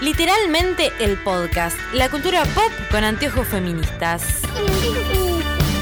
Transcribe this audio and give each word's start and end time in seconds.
Literalmente 0.00 0.90
el 0.98 1.18
podcast, 1.18 1.78
la 1.92 2.08
cultura 2.08 2.42
pop 2.54 2.72
con 2.90 3.04
anteojos 3.04 3.46
feministas. 3.46 4.22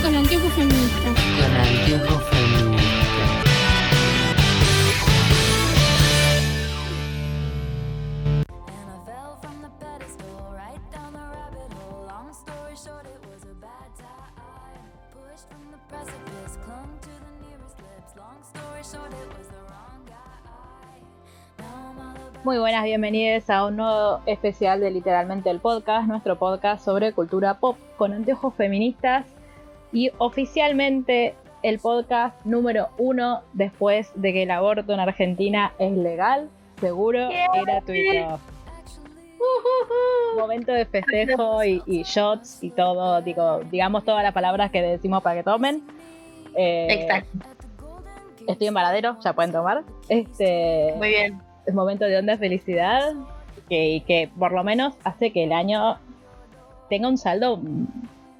Con 0.02 0.12
anteojos 0.17 0.53
feministas. 0.54 1.14
Con 1.14 1.56
anteojos 1.56 2.31
feministas. 2.31 2.68
Muy 22.49 22.57
buenas, 22.57 22.83
bienvenidos 22.85 23.51
a 23.51 23.67
un 23.67 23.77
nuevo 23.77 24.23
especial 24.25 24.80
de 24.80 24.91
Literalmente 24.91 25.51
el 25.51 25.61
Podcast, 25.61 26.09
nuestro 26.09 26.39
podcast 26.39 26.83
sobre 26.83 27.12
cultura 27.12 27.59
pop 27.59 27.77
con 27.98 28.15
anteojos 28.15 28.55
feministas 28.55 29.27
y 29.93 30.12
oficialmente 30.16 31.34
el 31.62 31.79
podcast 31.79 32.42
número 32.47 32.89
uno 32.97 33.42
después 33.53 34.11
de 34.15 34.33
que 34.33 34.45
el 34.45 34.51
aborto 34.51 34.95
en 34.95 35.01
Argentina 35.01 35.75
es 35.79 35.92
legal, 35.92 36.48
seguro 36.80 37.29
y 37.30 37.61
gratuito. 37.66 38.41
Momento 40.39 40.73
de 40.73 40.87
festejo 40.87 41.62
y, 41.62 41.83
y 41.84 42.03
shots 42.03 42.65
y 42.65 42.70
todo, 42.70 43.20
digo, 43.20 43.61
digamos 43.70 44.06
todas 44.06 44.23
las 44.23 44.33
palabras 44.33 44.70
que 44.70 44.80
decimos 44.80 45.23
para 45.23 45.37
que 45.37 45.42
tomen. 45.42 45.83
Eh, 46.56 46.87
Exacto, 46.89 47.47
Estoy 48.47 48.69
en 48.69 48.73
Varadero, 48.73 49.19
ya 49.23 49.34
pueden 49.34 49.53
tomar. 49.53 49.84
Este, 50.09 50.95
muy 50.97 51.11
bien. 51.11 51.48
Es 51.68 51.74
momento 51.74 52.06
de 52.06 52.16
honda 52.16 52.38
felicidad 52.38 53.12
que, 53.68 54.02
que 54.06 54.30
por 54.38 54.52
lo 54.52 54.64
menos 54.64 54.95
hace 55.04 55.32
que 55.32 55.45
el 55.45 55.52
año 55.52 55.98
tenga 56.88 57.08
un 57.08 57.19
saldo 57.19 57.60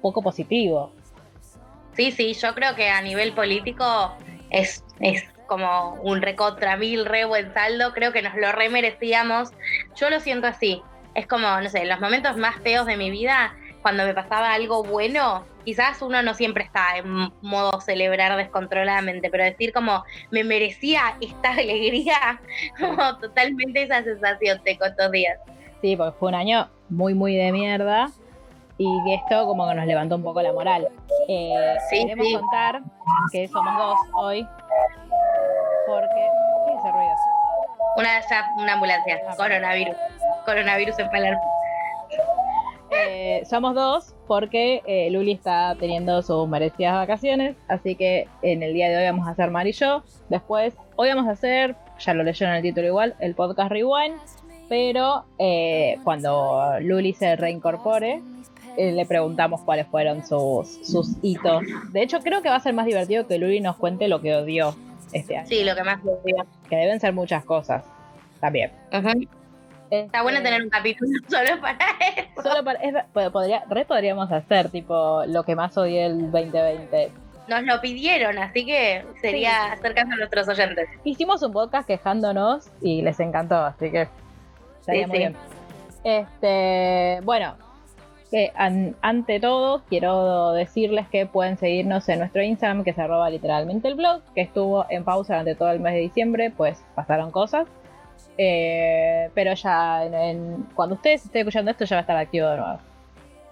poco 0.01 0.23
positivo. 0.23 0.91
Sí, 1.93 2.11
sí, 2.11 2.33
yo 2.33 2.55
creo 2.55 2.75
que 2.75 2.89
a 2.89 3.01
nivel 3.01 3.33
político 3.33 4.13
es, 4.49 4.83
es 4.99 5.23
como 5.45 5.93
un 6.01 6.21
recontra 6.21 6.75
mil 6.77 7.05
re 7.05 7.25
buen 7.25 7.53
saldo. 7.53 7.93
Creo 7.93 8.11
que 8.11 8.21
nos 8.21 8.35
lo 8.35 8.51
remerecíamos. 8.51 9.49
Yo 9.95 10.09
lo 10.09 10.19
siento 10.19 10.47
así. 10.47 10.81
Es 11.13 11.27
como, 11.27 11.61
no 11.61 11.69
sé, 11.69 11.85
los 11.85 11.99
momentos 11.99 12.37
más 12.37 12.55
feos 12.61 12.85
de 12.85 12.97
mi 12.97 13.11
vida, 13.11 13.53
cuando 13.81 14.03
me 14.05 14.13
pasaba 14.13 14.53
algo 14.53 14.83
bueno, 14.83 15.45
quizás 15.63 16.01
uno 16.01 16.21
no 16.21 16.33
siempre 16.33 16.63
está 16.63 16.97
en 16.97 17.31
modo 17.41 17.79
celebrar 17.81 18.35
descontroladamente, 18.37 19.29
pero 19.29 19.43
decir 19.43 19.71
como 19.73 20.03
me 20.31 20.43
merecía 20.43 21.15
esta 21.21 21.51
alegría, 21.51 22.41
como 22.79 23.17
totalmente 23.17 23.83
esa 23.83 24.03
sensación 24.03 24.61
tengo 24.63 24.85
estos 24.85 25.11
días. 25.11 25.39
Sí, 25.81 25.95
porque 25.95 26.17
fue 26.19 26.29
un 26.29 26.35
año 26.35 26.69
muy, 26.89 27.13
muy 27.13 27.35
de 27.35 27.51
mierda 27.51 28.09
y 28.77 28.85
que 29.05 29.15
esto 29.15 29.45
como 29.45 29.67
que 29.67 29.75
nos 29.75 29.85
levantó 29.85 30.15
un 30.15 30.23
poco 30.23 30.41
la 30.41 30.53
moral. 30.53 30.87
Eh, 31.27 31.75
Sí, 31.89 32.01
queremos 32.01 32.27
sí. 32.27 32.33
contar 32.33 32.81
que 33.31 33.47
somos 33.47 33.77
dos 33.77 33.97
hoy 34.15 34.47
porque... 35.87 36.27
¿Qué 36.67 36.73
es 36.73 36.79
ese 36.79 36.91
ruido? 36.91 37.15
Una, 37.97 38.19
ya, 38.29 38.45
una 38.57 38.73
ambulancia, 38.73 39.19
coronavirus. 39.35 39.95
Coronavirus 40.45 40.99
en 40.99 41.09
Palermo. 41.09 41.41
Eh, 42.91 43.43
somos 43.49 43.75
dos 43.75 44.15
porque 44.27 44.81
eh, 44.85 45.09
Luli 45.11 45.31
está 45.33 45.75
teniendo 45.79 46.21
sus 46.21 46.47
merecidas 46.47 46.93
vacaciones, 46.95 47.55
así 47.67 47.95
que 47.95 48.27
en 48.41 48.63
el 48.63 48.73
día 48.73 48.89
de 48.89 48.97
hoy 48.97 49.03
vamos 49.05 49.27
a 49.27 49.31
hacer 49.31 49.51
Mar 49.51 49.67
y 49.67 49.71
yo. 49.73 50.03
Después, 50.29 50.73
hoy 50.95 51.09
vamos 51.09 51.27
a 51.27 51.31
hacer, 51.31 51.75
ya 51.99 52.13
lo 52.13 52.23
leyeron 52.23 52.51
en 52.53 52.57
el 52.57 52.63
título 52.63 52.87
igual, 52.87 53.15
el 53.19 53.35
podcast 53.35 53.71
Rewind, 53.71 54.15
pero 54.67 55.25
eh, 55.37 55.97
cuando 56.03 56.73
Luli 56.81 57.13
se 57.13 57.35
reincorpore, 57.35 58.21
eh, 58.77 58.91
le 58.91 59.05
preguntamos 59.05 59.61
cuáles 59.61 59.87
fueron 59.87 60.25
sus, 60.25 60.79
sus 60.87 61.15
hitos. 61.21 61.63
De 61.91 62.01
hecho, 62.03 62.19
creo 62.19 62.41
que 62.41 62.49
va 62.49 62.55
a 62.55 62.59
ser 62.59 62.73
más 62.73 62.85
divertido 62.85 63.27
que 63.27 63.37
Luli 63.37 63.59
nos 63.61 63.75
cuente 63.77 64.07
lo 64.07 64.21
que 64.21 64.35
odió 64.35 64.75
este 65.11 65.37
año, 65.37 65.47
Sí, 65.47 65.63
lo 65.63 65.75
que 65.75 65.83
más 65.83 66.03
dio. 66.03 66.45
que 66.69 66.75
deben 66.75 66.99
ser 66.99 67.13
muchas 67.13 67.43
cosas 67.43 67.83
también. 68.39 68.71
Está 69.91 70.21
bueno 70.21 70.41
tener 70.41 70.61
un 70.61 70.69
capítulo 70.69 71.09
solo 71.29 71.59
para 71.61 71.77
eso. 72.15 72.41
Solo 72.43 72.63
para, 72.63 72.79
es- 72.79 72.93
pod- 73.13 73.31
podría, 73.31 73.63
re 73.69 73.85
podríamos 73.85 74.31
hacer, 74.31 74.69
tipo, 74.69 75.23
lo 75.27 75.43
que 75.43 75.55
más 75.55 75.77
odié 75.77 76.05
el 76.05 76.31
2020. 76.31 77.11
Nos 77.47 77.63
lo 77.63 77.81
pidieron, 77.81 78.37
así 78.37 78.63
que 78.65 79.03
sería 79.21 79.71
acercarse 79.73 80.13
a 80.13 80.17
nuestros 80.17 80.47
oyentes. 80.47 80.87
Hicimos 81.03 81.41
un 81.41 81.51
podcast 81.51 81.87
quejándonos 81.87 82.69
y 82.81 83.01
les 83.01 83.19
encantó, 83.19 83.55
así 83.55 83.89
que 83.89 84.07
estaría 84.79 85.05
Sí, 85.05 85.09
muy 85.09 85.17
sí. 85.17 85.17
bien. 85.17 85.35
Este, 86.03 87.19
bueno, 87.23 87.55
que 88.29 88.51
an- 88.55 88.95
ante 89.01 89.39
todo 89.39 89.81
quiero 89.89 90.51
decirles 90.53 91.07
que 91.07 91.25
pueden 91.25 91.57
seguirnos 91.57 92.07
en 92.09 92.19
nuestro 92.19 92.43
Instagram, 92.43 92.83
que 92.83 92.91
es 92.91 92.99
arroba 92.99 93.29
literalmente 93.29 93.87
el 93.87 93.95
blog, 93.95 94.21
que 94.35 94.41
estuvo 94.41 94.85
en 94.89 95.03
pausa 95.03 95.33
durante 95.33 95.55
todo 95.55 95.71
el 95.71 95.79
mes 95.79 95.93
de 95.93 95.99
diciembre, 96.01 96.51
pues 96.55 96.83
pasaron 96.93 97.31
cosas. 97.31 97.67
Eh, 98.41 99.29
pero 99.33 99.53
ya 99.53 100.05
en- 100.05 100.13
en- 100.13 100.63
cuando 100.73 100.95
ustedes 100.95 101.25
estén 101.25 101.41
escuchando 101.41 101.71
esto 101.71 101.83
ya 101.83 101.97
va 101.97 101.99
a 101.99 102.01
estar 102.01 102.15
activo 102.15 102.47
de 102.47 102.55
nuevo. 102.57 102.79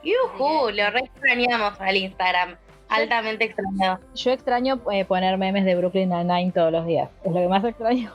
Yujú, 0.01 0.69
lo 0.71 0.89
re 0.91 1.01
extrañamos 1.01 1.73
al 1.81 1.97
Instagram. 1.97 2.55
Altamente 2.87 3.43
extrañado. 3.43 3.99
Yo 4.15 4.31
extraño 4.31 4.79
eh, 4.93 5.03
poner 5.03 5.37
memes 5.37 5.65
de 5.65 5.75
Brooklyn 5.75 6.07
Nine-Nine 6.09 6.53
todos 6.53 6.71
los 6.71 6.85
días. 6.85 7.09
Es 7.25 7.31
lo 7.33 7.41
que 7.41 7.47
más 7.49 7.65
extraño. 7.65 8.13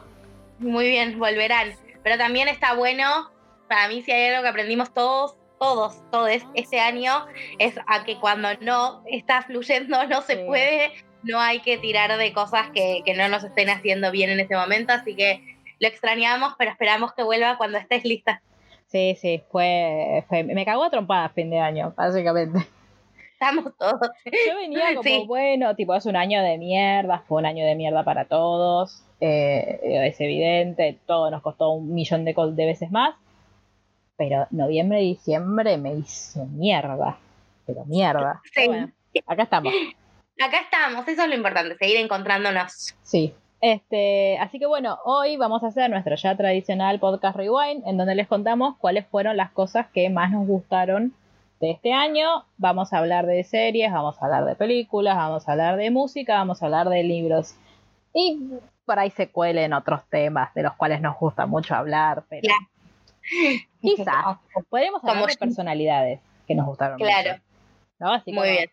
Muy 0.61 0.89
bien, 0.89 1.19
volverán. 1.19 1.73
Pero 2.03 2.17
también 2.17 2.49
está 2.49 2.73
bueno, 2.75 3.31
para 3.69 3.89
mí 3.89 4.01
si 4.01 4.11
hay 4.11 4.31
algo 4.31 4.43
que 4.43 4.49
aprendimos 4.49 4.95
todos, 4.95 5.37
todos, 5.61 6.01
todos 6.11 6.31
este 6.55 6.81
año, 6.81 7.27
es 7.59 7.75
a 7.87 8.05
que 8.05 8.19
cuando 8.19 8.49
no 8.63 9.03
está 9.07 9.43
fluyendo, 9.43 10.03
no 10.07 10.23
se 10.23 10.37
Sí. 10.37 10.45
puede, 10.47 10.93
no 11.23 11.39
hay 11.39 11.61
que 11.61 11.77
tirar 11.77 12.17
de 12.17 12.33
cosas 12.33 12.71
que, 12.75 13.03
que 13.05 13.13
no 13.15 13.29
nos 13.29 13.45
estén 13.45 13.69
haciendo 13.69 14.11
bien 14.11 14.31
en 14.31 14.41
este 14.41 14.57
momento. 14.57 14.95
Así 14.95 15.15
que 15.15 15.52
lo 15.83 15.89
extrañamos, 15.89 16.55
pero 16.59 16.71
esperamos 16.71 17.13
que 17.13 17.25
vuelva 17.25 17.59
cuando 17.59 17.77
estés 17.77 18.05
lista. 18.05 18.41
Sí, 18.87 19.17
sí, 19.21 19.43
fue, 19.51 20.25
fue- 20.29 20.45
me 20.45 20.65
cagó 20.65 20.85
a 20.85 20.91
trompada 20.91 21.29
fin 21.31 21.51
de 21.51 21.59
año, 21.59 21.93
básicamente. 21.97 22.61
Estamos 23.33 23.77
todos. 23.77 23.99
Yo 24.25 24.57
venía 24.59 24.85
como, 24.95 25.03
Sí. 25.03 25.25
bueno, 25.27 25.75
tipo, 25.75 25.95
es 25.97 26.07
un 26.07 26.15
año 26.15 26.41
de 26.43 26.57
mierda, 26.59 27.25
fue 27.27 27.39
un 27.41 27.47
año 27.47 27.67
de 27.67 27.75
mierda 27.75 28.05
para 28.05 28.27
todos, 28.27 29.03
eh, 29.21 29.81
es 29.83 30.21
evidente, 30.21 31.01
todo 31.07 31.31
nos 31.33 31.43
costó 31.43 31.71
un 31.71 31.93
millón 31.93 32.25
de, 32.25 32.33
de 32.53 32.67
veces 32.67 32.91
más, 32.93 33.17
pero 34.17 34.47
noviembre 34.51 35.03
y 35.03 35.15
diciembre 35.15 35.79
me 35.79 35.95
hizo 35.95 36.45
mierda, 36.47 37.19
pero 37.67 37.85
mierda. 37.87 38.41
Sí. 38.45 38.51
Pero 38.55 38.67
bueno, 38.69 38.93
acá 39.27 39.43
estamos. 39.43 39.75
Acá 40.41 40.61
estamos, 40.61 41.09
eso 41.09 41.23
es 41.23 41.29
lo 41.29 41.35
importante, 41.35 41.77
seguir 41.77 41.97
encontrándonos. 41.97 42.95
Sí. 43.03 43.35
Este, 43.63 44.39
así 44.39 44.59
que 44.59 44.67
bueno, 44.67 44.99
hoy 45.05 45.37
vamos 45.37 45.63
a 45.63 45.69
hacer 45.69 45.89
nuestro 45.89 46.17
ya 46.17 46.37
tradicional 46.37 46.99
podcast 46.99 47.37
Rewind, 47.37 47.87
en 47.87 47.97
donde 47.97 48.17
les 48.17 48.27
contamos 48.27 48.77
cuáles 48.79 49.07
fueron 49.07 49.37
las 49.37 49.53
cosas 49.53 49.87
que 49.95 50.11
más 50.11 50.33
nos 50.33 50.49
gustaron 50.49 51.15
de 51.61 51.71
este 51.71 51.93
año. 51.93 52.45
Vamos 52.59 52.93
a 52.93 52.99
hablar 52.99 53.25
de 53.27 53.45
series, 53.45 53.93
vamos 53.93 54.21
a 54.21 54.25
hablar 54.25 54.47
de 54.47 54.57
películas, 54.57 55.17
vamos 55.17 55.49
a 55.49 55.53
hablar 55.53 55.77
de 55.77 55.93
música, 55.93 56.35
vamos 56.35 56.61
a 56.61 56.67
hablar 56.67 56.89
de 56.89 57.05
libros. 57.05 57.55
Y 58.13 58.51
por 58.85 58.99
ahí 58.99 59.11
se 59.11 59.31
cuelen 59.31 59.75
otros 59.75 60.03
temas 60.11 60.53
de 60.55 60.65
los 60.65 60.75
cuales 60.75 61.01
nos 61.01 61.17
gusta 61.17 61.47
mucho 61.47 61.77
hablar, 61.77 62.25
pero 62.29 62.53
quizás 63.81 64.39
podemos 64.71 65.05
hablar 65.05 65.19
Como 65.19 65.27
de 65.29 65.37
personalidades 65.37 66.21
que 66.49 66.57
nos 66.57 66.67
gustaron. 66.67 66.99
Claro. 66.99 67.31
mucho, 67.31 67.43
¿no? 68.01 68.13
Así 68.13 68.33
Muy 68.33 68.41
como 68.41 68.51
bien. 68.51 68.71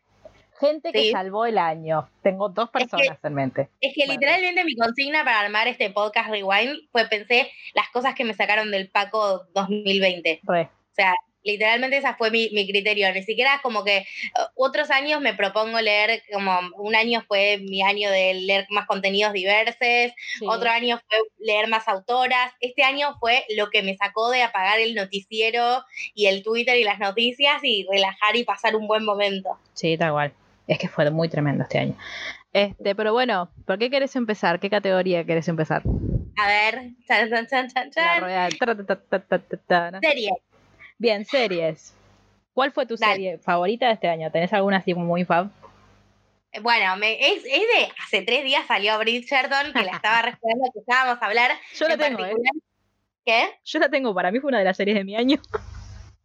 Gente 0.60 0.92
que 0.92 1.00
Sí. 1.00 1.12
salvó 1.12 1.46
el 1.46 1.58
año. 1.58 2.10
Tengo 2.22 2.50
dos 2.50 2.70
que- 2.72 2.80
personas 2.80 3.18
en 3.24 3.34
mente. 3.34 3.70
Es 3.82 3.94
que 3.96 4.02
Bueno. 4.06 4.14
literalmente 4.20 4.64
mi 4.66 4.76
consigna 4.76 5.24
para 5.24 5.40
armar 5.40 5.68
este 5.68 5.90
podcast 5.90 6.30
Rewind 6.30 6.90
fue 6.92 7.06
pensé 7.08 7.50
las 7.74 7.90
cosas 7.90 8.14
que 8.16 8.26
me 8.26 8.34
sacaron 8.34 8.70
del 8.72 8.90
Paco 8.90 9.46
2020. 9.54 10.42
Re. 10.44 10.64
O 10.64 10.94
sea, 10.96 11.14
literalmente 11.44 11.96
esa 11.96 12.16
fue 12.16 12.30
mi, 12.30 12.50
mi 12.52 12.68
criterio. 12.70 13.12
Ni 13.14 13.24
siquiera 13.24 13.62
como 13.64 13.86
que 13.86 14.00
uh, 14.38 14.42
otros 14.66 14.92
años 14.92 15.22
me 15.22 15.34
propongo 15.34 15.80
leer, 15.80 16.22
como 16.34 16.60
un 16.76 16.94
año 16.94 17.24
fue 17.26 17.60
mi 17.60 17.82
año 17.82 18.12
de 18.12 18.34
leer 18.34 18.68
más 18.70 18.86
contenidos 18.86 19.32
diversos, 19.32 19.78
Sí. 19.80 20.46
otro 20.46 20.70
año 20.70 21.00
fue 21.08 21.18
leer 21.40 21.70
más 21.70 21.88
autoras, 21.88 22.52
este 22.60 22.84
año 22.84 23.16
fue 23.22 23.46
lo 23.56 23.70
que 23.70 23.82
me 23.82 23.96
sacó 23.96 24.30
de 24.30 24.44
apagar 24.44 24.82
el 24.82 24.94
noticiero 24.94 25.86
y 26.14 26.26
el 26.26 26.44
Twitter 26.44 26.76
y 26.78 26.84
las 26.84 27.00
noticias 27.00 27.64
y 27.64 27.88
relajar 27.90 28.36
y 28.36 28.44
pasar 28.44 28.76
un 28.76 28.88
buen 28.88 29.06
momento. 29.06 29.58
Sí, 29.74 29.98
tal 29.98 30.12
cual. 30.12 30.34
Es 30.70 30.78
que 30.78 30.88
fue 30.88 31.10
muy 31.10 31.28
tremendo 31.30 31.64
este 31.64 31.80
año. 31.80 31.96
Este, 32.54 32.94
pero 32.94 33.12
bueno, 33.12 33.50
¿por 33.66 33.80
qué 33.80 33.90
querés 33.90 34.16
empezar? 34.16 34.60
¿Qué 34.60 34.70
categoría 34.70 35.24
querés 35.26 35.48
empezar? 35.48 35.82
A 36.38 36.48
ver, 36.48 36.92
chan, 37.08 37.28
chan, 37.30 37.48
chan, 37.48 37.70
chan, 37.70 37.90
La 38.22 38.50
chan. 38.50 38.60
tra, 38.60 38.76
ta, 38.78 38.86
ta, 38.86 38.96
ta, 39.02 39.20
ta, 39.20 39.40
ta, 39.40 39.58
ta, 39.68 39.92
¿no? 39.92 40.00
Serie. 40.00 40.30
Bien, 41.00 41.26
series. 41.26 41.96
¿Cuál 42.54 42.72
fue 42.72 42.86
tu 42.86 42.98
Dale. 42.98 43.14
serie 43.14 43.38
favorita 43.40 43.88
de 43.88 43.94
este 43.94 44.08
año? 44.10 44.32
¿Tenés 44.32 44.54
alguna 44.54 44.78
así 44.78 44.94
como 44.94 45.06
muy 45.08 45.26
fab? 45.26 45.50
Bueno, 46.62 46.98
me, 46.98 47.14
es, 47.20 47.44
es 47.46 47.62
de 47.62 47.92
hace 48.04 48.22
tres 48.22 48.44
días 48.44 48.66
salió 48.68 48.98
Bridgerton, 49.00 49.74
que 49.74 49.84
la 49.84 49.92
estaba 49.94 50.22
recordando 50.24 50.72
que 50.72 50.80
estábamos 50.80 51.22
a 51.22 51.26
hablar. 51.26 51.52
Yo 51.76 51.88
la 51.88 51.94
en 51.96 52.00
tengo, 52.00 52.20
¿eh? 52.20 52.22
particular. 52.30 52.54
¿Qué? 53.26 53.60
Yo 53.66 53.80
la 53.80 53.90
tengo, 53.90 54.14
para 54.14 54.32
mí 54.32 54.40
fue 54.40 54.50
una 54.50 54.60
de 54.60 54.66
las 54.66 54.78
series 54.78 54.98
de 54.98 55.04
mi 55.04 55.16
año. 55.16 55.40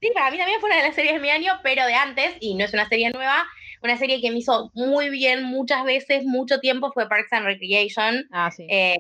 Sí, 0.01 0.11
para 0.15 0.31
mí 0.31 0.37
también 0.37 0.61
fue 0.61 0.69
una 0.69 0.77
de 0.79 0.85
las 0.89 0.95
series 0.95 1.15
de 1.15 1.21
mi 1.21 1.31
año, 1.31 1.53
pero 1.63 1.87
de 1.87 1.95
antes, 1.95 2.37
y 2.41 2.55
no 2.57 2.65
es 2.65 2.75
una 2.75 2.87
serie 2.89 3.11
nueva, 3.11 3.45
una 3.85 3.99
serie 3.99 4.21
que 4.21 4.31
me 4.31 4.39
hizo 4.39 4.71
muy 4.75 5.11
bien 5.11 5.45
muchas 5.45 5.85
veces, 5.85 6.25
mucho 6.25 6.59
tiempo, 6.59 6.91
fue 6.93 7.09
Parks 7.09 7.33
and 7.33 7.45
Recreation. 7.45 8.27
Ah, 8.33 8.51
sí. 8.51 8.67
Eh, 8.71 8.97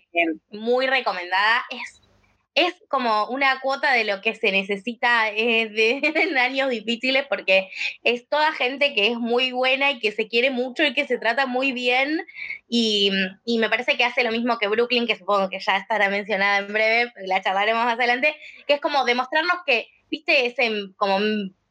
muy 0.50 0.86
recomendada. 0.86 1.64
Es, 1.70 2.02
es 2.54 2.74
como 2.88 3.26
una 3.28 3.60
cuota 3.60 3.92
de 3.92 4.04
lo 4.04 4.20
que 4.20 4.34
se 4.34 4.52
necesita 4.52 5.30
eh, 5.30 5.70
de, 5.70 6.00
en 6.14 6.36
años 6.36 6.68
difíciles, 6.68 7.24
porque 7.28 7.70
es 8.02 8.28
toda 8.28 8.52
gente 8.52 8.94
que 8.94 9.08
es 9.08 9.18
muy 9.18 9.52
buena 9.52 9.90
y 9.90 10.00
que 10.00 10.12
se 10.12 10.28
quiere 10.28 10.50
mucho 10.50 10.84
y 10.84 10.92
que 10.92 11.06
se 11.06 11.18
trata 11.18 11.46
muy 11.46 11.72
bien. 11.72 12.20
Y, 12.68 13.10
y 13.46 13.58
me 13.58 13.70
parece 13.70 13.96
que 13.96 14.04
hace 14.04 14.22
lo 14.22 14.32
mismo 14.32 14.58
que 14.58 14.68
Brooklyn, 14.68 15.06
que 15.06 15.16
supongo 15.16 15.48
que 15.48 15.60
ya 15.60 15.78
estará 15.78 16.10
mencionada 16.10 16.58
en 16.58 16.72
breve, 16.72 17.12
la 17.24 17.40
charlaremos 17.40 17.86
más 17.86 17.94
adelante, 17.94 18.36
que 18.66 18.74
es 18.74 18.80
como 18.82 19.06
demostrarnos 19.06 19.56
que, 19.64 19.88
viste, 20.10 20.44
ese 20.44 20.70
como 20.98 21.18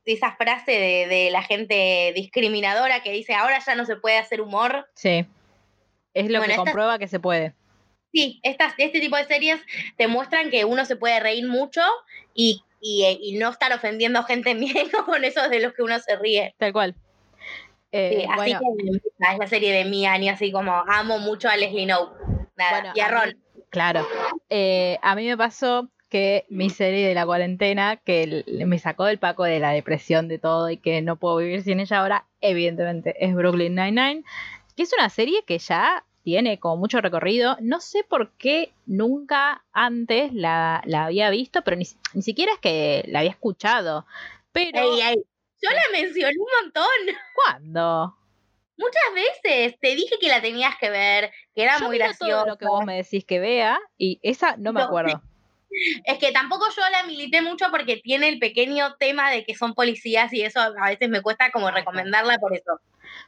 esa 0.06 0.36
frase 0.36 0.72
de, 0.72 1.08
de 1.08 1.32
la 1.32 1.42
gente 1.44 2.12
discriminadora 2.16 3.02
que 3.04 3.12
dice 3.12 3.34
ahora 3.34 3.60
ya 3.66 3.76
no 3.76 3.86
se 3.86 3.96
puede 3.96 4.18
hacer 4.18 4.42
humor. 4.42 4.88
Sí. 4.96 5.26
Es 6.14 6.26
lo 6.30 6.40
Bueno, 6.40 6.46
que 6.46 6.52
esta- 6.52 6.64
comprueba 6.64 7.00
que 7.00 7.08
se 7.08 7.20
puede. 7.20 7.54
Sí, 8.12 8.40
estas, 8.44 8.74
este 8.78 9.00
tipo 9.00 9.16
de 9.18 9.26
series 9.26 9.60
te 9.98 10.08
muestran 10.08 10.52
que 10.52 10.66
uno 10.66 10.86
se 10.86 10.96
puede 10.96 11.20
reír 11.20 11.48
mucho 11.48 11.82
y, 12.36 12.62
y, 12.80 13.06
eh, 13.06 13.18
y 13.20 13.38
no 13.40 13.50
estar 13.50 13.74
ofendiendo 13.74 14.20
a 14.20 14.24
gente 14.24 14.54
bien 14.54 14.90
con 15.06 15.24
esos 15.24 15.50
de 15.50 15.60
los 15.60 15.74
que 15.74 15.82
uno 15.84 15.98
se 16.00 16.16
ríe. 16.18 16.54
Tal 16.60 16.74
cual. 16.74 16.96
Eh, 17.92 18.20
Sí, 18.22 18.28
así 18.30 18.52
que 18.52 18.98
es 19.32 19.38
la 19.40 19.48
serie 19.48 19.72
de 19.72 19.86
mi 19.86 20.06
año, 20.06 20.34
así 20.34 20.52
como 20.52 20.74
amo 20.88 21.20
mucho 21.20 21.48
a 21.50 21.58
Leslie. 21.58 21.86
Nada, 21.88 22.12
Bueno, 22.58 22.92
y 22.96 23.00
a 23.00 23.06
a 23.06 23.10
mí- 23.10 23.16
Ron. 23.16 23.44
Claro. 23.70 24.08
Eh, 24.50 25.00
a 25.02 25.16
mí 25.16 25.28
me 25.28 25.38
pasó 25.38 25.90
que 26.14 26.46
mi 26.50 26.70
serie 26.70 27.08
de 27.08 27.16
la 27.16 27.26
cuarentena, 27.26 27.98
que 27.98 28.44
me 28.68 28.78
sacó 28.78 29.06
del 29.06 29.18
paco 29.18 29.44
de 29.46 29.60
la 29.60 29.72
depresión 29.72 30.28
de 30.28 30.38
todo 30.38 30.70
y 30.70 30.78
que 30.78 31.02
no 31.02 31.16
puedo 31.16 31.38
vivir 31.38 31.64
sin 31.64 31.80
ella 31.80 32.00
ahora, 32.00 32.28
evidentemente 32.40 33.16
es 33.26 33.34
Brooklyn 33.34 33.74
Nine-Nine, 33.74 34.24
que 34.78 34.84
es 34.84 34.94
una 34.94 35.10
serie 35.10 35.44
que 35.48 35.58
ya 35.58 36.06
tiene 36.22 36.60
como 36.60 36.78
mucho 36.78 37.02
recorrido. 37.02 37.58
No 37.62 37.82
sé 37.82 38.04
por 38.04 38.30
qué 38.38 38.72
nunca 38.86 39.64
antes 39.72 40.32
la, 40.34 40.84
la 40.86 41.06
había 41.06 41.32
visto, 41.32 41.64
pero 41.64 41.78
ni, 41.78 41.86
ni 42.14 42.22
siquiera 42.22 42.54
es 42.54 42.60
que 42.60 43.04
la 43.08 43.20
había 43.20 43.32
escuchado. 43.32 44.06
Pero, 44.52 44.78
Ey, 44.78 45.02
ey, 45.02 45.16
Yo 45.64 45.70
la 45.72 46.00
mencioné 46.00 46.36
un 46.40 46.64
montón, 46.64 47.18
¿cuándo? 47.34 48.16
muchas 48.78 49.42
veces. 49.44 49.80
Te 49.80 49.96
dije 49.96 50.16
que 50.22 50.28
la 50.28 50.42
tenías 50.42 50.76
que 50.80 50.92
ver, 50.92 51.32
que 51.56 51.64
era 51.64 51.80
Yo 51.80 51.88
muy 51.88 51.98
graciosa. 51.98 52.34
todo 52.44 52.46
lo 52.46 52.58
que 52.58 52.68
vos 52.68 52.86
me 52.86 52.98
decís 52.98 53.26
que 53.26 53.40
vea 53.40 53.80
y 53.98 54.20
esa 54.22 54.58
no 54.58 54.74
me 54.74 54.82
No. 54.82 54.86
acuerdo. 54.88 55.22
Es 56.06 56.18
que 56.20 56.32
tampoco 56.32 56.66
yo 56.76 56.82
la 56.92 57.04
milité 57.04 57.42
mucho 57.42 57.66
porque 57.72 57.98
tiene 57.98 58.30
el 58.30 58.40
pequeño 58.40 58.96
tema 58.96 59.32
de 59.32 59.44
que 59.46 59.56
son 59.56 59.74
policías 59.74 60.32
y 60.34 60.42
eso 60.44 60.60
a 60.60 60.90
veces 60.90 61.10
me 61.10 61.22
cuesta 61.22 61.52
como 61.52 61.72
recomendarla 61.72 62.38
por 62.38 62.56
eso. 62.56 62.80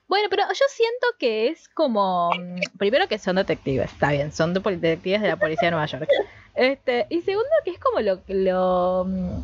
Bueno, 0.08 0.28
pero 0.30 0.44
yo 0.48 0.66
siento 0.70 1.08
que 1.20 1.48
es 1.50 1.68
como. 1.70 2.32
mm, 2.32 2.78
Primero 2.78 3.08
que 3.08 3.18
son 3.18 3.36
detectives, 3.38 3.92
está 3.92 4.12
bien, 4.12 4.32
son 4.32 4.54
de 4.54 4.60
detectives 4.60 5.22
de 5.22 5.28
la 5.28 5.38
policía 5.38 5.68
de 5.68 5.72
Nueva 5.72 5.86
York. 5.88 6.10
Este, 6.56 7.08
y 7.10 7.22
segundo 7.22 7.50
que 7.64 7.72
es 7.72 7.80
como 7.80 8.00
lo, 8.02 8.22
lo, 8.28 9.06
mm, 9.06 9.44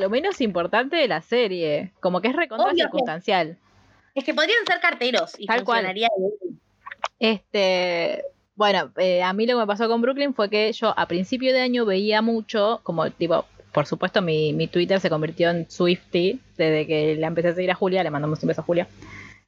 lo 0.00 0.10
menos 0.10 0.40
importante 0.40 0.96
de 0.96 1.08
la 1.08 1.20
serie. 1.20 1.92
Como 2.00 2.20
que 2.20 2.28
es 2.28 2.36
recontra 2.36 2.68
Obvio 2.68 2.84
circunstancial. 2.84 3.58
Es 4.14 4.24
que 4.24 4.34
podrían 4.34 4.64
ser 4.66 4.80
carteros 4.80 5.34
y 5.38 5.46
Tal 5.46 5.64
cual. 5.64 5.78
funcionaría 5.84 6.08
bien. 6.18 6.60
Este. 7.18 8.24
Bueno, 8.60 8.92
eh, 8.98 9.22
a 9.22 9.32
mí 9.32 9.46
lo 9.46 9.54
que 9.54 9.60
me 9.60 9.66
pasó 9.66 9.88
con 9.88 10.02
Brooklyn 10.02 10.34
fue 10.34 10.50
que 10.50 10.70
yo 10.74 10.92
a 10.94 11.08
principio 11.08 11.54
de 11.54 11.62
año 11.62 11.86
veía 11.86 12.20
mucho, 12.20 12.80
como 12.82 13.10
tipo, 13.10 13.46
por 13.72 13.86
supuesto 13.86 14.20
mi, 14.20 14.52
mi 14.52 14.66
Twitter 14.66 15.00
se 15.00 15.08
convirtió 15.08 15.48
en 15.48 15.70
Swifty 15.70 16.38
desde 16.58 16.86
que 16.86 17.16
la 17.16 17.28
empecé 17.28 17.48
a 17.48 17.54
seguir 17.54 17.70
a 17.70 17.74
Julia, 17.74 18.02
le 18.02 18.10
mandamos 18.10 18.42
un 18.42 18.48
beso 18.48 18.60
a 18.60 18.64
Julia. 18.64 18.86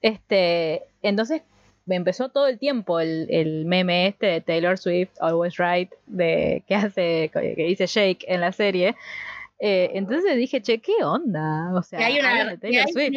Este, 0.00 0.84
entonces 1.02 1.42
me 1.84 1.96
empezó 1.96 2.30
todo 2.30 2.46
el 2.46 2.58
tiempo 2.58 3.00
el, 3.00 3.26
el 3.28 3.66
meme 3.66 4.06
este 4.06 4.24
de 4.28 4.40
Taylor 4.40 4.78
Swift, 4.78 5.10
Always 5.20 5.58
Right, 5.58 5.92
de 6.06 6.62
que 6.66 6.74
hace, 6.74 7.30
que 7.34 7.66
dice 7.66 7.86
Jake 7.86 8.24
en 8.26 8.40
la 8.40 8.52
serie. 8.52 8.96
Eh, 9.58 9.90
entonces 9.92 10.38
dije, 10.38 10.62
che, 10.62 10.78
¿qué 10.78 11.04
onda? 11.04 11.70
O 11.74 11.82
sea, 11.82 11.98
hay 11.98 12.18
una, 12.18 12.56
hay 12.62 12.82
Swift. 12.90 13.12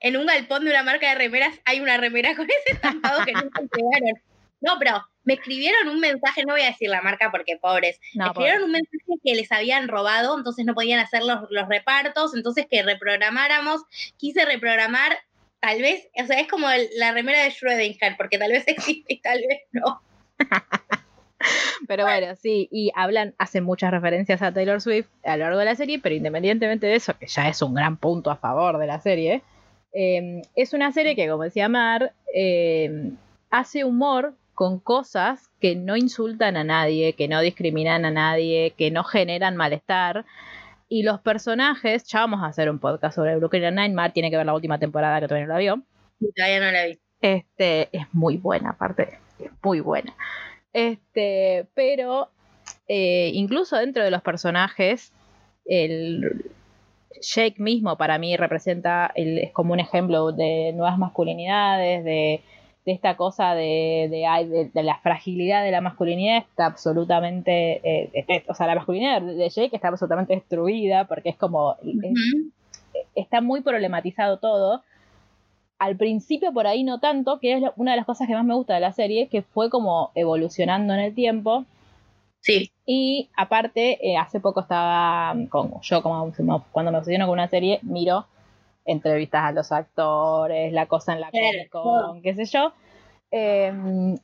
en 0.00 0.16
un 0.16 0.26
galpón 0.26 0.64
de 0.64 0.70
una 0.70 0.82
marca 0.82 1.10
de 1.10 1.14
remeras 1.14 1.54
hay 1.64 1.78
una 1.78 1.96
remera 1.96 2.34
con 2.34 2.46
ese 2.46 2.72
estampado 2.72 3.24
que 3.24 3.34
nunca 3.34 3.60
entregaron. 3.60 4.20
No, 4.62 4.78
pero 4.78 5.02
me 5.24 5.34
escribieron 5.34 5.88
un 5.88 6.00
mensaje, 6.00 6.44
no 6.46 6.54
voy 6.54 6.62
a 6.62 6.66
decir 6.66 6.88
la 6.88 7.02
marca 7.02 7.30
porque 7.30 7.58
pobres, 7.60 8.00
No, 8.14 8.26
escribieron 8.26 8.62
un 8.64 8.72
mensaje 8.72 9.20
que 9.22 9.34
les 9.34 9.52
habían 9.52 9.88
robado, 9.88 10.36
entonces 10.38 10.64
no 10.64 10.74
podían 10.74 10.98
hacer 11.00 11.22
los, 11.22 11.40
los 11.50 11.68
repartos, 11.68 12.34
entonces 12.34 12.66
que 12.70 12.82
reprogramáramos, 12.82 13.82
quise 14.16 14.44
reprogramar, 14.44 15.16
tal 15.60 15.80
vez, 15.82 16.08
o 16.20 16.26
sea, 16.26 16.40
es 16.40 16.48
como 16.48 16.68
el- 16.70 16.88
la 16.96 17.12
remera 17.12 17.42
de 17.44 17.50
Schrödinger, 17.50 18.16
porque 18.16 18.38
tal 18.38 18.50
vez 18.52 18.64
existe 18.68 19.14
y 19.14 19.20
tal 19.20 19.38
vez 19.48 19.60
no. 19.72 20.00
Pero 21.88 22.04
bueno, 22.04 22.36
sí, 22.36 22.68
y 22.70 22.92
hablan, 22.94 23.34
hacen 23.38 23.64
muchas 23.64 23.90
referencias 23.90 24.40
a 24.42 24.52
Taylor 24.52 24.80
Swift 24.80 25.08
a 25.24 25.36
lo 25.36 25.44
largo 25.44 25.58
de 25.58 25.64
la 25.64 25.74
serie, 25.74 25.98
pero 25.98 26.14
independientemente 26.14 26.86
de 26.86 26.94
eso, 26.94 27.18
que 27.18 27.26
ya 27.26 27.48
es 27.48 27.60
un 27.62 27.74
gran 27.74 27.96
punto 27.96 28.30
a 28.30 28.36
favor 28.36 28.78
de 28.78 28.86
la 28.86 29.00
serie, 29.00 29.42
eh, 29.92 30.42
es 30.54 30.72
una 30.72 30.92
serie 30.92 31.16
que, 31.16 31.28
como 31.28 31.42
decía 31.42 31.68
Mar, 31.68 32.12
eh, 32.32 33.10
hace 33.50 33.84
humor 33.84 34.34
con 34.62 34.78
cosas 34.78 35.50
que 35.60 35.74
no 35.74 35.96
insultan 35.96 36.56
a 36.56 36.62
nadie, 36.62 37.14
que 37.14 37.26
no 37.26 37.40
discriminan 37.40 38.04
a 38.04 38.12
nadie, 38.12 38.74
que 38.78 38.92
no 38.92 39.02
generan 39.02 39.56
malestar. 39.56 40.24
Y 40.88 41.02
los 41.02 41.18
personajes, 41.20 42.04
ya 42.04 42.20
vamos 42.20 42.44
a 42.44 42.46
hacer 42.46 42.70
un 42.70 42.78
podcast 42.78 43.16
sobre 43.16 43.34
Brooklyn 43.34 43.62
Nine-Nine, 43.62 43.92
Mar 43.92 44.12
tiene 44.12 44.30
que 44.30 44.36
ver 44.36 44.46
la 44.46 44.54
última 44.54 44.78
temporada 44.78 45.18
que 45.18 45.26
todavía 45.26 45.48
no 45.48 45.54
la 45.54 45.58
vio. 45.58 45.82
Y 46.20 46.30
todavía 46.30 46.60
no 46.60 46.70
la 46.70 46.84
vi. 46.84 46.98
Este, 47.20 47.88
es 47.90 48.06
muy 48.12 48.36
buena, 48.36 48.70
aparte, 48.70 49.18
es 49.40 49.50
muy 49.64 49.80
buena. 49.80 50.14
Este, 50.72 51.66
pero 51.74 52.30
eh, 52.86 53.32
incluso 53.34 53.76
dentro 53.78 54.04
de 54.04 54.12
los 54.12 54.22
personajes, 54.22 55.12
el 55.64 56.52
Jake 57.20 57.56
mismo 57.58 57.98
para 57.98 58.16
mí 58.18 58.36
representa, 58.36 59.10
el- 59.16 59.38
es 59.38 59.50
como 59.50 59.72
un 59.72 59.80
ejemplo 59.80 60.30
de 60.30 60.72
nuevas 60.72 60.98
masculinidades, 60.98 62.04
de, 62.04 62.42
de 62.84 62.92
esta 62.92 63.16
cosa 63.16 63.54
de, 63.54 64.08
de, 64.10 64.46
de- 64.48 64.70
de 64.72 64.82
la 64.82 64.98
fragilidad 64.98 65.62
de 65.62 65.70
la 65.70 65.80
masculinidad, 65.80 66.38
está 66.38 66.66
absolutamente, 66.66 67.80
eh, 67.84 68.24
eh, 68.28 68.44
o 68.48 68.54
sea, 68.54 68.66
la 68.66 68.74
masculinidad 68.74 69.22
de 69.22 69.48
Jake 69.48 69.76
está 69.76 69.88
absolutamente 69.88 70.34
destruida 70.34 71.06
porque 71.06 71.28
es 71.30 71.36
como, 71.36 71.76
es- 71.82 71.94
Ujú. 71.94 72.50
está 73.14 73.40
muy 73.40 73.60
problematizado 73.60 74.38
todo. 74.38 74.82
Al 75.78 75.96
principio 75.96 76.52
por 76.52 76.66
ahí 76.66 76.84
no 76.84 76.98
tanto, 77.00 77.38
que 77.40 77.54
es 77.54 77.62
una 77.76 77.90
de 77.92 77.98
las 77.98 78.06
cosas 78.06 78.28
que 78.28 78.34
más 78.34 78.44
me 78.44 78.54
gusta 78.54 78.74
de 78.74 78.80
la 78.80 78.92
serie, 78.92 79.28
que 79.28 79.42
fue 79.42 79.68
como 79.70 80.10
evolucionando 80.14 80.94
en 80.94 81.00
el 81.00 81.14
tiempo. 81.14 81.64
Sí, 82.40 82.70
Y 82.84 83.28
aparte, 83.36 83.98
eh, 84.06 84.16
hace 84.16 84.40
poco 84.40 84.60
estaba 84.60 85.34
con, 85.50 85.80
yo 85.82 86.02
como 86.02 86.32
cuando 86.72 86.90
me 86.92 86.98
obsesiono 86.98 87.26
con 87.26 87.34
una 87.34 87.48
serie, 87.48 87.78
miro 87.82 88.26
entrevistas 88.84 89.42
a 89.44 89.52
los 89.52 89.72
actores, 89.72 90.72
la 90.72 90.86
cosa 90.86 91.12
en 91.14 91.20
la 91.20 91.30
Comic 91.30 91.68
Con, 91.70 92.22
qué 92.22 92.34
sé 92.34 92.44
yo. 92.46 92.72
Eh, 93.30 93.72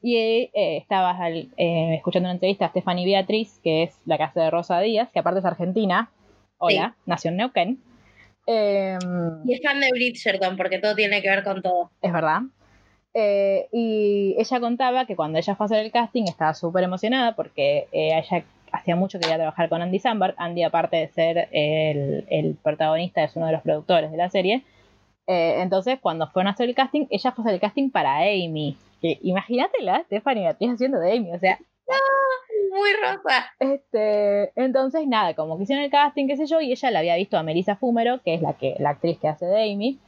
y 0.03 0.17
eh, 0.17 0.51
estaba 0.77 1.11
al- 1.11 1.49
eh, 1.57 1.95
escuchando 1.97 2.27
una 2.27 2.35
entrevista 2.35 2.67
a 2.67 2.69
Stephanie 2.71 3.07
Beatriz, 3.07 3.59
que 3.65 3.85
es 3.85 3.99
la 4.05 4.17
hace 4.17 4.41
de 4.41 4.51
Rosa 4.51 4.81
Díaz, 4.81 5.11
que 5.13 5.19
aparte 5.21 5.41
es 5.41 5.45
argentina. 5.47 6.11
Hola, 6.59 6.95
nació 7.07 7.31
en 7.31 7.37
Neuquén. 7.39 7.83
Eh, 8.47 8.99
y 9.45 9.53
es 9.55 9.61
fan 9.63 9.81
de 9.81 9.91
Bridgerton, 9.93 10.57
porque 10.57 10.79
todo 10.79 10.95
tiene 10.95 11.23
que 11.23 11.29
ver 11.31 11.45
con 11.45 11.63
todo. 11.63 11.91
es 12.03 12.13
verdad. 12.13 12.41
Eh, 13.15 13.69
y 13.73 14.37
ella 14.39 14.61
contaba 14.61 15.07
que 15.07 15.17
cuando 15.17 15.39
ella 15.39 15.55
fue 15.57 15.65
a 15.65 15.67
hacer 15.67 15.85
el 15.85 15.91
casting 15.93 16.25
estaba 16.25 16.55
súper 16.55 16.85
emocionada 16.85 17.35
porque 17.35 17.89
eh, 17.91 18.11
ella 18.19 18.45
hacía 18.79 18.97
mucho 18.97 19.19
que 19.19 19.23
quería 19.23 19.37
trabajar 19.37 19.69
con 19.69 19.83
Andy 19.83 19.99
Samberg. 19.99 20.35
Andy, 20.39 20.63
aparte 20.63 20.97
de 20.97 21.09
ser 21.09 21.49
el, 21.53 22.27
el 22.31 22.57
protagonista, 22.57 23.23
es 23.23 23.37
uno 23.37 23.47
de 23.47 23.53
los 23.53 23.63
productores 23.63 24.11
de 24.11 24.17
la 24.17 24.31
serie. 24.31 24.65
Eh, 25.27 25.61
entonces, 25.61 25.99
cuando 26.01 26.27
fueron 26.29 26.49
a 26.49 26.53
hacer 26.53 26.69
el 26.69 26.75
casting, 26.75 27.07
ella 27.11 27.33
fue 27.33 27.43
a 27.43 27.45
hacer 27.45 27.55
el 27.55 27.61
casting 27.61 27.91
para 27.91 28.19
Amy. 28.19 28.77
Que 29.01 29.19
imagínatela, 29.23 30.03
Stephanie 30.07 30.45
Beatriz 30.45 30.71
haciendo 30.73 30.99
de 30.99 31.17
Amy. 31.17 31.33
O 31.33 31.39
sea, 31.39 31.59
Muy 32.71 32.91
rosa. 33.01 33.47
este, 33.61 34.53
entonces 34.57 35.07
nada, 35.07 35.35
como 35.35 35.57
que 35.57 35.65
hicieron 35.65 35.85
el 35.85 35.91
casting, 35.91 36.27
qué 36.27 36.37
sé 36.37 36.47
yo, 36.47 36.61
y 36.61 36.73
ella 36.73 36.91
la 36.91 36.99
había 37.01 37.17
visto 37.17 37.39
a 37.39 37.43
Melissa 37.43 37.77
Fumero, 37.77 38.21
que 38.23 38.35
es 38.35 38.43
la 38.43 38.55
que, 38.55 38.77
la 38.79 38.91
actriz 38.91 39.19
que 39.19 39.29
hace 39.29 39.47
de 39.47 39.73
Amy, 39.73 39.99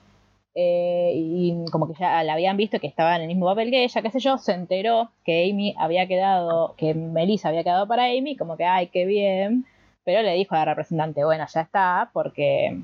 eh, 0.55 1.13
y 1.15 1.65
como 1.71 1.87
que 1.87 1.95
ya 1.99 2.23
la 2.25 2.33
habían 2.33 2.57
visto 2.57 2.81
que 2.81 2.87
estaba 2.87 3.15
en 3.17 3.23
el 3.23 3.29
mismo 3.29 3.47
papel 3.47 3.71
que 3.71 3.85
ella, 3.85 4.03
qué 4.03 4.11
sé 4.11 4.19
yo, 4.19 4.37
se 4.39 4.53
enteró 4.53 5.11
que 5.25 5.51
Amy 5.51 5.75
había 5.79 6.07
quedado, 6.07 6.75
que 6.77 6.95
Melissa 6.95 7.49
había 7.49 7.63
quedado 7.63 7.87
para 7.87 8.07
Amy, 8.07 8.37
como 8.37 8.57
que 8.57 8.65
ay, 8.65 8.89
qué 8.89 9.07
bien, 9.07 9.65
pero 10.05 10.23
le 10.23 10.35
dijo 10.35 10.55
a 10.55 10.59
la 10.59 10.65
representante, 10.65 11.25
bueno, 11.25 11.45
ya 11.53 11.61
está, 11.61 12.11
porque, 12.13 12.81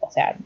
o 0.00 0.10
sea, 0.10 0.36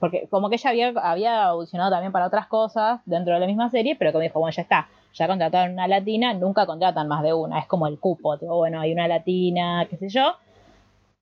porque 0.00 0.26
como 0.28 0.48
que 0.48 0.56
ella 0.56 0.92
había, 1.02 1.44
audicionado 1.44 1.90
también 1.90 2.12
para 2.12 2.26
otras 2.26 2.46
cosas 2.48 3.00
dentro 3.04 3.34
de 3.34 3.40
la 3.40 3.46
misma 3.46 3.70
serie, 3.70 3.94
pero 3.96 4.10
como 4.10 4.22
dijo, 4.22 4.40
bueno, 4.40 4.54
ya 4.54 4.62
está, 4.62 4.88
ya 5.14 5.28
contrataron 5.28 5.74
una 5.74 5.86
latina, 5.86 6.34
nunca 6.34 6.66
contratan 6.66 7.06
más 7.06 7.22
de 7.22 7.34
una, 7.34 7.60
es 7.60 7.66
como 7.66 7.86
el 7.86 8.00
cupo, 8.00 8.36
tipo, 8.38 8.56
bueno, 8.56 8.80
hay 8.80 8.92
una 8.92 9.06
latina, 9.06 9.86
qué 9.88 9.96
sé 9.96 10.08
yo. 10.08 10.34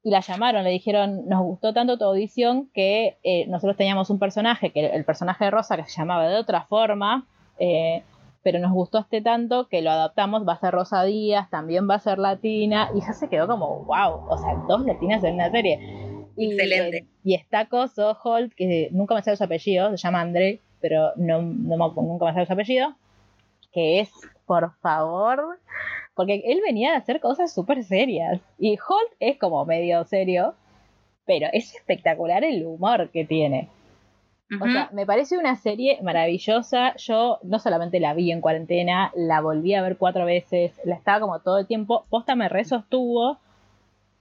Y 0.05 0.11
la 0.11 0.21
llamaron, 0.21 0.65
le 0.65 0.71
dijeron, 0.71 1.27
nos 1.27 1.43
gustó 1.43 1.73
tanto 1.73 1.97
tu 1.97 2.05
audición 2.05 2.69
que 2.75 3.17
eh, 3.25 3.47
nosotros 3.49 3.79
teníamos 3.79 4.11
un 4.11 4.19
personaje, 4.19 4.71
que 4.71 4.85
el 4.85 5.05
personaje 5.07 5.47
de 5.47 5.51
Rosa, 5.51 5.79
que 5.79 5.85
se 5.85 5.99
llamaba 5.99 6.29
de 6.29 6.37
otra 6.37 6.67
forma, 6.67 7.27
eh, 7.59 8.03
pero 8.43 8.59
nos 8.59 8.73
gustó 8.73 8.99
este 8.99 9.23
tanto 9.23 9.67
que 9.69 9.81
lo 9.81 9.91
adaptamos, 9.91 10.47
va 10.47 10.53
a 10.53 10.61
ser 10.61 10.75
Rosa 10.75 11.05
Díaz, 11.05 11.49
también 11.49 11.89
va 11.89 11.95
a 11.95 12.01
ser 12.01 12.19
latina, 12.19 12.91
y 12.95 13.01
ya 13.01 13.15
se 13.15 13.31
quedó 13.31 13.47
como, 13.47 13.85
wow, 13.85 14.27
o 14.29 14.37
sea, 14.37 14.55
dos 14.69 14.85
latinas 14.85 15.25
en 15.25 15.35
una 15.37 15.51
serie. 15.51 15.81
Y, 16.37 16.53
Excelente. 16.53 16.97
eh, 16.99 17.07
y 17.25 17.35
está 17.35 17.71
Coso 17.71 18.19
Holt, 18.23 18.53
que 18.55 18.91
nunca 18.93 19.15
me 19.15 19.23
sale 19.23 19.39
su 19.39 19.45
apellido, 19.45 19.89
se 19.91 19.97
llama 19.97 20.21
André, 20.21 20.61
pero 20.83 21.13
no, 21.17 21.41
nunca 21.41 22.27
me 22.27 22.35
sale 22.35 22.45
su 22.45 22.53
apellido, 22.53 22.95
que 23.73 24.01
es, 24.01 24.11
por 24.45 24.75
favor, 24.83 25.59
porque 26.15 26.43
él 26.47 26.61
venía 26.65 26.93
de 26.93 26.97
hacer 26.97 27.21
cosas 27.21 27.53
súper 27.53 27.85
serias. 27.85 28.41
Y 28.59 28.73
Holt 28.73 29.13
es 29.21 29.39
como 29.39 29.65
medio 29.65 30.05
serio, 30.05 30.55
pero 31.27 31.49
es 31.53 31.75
espectacular 31.75 32.45
el 32.45 32.65
humor 32.65 33.11
que 33.11 33.25
tiene. 33.25 33.69
O 34.61 34.67
sea, 34.67 34.91
me 34.93 35.07
parece 35.07 35.37
una 35.39 35.57
serie 35.57 35.99
maravillosa. 36.03 36.95
Yo 36.97 37.41
no 37.43 37.59
solamente 37.59 37.99
la 37.99 38.15
vi 38.15 38.31
en 38.31 38.41
cuarentena, 38.41 39.11
la 39.17 39.41
volví 39.41 39.75
a 39.75 39.83
ver 39.83 39.97
cuatro 39.97 40.25
veces, 40.27 40.81
la 40.85 40.95
estaba 40.95 41.19
como 41.21 41.41
todo 41.41 41.59
el 41.59 41.67
tiempo. 41.67 42.05
Posta 42.09 42.37
me 42.37 42.49
resostuvo. 42.49 43.39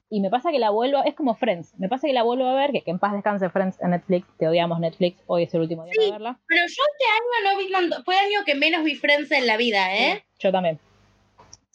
Y 0.10 0.22
me 0.22 0.30
pasa 0.30 0.52
que 0.52 0.60
la 0.60 0.70
vuelvo, 0.70 1.04
es 1.04 1.16
como 1.16 1.34
Friends, 1.34 1.74
me 1.80 1.90
pasa 1.90 2.06
que 2.06 2.14
la 2.14 2.22
vuelvo 2.22 2.46
a 2.46 2.54
ver, 2.54 2.72
que, 2.72 2.82
que 2.82 2.92
en 2.92 3.00
paz 3.00 3.14
descanse 3.14 3.50
Friends 3.50 3.82
en 3.82 3.90
Netflix, 3.90 4.28
te 4.38 4.48
odiamos 4.48 4.80
Netflix, 4.80 5.20
hoy 5.26 5.44
es 5.44 5.54
el 5.56 5.62
último 5.62 5.86
día 5.86 5.94
Sí. 5.94 6.00
para 6.02 6.12
verla. 6.12 6.40
Pero 6.48 6.62
yo 6.62 6.68
este 6.68 7.06
año 7.10 7.52
no 7.52 7.58
vi 7.58 8.04
fue 8.04 8.14
el 8.14 8.20
año 8.28 8.46
que 8.46 8.54
menos 8.54 8.84
vi 8.84 8.94
Friends 8.94 9.32
en 9.32 9.48
la 9.48 9.58
vida, 9.58 9.96
¿eh? 9.98 10.24
Yo 10.38 10.52
también. 10.52 10.80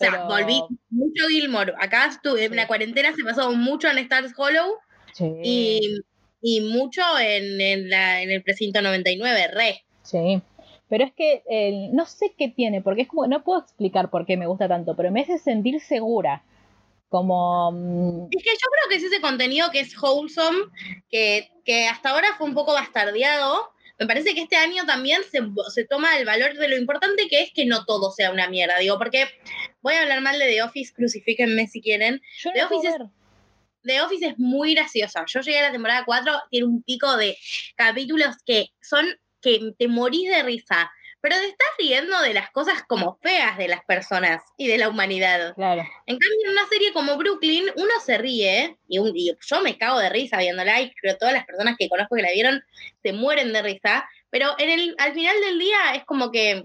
O 0.01 0.05
sea, 0.05 0.25
volví 0.27 0.63
mucho 0.91 1.27
Gilmore. 1.29 1.73
Acá 1.79 2.07
estuve, 2.07 2.45
en 2.45 2.51
Sí. 2.51 2.57
la 2.57 2.67
cuarentena 2.69 3.13
se 3.15 3.25
pasó 3.25 3.51
mucho 3.53 3.89
en 3.89 3.99
Stars 3.99 4.33
Hollow 4.37 4.75
Sí. 5.13 5.25
y, 5.43 5.81
y 6.41 6.61
mucho 6.61 7.03
en, 7.21 7.61
en, 7.61 7.91
la, 7.91 8.23
en 8.23 8.31
el 8.31 8.43
precinto 8.43 8.81
99, 8.81 9.49
re. 9.49 9.85
Sí, 10.03 10.41
pero 10.89 11.05
es 11.05 11.13
que 11.13 11.43
eh, 11.51 11.89
no 11.93 12.07
sé 12.07 12.33
qué 12.39 12.49
tiene, 12.49 12.81
porque 12.81 13.03
es 13.03 13.09
como, 13.09 13.27
no 13.27 13.43
puedo 13.43 13.61
explicar 13.61 14.09
por 14.11 14.25
qué 14.25 14.37
me 14.37 14.47
gusta 14.47 14.69
tanto, 14.69 14.95
pero 14.95 15.11
me 15.11 15.23
hace 15.23 15.39
sentir 15.39 15.81
segura. 15.81 16.45
Como, 17.09 17.73
mm, 17.73 18.29
Es 18.31 18.43
que 18.45 18.51
yo 18.51 18.69
creo 18.71 18.89
que 18.91 18.97
es 18.97 19.03
ese 19.03 19.21
contenido 19.21 19.71
que 19.73 19.81
es 19.81 19.97
wholesome, 20.01 20.59
que, 21.11 21.51
que 21.65 21.87
hasta 21.89 22.11
ahora 22.11 22.29
fue 22.37 22.47
un 22.47 22.55
poco 22.55 22.73
bastardeado. 22.75 23.71
Me 23.99 24.07
parece 24.07 24.35
que 24.35 24.43
este 24.43 24.57
año 24.57 24.85
también 24.87 25.23
se, 25.31 25.41
se 25.75 25.85
toma 25.85 26.17
el 26.19 26.25
valor 26.25 26.55
de 26.55 26.69
lo 26.69 26.77
importante 26.77 27.27
que 27.29 27.43
es 27.43 27.51
que 27.53 27.67
no 27.67 27.85
todo 27.85 28.13
sea 28.13 28.31
una 28.31 28.49
mierda. 28.49 28.79
Digo, 28.79 28.97
porque 28.99 29.27
voy 29.81 29.95
a 29.95 30.03
hablar 30.03 30.21
mal 30.21 30.39
de 30.39 30.47
The 30.47 30.63
Office, 30.63 30.93
crucifíquenme 30.95 31.67
si 31.67 31.83
quieren. 31.83 32.21
yo 32.43 32.53
The 32.53 32.61
no 32.61 32.67
Office 32.67 32.89
es-. 32.89 32.95
The 33.83 34.01
Office 34.03 34.27
es 34.27 34.39
muy 34.39 34.75
graciosa. 34.75 35.25
Yo 35.27 35.41
llegué 35.41 35.59
a 35.59 35.63
la 35.63 35.73
temporada 35.73 36.05
4, 36.05 36.43
tiene 36.51 36.67
un 36.67 36.83
pico 36.83 37.17
de 37.17 37.37
capítulos 37.77 38.37
que 38.45 38.69
son 38.81 39.07
que 39.41 39.73
te 39.79 39.89
morís 39.89 40.29
de 40.29 40.43
risa, 40.43 40.91
pero 41.29 41.41
te 41.43 41.47
estás 41.49 41.69
riendo 41.79 42.19
de 42.23 42.33
las 42.33 42.51
cosas 42.51 42.83
como 42.89 43.19
feas 43.23 43.59
de 43.59 43.69
las 43.69 43.85
personas 43.85 44.43
y 44.57 44.67
de 44.67 44.79
la 44.79 44.89
humanidad. 44.89 45.55
Claro, 45.55 45.83
En 46.07 46.17
cambio, 46.19 46.39
en 46.47 46.53
una 46.53 46.67
serie 46.69 46.93
como 46.95 47.17
Brooklyn, 47.19 47.67
uno 47.77 47.93
se 48.03 48.17
ríe, 48.17 48.79
y, 48.89 48.99
un- 48.99 49.13
y 49.15 49.33
yo 49.47 49.61
me 49.61 49.77
cago 49.77 49.99
de 49.99 50.09
risa 50.09 50.39
viéndola, 50.39 50.81
y 50.81 50.95
creo 50.95 51.13
que 51.15 51.19
todas 51.19 51.35
las 51.35 51.45
personas 51.45 51.77
que 51.79 51.89
conozco 51.91 52.17
que 52.17 52.23
la 52.23 52.31
vieron 52.33 52.63
se 53.03 53.13
mueren 53.13 53.53
de 53.53 53.61
risa, 53.61 54.09
pero 54.31 54.55
en 54.59 54.71
el, 54.71 54.95
al 54.99 55.13
final 55.13 55.37
del 55.43 55.59
día 55.59 55.77
es 55.95 56.05
como 56.07 56.31
que 56.33 56.65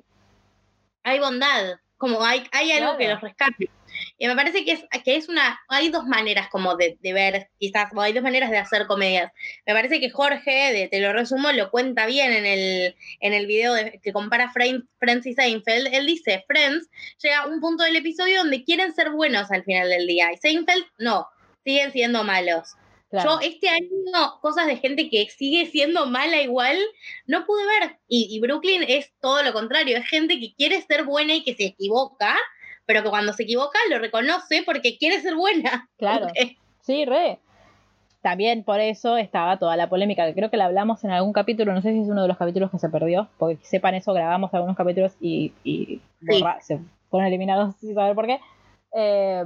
hay 1.03 1.19
bondad, 1.19 1.75
como 1.97 2.23
hay, 2.23 2.47
hay 2.53 2.71
algo 2.71 2.97
que 2.97 3.07
los 3.09 3.21
rescate. 3.21 3.69
Y 4.17 4.27
me 4.27 4.35
parece 4.35 4.65
que 4.65 4.71
es, 4.73 4.83
que 5.03 5.15
es 5.15 5.29
una, 5.29 5.59
hay 5.67 5.89
dos 5.89 6.05
maneras 6.05 6.47
como 6.49 6.75
de, 6.75 6.97
de 7.01 7.13
ver, 7.13 7.49
quizás, 7.59 7.91
o 7.95 8.01
hay 8.01 8.13
dos 8.13 8.23
maneras 8.23 8.51
de 8.51 8.57
hacer 8.57 8.87
comedias. 8.87 9.31
Me 9.65 9.73
parece 9.73 9.99
que 9.99 10.09
Jorge, 10.09 10.71
de 10.73 10.87
Te 10.87 10.99
lo 10.99 11.13
resumo, 11.13 11.51
lo 11.51 11.69
cuenta 11.71 12.05
bien 12.05 12.31
en 12.31 12.45
el, 12.45 12.95
en 13.19 13.33
el 13.33 13.47
video 13.47 13.73
de- 13.73 13.99
que 14.03 14.13
compara 14.13 14.51
Friends, 14.51 15.25
y 15.25 15.33
Seinfeld. 15.33 15.87
Él 15.93 16.05
dice, 16.05 16.43
Friends 16.47 16.89
llega 17.21 17.39
a 17.41 17.47
un 17.47 17.59
punto 17.59 17.83
del 17.83 17.95
episodio 17.95 18.39
donde 18.39 18.63
quieren 18.63 18.93
ser 18.93 19.11
buenos 19.11 19.51
al 19.51 19.63
final 19.63 19.89
del 19.89 20.07
día. 20.07 20.31
Y 20.31 20.37
Seinfeld, 20.37 20.85
no, 20.97 21.27
siguen 21.63 21.91
siendo 21.91 22.23
malos. 22.23 22.75
claro. 23.09 23.39
Yo 23.41 23.47
este 23.47 23.69
año, 23.69 24.39
cosas 24.41 24.67
de 24.67 24.77
gente 24.77 25.09
que 25.09 25.27
sigue 25.29 25.65
siendo 25.67 26.05
mala 26.07 26.41
igual, 26.41 26.77
no 27.27 27.45
pude 27.45 27.65
ver. 27.65 27.97
Y, 28.07 28.27
y 28.31 28.39
Brooklyn 28.39 28.83
es 28.87 29.13
todo 29.21 29.43
lo 29.43 29.53
contrario, 29.53 29.97
es 29.97 30.07
gente 30.07 30.39
que 30.39 30.53
quiere 30.55 30.81
ser 30.81 31.03
buena 31.03 31.35
y 31.35 31.43
que 31.43 31.53
se 31.55 31.65
equivoca, 31.65 32.35
pero 32.85 33.03
que 33.03 33.09
cuando 33.09 33.33
se 33.33 33.43
equivoca 33.43 33.77
lo 33.89 33.99
reconoce 33.99 34.63
porque 34.65 34.97
quiere 34.97 35.19
ser 35.21 35.35
buena. 35.35 35.87
Claro. 35.97 36.27
Sí, 36.81 37.05
re. 37.05 37.39
También 38.21 38.63
por 38.63 38.79
eso 38.79 39.17
estaba 39.17 39.57
toda 39.59 39.75
la 39.75 39.89
polémica, 39.89 40.25
que 40.25 40.33
creo 40.33 40.49
que 40.49 40.55
la 40.57 40.65
hablamos 40.65 41.03
en 41.03 41.11
algún 41.11 41.33
capítulo, 41.33 41.73
no 41.73 41.81
sé 41.81 41.91
si 41.91 41.99
es 42.01 42.07
uno 42.07 42.21
de 42.21 42.27
los 42.29 42.37
capítulos 42.37 42.71
que 42.71 42.79
se 42.79 42.87
perdió, 42.89 43.27
porque 43.37 43.57
sepan 43.63 43.95
eso, 43.95 44.13
grabamos 44.13 44.53
algunos 44.53 44.77
capítulos 44.77 45.13
y, 45.19 45.53
y 45.63 46.01
Sí. 46.21 46.41
borra- 46.41 46.61
se 46.61 46.79
fueron 47.09 47.27
eliminados 47.27 47.75
sin 47.81 47.93
saber 47.93 48.15
por 48.15 48.25
qué. 48.27 48.39
Eh, 48.95 49.43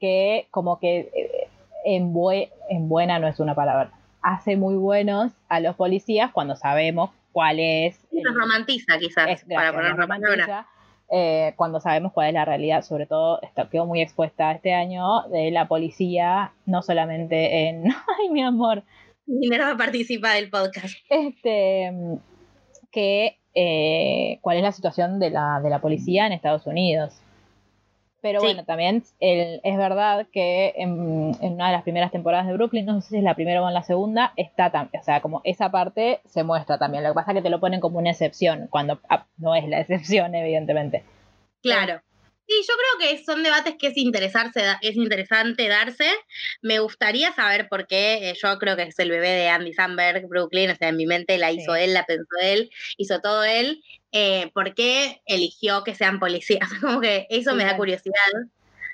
que 0.00 0.48
como 0.50 0.80
que 0.80 1.10
eh, 1.14 1.48
en, 1.84 2.12
bue- 2.12 2.50
en 2.68 2.88
buena 2.88 3.18
no 3.20 3.28
es 3.28 3.38
una 3.38 3.54
palabra, 3.54 3.90
hace 4.20 4.56
muy 4.56 4.74
buenos 4.74 5.32
a 5.48 5.60
los 5.60 5.76
policías 5.76 6.32
cuando 6.32 6.56
sabemos 6.56 7.10
cuál 7.32 7.60
es 7.60 8.00
Los 8.10 8.34
romantiza 8.34 8.98
quizás, 8.98 9.28
es 9.28 9.44
para 9.44 9.72
poner 9.72 9.96
nos 9.96 10.06
palabra. 10.08 10.66
Eh, 11.14 11.52
cuando 11.56 11.78
sabemos 11.78 12.12
cuál 12.12 12.28
es 12.28 12.34
la 12.34 12.46
realidad, 12.46 12.82
sobre 12.82 13.04
todo 13.04 13.38
está, 13.42 13.68
quedó 13.68 13.84
muy 13.84 14.00
expuesta 14.00 14.50
este 14.50 14.72
año 14.72 15.28
de 15.28 15.50
la 15.50 15.68
policía, 15.68 16.54
no 16.64 16.80
solamente 16.80 17.68
en, 17.68 17.84
ay 18.18 18.30
mi 18.30 18.42
amor, 18.42 18.82
Minerva 19.26 19.76
participa 19.76 20.32
del 20.32 20.48
podcast. 20.48 20.94
este, 21.10 21.92
que 22.90 23.38
eh, 23.54 24.38
cuál 24.40 24.56
es 24.56 24.62
la 24.62 24.72
situación 24.72 25.20
de 25.20 25.30
la, 25.30 25.60
de 25.62 25.68
la 25.68 25.80
policía 25.80 26.26
en 26.26 26.32
Estados 26.32 26.66
Unidos. 26.66 27.20
Pero 28.22 28.40
Sí. 28.40 28.46
bueno, 28.46 28.64
también 28.64 29.02
el- 29.20 29.60
es 29.64 29.76
verdad 29.76 30.26
que 30.32 30.72
en, 30.76 31.32
en 31.40 31.52
una 31.54 31.66
de 31.66 31.72
las 31.72 31.82
primeras 31.82 32.12
temporadas 32.12 32.46
de 32.46 32.52
Brooklyn, 32.54 32.86
no 32.86 33.00
sé 33.02 33.08
si 33.08 33.16
es 33.18 33.22
la 33.24 33.34
primera 33.34 33.60
o 33.62 33.68
en 33.68 33.74
la 33.74 33.82
segunda, 33.82 34.32
está 34.36 34.70
también, 34.70 35.00
o 35.00 35.04
sea, 35.04 35.20
como 35.20 35.40
esa 35.44 35.70
parte 35.72 36.20
se 36.24 36.44
muestra 36.44 36.78
también. 36.78 37.02
Lo 37.02 37.10
que 37.10 37.14
pasa 37.16 37.32
es 37.32 37.36
que 37.38 37.42
te 37.42 37.50
lo 37.50 37.58
ponen 37.60 37.80
como 37.80 37.98
una 37.98 38.10
excepción, 38.12 38.68
cuando 38.70 39.00
ah, 39.10 39.26
no 39.38 39.54
es 39.56 39.68
la 39.68 39.80
excepción, 39.80 40.34
evidentemente. 40.34 41.02
Claro. 41.62 42.00
Sí, 42.46 42.54
yo 42.68 42.74
creo 42.98 43.10
que 43.10 43.24
son 43.24 43.42
debates 43.44 43.76
que 43.78 43.86
es 43.86 43.96
interesarse, 43.96 44.60
es 44.82 44.96
interesante 44.96 45.68
darse. 45.68 46.06
Me 46.60 46.80
gustaría 46.80 47.32
saber 47.32 47.68
por 47.68 47.86
qué. 47.86 48.30
eh, 48.30 48.34
Yo 48.42 48.58
creo 48.58 48.76
que 48.76 48.82
es 48.82 48.98
el 48.98 49.10
bebé 49.10 49.28
de 49.30 49.48
Andy 49.48 49.72
Samberg, 49.72 50.26
Brooklyn, 50.28 50.70
o 50.70 50.74
sea, 50.74 50.88
en 50.88 50.96
mi 50.96 51.06
mente 51.06 51.38
la 51.38 51.52
hizo 51.52 51.74
Sí. 51.74 51.80
él, 51.82 51.94
la 51.94 52.04
pensó 52.04 52.24
él, 52.42 52.70
hizo 52.98 53.20
todo 53.20 53.44
él. 53.44 53.80
Eh, 54.12 54.50
¿Por 54.52 54.74
qué 54.74 55.22
eligió 55.26 55.82
que 55.84 55.94
sean 55.94 56.20
policías? 56.20 56.68
Como 56.80 57.00
que 57.00 57.26
eso 57.30 57.54
me 57.54 57.64
da 57.64 57.76
curiosidad. 57.76 58.14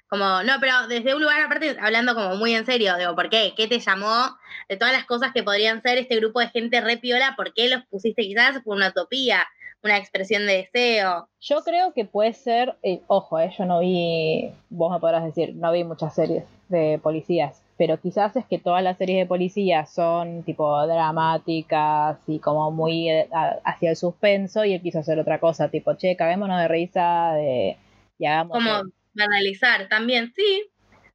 Como, 0.09 0.43
no, 0.43 0.55
pero 0.61 0.87
desde 0.89 1.15
un 1.15 1.21
lugar 1.21 1.43
aparte, 1.43 1.77
hablando 1.81 2.15
como 2.15 2.37
muy 2.37 2.55
en 2.55 2.65
serio, 2.65 2.97
digo, 2.97 3.15
¿por 3.15 3.29
qué? 3.29 3.53
¿Qué 3.55 3.69
te 3.69 3.79
llamó 3.79 4.39
de 4.67 4.79
todas 4.79 4.95
las 4.95 5.05
cosas 5.05 5.33
que 5.35 5.43
podrían 5.43 5.83
ser 5.83 5.99
este 5.99 6.17
grupo 6.17 6.41
de 6.41 6.49
gente 6.49 6.81
re 6.81 6.97
piola? 6.97 7.35
¿Por 7.37 7.53
qué 7.53 7.69
los 7.69 7.85
pusiste 7.91 8.23
quizás 8.23 8.63
por 8.63 8.79
una 8.79 8.89
utopía, 8.89 9.47
una 9.83 9.99
expresión 9.99 10.47
de 10.47 10.67
deseo? 10.73 11.29
Yo 11.41 11.63
creo 11.63 11.93
que 11.93 12.07
puede 12.07 12.33
ser, 12.33 12.75
eh, 12.83 13.03
ojo, 13.07 13.39
eh, 13.39 13.53
yo 13.59 13.67
no 13.67 13.81
vi, 13.81 14.51
vos 14.71 14.91
me 14.91 14.99
podrás 14.99 15.25
decir, 15.25 15.55
no 15.55 15.73
vi 15.73 15.85
muchas 15.85 16.15
series 16.15 16.45
de 16.71 16.99
policías, 17.03 17.61
pero 17.79 18.01
quizás 18.01 18.35
es 18.37 18.45
que 18.45 18.59
todas 18.59 18.83
las 18.83 18.99
series 18.99 19.21
de 19.21 19.27
policías 19.27 19.91
son 19.95 20.43
tipo 20.43 20.85
dramáticas 20.87 22.19
y 22.27 22.41
como 22.41 22.71
muy 22.71 23.09
eh, 23.09 23.29
a- 23.33 23.59
hacia 23.65 23.91
el 23.91 23.97
suspenso 23.97 24.65
y 24.65 24.75
él 24.75 24.83
quiso 24.83 24.99
hacer 24.99 25.19
otra 25.19 25.39
cosa, 25.41 25.71
tipo, 25.71 25.95
che, 25.95 26.17
caguémonos 26.17 26.61
de 26.61 26.69
risa 26.69 27.33
de, 27.35 27.77
y 28.19 28.27
hagamos, 28.27 28.59
como 28.59 28.83
banalizar 29.15 29.89
también, 29.89 30.33
sí. 30.35 30.69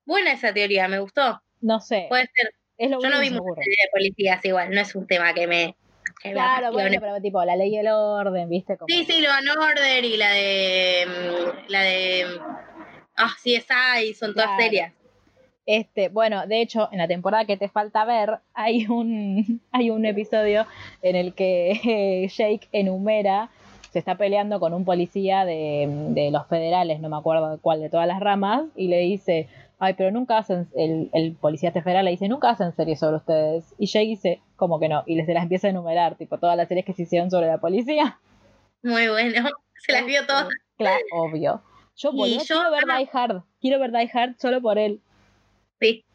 Buena 0.06 0.34
esa 0.34 0.54
teoría, 0.54 0.88
me 0.88 1.00
gustó. 1.00 1.42
no 1.62 1.80
sé, 1.80 2.06
Puede 2.10 2.30
ser. 2.34 2.54
es 2.78 2.90
lo 2.90 3.02
Yo 3.02 3.10
no 3.10 3.20
vi 3.20 3.30
muchas 3.30 3.56
series 3.56 3.78
de 3.84 3.90
policías 3.92 4.46
igual, 4.46 4.72
no 4.72 4.82
es 4.82 4.96
un 4.96 5.06
tema 5.08 5.34
que 5.34 5.48
me. 5.48 5.76
que 6.22 6.32
Claro, 6.32 6.72
bueno, 6.72 6.98
pero 7.00 7.22
tipo, 7.22 7.44
la 7.44 7.56
ley 7.56 7.74
y 7.76 7.78
el 7.78 7.88
orden, 7.88 8.50
¿viste? 8.50 8.78
Como, 8.78 8.88
Sí, 8.88 9.06
sí, 9.06 9.22
lo 9.22 9.30
Van 9.30 9.48
Order 9.50 10.04
y 10.04 10.18
la 10.18 10.32
de. 10.32 11.06
mm, 11.08 11.72
La 11.72 11.82
de. 11.84 12.26
Ah, 13.16 13.34
sí, 13.42 13.56
esa 13.56 14.02
y 14.02 14.14
son 14.14 14.34
todas 14.34 14.50
Claro. 14.50 14.64
serias. 14.64 14.94
Este, 15.66 16.10
bueno, 16.10 16.46
de 16.48 16.62
hecho, 16.62 16.90
en 16.92 16.98
la 16.98 17.08
temporada 17.08 17.46
que 17.46 17.58
te 17.58 17.70
falta 17.70 18.04
ver, 18.06 18.40
hay 18.54 18.86
un, 18.88 19.62
hay 19.72 19.90
un 19.90 20.06
episodio 20.06 20.66
en 21.02 21.16
el 21.16 21.34
que 21.34 21.72
eh, 21.84 22.28
Jake 22.28 22.68
enumera, 22.72 23.50
se 23.92 24.00
está 24.00 24.16
peleando 24.16 24.60
con 24.60 24.74
un 24.74 24.86
policía 24.86 25.46
de, 25.46 25.88
de 26.10 26.32
los 26.32 26.48
federales, 26.48 27.00
no 27.00 27.10
me 27.10 27.18
acuerdo 27.18 27.60
cuál 27.62 27.80
de 27.80 27.90
todas 27.90 28.08
las 28.08 28.20
ramas, 28.20 28.64
y 28.76 28.88
le 28.88 29.00
dice, 29.00 29.48
ay, 29.80 29.94
pero 29.94 30.12
nunca 30.12 30.38
hacen, 30.40 30.68
el, 30.76 31.10
el 31.14 31.34
policía 31.36 31.70
este 31.70 31.82
federal 31.84 32.06
le 32.06 32.12
dice, 32.12 32.28
nunca 32.28 32.50
hacen 32.50 32.72
series 32.74 33.00
sobre 33.00 33.18
ustedes. 33.18 33.74
Y 33.78 33.86
Jake 33.86 34.06
dice, 34.08 34.42
¿cómo 34.56 34.80
que 34.80 34.90
no? 34.90 35.04
Y 35.06 35.16
les 35.16 35.26
se 35.28 35.34
las 35.34 35.44
empieza 35.44 35.68
a 35.68 35.70
enumerar, 35.70 36.16
tipo, 36.16 36.40
todas 36.40 36.58
las 36.58 36.68
series 36.68 36.86
que 36.86 36.94
se 36.94 37.04
hicieron 37.04 37.30
sobre 37.30 37.48
la 37.48 37.60
policía. 37.60 38.20
Muy 38.82 39.08
bueno. 39.08 39.48
Se 39.86 39.94
las 39.94 40.06
vio 40.06 40.26
todas. 40.26 40.48
Claro, 40.78 40.98
obvio. 41.14 41.62
Yo, 41.96 42.12
boludo, 42.12 42.40
yo- 42.40 42.46
quiero 42.48 42.72
ver 42.72 42.84
Die 42.86 43.10
Hard, 43.14 43.44
quiero 43.62 43.80
ver 43.80 43.92
Die 43.92 44.10
Hard 44.12 44.36
solo 44.40 44.60
por 44.62 44.78
él. 44.80 45.00
Sí. 45.84 46.06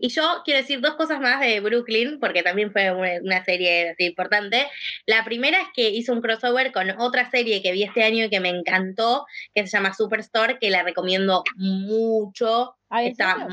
Y 0.00 0.08
yo 0.08 0.42
quiero 0.44 0.60
decir 0.60 0.80
dos 0.80 0.94
cosas 0.94 1.20
más 1.20 1.40
de 1.40 1.60
Brooklyn, 1.60 2.20
porque 2.20 2.42
también 2.42 2.70
fue 2.70 2.92
una, 2.92 3.44
serie 3.44 3.90
así 3.90 4.04
importante. 4.06 4.68
La 5.06 5.24
primera 5.24 5.60
es 5.60 5.68
que 5.74 5.90
hizo 5.90 6.12
un 6.12 6.20
crossover 6.20 6.72
con 6.72 6.88
otra 7.00 7.30
serie 7.30 7.62
que 7.62 7.72
vi 7.72 7.82
este 7.82 8.04
año 8.04 8.26
y 8.26 8.30
que 8.30 8.40
me 8.40 8.48
encantó, 8.48 9.26
que 9.54 9.66
se 9.66 9.76
llama 9.76 9.92
Superstore, 9.92 10.58
que 10.60 10.70
la 10.70 10.82
recomiendo 10.82 11.42
mucho. 11.56 12.76
Ah, 12.88 13.02
¿en 13.02 13.10
Está 13.10 13.48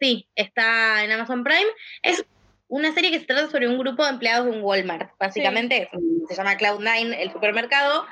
sí, 0.00 0.28
está 0.36 1.04
en 1.04 1.10
Amazon 1.10 1.42
Prime. 1.42 1.66
Es 2.02 2.24
una 2.68 2.92
serie 2.92 3.10
que 3.10 3.20
se 3.20 3.26
trata 3.26 3.48
sobre 3.50 3.68
un 3.68 3.78
grupo 3.78 4.02
de 4.04 4.10
empleados 4.10 4.46
de 4.46 4.52
un 4.52 4.62
Walmart. 4.62 5.10
Básicamente 5.18 5.88
un- 5.92 6.24
se 6.28 6.34
llama 6.34 6.56
Cloud9, 6.56 7.16
el 7.20 7.30
supermercado. 7.32 8.06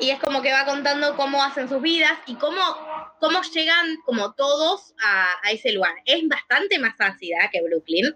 Y 0.00 0.10
es 0.10 0.18
como 0.20 0.40
que 0.42 0.52
va 0.52 0.64
contando 0.64 1.16
cómo 1.16 1.42
hacen 1.42 1.68
sus 1.68 1.82
vidas 1.82 2.12
y 2.26 2.36
cómo, 2.36 2.60
cómo 3.20 3.40
llegan 3.42 3.96
como 4.04 4.32
todos 4.34 4.94
a, 5.04 5.26
a 5.42 5.50
ese 5.50 5.72
lugar. 5.72 5.94
Es 6.06 6.26
bastante 6.28 6.78
más 6.78 6.94
ácida 7.00 7.50
que 7.52 7.60
Brooklyn. 7.62 8.14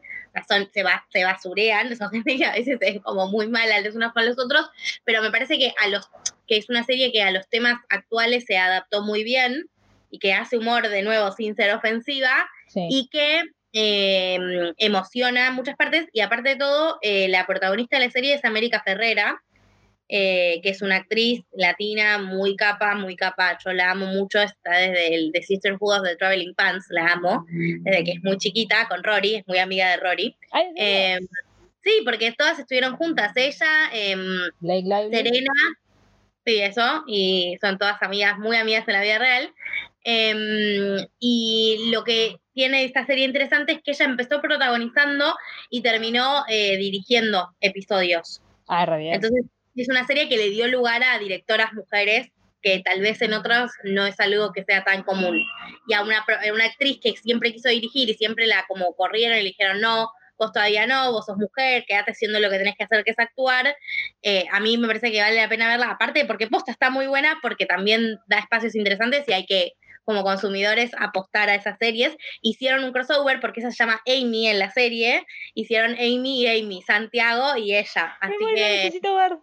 Son- 0.49 0.71
se, 0.73 0.83
va, 0.83 1.05
se 1.13 1.25
basurean, 1.25 1.95
son 1.97 2.11
gente 2.11 2.37
que 2.37 2.45
a 2.45 2.53
veces 2.53 2.79
es 2.81 3.03
como 3.03 3.27
muy 3.29 3.49
mala 3.49 3.81
los 3.81 3.95
unos 3.97 4.13
con 4.13 4.25
los 4.27 4.39
otros, 4.39 4.71
pero 5.05 5.21
me 5.23 5.31
parece 5.31 5.59
que 5.59 5.73
a 5.83 5.89
los 5.89 6.09
que 6.47 6.57
es 6.59 6.69
una 6.71 6.85
serie 6.85 7.11
que 7.11 7.23
a 7.23 7.31
los 7.33 7.49
temas 7.49 7.81
actuales 7.89 8.45
se 8.47 8.57
adaptó 8.57 9.03
muy 9.03 9.25
bien 9.25 9.69
y 10.11 10.19
que 10.21 10.33
hace 10.33 10.57
humor 10.59 10.89
de 10.89 11.03
nuevo 11.03 11.33
sin 11.33 11.57
ser 11.57 11.75
ofensiva 11.75 12.31
Sí. 12.69 12.87
y 12.91 13.09
que 13.09 13.43
eh, 13.79 14.39
emociona 14.79 15.51
muchas 15.51 15.77
partes 15.77 16.07
y 16.13 16.21
aparte 16.21 16.51
de 16.51 16.57
todo 16.57 16.99
eh, 17.03 17.29
la 17.29 17.47
protagonista 17.47 17.99
de 17.99 18.07
la 18.07 18.11
serie 18.11 18.35
es 18.35 18.45
América 18.45 18.83
Ferrera 18.85 19.43
eh, 20.09 20.61
que 20.63 20.69
es 20.69 20.83
una 20.83 20.97
actriz 20.97 21.43
latina 21.53 22.19
muy 22.19 22.55
capa, 22.55 22.95
muy 22.95 23.17
capa, 23.17 23.59
yo 23.65 23.73
la 23.73 23.91
amo 23.91 24.07
mucho, 24.07 24.41
está 24.41 24.77
desde 24.77 25.17
el 25.17 25.33
The 25.33 25.43
Sisterhood 25.43 25.99
of 25.99 26.05
the 26.05 26.15
Traveling 26.15 26.55
Pants, 26.55 26.87
la 26.91 27.13
amo, 27.13 27.45
desde 27.49 28.05
que 28.05 28.13
es 28.13 28.23
muy 28.23 28.37
chiquita 28.37 28.87
con 28.89 29.03
Rory, 29.03 29.37
es 29.37 29.49
muy 29.49 29.59
amiga 29.59 29.91
de 29.91 29.97
Rory. 29.97 30.37
Ay, 30.53 30.67
¿en? 30.69 30.75
Eh, 30.77 31.19
sí, 31.83 32.03
porque 32.05 32.33
todas 32.39 32.57
estuvieron 32.57 32.97
juntas, 32.97 33.33
ella, 33.35 33.91
em. 33.93 34.43
Serena, 35.11 35.53
sí, 36.45 36.61
eso, 36.61 37.03
y 37.09 37.59
son 37.61 37.77
todas 37.77 38.01
amigas, 38.01 38.39
muy 38.39 38.57
amigas 38.57 38.87
en 38.87 38.95
la 38.95 39.03
vida 39.03 39.19
real. 39.19 39.53
Em, 40.09 41.05
y 41.19 41.91
lo 41.91 42.05
que 42.05 42.37
tiene 42.55 42.85
esta 42.85 43.05
serie 43.05 43.25
interesante 43.25 43.73
es 43.73 43.79
que 43.83 43.91
ella 43.91 44.05
empezó 44.05 44.41
protagonizando 44.41 45.35
y 45.69 45.83
terminó 45.83 46.45
eh, 46.49 46.77
dirigiendo 46.77 47.49
episodios. 47.61 48.41
Ah, 48.69 48.87
re 48.87 48.99
bien. 48.99 49.15
Entonces, 49.15 49.47
es 49.75 49.89
una 49.89 50.07
serie 50.07 50.29
que 50.29 50.37
le 50.37 50.51
dio 50.51 50.69
lugar 50.69 51.03
a 51.03 51.19
directoras 51.19 51.73
mujeres 51.73 52.29
que 52.63 52.83
tal 52.85 53.01
vez 53.01 53.21
en 53.21 53.35
otras 53.35 53.73
no 53.83 54.07
es 54.07 54.19
algo 54.21 54.53
que 54.53 54.63
sea 54.63 54.85
tan 54.85 55.03
común. 55.03 55.43
Y 55.89 55.95
a 55.95 56.03
una, 56.05 56.19
a 56.19 56.53
una 56.53 56.67
actriz 56.67 57.01
que 57.03 57.17
siempre 57.17 57.53
quiso 57.53 57.69
dirigir 57.69 58.09
y 58.09 58.15
siempre 58.15 58.47
la 58.47 58.65
como 58.69 58.95
corrieron 58.95 59.39
y 59.39 59.43
le 59.43 59.49
dijeron, 59.49 59.81
no, 59.81 60.11
vos 60.39 60.53
todavía 60.53 60.87
no, 60.87 61.11
vos 61.11 61.27
sos 61.27 61.37
mujer, 61.37 61.85
quédate 61.85 62.13
haciendo 62.13 62.39
lo 62.39 62.49
que 62.49 62.59
tenés 62.59 62.77
que 62.77 62.85
hacer, 62.85 63.03
que 63.03 63.11
es 63.11 63.19
actuar. 63.19 63.77
Eh, 64.23 64.45
a 64.53 64.61
mí 64.61 64.79
me 64.79 64.87
parece 64.87 65.11
que 65.11 65.21
vale 65.21 65.35
la 65.35 65.49
pena 65.49 65.67
verla, 65.67 65.91
aparte 65.91 66.25
porque 66.27 66.47
posta 66.47 66.71
está 66.71 66.91
muy 66.91 67.09
buena, 67.09 67.41
porque 67.43 67.67
también 67.67 68.21
da 68.29 68.39
espacios 68.39 68.77
interesantes 68.77 69.25
y 69.27 69.33
hay 69.33 69.47
que, 69.47 69.73
como 70.07 70.23
consumidores, 70.23 70.93
apostar 70.99 71.51
a 71.51 71.55
esas 71.57 71.77
series. 71.79 72.17
Hicieron 72.41 72.85
un 72.85 72.93
crossover, 72.93 73.41
porque 73.41 73.61
esa 73.61 73.71
se 73.71 73.77
llama 73.77 74.01
Amy 74.07 74.49
en 74.49 74.59
la 74.59 74.71
serie, 74.71 75.27
hicieron 75.55 75.93
Amy 75.95 76.43
y 76.43 76.47
Amy, 76.47 76.81
Santiago 76.81 77.59
y 77.59 77.75
ella. 77.77 78.17
Así 78.21 78.35
bueno, 78.41 78.57
que... 78.57 78.63
necesito 78.63 79.15
ver. 79.17 79.37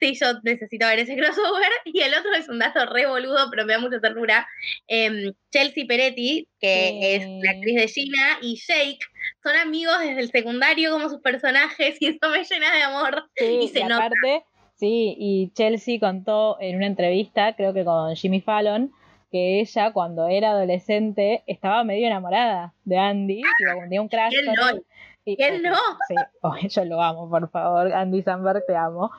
Sí, 0.00 0.14
yo 0.20 0.26
necesito 0.42 0.84
ver 0.86 0.98
ese 0.98 1.14
crossover. 1.16 1.70
Y 1.84 2.00
el 2.00 2.12
otro 2.14 2.34
es 2.34 2.48
un 2.48 2.58
dato 2.58 2.84
re 2.86 3.06
boludo, 3.06 3.48
pero 3.50 3.64
me 3.64 3.74
da 3.74 3.78
mucha 3.78 4.00
ternura. 4.00 4.48
Em, 4.88 5.32
Chelsea 5.52 5.84
Peretti, 5.86 6.48
que 6.58 6.88
Sí. 6.90 6.98
es 7.06 7.44
la 7.44 7.50
actriz 7.52 7.76
de 7.76 7.86
Gina, 7.88 8.38
y 8.42 8.56
Jake 8.66 8.98
son 9.44 9.54
amigos 9.54 10.00
desde 10.00 10.20
el 10.22 10.30
secundario 10.32 10.90
como 10.90 11.08
sus 11.08 11.20
personajes, 11.20 11.96
y 12.00 12.06
eso 12.08 12.30
me 12.30 12.42
llena 12.42 12.74
de 12.74 12.82
amor. 12.82 13.30
Sí, 13.36 13.58
Y 13.62 13.68
se 13.68 13.80
y 13.80 13.82
nota. 13.84 14.06
aparte, 14.06 14.44
sí, 14.74 15.14
y 15.18 15.52
Chelsea 15.54 16.00
contó 16.00 16.56
en 16.60 16.76
una 16.78 16.86
entrevista, 16.86 17.54
creo 17.54 17.72
que 17.72 17.84
con 17.84 18.16
Jimmy 18.16 18.40
Fallon, 18.40 18.90
que 19.32 19.60
ella 19.60 19.92
cuando 19.92 20.28
era 20.28 20.50
adolescente 20.50 21.42
estaba 21.46 21.82
medio 21.82 22.06
enamorada 22.06 22.74
de 22.84 22.98
Andy, 22.98 23.42
como 23.58 23.82
tenía 23.82 24.00
un 24.02 24.08
crush 24.08 24.28
¿Quién 24.30 24.46
no? 24.54 24.80
Y- 25.24 25.36
¿Quién 25.36 25.62
no? 25.62 25.74
Sí, 26.06 26.14
oh, 26.42 26.54
yo 26.56 26.84
lo 26.84 27.00
amo, 27.02 27.28
por 27.30 27.48
favor, 27.50 27.92
Andy 27.92 28.22
Samberg, 28.22 28.64
te 28.66 28.76
amo. 28.76 29.10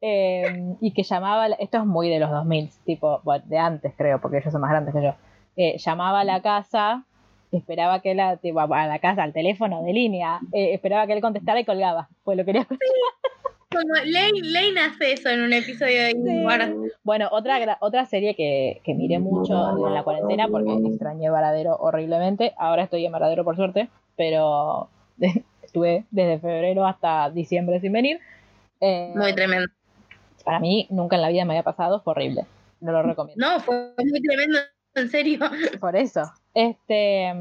Eh, 0.00 0.76
y 0.80 0.92
que 0.92 1.02
llamaba, 1.02 1.48
la- 1.48 1.56
esto 1.56 1.78
es 1.78 1.84
muy 1.86 2.08
de 2.08 2.20
los 2.20 2.30
2000, 2.30 2.70
tipo, 2.84 3.20
bueno, 3.24 3.44
de 3.48 3.58
antes 3.58 3.92
creo, 3.96 4.20
porque 4.20 4.38
ellos 4.38 4.52
son 4.52 4.60
más 4.60 4.70
grandes 4.70 4.94
que 4.94 5.02
yo. 5.02 5.14
Eh, 5.56 5.78
llamaba 5.78 6.20
a 6.20 6.24
la 6.24 6.42
casa, 6.42 7.04
esperaba 7.50 8.00
que 8.00 8.12
él, 8.12 8.20
tipo, 8.42 8.60
a 8.60 8.86
la 8.86 8.98
casa, 9.00 9.22
al 9.22 9.32
teléfono 9.32 9.82
de 9.82 9.92
línea, 9.92 10.38
eh, 10.52 10.74
esperaba 10.74 11.06
que 11.06 11.14
él 11.14 11.20
contestara 11.22 11.58
y 11.58 11.64
colgaba, 11.64 12.08
pues 12.24 12.36
lo 12.38 12.44
quería 12.44 12.60
escuchar. 12.62 12.80
Como 13.76 13.94
Lane, 14.04 14.40
Lane 14.42 14.80
hace 14.80 15.12
eso 15.12 15.28
en 15.28 15.42
un 15.42 15.52
episodio 15.52 16.02
de 16.02 16.10
Ingmar. 16.12 16.72
Bueno, 17.04 17.28
otra, 17.30 17.76
otra 17.80 18.06
serie 18.06 18.34
que, 18.34 18.80
que 18.84 18.94
miré 18.94 19.18
mucho 19.18 19.86
en 19.86 19.94
la 19.94 20.02
cuarentena 20.02 20.48
porque 20.48 20.72
extrañé 20.86 21.28
Varadero 21.28 21.76
horriblemente. 21.76 22.54
Ahora 22.56 22.84
estoy 22.84 23.04
en 23.04 23.12
Varadero 23.12 23.44
por 23.44 23.56
suerte, 23.56 23.88
pero 24.16 24.88
estuve 25.62 26.04
desde 26.10 26.38
febrero 26.38 26.86
hasta 26.86 27.30
diciembre 27.30 27.80
sin 27.80 27.92
venir. 27.92 28.20
Eh, 28.80 29.12
Muy 29.14 29.34
tremendo. 29.34 29.68
para 30.44 30.58
mí 30.58 30.86
nunca 30.90 31.16
en 31.16 31.22
la 31.22 31.28
vida 31.28 31.44
me 31.44 31.52
había 31.54 31.62
pasado, 31.62 32.00
fue 32.00 32.12
horrible. 32.12 32.46
No 32.80 32.92
lo 32.92 33.02
recomiendo. 33.02 33.46
No, 33.46 33.60
fue 33.60 33.92
muy 33.98 34.22
tremendo, 34.22 34.58
en 34.94 35.10
serio. 35.10 35.38
Por 35.80 35.96
eso. 35.96 36.22
Este 36.54 37.32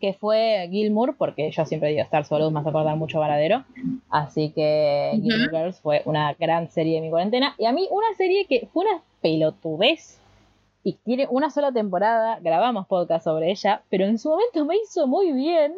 que 0.00 0.12
fue 0.12 0.68
Gilmour, 0.70 1.16
porque 1.16 1.50
yo 1.50 1.64
siempre 1.64 1.90
digo 1.90 2.02
Star 2.02 2.24
Solo 2.24 2.50
me 2.50 2.60
hace 2.60 2.68
acordar 2.68 2.96
mucho 2.96 3.18
Varadero. 3.20 3.64
Así 4.10 4.50
que 4.52 5.12
Ujú. 5.14 5.22
Gilmore 5.22 5.50
Girls 5.58 5.80
fue 5.80 6.02
una 6.04 6.34
gran 6.34 6.68
serie 6.70 6.96
de 6.96 7.00
mi 7.02 7.10
cuarentena. 7.10 7.54
Y 7.58 7.66
a 7.66 7.72
mí 7.72 7.88
una 7.90 8.14
serie 8.16 8.46
que 8.46 8.68
fue 8.72 8.84
una 8.84 9.02
pelotudez 9.22 10.20
y 10.84 10.92
tiene 11.04 11.26
una 11.30 11.50
sola 11.50 11.72
temporada, 11.72 12.38
grabamos 12.40 12.86
podcast 12.86 13.24
sobre 13.24 13.50
ella, 13.50 13.82
pero 13.90 14.04
en 14.04 14.18
su 14.18 14.28
momento 14.28 14.64
me 14.64 14.76
hizo 14.76 15.06
muy 15.06 15.32
bien, 15.32 15.74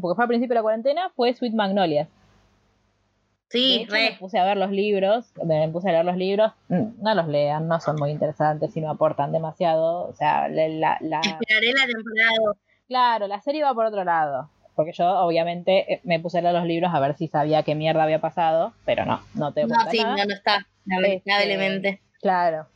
porque 0.00 0.14
fue 0.14 0.24
al 0.24 0.28
principio 0.28 0.50
de 0.54 0.58
la 0.58 0.62
cuarentena, 0.62 1.10
fue 1.16 1.34
Sweet 1.34 1.54
Magnolia. 1.54 2.04
De 2.04 3.58
Sí, 3.58 3.74
hecho, 3.82 3.92
me 3.92 4.16
puse 4.18 4.38
a 4.38 4.44
ver 4.44 4.56
los 4.56 4.70
libros, 4.70 5.30
me 5.44 5.68
puse 5.68 5.88
a 5.90 5.92
leer 5.92 6.04
los 6.06 6.16
libros, 6.16 6.52
mm, 6.68 7.02
no 7.02 7.14
los 7.14 7.28
lean, 7.28 7.68
no 7.68 7.80
son 7.80 7.96
muy 7.96 8.10
interesantes 8.10 8.74
y 8.76 8.80
no 8.80 8.88
aportan 8.90 9.30
demasiado. 9.30 10.08
O 10.08 10.14
sea, 10.14 10.48
la, 10.48 10.68
la- 10.68 10.96
la- 11.02 11.20
Esperaré 11.20 11.72
la 11.74 11.86
temporada. 11.86 12.56
Claro, 12.88 13.26
la 13.26 13.40
serie 13.40 13.62
va 13.62 13.74
por 13.74 13.86
otro 13.86 14.04
lado. 14.04 14.50
Porque 14.74 14.92
yo, 14.92 15.06
obviamente, 15.06 15.92
eh, 15.94 16.00
me 16.04 16.18
puse 16.18 16.38
a 16.38 16.40
leer 16.42 16.54
los 16.54 16.64
libros 16.64 16.92
a 16.94 17.00
ver 17.00 17.14
si 17.14 17.28
sabía 17.28 17.62
qué 17.62 17.74
mierda 17.74 18.02
había 18.04 18.20
pasado, 18.20 18.72
pero 18.86 19.04
no, 19.04 19.20
no 19.34 19.52
te 19.52 19.66
No, 19.66 19.74
sí, 19.90 19.98
nada. 19.98 20.16
no, 20.16 20.24
no 20.24 20.34
está. 20.34 20.56
Este, 20.56 20.70
Lamentablemente. 20.86 22.00
Claro. 22.20 22.66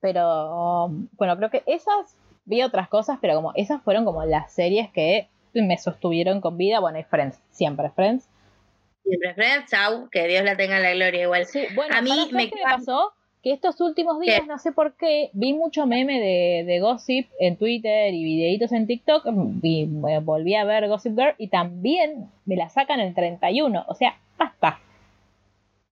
Pero, 0.00 0.88
bueno, 1.12 1.36
creo 1.36 1.50
que 1.50 1.62
esas, 1.66 2.16
vi 2.44 2.62
otras 2.62 2.88
cosas, 2.88 3.18
pero 3.20 3.34
como 3.34 3.52
esas 3.54 3.82
fueron 3.82 4.04
como 4.04 4.24
las 4.24 4.52
series 4.52 4.90
que 4.90 5.28
me 5.54 5.76
sostuvieron 5.78 6.40
con 6.40 6.56
vida. 6.56 6.80
Bueno, 6.80 6.98
y 6.98 7.04
Friends, 7.04 7.38
siempre 7.50 7.90
Friends. 7.90 8.26
Siempre 9.04 9.34
Friends, 9.34 9.70
chau, 9.70 10.08
que 10.10 10.26
Dios 10.26 10.44
la 10.44 10.56
tenga 10.56 10.76
en 10.78 10.82
la 10.82 10.92
gloria 10.94 11.22
igual. 11.22 11.44
Sí, 11.46 11.66
bueno, 11.74 11.94
A 11.94 12.00
mí 12.00 12.08
¿sabes 12.08 12.32
me 12.32 12.48
qué 12.48 12.56
me 12.56 12.62
pasó? 12.62 13.12
Que 13.42 13.52
estos 13.52 13.80
últimos 13.80 14.20
días, 14.20 14.40
¿Qué? 14.40 14.46
no 14.46 14.58
sé 14.58 14.70
por 14.70 14.96
qué, 14.96 15.30
vi 15.32 15.52
mucho 15.52 15.84
meme 15.86 16.20
de, 16.20 16.64
de 16.64 16.80
Gossip 16.80 17.28
en 17.40 17.56
Twitter 17.56 18.14
y 18.14 18.22
videitos 18.22 18.70
en 18.70 18.86
TikTok. 18.86 19.26
Y 19.62 19.82
eh, 19.82 20.20
volví 20.22 20.54
a 20.54 20.64
ver 20.64 20.86
Gossip 20.88 21.18
Girl 21.18 21.34
y 21.38 21.48
también 21.48 22.30
me 22.44 22.54
la 22.54 22.68
sacan 22.68 23.00
el 23.00 23.14
31. 23.14 23.84
O 23.88 23.94
sea, 23.94 24.16
basta. 24.38 24.78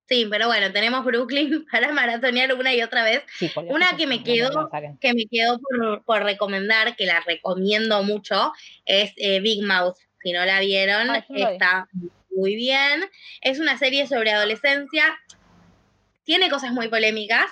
Sí, 0.09 0.27
pero 0.29 0.49
bueno, 0.49 0.73
tenemos 0.73 1.05
Brooklyn 1.05 1.67
para 1.73 1.93
maratonear 1.93 2.53
una 2.55 2.75
y 2.75 2.83
otra 2.83 3.05
vez. 3.05 3.23
Sí, 3.39 3.51
Una 3.69 3.97
que 3.97 4.07
me 4.07 4.23
quedó-. 4.23 4.69
Que 5.01 5.15
me 5.15 5.27
quedó 5.27 5.59
por, 5.59 6.05
por 6.05 6.23
recomendar, 6.23 6.97
que 6.97 7.07
la 7.07 7.21
recomiendo 7.21 8.03
mucho, 8.03 8.53
es 8.85 9.13
eh, 9.17 9.41
Big 9.41 9.65
Mouth. 9.65 9.97
Si 10.23 10.33
no 10.33 10.45
la 10.45 10.61
vieron, 10.61 11.11
Ah, 11.11 11.25
está 11.29 11.89
muy 12.37 12.55
bien. 12.55 13.05
Es 13.41 13.59
una 13.59 13.79
serie 13.79 14.07
sobre 14.07 14.33
adolescencia. 14.33 15.05
Tiene 16.25 16.49
cosas 16.51 16.73
muy 16.73 16.89
polémicas, 16.89 17.47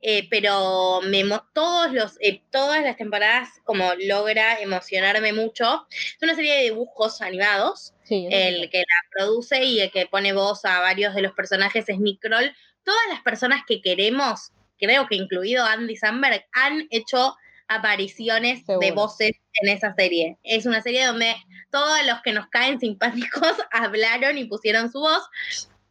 eh, 0.00 0.28
pero 0.30 1.00
me, 1.02 1.24
todos 1.52 1.92
los, 1.92 2.16
eh, 2.20 2.42
todas 2.50 2.82
las 2.82 2.96
temporadas 2.96 3.48
como 3.64 3.92
logra 3.94 4.60
emocionarme 4.60 5.32
mucho. 5.32 5.86
Es 5.90 6.22
una 6.22 6.34
serie 6.34 6.54
de 6.54 6.62
dibujos 6.64 7.20
animados. 7.20 7.94
Sí, 8.04 8.26
el 8.30 8.70
que 8.70 8.78
la 8.78 9.08
produce 9.12 9.64
y 9.64 9.80
el 9.80 9.90
que 9.90 10.06
pone 10.06 10.32
voz 10.32 10.64
a 10.64 10.80
varios 10.80 11.14
de 11.14 11.22
los 11.22 11.32
personajes 11.32 11.88
es 11.88 11.98
Nick 11.98 12.20
Kroll. 12.20 12.54
Todas 12.84 13.02
las 13.10 13.20
personas 13.20 13.62
que 13.66 13.82
queremos, 13.82 14.52
creo 14.78 15.06
que 15.06 15.16
incluido 15.16 15.64
Andy 15.64 15.96
Samberg, 15.96 16.46
han 16.52 16.86
hecho 16.90 17.36
apariciones 17.68 18.64
de 18.66 18.90
voces 18.92 19.32
en 19.60 19.68
esa 19.68 19.94
serie. 19.94 20.38
Es 20.42 20.64
una 20.64 20.80
serie 20.80 21.04
donde 21.04 21.36
todos 21.70 21.98
los 22.06 22.22
que 22.22 22.32
nos 22.32 22.48
caen 22.48 22.80
simpáticos 22.80 23.52
hablaron 23.70 24.38
y 24.38 24.46
pusieron 24.46 24.90
su 24.90 25.00
voz. 25.00 25.28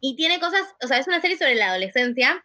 Y 0.00 0.16
tiene 0.16 0.40
cosas, 0.40 0.62
o 0.82 0.86
sea, 0.86 0.98
es 0.98 1.06
una 1.06 1.20
serie 1.20 1.36
sobre 1.36 1.54
la 1.54 1.70
adolescencia. 1.70 2.44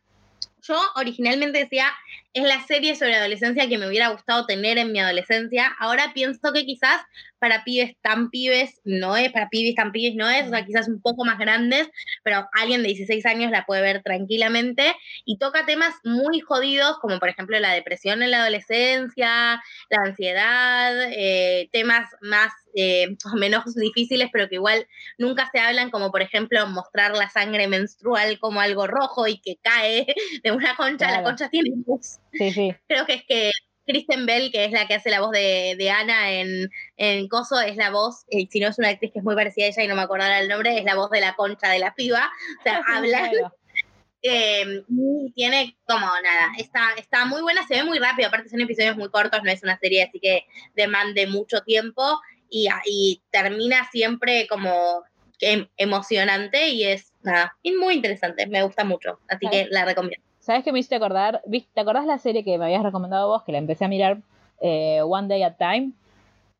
Yo 0.61 0.79
originalmente 0.95 1.59
decía, 1.59 1.91
es 2.33 2.43
la 2.43 2.65
serie 2.65 2.95
sobre 2.95 3.15
adolescencia 3.15 3.69
que 3.69 3.77
me 3.77 3.87
hubiera 3.87 4.09
gustado 4.09 4.45
tener 4.45 4.77
en 4.77 4.91
mi 4.91 4.99
adolescencia. 4.99 5.67
Ahora 5.79 6.11
pienso 6.13 6.51
que 6.51 6.65
quizás 6.65 7.01
para 7.39 7.63
pibes 7.63 7.95
tan 8.01 8.29
pibes 8.29 8.81
no 8.85 9.15
es, 9.17 9.31
para 9.31 9.49
pibes 9.49 9.75
tan 9.75 9.91
pibes 9.91 10.15
no 10.15 10.29
es, 10.29 10.47
o 10.47 10.49
sea, 10.49 10.65
quizás 10.65 10.87
un 10.87 11.01
poco 11.01 11.25
más 11.25 11.37
grandes, 11.37 11.89
pero 12.23 12.47
alguien 12.53 12.81
de 12.81 12.87
16 12.89 13.25
años 13.25 13.51
la 13.51 13.65
puede 13.65 13.81
ver 13.81 14.01
tranquilamente 14.01 14.95
y 15.25 15.37
toca 15.37 15.65
temas 15.65 15.93
muy 16.03 16.39
jodidos, 16.39 16.97
como 16.99 17.19
por 17.19 17.29
ejemplo 17.29 17.59
la 17.59 17.73
depresión 17.73 18.23
en 18.23 18.31
la 18.31 18.41
adolescencia, 18.41 19.61
la 19.89 19.97
ansiedad, 20.05 21.11
eh, 21.11 21.69
temas 21.71 22.09
más 22.21 22.51
eh, 22.75 23.15
menos 23.35 23.75
difíciles, 23.75 24.29
pero 24.31 24.49
que 24.49 24.55
igual 24.55 24.87
nunca 25.17 25.49
se 25.51 25.59
hablan, 25.59 25.91
como 25.91 26.11
por 26.11 26.21
ejemplo 26.21 26.65
mostrar 26.67 27.15
la 27.15 27.29
sangre 27.29 27.67
menstrual 27.67 28.39
como 28.39 28.61
algo 28.61 28.87
rojo 28.87 29.27
y 29.27 29.39
que 29.39 29.57
cae 29.61 30.07
de 30.43 30.51
una 30.51 30.75
concha, 30.75 31.11
la 31.11 31.21
Claro. 31.21 31.23
concha 31.23 31.49
tiene 31.49 31.71
luz. 31.85 32.19
Sí, 32.33 32.51
sí. 32.51 32.75
Creo 32.87 33.05
que 33.05 33.13
es 33.13 33.23
que 33.25 33.51
Kristen 33.85 34.25
Bell, 34.25 34.51
que 34.51 34.65
es 34.65 34.71
la 34.71 34.87
que 34.87 34.95
hace 34.95 35.09
la 35.09 35.21
voz 35.21 35.31
de, 35.31 35.75
de 35.77 35.89
Ana 35.89 36.31
en, 36.31 36.69
en 36.97 37.27
Coso, 37.27 37.59
es 37.59 37.75
la 37.75 37.91
voz, 37.91 38.23
eh, 38.29 38.47
si 38.49 38.59
no 38.59 38.69
es 38.69 38.79
una 38.79 38.89
actriz 38.89 39.11
que 39.11 39.19
es 39.19 39.25
muy 39.25 39.35
parecida 39.35 39.65
a 39.65 39.69
ella 39.69 39.83
y 39.83 39.87
no 39.87 39.95
me 39.95 40.01
acordara 40.01 40.39
el 40.39 40.47
nombre, 40.47 40.77
es 40.77 40.85
la 40.85 40.95
voz 40.95 41.09
de 41.11 41.21
la 41.21 41.35
concha 41.35 41.69
de 41.69 41.79
la 41.79 41.93
piba. 41.93 42.31
O 42.59 42.63
sea, 42.63 42.81
habla 42.87 43.29
Claro. 43.29 43.53
eh, 44.21 44.83
y 44.87 45.31
tiene 45.33 45.77
como 45.85 46.05
nada, 46.05 46.53
está, 46.57 46.93
está 46.97 47.25
muy 47.25 47.41
buena, 47.41 47.65
se 47.67 47.75
ve 47.75 47.83
muy 47.83 47.99
rápido, 47.99 48.29
aparte 48.29 48.49
son 48.49 48.61
episodios 48.61 48.95
muy 48.95 49.09
cortos, 49.09 49.41
no 49.43 49.51
es 49.51 49.63
una 49.63 49.77
serie 49.77 50.03
así 50.03 50.19
que 50.19 50.45
demande 50.75 51.27
mucho 51.27 51.61
tiempo 51.61 52.21
y, 52.49 52.69
y 52.85 53.21
termina 53.31 53.85
siempre 53.91 54.47
como 54.47 55.03
em- 55.39 55.67
emocionante 55.75 56.69
y 56.69 56.85
es 56.85 57.11
nada, 57.21 57.57
y 57.61 57.73
muy 57.73 57.95
interesante, 57.95 58.47
me 58.47 58.63
gusta 58.63 58.85
mucho, 58.85 59.19
así 59.27 59.47
que 59.49 59.67
la 59.69 59.83
recomiendo. 59.83 60.32
¿Sabes 60.43 60.63
qué 60.63 60.71
me 60.71 60.79
hiciste 60.79 60.95
acordar? 60.95 61.41
¿Viste- 61.47 61.71
¿Te 61.73 61.81
acordás 61.81 62.05
la 62.05 62.17
serie 62.19 62.43
que 62.43 62.57
me 62.57 62.65
habías 62.65 62.83
recomendado 62.83 63.29
vos, 63.29 63.43
que 63.43 63.51
la 63.53 63.57
empecé 63.59 63.85
a 63.85 63.87
mirar 63.87 64.17
eh, 64.61 65.01
One 65.01 65.27
Day 65.27 65.41
at 65.43 65.55
Time? 65.57 65.93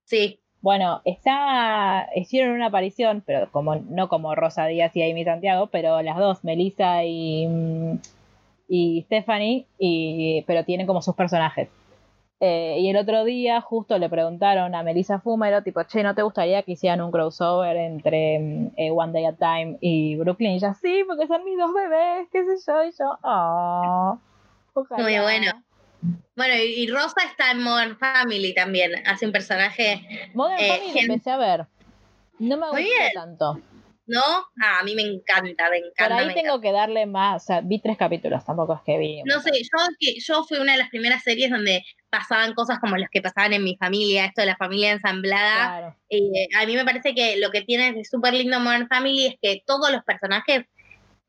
Sí, 0.05 0.39
Bueno, 0.61 1.01
está, 1.05 2.07
hicieron 2.15 2.55
una 2.55 2.67
aparición, 2.67 3.21
pero 3.25 3.51
como 3.51 3.75
no 3.75 4.07
como 4.07 4.33
Rosa 4.35 4.65
Díaz 4.65 4.95
y 4.95 5.03
Amy 5.09 5.25
Santiago, 5.25 5.67
pero 5.67 6.01
las 6.01 6.17
dos, 6.17 6.43
Melissa 6.45 7.03
y, 7.03 7.47
mm, 7.47 7.99
y 8.69 9.01
Stephanie, 9.03 9.67
y, 9.79 10.43
pero 10.47 10.63
tienen 10.65 10.87
como 10.87 11.01
sus 11.01 11.15
personajes. 11.15 11.69
Eh, 12.45 12.75
y 12.82 12.89
el 12.89 12.97
otro 12.97 13.23
día 13.23 13.62
justo 13.62 13.97
le 13.97 14.10
preguntaron 14.10 14.75
a 14.75 14.84
Melissa 14.84 15.17
Fumero, 15.17 15.63
tipo, 15.63 15.82
che, 15.84 16.03
¿no 16.03 16.13
te 16.13 16.23
gustaría 16.23 16.62
que 16.63 16.73
hicieran 16.73 16.99
un 16.99 17.10
crossover 17.10 17.77
entre 17.77 18.36
eh, 18.75 18.91
One 18.91 19.13
Day 19.13 19.23
at 19.23 19.36
Time 19.38 19.77
y 19.79 20.17
Brooklyn? 20.17 20.51
Y 20.51 20.56
ella, 20.56 20.73
sí, 20.73 21.06
porque 21.08 21.25
son 21.25 21.45
mis 21.45 21.58
dos 21.58 21.73
bebés, 21.73 22.27
qué 22.34 22.43
sé 22.43 22.56
yo, 22.67 22.84
y 22.84 22.91
yo, 22.91 23.17
oh, 23.23 24.19
ojalá". 24.73 25.01
Muy 25.03 25.17
bueno. 25.19 25.51
Bueno, 26.36 26.56
y, 26.56 26.86
Rosa 26.88 27.21
está 27.25 27.51
en 27.51 27.63
Modern 27.63 27.97
Family 27.97 28.53
también, 28.53 28.91
hace 29.08 29.25
un 29.25 29.32
personaje, 29.32 30.29
Modern 30.34 30.60
Eh, 30.60 30.67
Family 30.67 30.91
gen- 30.91 31.12
empecé 31.12 31.32
a 31.32 31.38
ver. 31.38 31.65
No 32.39 32.58
me 32.58 32.77
bien. 32.77 33.12
tanto. 33.13 33.58
¿no? 34.06 34.19
Ah, 34.62 34.79
a 34.82 34.84
mí 34.84 34.95
me 34.95 35.03
encanta, 35.03 35.69
me 35.69 35.79
Por 35.79 35.88
encanta. 35.91 36.17
ahí 36.17 36.27
me 36.27 36.34
tengo 36.34 36.60
que 36.60 36.73
darle 36.73 37.06
más, 37.06 37.41
o 37.41 37.45
sea, 37.45 37.62
vi 37.62 37.79
tres 37.79 37.95
capítulos, 37.97 38.43
tampoco 38.43 38.73
es 38.73 38.82
que 38.86 38.97
vi. 38.97 39.23
No 39.23 39.39
sé, 39.39 39.51
yo, 39.53 40.12
yo 40.27 40.43
fui 40.43 40.58
una 40.58 40.73
de 40.73 40.79
las 40.79 40.89
primeras 40.89 41.23
series 41.23 41.49
donde 41.49 41.86
pasaban 42.13 42.54
cosas 42.54 42.78
como 42.80 42.95
las 42.95 43.10
que 43.10 43.23
pasaban 43.23 43.54
en 43.54 43.63
mi 43.63 43.76
familia, 43.76 44.26
esto 44.26 44.41
de 44.41 44.47
la 44.47 44.56
familia 44.56 44.91
ensamblada. 44.91 45.65
Claro, 45.80 45.95
Eh, 46.10 46.47
a 46.56 46.65
mí 46.67 46.76
me 46.76 46.86
parece 46.86 47.15
que 47.15 47.38
lo 47.38 47.49
que 47.49 47.63
tiene 47.63 47.91
de 47.91 48.06
súper 48.06 48.36
lindo 48.36 48.60
Modern 48.60 48.88
Family 48.88 49.26
es 49.26 49.36
que 49.41 49.63
todos 49.65 49.91
los 49.91 50.04
personajes 50.04 50.65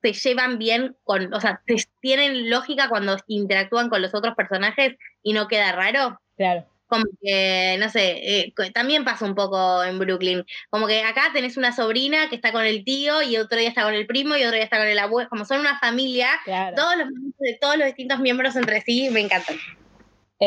se 0.03 0.13
llevan 0.13 0.59
bien 0.59 0.95
con, 1.03 1.33
o 1.33 1.41
sea, 1.41 1.63
te- 1.65 1.83
tienen 2.03 2.51
lógica 2.51 2.91
cuando 2.91 3.17
interactúan 3.29 3.89
con 3.89 4.03
los 4.03 4.15
otros 4.15 4.35
personajes 4.35 4.97
y 5.23 5.33
no 5.33 5.49
queda 5.49 5.73
raro. 5.73 6.21
claro. 6.37 6.67
Como 6.87 7.05
que, 7.23 7.77
no 7.81 7.89
sé, 7.89 8.21
eh, 8.23 8.55
también 8.75 9.05
pasa 9.07 9.25
un 9.25 9.35
poco 9.35 9.83
en 9.83 9.99
Brooklyn. 9.99 10.45
Como 10.69 10.87
que 10.87 11.03
acá 11.03 11.31
tenés 11.33 11.57
una 11.57 11.73
sobrina 11.73 12.29
que 12.29 12.37
está 12.37 12.53
con 12.53 12.67
el 12.67 12.85
tío 12.85 13.23
y 13.23 13.39
otro 13.39 13.59
día 13.59 13.71
está 13.71 13.85
con 13.85 13.95
el 13.95 14.07
primo 14.07 14.37
y 14.37 14.43
otro 14.45 14.55
día 14.55 14.65
está 14.65 14.77
con 14.77 14.87
el 14.87 14.99
abuelo. 14.99 15.31
Como 15.31 15.47
son 15.47 15.61
una 15.61 15.79
familia, 15.81 16.29
claro. 16.45 16.77
todos 16.77 16.97
los 16.99 17.09
de 17.39 17.59
todos 17.59 17.79
los 17.79 17.87
distintos 17.87 18.21
miembros 18.21 18.55
entre 18.55 18.83
sí 18.83 19.09
me 19.11 19.21
encantan. 19.21 19.57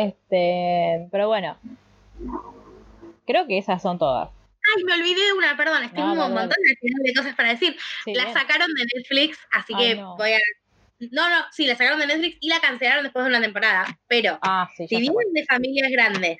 Este, 0.05 1.07
pero 1.11 1.27
bueno. 1.27 1.57
Creo 3.25 3.47
que 3.47 3.57
esas 3.57 3.81
son 3.81 3.97
todas. 3.97 4.29
Ay, 4.75 4.83
me 4.83 4.93
olvidé 4.93 5.21
de 5.25 5.33
una, 5.33 5.55
perdón, 5.57 5.83
es 5.83 5.91
que 5.91 5.97
No, 5.99 6.11
tengo 6.11 6.15
no, 6.15 6.25
un 6.27 6.33
no. 6.35 6.39
montón 6.41 6.57
de, 6.63 6.77
de 7.09 7.13
cosas 7.13 7.35
para 7.35 7.49
decir. 7.49 7.75
Sí, 8.05 8.13
la 8.13 8.23
bien. 8.25 8.33
sacaron 8.35 8.67
de 8.73 8.85
Netflix, 8.95 9.37
así 9.51 9.73
Ay, 9.75 9.89
que 9.89 9.95
no. 10.01 10.17
voy 10.17 10.33
a. 10.33 10.39
No, 11.11 11.29
no, 11.29 11.45
sí, 11.51 11.67
la 11.67 11.75
sacaron 11.75 11.99
de 11.99 12.07
Netflix 12.07 12.37
y 12.41 12.49
la 12.49 12.59
cancelaron 12.59 13.03
después 13.03 13.23
de 13.23 13.29
una 13.29 13.41
temporada. 13.41 13.85
Pero 14.07 14.39
Ah, 14.41 14.69
sí, 14.75 14.87
si 14.87 15.07
cuál. 15.09 15.25
de 15.33 15.45
familias 15.45 15.91
grandes 15.91 16.37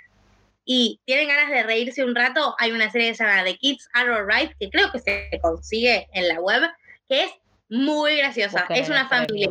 y 0.66 1.00
tienen 1.06 1.28
ganas 1.30 1.50
de 1.50 1.64
reírse 1.64 2.04
un 2.04 2.16
rato, 2.16 2.56
hay 2.60 2.72
una 2.72 2.90
serie 2.90 3.10
que 3.10 3.16
se 3.16 3.24
llama 3.24 3.44
The 3.44 3.56
Kids 3.58 3.88
Are 3.94 4.14
Alright, 4.14 4.52
que 4.60 4.70
creo 4.70 4.92
que 4.92 5.00
se 5.00 5.30
consigue 5.42 6.08
en 6.12 6.28
la 6.28 6.42
web, 6.42 6.64
que 7.08 7.24
es 7.26 7.32
muy 7.70 8.18
graciosa. 8.18 8.60
Busquen 8.62 8.78
es 8.84 8.90
una 8.90 9.08
familia. 9.08 9.50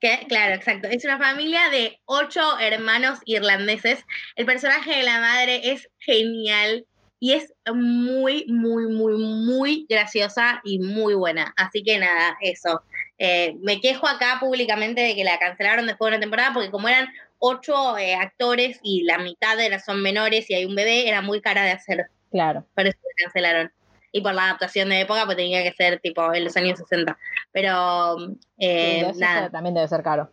Que, 0.00 0.26
claro, 0.28 0.54
exacto. 0.54 0.88
Es 0.88 1.04
una 1.04 1.18
familia 1.18 1.68
de 1.70 2.00
ocho 2.04 2.58
hermanos 2.60 3.18
irlandeses. 3.24 4.04
El 4.36 4.46
personaje 4.46 4.96
de 4.96 5.02
la 5.02 5.20
madre 5.20 5.72
es 5.72 5.88
genial 5.98 6.86
y 7.20 7.32
es 7.32 7.52
muy, 7.74 8.46
muy, 8.46 8.86
muy, 8.86 9.16
muy 9.18 9.86
graciosa 9.88 10.60
y 10.64 10.78
muy 10.78 11.14
buena. 11.14 11.52
Así 11.56 11.82
que 11.82 11.98
nada, 11.98 12.36
eso. 12.40 12.82
Eh, 13.18 13.56
me 13.60 13.80
quejo 13.80 14.06
acá 14.06 14.36
públicamente 14.38 15.00
de 15.00 15.16
que 15.16 15.24
la 15.24 15.38
cancelaron 15.38 15.86
después 15.86 16.10
de 16.10 16.16
una 16.16 16.20
temporada 16.20 16.52
porque 16.52 16.70
como 16.70 16.88
eran 16.88 17.08
ocho 17.38 17.98
eh, 17.98 18.14
actores 18.14 18.78
y 18.82 19.02
la 19.02 19.18
mitad 19.18 19.58
era, 19.58 19.80
son 19.80 20.02
menores 20.02 20.48
y 20.50 20.54
hay 20.54 20.64
un 20.64 20.76
bebé, 20.76 21.08
era 21.08 21.22
muy 21.22 21.40
cara 21.40 21.64
de 21.64 21.72
hacer. 21.72 22.06
Claro. 22.30 22.64
Por 22.74 22.86
eso 22.86 22.98
la 23.02 23.24
cancelaron. 23.24 23.72
Y 24.12 24.22
por 24.22 24.34
la 24.34 24.44
adaptación 24.44 24.88
de 24.88 25.00
época, 25.00 25.24
pues 25.24 25.36
tenía 25.36 25.62
que 25.62 25.72
ser 25.72 26.00
tipo 26.00 26.32
en 26.32 26.44
los 26.44 26.56
años 26.56 26.78
60. 26.78 27.16
Pero 27.52 28.16
eh, 28.58 28.98
entonces 29.00 29.20
nada. 29.20 29.50
también 29.50 29.74
debe 29.74 29.88
ser 29.88 30.02
caro. 30.02 30.30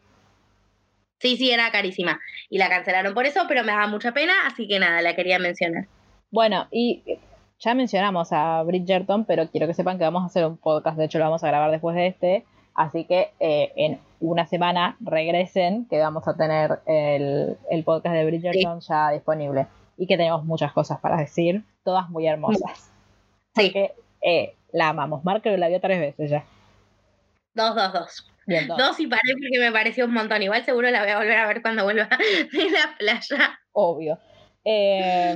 Sí, 1.19 1.38
sí, 1.38 1.51
era 1.51 1.71
carísima. 1.71 2.19
Y 2.49 2.57
la 2.57 2.69
cancelaron 2.69 3.13
por 3.13 3.25
eso, 3.25 3.41
pero 3.47 3.63
me 3.63 3.71
daba 3.71 3.88
mucha 3.88 4.13
pena, 4.13 4.33
así 4.45 4.67
que 4.67 4.79
nada, 4.79 5.01
la 5.01 5.15
quería 5.15 5.39
mencionar. 5.39 5.88
Bueno, 6.31 6.67
y 6.71 7.03
ya 7.59 7.73
mencionamos 7.73 8.31
a 8.31 8.61
Bridgerton, 8.63 9.25
pero 9.25 9.49
quiero 9.49 9.67
que 9.67 9.73
sepan 9.73 9.97
que 9.97 10.03
vamos 10.03 10.23
a 10.23 10.27
hacer 10.27 10.45
un 10.45 10.57
podcast, 10.57 10.97
de 10.97 11.05
hecho 11.05 11.17
lo 11.17 11.25
vamos 11.25 11.43
a 11.43 11.47
grabar 11.47 11.71
después 11.71 11.95
de 11.95 12.07
este, 12.07 12.45
así 12.73 13.05
que 13.05 13.31
eh, 13.39 13.71
en 13.75 13.99
una 14.19 14.45
semana 14.45 14.97
regresen, 14.99 15.88
que 15.88 15.99
vamos 15.99 16.27
a 16.27 16.35
tener 16.35 16.79
el, 16.85 17.57
el 17.69 17.83
podcast 17.83 18.15
de 18.15 18.25
Bridgerton 18.25 18.81
ya 18.81 19.11
disponible 19.11 19.67
y 19.97 20.07
que 20.07 20.17
tenemos 20.17 20.43
muchas 20.43 20.73
cosas 20.73 20.99
para 20.99 21.17
decir, 21.17 21.63
todas 21.83 22.09
muy 22.09 22.27
hermosas. 22.27 22.91
Sí, 23.55 23.71
Que 23.71 23.93
eh, 24.21 24.55
la 24.71 24.89
amamos. 24.89 25.21
Que 25.41 25.57
la 25.57 25.67
vio 25.67 25.79
tres 25.79 25.99
veces 25.99 26.29
ya. 26.29 26.45
dos, 27.53 27.75
dos, 27.75 27.93
dos. 27.93 28.31
Bien, 28.47 28.67
dos. 28.67 28.77
Dos 28.77 28.99
y 28.99 29.07
paré 29.07 29.33
porque 29.33 29.59
me 29.59 29.71
pareció 29.71 30.05
un 30.05 30.13
montón. 30.13 30.41
Igual 30.43 30.63
seguro 30.65 30.89
la 30.91 31.01
voy 31.01 31.11
a 31.11 31.17
volver 31.17 31.37
a 31.37 31.47
ver 31.47 31.61
cuando 31.61 31.83
vuelva 31.83 32.07
de 32.51 32.69
la 32.69 32.95
playa. 32.97 33.59
obvio. 33.71 34.19
Eh, 34.63 35.35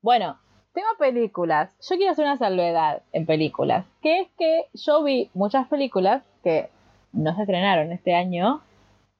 bueno, 0.00 0.38
tema 0.72 0.88
películas. 0.98 1.74
Yo 1.88 1.96
quiero 1.96 2.12
hacer 2.12 2.24
una 2.24 2.38
salvedad 2.38 3.02
en 3.12 3.26
películas, 3.26 3.84
que 4.02 4.20
es 4.20 4.28
que 4.38 4.66
yo 4.74 5.02
vi 5.02 5.30
muchas 5.34 5.68
películas 5.68 6.22
que 6.42 6.70
no 7.12 7.34
se 7.34 7.42
estrenaron 7.42 7.92
este 7.92 8.14
año. 8.14 8.62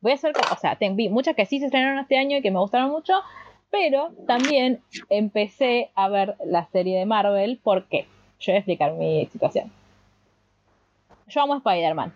Voy 0.01 0.13
a 0.13 0.15
hacer, 0.17 0.33
o 0.51 0.57
sea, 0.57 0.77
vi 0.81 1.09
muchas 1.09 1.37
que 1.37 1.47
sí 1.47 1.61
se 1.61 1.67
estrenaron 1.67 2.01
este 2.01 2.19
año 2.19 2.39
y 2.39 2.43
que 2.43 2.51
me 2.51 2.59
gustaron 2.59 2.91
mucho, 2.91 3.15
pero 3.73 4.11
también 4.27 4.83
empecé 5.09 5.91
a 5.95 6.11
ver 6.11 6.37
la 6.45 6.67
serie 6.67 6.99
de 6.99 7.07
Marvel. 7.07 7.59
¿Por 7.61 7.89
qué? 7.89 8.07
Yo 8.39 8.53
voy 8.53 8.57
a 8.57 8.59
explicar 8.59 8.93
mi 8.93 9.27
situación. 9.33 9.73
Yo 11.27 11.41
amo 11.41 11.55
a 11.55 11.57
Spider-Man, 11.57 12.13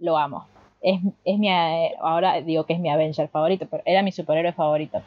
lo 0.00 0.18
amo. 0.18 0.46
Es, 0.82 1.00
es 1.24 1.38
mi, 1.38 1.48
eh, 1.48 1.94
ahora 2.00 2.42
digo 2.42 2.64
que 2.66 2.74
es 2.74 2.78
mi 2.78 2.90
Avenger 2.90 3.28
favorito, 3.28 3.66
pero 3.70 3.82
era 3.86 4.02
mi 4.02 4.12
superhéroe 4.12 4.52
favorito. 4.52 5.00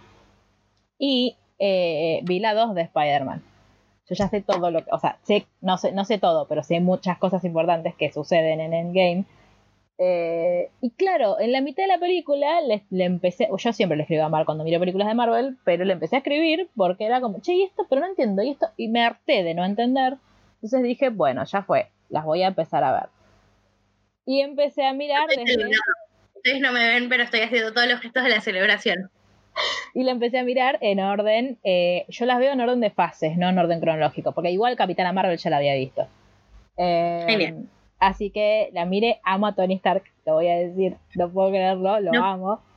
Y 0.97 1.37
eh, 1.59 2.21
vi 2.23 2.39
la 2.39 2.55
2 2.55 2.73
de 2.73 2.81
Spider-Man. 2.81 3.43
Yo 4.09 4.15
ya 4.15 4.27
sé 4.27 4.41
todo 4.41 4.71
lo 4.71 4.83
que, 4.83 4.91
o 4.91 4.97
sea, 4.97 5.19
sé, 5.21 5.45
no, 5.61 5.77
sé, 5.77 5.91
no 5.91 6.03
sé 6.03 6.17
todo, 6.17 6.47
pero 6.47 6.63
sé 6.63 6.79
muchas 6.79 7.19
cosas 7.19 7.45
importantes 7.45 7.93
que 7.93 8.11
suceden 8.11 8.59
en 8.59 8.73
Endgame. 8.73 9.25
Eh, 10.03 10.71
y 10.81 10.89
claro, 10.89 11.39
en 11.39 11.51
la 11.51 11.61
mitad 11.61 11.83
de 11.83 11.87
la 11.87 11.99
película 11.99 12.59
le, 12.61 12.83
le 12.89 13.03
empecé, 13.03 13.47
yo 13.55 13.71
siempre 13.71 13.95
le 13.95 14.01
escribo 14.01 14.23
a 14.23 14.29
Mar 14.29 14.45
cuando 14.45 14.63
miro 14.63 14.79
películas 14.79 15.07
de 15.07 15.13
Marvel, 15.13 15.57
pero 15.63 15.85
le 15.85 15.93
empecé 15.93 16.15
a 16.15 16.19
escribir 16.19 16.69
porque 16.75 17.05
era 17.05 17.21
como, 17.21 17.39
che, 17.39 17.53
y 17.53 17.63
esto, 17.63 17.85
pero 17.87 18.01
no 18.01 18.07
entiendo, 18.07 18.41
y 18.41 18.49
esto, 18.49 18.65
y 18.77 18.87
me 18.87 19.05
harté 19.05 19.43
de 19.43 19.53
no 19.53 19.63
entender. 19.63 20.15
Entonces 20.55 20.81
dije, 20.81 21.09
bueno, 21.09 21.45
ya 21.45 21.61
fue, 21.61 21.89
las 22.09 22.25
voy 22.25 22.41
a 22.41 22.47
empezar 22.47 22.83
a 22.83 22.93
ver. 22.93 23.09
Y 24.25 24.41
empecé 24.41 24.87
a 24.87 24.93
mirar 24.93 25.27
desde. 25.27 25.69
Ustedes 26.35 26.61
no 26.61 26.71
me 26.71 26.87
ven, 26.87 27.07
pero 27.07 27.21
estoy 27.21 27.41
haciendo 27.41 27.71
todos 27.71 27.87
los 27.87 27.99
gestos 27.99 28.23
de 28.23 28.29
la 28.29 28.41
celebración. 28.41 29.11
y 29.93 30.03
la 30.03 30.13
empecé 30.13 30.39
a 30.39 30.43
mirar 30.43 30.79
en 30.81 30.99
orden, 30.99 31.59
eh, 31.63 32.05
yo 32.07 32.25
las 32.25 32.39
veo 32.39 32.53
en 32.53 32.61
orden 32.61 32.79
de 32.79 32.89
fases, 32.89 33.37
no 33.37 33.49
en 33.49 33.59
orden 33.59 33.79
cronológico, 33.79 34.31
porque 34.31 34.49
igual 34.49 34.75
Capitana 34.75 35.13
Marvel 35.13 35.37
ya 35.37 35.51
la 35.51 35.57
había 35.57 35.75
visto. 35.75 36.07
Eh, 36.77 37.23
Genial. 37.27 37.67
Así 38.01 38.31
que 38.31 38.69
la 38.73 38.85
miré, 38.85 39.21
amo 39.23 39.47
a 39.47 39.55
Tony 39.55 39.75
Stark, 39.75 40.03
lo 40.25 40.33
voy 40.33 40.49
a 40.49 40.55
decir, 40.57 40.97
no 41.15 41.31
puedo 41.31 41.49
creerlo, 41.51 41.99
lo 42.01 42.11
No. 42.11 42.25
amo. 42.25 42.71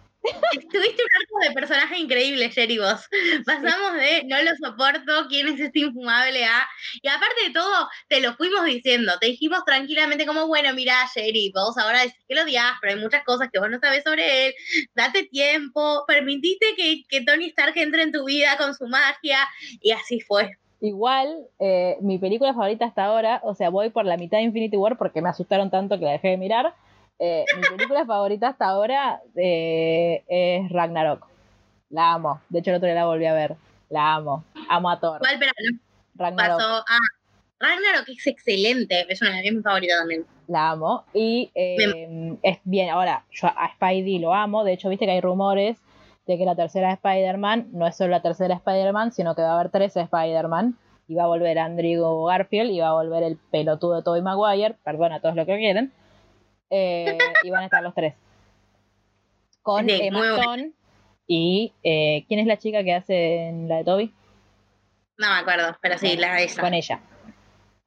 Tuviste 0.72 1.02
un 1.02 1.10
arco 1.20 1.48
de 1.48 1.52
personaje 1.54 1.98
increíble, 1.98 2.50
Jerry, 2.50 2.78
vos. 2.78 3.06
Pasamos 3.44 3.92
de 3.94 4.24
no 4.24 4.40
lo 4.42 4.50
soporto, 4.56 5.26
quién 5.28 5.48
es 5.48 5.60
este 5.60 5.80
infumable 5.80 6.44
a. 6.46 6.66
Y 7.02 7.08
aparte 7.08 7.44
de 7.46 7.52
todo, 7.52 7.88
te 8.08 8.20
lo 8.22 8.34
fuimos 8.34 8.64
diciendo. 8.64 9.12
Te 9.20 9.26
dijimos 9.26 9.64
tranquilamente, 9.66 10.24
como, 10.24 10.46
bueno, 10.46 10.72
mira, 10.72 10.94
Jerry, 11.12 11.52
vos 11.54 11.76
ahora 11.76 12.00
decís 12.00 12.24
que 12.26 12.34
lo 12.34 12.42
odias, 12.42 12.72
pero 12.80 12.94
hay 12.94 13.00
muchas 13.00 13.22
cosas 13.24 13.50
que 13.52 13.58
vos 13.58 13.68
no 13.68 13.78
sabés 13.80 14.02
sobre 14.02 14.46
él. 14.46 14.54
Date 14.94 15.24
tiempo, 15.24 16.04
permitite 16.06 16.74
que, 16.74 17.02
que 17.08 17.20
Tony 17.22 17.48
Stark 17.48 17.76
entre 17.76 18.02
en 18.02 18.12
tu 18.12 18.24
vida 18.24 18.56
con 18.56 18.74
su 18.74 18.86
magia. 18.86 19.46
Y 19.82 19.92
así 19.92 20.20
fue. 20.20 20.56
Igual, 20.84 21.46
eh, 21.60 21.96
mi 22.02 22.18
película 22.18 22.52
favorita 22.52 22.84
hasta 22.84 23.06
ahora, 23.06 23.40
o 23.42 23.54
sea, 23.54 23.70
voy 23.70 23.88
por 23.88 24.04
la 24.04 24.18
mitad 24.18 24.36
de 24.36 24.44
Infinity 24.44 24.76
War 24.76 24.98
porque 24.98 25.22
me 25.22 25.30
asustaron 25.30 25.70
tanto 25.70 25.98
que 25.98 26.04
la 26.04 26.10
dejé 26.10 26.28
de 26.28 26.36
mirar. 26.36 26.74
Eh, 27.18 27.46
mi 27.56 27.74
película 27.74 28.04
favorita 28.06 28.48
hasta 28.48 28.66
ahora 28.66 29.22
eh, 29.34 30.22
es 30.28 30.70
Ragnarok. 30.70 31.26
La 31.88 32.12
amo. 32.12 32.42
De 32.50 32.58
hecho, 32.58 32.68
el 32.70 32.76
otro 32.76 32.86
día 32.86 32.96
la 32.96 33.06
volví 33.06 33.24
a 33.24 33.32
ver. 33.32 33.56
La 33.88 34.16
amo. 34.16 34.44
Amo 34.68 34.90
a 34.90 35.00
Thor. 35.00 35.20
¿Cuál, 35.20 35.38
pero 35.38 35.52
no 35.56 35.78
Ragnarok. 36.16 36.58
pasó? 36.58 36.84
Ragnarok 37.60 38.08
es 38.10 38.26
excelente. 38.26 39.06
Es 39.08 39.22
una 39.22 39.40
de 39.40 39.52
mis 39.52 39.62
favoritas 39.62 40.00
también. 40.00 40.26
La 40.48 40.72
amo. 40.72 41.04
Y 41.14 41.50
eh, 41.54 42.36
es 42.42 42.58
bien, 42.64 42.90
ahora, 42.90 43.24
yo 43.30 43.48
a 43.48 43.70
Spidey 43.74 44.18
lo 44.18 44.34
amo. 44.34 44.64
De 44.64 44.74
hecho, 44.74 44.90
viste 44.90 45.06
que 45.06 45.12
hay 45.12 45.22
rumores 45.22 45.78
de 46.26 46.38
que 46.38 46.44
la 46.44 46.54
tercera 46.56 46.92
Spider-Man 46.92 47.68
no 47.72 47.86
es 47.86 47.96
solo 47.96 48.10
la 48.10 48.22
tercera 48.22 48.54
Spider-Man, 48.54 49.12
sino 49.12 49.34
que 49.34 49.42
va 49.42 49.52
a 49.52 49.54
haber 49.60 49.70
tres 49.70 49.96
Spider-Man. 49.96 50.78
Y 51.06 51.14
va 51.16 51.24
a 51.24 51.26
volver 51.26 51.58
Andrew 51.58 52.24
Garfield 52.24 52.70
y 52.70 52.80
va 52.80 52.88
a 52.88 52.92
volver 52.94 53.22
el 53.24 53.36
pelotudo 53.50 53.96
de 53.96 54.02
Tobey 54.02 54.22
Maguire. 54.22 54.76
Perdona 54.84 55.16
a 55.16 55.20
todos 55.20 55.36
lo 55.36 55.44
que 55.44 55.58
quieren. 55.58 55.92
Eh, 56.70 57.18
y 57.42 57.50
van 57.50 57.60
a 57.60 57.64
estar 57.66 57.82
los 57.82 57.94
tres. 57.94 58.14
Con 59.60 59.86
Sí, 59.88 59.98
Emma 60.02 60.36
bueno. 60.46 60.72
Y 61.26 61.72
eh, 61.82 62.24
¿quién 62.28 62.40
es 62.40 62.46
la 62.46 62.56
chica 62.58 62.82
que 62.84 62.94
hace 62.94 63.48
en 63.48 63.68
la 63.68 63.76
de 63.78 63.84
Toby? 63.84 64.14
No 65.18 65.28
me 65.28 65.36
acuerdo, 65.40 65.76
pero 65.82 65.98
sí, 65.98 66.16
la 66.16 66.34
de 66.36 66.44
esa. 66.44 66.60
Con 66.62 66.72
ella. 66.74 67.00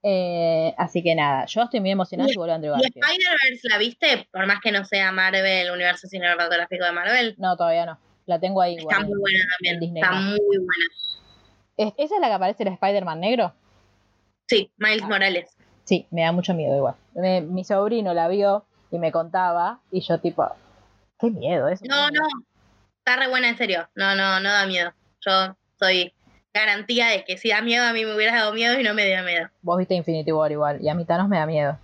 Eh, 0.03 0.73
así 0.77 1.01
que 1.03 1.15
nada, 1.15 1.45
yo 1.47 1.63
estoy 1.63 1.79
muy 1.81 1.91
emocionada 1.91 2.29
Y- 2.29 2.33
si 2.33 2.37
vuelve 2.37 2.53
Andrew 2.53 2.73
¿Y 2.77 2.81
Garfield. 2.81 3.03
Spider-Verse 3.03 3.67
la 3.69 3.77
viste? 3.79 4.27
Por 4.31 4.45
más 4.45 4.59
que 4.61 4.71
no 4.71 4.85
sea 4.85 5.11
Marvel, 5.11 5.43
el 5.45 5.71
universo 5.71 6.07
cinematográfico 6.07 6.85
de 6.85 6.91
Marvel. 6.91 7.35
No, 7.39 7.57
todavía 7.57 7.85
no. 7.87 7.97
La 8.27 8.39
tengo 8.39 8.61
ahí. 8.61 8.75
Está 8.77 8.81
igual. 8.83 9.05
muy 9.07 9.19
buena 9.19 9.39
en 9.39 9.47
también. 9.49 9.79
Disney 9.79 10.01
Está 10.03 10.15
muy 10.15 10.57
buena. 10.57 10.83
¿Es- 11.77 11.93
¿Esa 11.97 12.15
es 12.15 12.21
la 12.21 12.27
que 12.27 12.33
aparece 12.33 12.63
el 12.63 12.69
Spider-Man 12.73 13.19
negro? 13.19 13.53
Sí, 14.47 14.71
Miles 14.77 15.01
Ah. 15.03 15.07
Morales. 15.07 15.57
Sí, 15.85 16.05
me 16.11 16.21
da 16.23 16.31
mucho 16.31 16.53
miedo 16.53 16.75
igual. 16.75 16.95
Me- 17.15 17.41
mi 17.41 17.63
sobrino 17.63 18.13
la 18.13 18.27
vio 18.27 18.65
y 18.91 18.99
me 18.99 19.11
contaba 19.11 19.79
y 19.91 20.01
yo 20.01 20.19
tipo, 20.19 20.47
qué 21.19 21.29
miedo 21.31 21.67
eso. 21.69 21.83
No, 21.87 22.09
no. 22.11 22.21
Está 22.99 23.15
re 23.17 23.27
buena 23.29 23.49
en 23.49 23.57
serio. 23.57 23.87
No, 23.95 24.15
no, 24.15 24.39
no 24.39 24.49
da 24.51 24.65
miedo. 24.65 24.91
Yo 25.25 25.55
soy 25.79 26.13
garantía 26.53 27.07
de 27.07 27.23
que 27.23 27.37
si 27.37 27.49
da 27.49 27.61
miedo, 27.61 27.85
a 27.85 27.93
mí 27.93 28.03
me 28.03 28.13
hubiera 28.15 28.35
dado 28.35 28.53
miedo 28.53 28.79
y 28.79 28.83
no 28.83 28.93
me 28.93 29.05
dio 29.05 29.23
miedo. 29.23 29.47
Vos 29.61 29.77
viste 29.77 29.95
Infinity 29.95 30.31
War 30.31 30.51
igual 30.51 30.81
y 30.81 30.89
a 30.89 30.93
mí 30.95 31.05
Thanos 31.05 31.29
me 31.29 31.37
da 31.37 31.45
miedo. 31.45 31.77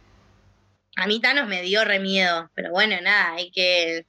A 0.97 1.08
mí 1.08 1.21
Thanos 1.21 1.47
me 1.47 1.62
dio 1.62 1.84
re 1.86 1.99
miedo. 1.99 2.49
Pero 2.56 2.71
bueno, 2.71 2.95
nada, 3.01 3.34
hay 3.36 3.51
que, 3.51 4.06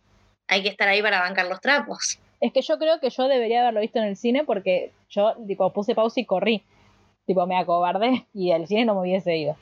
hay 0.48 0.62
que 0.62 0.68
estar 0.70 0.88
ahí 0.88 1.02
para 1.02 1.20
bancar 1.20 1.46
los 1.46 1.60
trapos. 1.60 2.18
Es 2.44 2.52
que 2.52 2.60
yo 2.60 2.78
creo 2.78 3.00
que 3.00 3.08
yo 3.08 3.26
debería 3.26 3.62
haberlo 3.62 3.80
visto 3.80 3.98
en 3.98 4.04
el 4.04 4.16
cine 4.16 4.44
porque 4.44 4.92
yo 5.08 5.34
tipo 5.46 5.72
puse 5.72 5.94
pausa 5.94 6.20
y 6.20 6.26
corrí. 6.26 6.62
Tipo 7.26 7.46
me 7.46 7.56
acobardé 7.56 8.26
y 8.34 8.52
al 8.52 8.66
cine 8.66 8.84
no 8.84 8.94
me 8.94 9.00
hubiese 9.00 9.36
ido. 9.36 9.56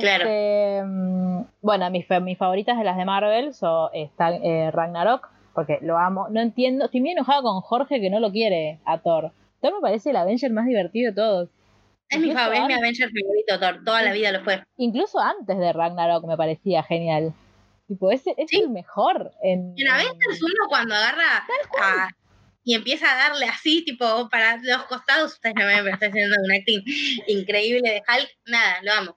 Claro. 0.00 0.24
Este, 0.24 0.82
mm, 0.84 1.40
bueno, 1.62 1.90
mis, 1.90 2.06
mis 2.22 2.36
favoritas 2.38 2.76
de 2.78 2.84
las 2.84 2.96
de 2.96 3.04
Marvel 3.04 3.54
son 3.54 3.90
están 3.92 4.42
eh, 4.42 4.70
Ragnarok, 4.72 5.28
porque 5.54 5.78
lo 5.82 5.96
amo. 5.98 6.26
No 6.30 6.40
entiendo, 6.40 6.86
estoy 6.86 7.00
muy 7.00 7.10
enojada 7.10 7.42
con 7.42 7.60
Jorge 7.60 8.00
que 8.00 8.10
no 8.10 8.18
lo 8.18 8.32
quiere 8.32 8.80
a 8.86 8.98
Thor. 8.98 9.30
Thor 9.60 9.74
me 9.74 9.80
parece 9.80 10.10
el 10.10 10.16
Avenger 10.16 10.50
más 10.52 10.66
divertido 10.66 11.10
de 11.12 11.14
todos. 11.16 11.48
Es 12.08 12.18
mi, 12.18 12.28
Incluso 12.28 12.44
fav- 12.50 12.54
es 12.60 12.66
mi 12.66 12.72
Avenger 12.74 13.08
favorito, 13.10 13.60
Thor. 13.60 13.84
Toda 13.84 14.02
la 14.02 14.12
vida 14.12 14.32
lo 14.32 14.40
fue. 14.42 14.62
Incluso 14.78 15.20
antes 15.20 15.56
de 15.58 15.72
Ragnarok 15.72 16.26
me 16.26 16.36
parecía 16.36 16.82
genial. 16.82 17.34
Tipo, 17.86 18.10
ese 18.10 18.34
es 18.38 18.48
Sí. 18.50 18.60
el 18.60 18.70
mejor 18.70 19.30
en. 19.42 19.74
En 19.76 19.88
Avengers 19.88 20.42
1 20.42 20.54
cuando 20.68 20.94
agarra 20.94 21.44
a- 21.80 22.08
y 22.66 22.74
empieza 22.74 23.12
a 23.12 23.28
darle 23.28 23.44
así, 23.46 23.84
tipo, 23.84 24.28
para 24.30 24.56
los 24.62 24.84
costados, 24.84 25.34
ustedes 25.34 25.54
no 25.54 25.66
me 25.66 25.82
pero 25.82 25.94
está 25.94 26.06
haciendo 26.06 26.34
un 26.42 26.50
acting 26.52 26.82
increíble 27.26 27.82
de 27.90 27.96
Hulk, 28.08 28.30
nada, 28.46 28.76
lo 28.82 28.92
amo. 28.92 29.16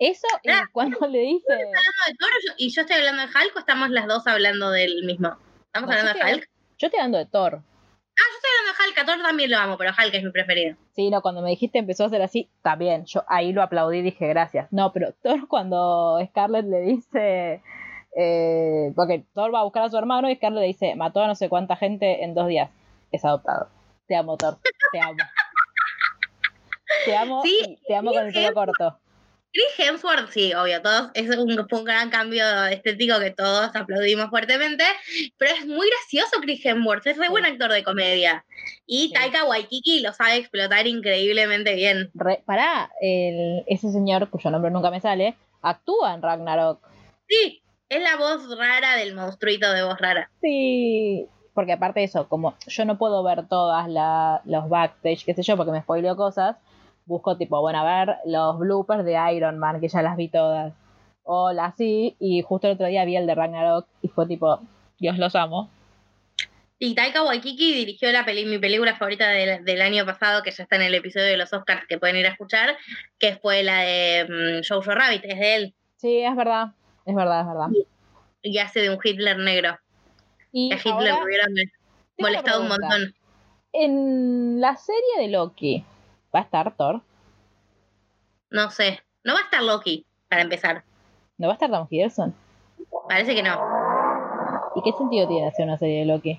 Eso, 0.00 0.26
y 0.42 0.50
Ah. 0.50 0.68
cuando 0.72 0.98
le 1.06 1.20
dice. 1.20 1.52
Hablando 1.52 1.70
de 2.08 2.14
Thor 2.18 2.30
y 2.58 2.70
yo 2.74 2.80
estoy 2.80 2.96
hablando 2.96 3.22
de 3.22 3.28
Hulk 3.28 3.54
o 3.54 3.58
estamos 3.60 3.90
las 3.90 4.06
dos 4.08 4.26
hablando 4.26 4.70
del 4.72 5.04
mismo. 5.04 5.36
¿Estamos 5.66 5.90
No, 5.90 5.96
hablando 5.96 6.24
de 6.24 6.34
Hulk? 6.34 6.50
Yo 6.78 6.86
estoy 6.88 6.98
hablando 6.98 7.18
de 7.18 7.26
Thor. 7.26 7.54
Ah, 7.54 8.24
yo 8.30 8.36
estoy 8.36 8.50
hablando 8.58 8.78
de 8.78 8.88
Hulk, 8.88 8.98
a 8.98 9.04
Thor 9.06 9.22
también 9.28 9.50
lo 9.52 9.58
amo, 9.58 9.78
pero 9.78 9.90
Hulk 9.92 10.14
es 10.14 10.24
mi 10.24 10.30
preferido. 10.32 10.76
Sí, 10.96 11.08
no, 11.08 11.22
cuando 11.22 11.40
me 11.40 11.50
dijiste 11.50 11.78
empezó 11.78 12.02
a 12.02 12.06
hacer 12.08 12.20
así, 12.20 12.50
bien. 12.78 13.04
Yo 13.06 13.22
ahí 13.28 13.52
lo 13.52 13.62
aplaudí 13.62 13.98
y 13.98 14.02
dije 14.02 14.26
gracias. 14.26 14.66
No, 14.72 14.92
pero 14.92 15.12
Thor 15.22 15.46
cuando 15.46 16.18
Scarlett 16.26 16.66
le 16.66 16.80
dice. 16.80 17.62
Eh, 18.16 18.92
porque 18.94 19.24
Thor 19.34 19.54
va 19.54 19.60
a 19.60 19.64
buscar 19.64 19.84
a 19.84 19.90
su 19.90 19.96
hermano 19.98 20.30
y 20.30 20.36
Scarlett 20.36 20.60
le 20.60 20.66
dice: 20.66 20.94
mató 20.96 21.22
a 21.22 21.26
no 21.26 21.34
sé 21.34 21.48
cuánta 21.48 21.76
gente 21.76 22.24
en 22.24 22.34
dos 22.34 22.48
días. 22.48 22.70
Es 23.10 23.24
adoptado. 23.24 23.68
Te 24.06 24.16
amo, 24.16 24.36
Thor. 24.36 24.58
Te 24.92 25.00
amo. 25.00 25.16
Te 27.04 27.16
amo 27.16 27.42
Sí, 27.42 27.78
te 27.86 27.94
amo 27.96 28.12
con 28.12 28.26
el 28.26 28.32
pelo 28.32 28.52
corto. 28.54 28.98
Chris 29.54 29.86
Hemsworth, 29.86 30.30
sí, 30.30 30.54
obvio, 30.54 30.80
todos, 30.80 31.10
es 31.12 31.28
un, 31.36 31.84
gran 31.84 32.08
cambio 32.08 32.42
estético 32.68 33.18
que 33.20 33.32
todos 33.32 33.70
aplaudimos 33.76 34.30
fuertemente, 34.30 34.82
pero 35.36 35.52
es 35.54 35.66
muy 35.66 35.86
gracioso 35.90 36.40
Chris 36.40 36.64
Hemsworth, 36.64 37.06
es 37.06 37.18
re 37.18 37.26
Sí. 37.26 37.30
buen 37.30 37.44
actor 37.44 37.70
de 37.70 37.84
comedia. 37.84 38.46
Y 38.86 39.08
Sí. 39.08 39.12
Taika 39.12 39.44
Waititi 39.44 40.00
lo 40.00 40.14
sabe 40.14 40.36
explotar 40.36 40.86
increíblemente 40.86 41.74
bien. 41.74 42.10
Re- 42.14 42.42
pará, 42.46 42.90
el- 43.02 43.62
ese 43.66 43.92
señor 43.92 44.30
cuyo 44.30 44.50
nombre 44.50 44.70
nunca 44.70 44.90
me 44.90 45.02
sale, 45.02 45.36
actúa 45.60 46.14
en 46.14 46.22
Ragnarok. 46.22 46.80
Sí, 47.28 47.61
es 47.96 48.02
la 48.02 48.16
voz 48.16 48.58
rara 48.58 48.96
del 48.96 49.14
monstruito 49.14 49.72
de 49.72 49.82
voz 49.84 49.98
rara. 50.00 50.30
Sí, 50.40 51.26
porque 51.54 51.72
aparte 51.72 52.00
de 52.00 52.04
eso, 52.06 52.28
como 52.28 52.54
yo 52.66 52.84
no 52.84 52.98
puedo 52.98 53.22
ver 53.22 53.46
todas 53.48 53.88
la- 53.88 54.40
los 54.44 54.68
backstage, 54.68 55.24
qué 55.24 55.34
sé 55.34 55.42
yo, 55.42 55.56
porque 55.56 55.72
me 55.72 55.80
spoileo 55.82 56.16
cosas, 56.16 56.56
busco 57.04 57.36
tipo, 57.36 57.60
bueno, 57.60 57.80
a 57.80 58.04
ver 58.06 58.16
los 58.26 58.58
bloopers 58.58 59.04
de 59.04 59.18
Iron 59.34 59.58
Man, 59.58 59.80
que 59.80 59.88
ya 59.88 60.02
las 60.02 60.16
vi 60.16 60.28
todas. 60.28 60.72
O 61.24 61.52
las 61.52 61.76
sí, 61.76 62.16
y 62.18 62.42
justo 62.42 62.66
el 62.66 62.74
otro 62.74 62.86
día 62.86 63.04
vi 63.04 63.16
el 63.16 63.26
de 63.26 63.34
Ragnarok 63.34 63.86
y 64.02 64.08
fue 64.08 64.26
tipo, 64.26 64.60
Dios 64.98 65.18
los 65.18 65.34
amo. 65.36 65.70
Y 66.78 66.96
Taika 66.96 67.22
Waititi 67.22 67.72
dirigió 67.74 68.10
la 68.10 68.24
peli, 68.24 68.44
mi 68.44 68.58
película 68.58 68.96
favorita 68.96 69.28
del, 69.28 69.64
del 69.64 69.82
año 69.82 70.04
pasado, 70.04 70.42
que 70.42 70.50
ya 70.50 70.64
está 70.64 70.74
en 70.76 70.82
el 70.82 70.94
episodio 70.96 71.26
de 71.26 71.36
los 71.36 71.52
Oscars 71.52 71.86
que 71.86 71.96
pueden 71.98 72.16
ir 72.16 72.26
a 72.26 72.30
escuchar, 72.30 72.76
que 73.20 73.36
fue 73.36 73.62
la 73.62 73.82
de 73.82 74.24
mm, 74.64 74.68
Jojo 74.68 74.90
Rabbit, 74.90 75.24
es 75.24 75.38
de 75.38 75.54
él, 75.54 75.74
Sí, 75.96 76.18
es 76.24 76.34
verdad, 76.34 76.72
es 77.06 77.14
verdad, 77.14 77.40
es 77.40 77.46
verdad. 77.46 77.68
y 78.42 78.58
hace 78.58 78.80
de 78.80 78.90
un 78.90 78.98
Hitler 79.02 79.38
negro. 79.38 79.78
Y 80.52 80.70
Que 80.70 80.76
Hitler 80.76 81.10
ahora, 81.12 81.46
una 81.48 81.62
molestado 82.18 82.62
un 82.62 82.68
montón. 82.68 83.14
En 83.72 84.60
la 84.60 84.76
serie 84.76 85.00
de 85.18 85.28
Loki, 85.28 85.84
¿va 86.34 86.40
a 86.40 86.42
estar 86.42 86.76
Thor? 86.76 87.00
No 88.50 88.70
sé, 88.70 89.00
no 89.24 89.32
va 89.34 89.40
a 89.40 89.44
estar 89.44 89.62
Loki, 89.62 90.04
para 90.28 90.42
empezar. 90.42 90.84
¿No 91.38 91.48
va 91.48 91.54
a 91.54 91.56
estar 91.56 91.70
Tom 91.70 91.86
Hiddleston? 91.90 92.34
Parece 93.08 93.34
que 93.34 93.42
no. 93.42 93.58
¿Y 94.76 94.82
qué 94.82 94.92
sentido 94.96 95.26
tiene 95.26 95.48
hacer 95.48 95.64
una 95.64 95.78
serie 95.78 96.00
de 96.00 96.06
Loki? 96.06 96.38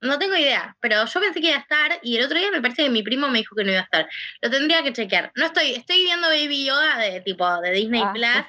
No 0.00 0.18
tengo 0.18 0.36
idea, 0.36 0.76
pero 0.80 1.04
yo 1.04 1.20
pensé 1.20 1.40
que 1.40 1.48
iba 1.48 1.56
a 1.56 1.60
estar 1.60 1.98
y 2.02 2.16
el 2.18 2.24
otro 2.24 2.38
día 2.38 2.50
me 2.50 2.60
parece 2.60 2.84
que 2.84 2.90
mi 2.90 3.02
primo 3.02 3.28
me 3.28 3.38
dijo 3.38 3.56
que 3.56 3.64
no 3.64 3.70
iba 3.70 3.80
a 3.80 3.84
estar. 3.84 4.08
Lo 4.42 4.50
tendría 4.50 4.82
que 4.82 4.92
chequear. 4.92 5.32
No 5.34 5.46
estoy, 5.46 5.70
estoy 5.72 6.02
viendo 6.04 6.28
Baby 6.28 6.66
Yoda 6.66 6.98
de 6.98 7.20
tipo 7.22 7.48
de 7.62 7.72
Disney 7.72 8.02
Ah. 8.04 8.12
Plus 8.12 8.46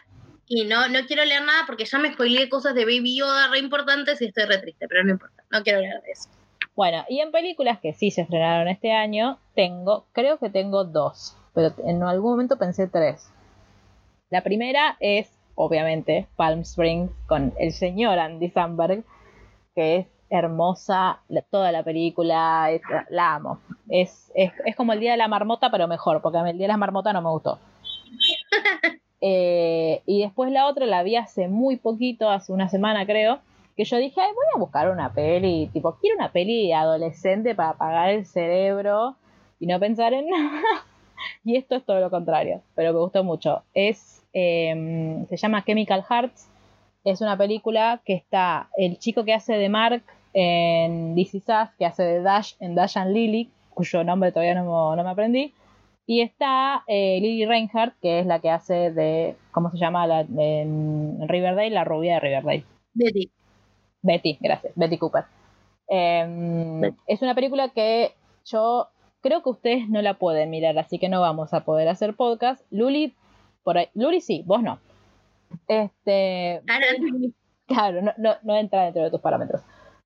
y 0.47 0.65
no, 0.65 0.87
no 0.89 0.99
quiero 1.07 1.25
leer 1.25 1.43
nada 1.43 1.63
porque 1.65 1.85
ya 1.85 1.97
me 1.97 2.13
spoileé 2.13 2.49
cosas 2.49 2.75
de 2.75 2.85
Baby 2.85 3.17
Yoda 3.17 3.47
re 3.49 3.59
importantes 3.59 4.21
y 4.21 4.25
estoy 4.25 4.45
re 4.45 4.57
triste, 4.59 4.87
pero 4.87 5.03
no 5.03 5.11
importa, 5.11 5.43
no 5.49 5.63
quiero 5.63 5.79
leer 5.81 6.01
de 6.01 6.11
eso. 6.11 6.29
Bueno, 6.75 7.05
y 7.09 7.19
en 7.21 7.31
películas 7.31 7.79
que 7.79 7.93
sí 7.93 8.11
se 8.11 8.21
estrenaron 8.21 8.67
este 8.67 8.91
año, 8.91 9.39
tengo, 9.55 10.05
creo 10.11 10.37
que 10.39 10.49
tengo 10.49 10.83
dos, 10.83 11.37
pero 11.53 11.73
en 11.85 12.03
algún 12.03 12.31
momento 12.31 12.57
pensé 12.57 12.87
tres. 12.87 13.29
La 14.29 14.41
primera 14.43 14.97
es, 14.99 15.29
obviamente, 15.55 16.27
Palm 16.35 16.61
Springs 16.61 17.11
con 17.27 17.53
el 17.59 17.71
señor 17.71 18.19
Andy 18.19 18.49
Samberg, 18.49 19.03
que 19.73 19.95
es 19.97 20.07
hermosa 20.29 21.21
la- 21.29 21.43
toda 21.43 21.71
la 21.71 21.83
película, 21.83 22.71
es- 22.71 22.81
la 23.09 23.35
amo. 23.35 23.59
Es, 23.89 24.31
es, 24.35 24.51
es 24.65 24.75
como 24.75 24.91
el 24.93 24.99
Día 24.99 25.11
de 25.11 25.17
la 25.17 25.27
Marmota, 25.29 25.71
pero 25.71 25.87
mejor, 25.87 26.21
porque 26.21 26.39
a 26.39 26.43
mí 26.43 26.49
el 26.49 26.57
Día 26.57 26.65
de 26.67 26.73
la 26.73 26.77
Marmota 26.77 27.13
no 27.13 27.21
me 27.21 27.29
gustó. 27.29 27.59
Eh, 29.21 30.01
y 30.05 30.21
después 30.21 30.51
la 30.51 30.67
otra 30.67 30.85
la 30.85 31.03
vi 31.03 31.15
hace 31.15 31.47
muy 31.47 31.77
poquito, 31.77 32.29
hace 32.29 32.51
una 32.51 32.69
semana 32.69 33.05
creo, 33.05 33.39
que 33.75 33.85
yo 33.85 33.97
dije, 33.97 34.19
Ay, 34.21 34.31
voy 34.33 34.45
a 34.55 34.59
buscar 34.59 34.89
una 34.89 35.13
peli, 35.13 35.69
tipo, 35.73 35.97
quiero 35.99 36.17
una 36.17 36.31
peli 36.31 36.71
adolescente 36.71 37.55
para 37.55 37.69
apagar 37.69 38.09
el 38.09 38.25
cerebro 38.25 39.15
y 39.59 39.67
no 39.67 39.79
pensar 39.79 40.13
en 40.13 40.29
nada. 40.29 40.61
y 41.43 41.55
esto 41.57 41.75
es 41.75 41.85
todo 41.85 41.99
lo 41.99 42.09
contrario, 42.09 42.61
pero 42.75 42.93
me 42.93 42.99
gustó 42.99 43.23
mucho. 43.23 43.63
Es, 43.73 44.23
eh, 44.33 45.25
se 45.29 45.37
llama 45.37 45.63
Chemical 45.63 46.03
Hearts, 46.03 46.49
es 47.05 47.21
una 47.21 47.37
película 47.37 48.01
que 48.03 48.15
está 48.15 48.69
el 48.77 48.97
chico 48.97 49.23
que 49.23 49.33
hace 49.33 49.53
de 49.53 49.69
Mark 49.69 50.03
en 50.33 51.15
This 51.15 51.35
Is 51.35 51.47
Us, 51.47 51.69
que 51.77 51.85
hace 51.85 52.03
de 52.03 52.21
Dash 52.21 52.53
en 52.59 52.75
Dash 52.75 52.97
and 52.97 53.13
Lily, 53.13 53.51
cuyo 53.69 54.03
nombre 54.03 54.31
todavía 54.31 54.55
no, 54.55 54.95
no 54.95 55.03
me 55.03 55.09
aprendí. 55.09 55.53
Y 56.07 56.21
está 56.21 56.83
eh, 56.87 57.19
Lily 57.19 57.45
Reinhardt, 57.45 57.95
que 58.01 58.19
es 58.19 58.25
la 58.25 58.39
que 58.39 58.51
hace 58.51 58.91
de, 58.91 59.35
¿cómo 59.51 59.71
se 59.71 59.77
llama? 59.77 60.05
La, 60.05 60.21
en 60.21 61.27
Riverdale, 61.27 61.71
la 61.71 61.83
rubia 61.83 62.15
de 62.15 62.19
Riverdale. 62.19 62.65
Betty. 62.93 63.31
Betty, 64.01 64.37
gracias, 64.39 64.73
Betty 64.75 64.97
Cooper. 64.97 65.25
Em, 65.87 66.81
Betty. 66.81 66.97
es 67.07 67.21
una 67.21 67.33
película 67.33 67.69
que 67.69 68.13
yo 68.45 68.89
creo 69.21 69.41
que 69.41 69.49
ustedes 69.49 69.89
no 69.89 70.01
la 70.03 70.13
pueden 70.15 70.51
mirar, 70.51 70.77
así 70.77 70.99
que 70.99 71.09
no 71.09 71.21
vamos 71.21 71.53
a 71.53 71.65
poder 71.65 71.87
hacer 71.87 72.15
podcast. 72.15 72.63
Luli, 72.69 73.15
por 73.63 73.79
ahí, 73.79 73.87
Luli 73.95 74.21
sí, 74.21 74.43
vos 74.45 74.61
no. 74.61 74.79
Este, 75.67 76.61
Ah, 76.69 76.79
claro, 77.67 78.03
no, 78.03 78.13
no, 78.17 78.35
no 78.43 78.55
entra 78.55 78.83
dentro 78.83 79.03
de 79.03 79.09
tus 79.09 79.21
parámetros. 79.21 79.61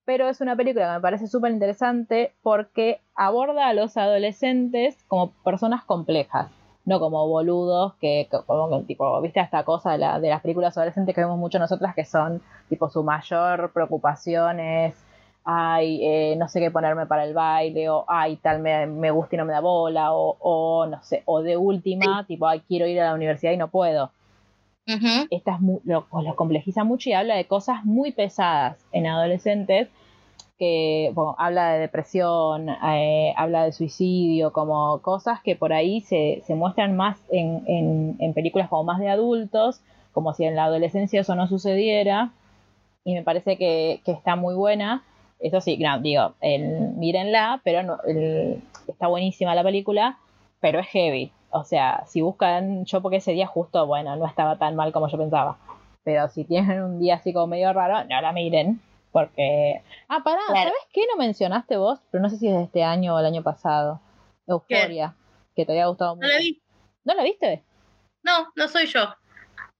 Pero 0.09 0.27
es 0.27 0.41
una 0.41 0.55
película 0.55 0.87
que 0.87 0.93
me 0.93 1.01
parece 1.01 1.27
súper 1.27 1.51
interesante 1.51 2.31
porque 2.41 2.99
aborda 3.13 3.67
a 3.67 3.75
los 3.75 3.95
adolescentes 3.95 4.97
como 5.07 5.29
personas 5.43 5.83
complejas, 5.83 6.49
no 6.83 6.99
como 6.99 7.27
boludos 7.27 7.93
que, 8.01 8.27
como 8.47 8.81
tipo, 8.85 9.21
viste 9.21 9.39
esta 9.39 9.63
cosa 9.65 9.91
de, 9.91 9.99
la- 9.99 10.19
de 10.19 10.29
las 10.29 10.41
películas 10.41 10.75
adolescentes 10.75 11.13
que 11.13 11.21
vemos 11.21 11.37
mucho 11.37 11.59
nosotras 11.59 11.93
que 11.93 12.05
son 12.05 12.41
tipo 12.69 12.89
su 12.89 13.03
mayor 13.03 13.71
preocupación 13.71 14.59
es 14.59 14.95
ay, 15.43 15.99
eh, 16.03 16.35
no 16.39 16.47
sé 16.47 16.59
qué 16.59 16.71
ponerme 16.71 17.05
para 17.05 17.23
el 17.23 17.35
baile, 17.35 17.87
o 17.91 18.03
ay, 18.07 18.37
tal 18.37 18.61
me, 18.61 18.87
me 18.87 19.11
gusta 19.11 19.35
y 19.35 19.37
no 19.37 19.45
me 19.45 19.53
da 19.53 19.59
bola, 19.59 20.11
o, 20.13 20.37
o 20.39 20.87
no 20.87 21.03
sé, 21.03 21.21
o 21.25 21.43
de 21.43 21.55
última, 21.55 22.25
tipo, 22.25 22.47
ay, 22.47 22.61
quiero 22.67 22.87
ir 22.87 22.99
a 22.99 23.05
la 23.09 23.13
universidad 23.13 23.51
y 23.51 23.57
no 23.57 23.67
puedo 23.67 24.09
Ujú. 24.87 25.27
esta 25.29 25.53
es 25.53 25.61
mu- 25.61 25.81
lo, 25.83 26.07
lo 26.11 26.35
complejiza 26.35 26.83
mucho 26.83 27.11
y 27.11 27.13
habla 27.13 27.35
de 27.35 27.45
cosas 27.45 27.85
muy 27.85 28.11
pesadas 28.11 28.83
en 28.91 29.05
adolescentes 29.05 29.87
que 30.59 31.13
habla 31.37 31.71
de 31.73 31.79
depresión, 31.79 32.69
eh, 32.69 33.33
habla 33.37 33.63
de 33.63 33.71
suicidio, 33.71 34.51
como 34.53 34.99
cosas 35.01 35.39
que 35.41 35.55
por 35.55 35.73
ahí 35.73 36.01
se, 36.01 36.43
se 36.45 36.53
muestran 36.55 36.95
más 36.97 37.17
en, 37.31 37.63
en- 38.19 38.33
películas 38.33 38.69
como 38.69 38.83
más 38.83 38.99
de 38.99 39.09
adultos, 39.09 39.81
como 40.11 40.33
si 40.33 40.43
en 40.43 40.55
la 40.55 40.65
adolescencia 40.65 41.21
eso 41.21 41.33
no 41.35 41.47
sucediera, 41.47 42.31
y 43.05 43.13
me 43.15 43.23
parece 43.23 43.57
que, 43.57 44.01
que 44.05 44.11
está 44.11 44.35
muy 44.35 44.53
buena. 44.55 45.03
Eso 45.39 45.61
sí, 45.61 45.77
no, 45.77 45.99
digo, 45.99 46.33
el- 46.41 46.91
mírenla, 46.97 47.61
pero 47.63 47.81
no, 47.83 47.97
está 48.87 49.07
buenísima 49.07 49.55
la 49.55 49.63
película, 49.63 50.17
pero 50.59 50.79
es 50.79 50.87
heavy. 50.87 51.31
O 51.51 51.63
sea, 51.63 52.03
si 52.07 52.21
buscan, 52.21 52.85
yo 52.85 53.01
porque 53.01 53.17
ese 53.17 53.31
día 53.31 53.47
justo, 53.47 53.87
bueno, 53.87 54.15
no 54.17 54.25
estaba 54.27 54.57
tan 54.57 54.75
mal 54.75 54.91
como 54.91 55.07
yo 55.07 55.17
pensaba. 55.17 55.57
Pero 56.03 56.27
si 56.29 56.43
tienen 56.43 56.83
un 56.83 56.99
día 56.99 57.15
así 57.15 57.33
como 57.33 57.47
medio 57.47 57.71
raro, 57.73 58.05
no 58.09 58.21
la 58.21 58.31
miren. 58.33 58.81
Porque. 59.11 59.81
Ah, 60.07 60.21
pará, 60.23 60.41
Claro. 60.47 60.69
¿sabes 60.69 60.85
qué 60.93 61.01
no 61.11 61.17
mencionaste 61.17 61.77
vos? 61.77 61.99
Pero 62.11 62.21
no 62.21 62.29
sé 62.29 62.37
si 62.37 62.47
es 62.47 62.55
de 62.55 62.63
este 62.63 62.83
año 62.83 63.15
o 63.15 63.19
el 63.19 63.25
año 63.25 63.43
pasado. 63.43 63.99
Euforia. 64.47 65.15
Que 65.55 65.65
te 65.65 65.71
había 65.71 65.87
gustado 65.87 66.15
mucho. 66.15 66.27
No 66.27 66.33
la 66.33 66.39
vi. 66.39 66.61
¿No 67.05 67.13
la 67.15 67.23
viste? 67.23 67.63
No, 68.23 68.47
no 68.55 68.67
soy 68.67 68.85
yo. 68.85 69.01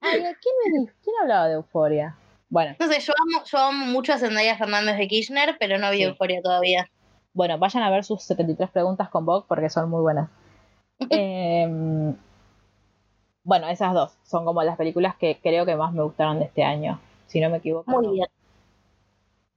Ay, 0.02 0.20
¿quién, 0.22 0.84
me? 0.84 0.92
¿quién 1.04 1.16
hablaba 1.22 1.48
de 1.48 1.56
Euforia? 1.56 2.16
Bueno, 2.50 2.76
No 2.80 2.88
sé, 2.88 3.00
yo 3.02 3.14
amo, 3.20 3.44
yo 3.46 3.58
amo 3.60 3.86
mucho 3.86 4.14
a 4.14 4.18
Zendaya 4.18 4.58
Fernández 4.58 4.98
de 4.98 5.08
Kirchner, 5.08 5.58
pero 5.60 5.78
no 5.78 5.92
vi 5.92 5.98
Sí. 5.98 6.04
Euforia 6.04 6.42
todavía. 6.42 6.90
bueno, 7.34 7.58
vayan 7.60 7.84
a 7.84 7.90
ver 7.92 8.04
sus 8.04 8.24
73 8.24 8.70
preguntas 8.72 9.10
con 9.10 9.26
Vogue 9.26 9.46
porque 9.48 9.70
son 9.70 9.90
muy 9.90 10.02
buenas. 10.02 10.30
Em, 11.12 12.16
bueno, 13.44 13.68
esas 13.70 13.94
dos 13.94 14.18
son 14.24 14.46
como 14.46 14.64
las 14.64 14.78
películas 14.78 15.16
que 15.16 15.40
creo 15.42 15.66
que 15.66 15.76
más 15.76 15.94
me 15.94 16.02
gustaron 16.04 16.40
de 16.40 16.46
este 16.46 16.64
año. 16.64 17.00
Si 17.28 17.40
no 17.40 17.50
me 17.50 17.58
equivoco. 17.58 17.90
Muy 17.92 18.06
¿no? 18.08 18.12
bien. 18.14 18.28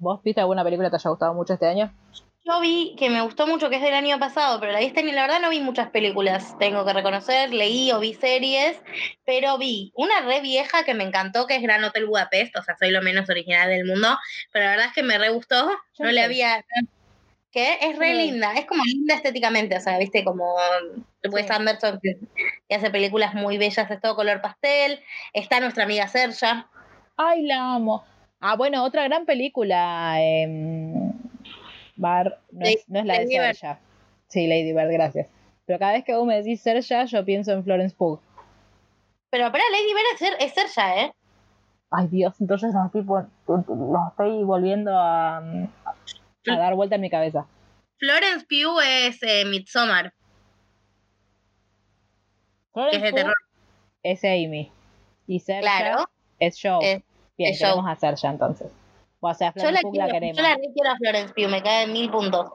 ¿Vos 0.03 0.21
viste 0.25 0.41
alguna 0.41 0.65
película 0.65 0.88
que 0.88 0.91
te 0.91 0.97
haya 0.97 1.11
gustado 1.11 1.33
mucho 1.33 1.53
este 1.53 1.67
año? 1.67 1.95
Yo 2.45 2.61
vi 2.61 2.97
que 2.99 3.09
me 3.09 3.23
gustó 3.23 3.47
mucho, 3.47 3.71
que 3.71 3.77
es 3.77 3.83
del 3.83 3.95
año 3.95 4.19
pasado, 4.19 4.59
pero 4.59 4.73
la 4.73 4.81
vi 4.81 4.87
este 4.87 5.05
la 5.05 5.23
verdad 5.23 5.41
no 5.41 5.51
vi 5.51 5.61
muchas 5.61 5.91
películas, 5.91 6.59
tengo 6.59 6.85
que 6.85 6.93
reconocer, 6.93 7.55
leí 7.55 7.93
o 7.93 8.01
vi 8.01 8.12
series, 8.12 8.83
pero 9.25 9.59
vi 9.59 9.93
una 9.95 10.23
re 10.23 10.41
vieja 10.41 10.83
que 10.83 10.95
me 10.95 11.05
encantó, 11.05 11.47
que 11.47 11.55
es 11.55 11.62
Gran 11.62 11.85
Hotel 11.85 12.07
Budapest, 12.07 12.57
o 12.57 12.62
sea, 12.65 12.77
soy 12.77 12.91
lo 12.91 13.01
menos 13.01 13.31
original 13.31 13.69
del 13.69 13.85
mundo, 13.85 14.09
pero 14.53 14.65
la 14.65 14.71
verdad 14.73 14.87
es 14.88 14.93
que 14.93 15.05
me 15.05 15.19
re 15.19 15.29
gustó, 15.29 15.71
no 16.01 16.11
le 16.11 16.21
había... 16.21 16.65
¿Qué? 17.53 17.79
Es 17.83 17.97
re 17.99 18.15
linda, 18.15 18.55
es 18.55 18.65
como 18.65 18.83
linda 18.83 19.15
estéticamente, 19.15 19.77
o 19.77 19.81
sea, 19.81 19.99
viste, 19.99 20.25
como 20.25 20.57
Wes 21.31 21.47
Sí. 21.47 21.53
Anderson 21.53 22.01
que, 22.03 22.19
que 22.67 22.75
hace 22.75 22.91
películas 22.91 23.35
muy 23.35 23.57
bellas, 23.57 23.88
es 23.88 24.01
todo 24.01 24.17
color 24.17 24.41
pastel, 24.41 25.01
está 25.33 25.61
nuestra 25.61 25.85
amiga 25.85 26.09
Serja, 26.09 26.71
Ay, 27.17 27.43
la 27.43 27.75
amo. 27.75 28.05
Ah, 28.44 28.57
bueno, 28.57 28.85
otra 28.85 29.05
gran 29.05 29.24
película. 29.24 30.16
em, 30.20 31.12
Bar, 31.96 32.40
no, 32.50 32.66
es, 32.66 32.85
no 32.88 32.98
es 32.98 33.05
la 33.07 33.14
de 33.14 33.20
Lady 33.20 33.38
Bird. 33.38 33.55
Serja. 33.55 33.78
Sí, 34.28 34.46
Lady 34.46 34.72
Bird, 34.72 34.90
gracias. 34.92 35.28
Pero 35.64 35.78
cada 35.78 35.92
vez 35.92 36.05
que 36.05 36.14
vos 36.14 36.26
me 36.26 36.37
decís 36.42 36.61
Serja, 36.61 37.05
yo 37.05 37.24
pienso 37.24 37.52
en 37.52 37.62
Florence 37.64 37.94
Pugh. 37.96 38.20
pero 39.31 39.50
para 39.52 39.62
Lady 39.70 39.94
Bird 39.94 40.07
es, 40.14 40.18
Ser- 40.18 40.37
es 40.40 40.55
Serja, 40.55 41.02
¿eh? 41.05 41.12
Ay, 41.90 42.09
Dios, 42.09 42.35
entonces 42.40 42.72
los 42.74 42.90
tipos, 42.90 43.24
los 43.46 44.09
estoy 44.11 44.42
volviendo 44.44 44.90
a, 44.98 45.37
a 45.38 46.57
dar 46.59 46.74
vuelta 46.74 46.94
en 46.96 47.02
mi 47.02 47.11
cabeza. 47.11 47.46
Florence 47.98 48.44
Pugh 48.46 48.81
es 48.83 49.22
eh, 49.22 49.44
Midsommar, 49.44 50.12
que 52.72 52.72
Florence 52.72 52.96
es 52.96 53.02
de 53.02 53.11
Pugh 53.11 53.16
terror, 53.20 53.35
es 54.02 54.24
Amy. 54.24 54.72
Y 55.26 55.40
Serja 55.40 55.61
claro. 55.61 56.11
es 56.40 56.59
Joe. 56.61 56.92
Es- 56.94 57.02
Bien, 57.38 57.53
Joe. 57.59 57.68
queremos 57.71 57.87
a 57.90 57.97
Serja 57.97 58.29
entonces. 58.31 58.68
O 59.21 59.35
sea, 59.35 59.53
Yo 59.55 59.71
la, 59.71 59.81
quiero, 59.81 60.07
la 60.07 60.12
queremos. 60.12 60.37
yo 60.37 60.42
la 60.42 60.57
quiero 60.57 60.90
a 60.90 60.97
Florence 60.97 61.33
Pugh, 61.35 61.49
me 61.49 61.62
cae 61.62 61.85
en 61.85 61.92
mil 61.92 62.11
puntos. 62.11 62.53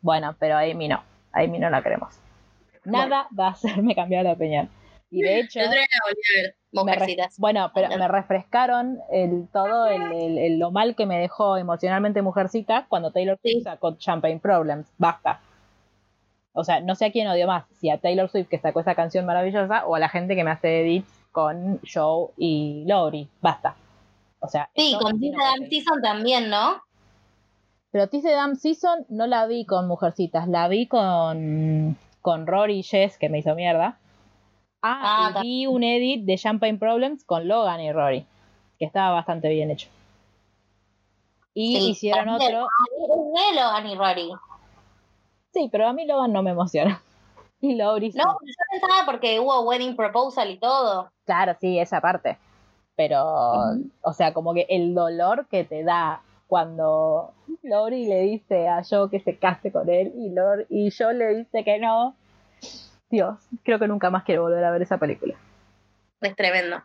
Bueno, 0.00 0.34
pero 0.38 0.56
a 0.56 0.60
Amy 0.60 0.88
no. 0.88 1.02
A 1.32 1.40
Amy 1.40 1.58
no 1.58 1.68
la 1.70 1.82
queremos. 1.82 2.14
Nada 2.84 3.28
va 3.38 3.48
a 3.48 3.50
hacerme 3.50 3.94
cambiar 3.94 4.24
de 4.24 4.32
opinión. 4.32 4.70
Y 5.10 5.22
de 5.22 5.40
hecho, 5.40 5.60
ver, 5.60 5.86
me 6.84 6.96
bueno, 7.38 7.70
pero 7.74 7.88
me 7.96 8.08
refrescaron 8.08 8.98
el 9.10 9.48
todo 9.52 9.86
el, 9.86 10.02
el- 10.12 10.38
el- 10.38 10.58
lo 10.58 10.70
mal 10.70 10.94
que 10.96 11.06
me 11.06 11.18
dejó 11.18 11.56
emocionalmente 11.56 12.20
Mujercita 12.22 12.86
cuando 12.88 13.10
Taylor 13.10 13.38
Swift 13.40 13.54
Sí. 13.56 13.60
sacó 13.62 13.96
Champagne 13.96 14.38
Problems. 14.38 14.86
Basta. 14.98 15.40
O 16.52 16.62
sea, 16.64 16.80
no 16.80 16.94
sé 16.94 17.06
a 17.06 17.12
quién 17.12 17.26
odio 17.28 17.46
más, 17.46 17.64
si 17.78 17.88
a 17.88 17.98
Taylor 17.98 18.28
Swift 18.28 18.48
que 18.48 18.58
sacó 18.58 18.80
esa 18.80 18.94
canción 18.94 19.24
maravillosa 19.26 19.86
o 19.86 19.94
a 19.94 19.98
la 19.98 20.08
gente 20.08 20.34
que 20.36 20.44
me 20.44 20.50
hace 20.50 20.80
edits 20.82 21.17
con 21.38 21.80
Joe 21.86 22.30
y 22.36 22.84
Lori. 22.84 23.28
Basta. 23.40 23.76
O 24.40 24.48
sea, 24.48 24.68
Sí, 24.74 24.96
con 25.00 25.12
así 25.12 25.20
Tina 25.20 25.36
no 25.36 25.38
puede 25.38 25.50
Dam 25.50 25.54
seguir. 25.58 25.82
Season 25.84 26.02
también, 26.02 26.50
¿no? 26.50 26.82
Pero 27.92 28.08
Tis 28.08 28.22
the 28.24 28.32
Damn 28.32 28.56
Season 28.56 29.06
no 29.08 29.26
la 29.28 29.46
vi 29.46 29.64
con 29.64 29.86
Mujercitas, 29.86 30.48
la 30.48 30.66
vi 30.66 30.88
con, 30.88 31.96
con 32.22 32.46
Rory 32.48 32.80
y 32.80 32.82
Jess, 32.82 33.18
que 33.18 33.28
me 33.28 33.38
hizo 33.38 33.54
mierda. 33.54 33.98
Ah, 34.82 35.32
Ah, 35.32 35.40
y 35.42 35.42
vi 35.42 35.66
un 35.66 35.84
edit 35.84 36.24
de 36.24 36.36
Champagne 36.36 36.76
Problems 36.76 37.24
con 37.24 37.46
Logan 37.46 37.80
y 37.80 37.92
Rory, 37.92 38.26
que 38.80 38.84
estaba 38.84 39.12
bastante 39.14 39.48
bien 39.48 39.70
hecho. 39.70 39.88
Y 41.54 41.76
Sí, 41.76 41.90
hicieron 41.90 42.28
otro. 42.30 42.66
Es 42.66 43.54
de 43.54 43.60
Logan 43.60 43.86
y 43.86 43.94
Rory. 43.94 44.30
Sí, 45.54 45.68
pero 45.70 45.86
a 45.86 45.92
mí 45.92 46.04
Logan 46.04 46.32
no 46.32 46.42
me 46.42 46.50
emociona. 46.50 47.00
Y 47.60 47.74
Lori 47.74 48.12
sí. 48.12 48.18
No, 48.18 48.38
yo 48.40 48.54
pensaba 48.70 49.04
porque 49.04 49.40
hubo 49.40 49.60
Wedding 49.62 49.96
Proposal 49.96 50.50
y 50.50 50.58
todo. 50.58 51.10
Claro, 51.24 51.56
sí, 51.60 51.78
esa 51.78 52.00
parte. 52.00 52.38
Pero, 52.96 53.24
o 54.02 54.12
sea, 54.12 54.32
como 54.34 54.54
que 54.54 54.66
el 54.68 54.94
dolor 54.94 55.46
que 55.48 55.64
te 55.64 55.84
da 55.84 56.22
cuando 56.48 57.32
Lori 57.62 58.06
le 58.06 58.22
dice 58.22 58.68
a 58.68 58.82
Joe 58.82 59.10
que 59.10 59.20
se 59.20 59.38
case 59.38 59.70
con 59.70 59.88
él 59.88 60.12
y, 60.16 60.30
Lor 60.30 60.66
y 60.68 60.90
Joe 60.90 61.14
le 61.14 61.36
dice 61.36 61.62
que 61.64 61.78
no. 61.78 62.16
Dios, 63.10 63.38
creo 63.62 63.78
que 63.78 63.88
nunca 63.88 64.10
más 64.10 64.24
quiero 64.24 64.42
volver 64.42 64.64
a 64.64 64.70
ver 64.70 64.82
esa 64.82 64.98
película. 64.98 65.34
Es 66.20 66.34
tremendo. 66.34 66.82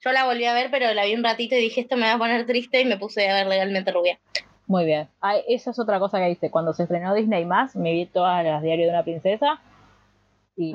Yo 0.00 0.12
la 0.12 0.24
volví 0.24 0.44
a 0.44 0.54
ver, 0.54 0.70
pero 0.70 0.92
la 0.94 1.04
vi 1.04 1.14
un 1.14 1.24
ratito 1.24 1.54
y 1.54 1.60
dije, 1.60 1.82
esto 1.82 1.96
me 1.96 2.06
va 2.06 2.14
a 2.14 2.18
poner 2.18 2.46
triste 2.46 2.80
y 2.80 2.84
me 2.84 2.96
puse 2.96 3.28
a 3.28 3.34
ver 3.34 3.46
legalmente 3.46 3.92
rubia. 3.92 4.18
Muy 4.66 4.84
bien. 4.84 5.08
Ay, 5.20 5.42
esa 5.48 5.70
es 5.70 5.78
otra 5.78 5.98
cosa 5.98 6.18
que 6.18 6.30
hice. 6.30 6.50
Cuando 6.50 6.72
se 6.72 6.84
estrenó 6.84 7.14
Disney 7.14 7.44
más, 7.44 7.76
me 7.76 7.92
vi 7.92 8.06
todas 8.06 8.44
las 8.44 8.62
diarios 8.62 8.86
de 8.86 8.92
una 8.92 9.04
princesa. 9.04 9.60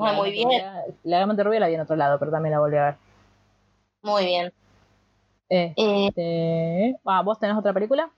Ah, 0.00 0.12
muy 0.12 0.30
bien. 0.30 0.48
Rubia- 0.48 0.84
Legalmente 1.04 1.42
Rubia 1.42 1.60
la 1.60 1.68
vi 1.68 1.74
en 1.74 1.80
otro 1.80 1.96
lado, 1.96 2.18
pero 2.18 2.30
también 2.30 2.52
la 2.52 2.60
volví 2.60 2.76
a 2.76 2.84
ver. 2.84 2.94
Muy 4.02 4.24
bien. 4.24 4.52
Este, 5.48 5.74
Eh, 6.16 6.94
ah, 7.04 7.22
¿Vos 7.22 7.38
tenés 7.38 7.56
otra 7.56 7.72
película? 7.72 8.10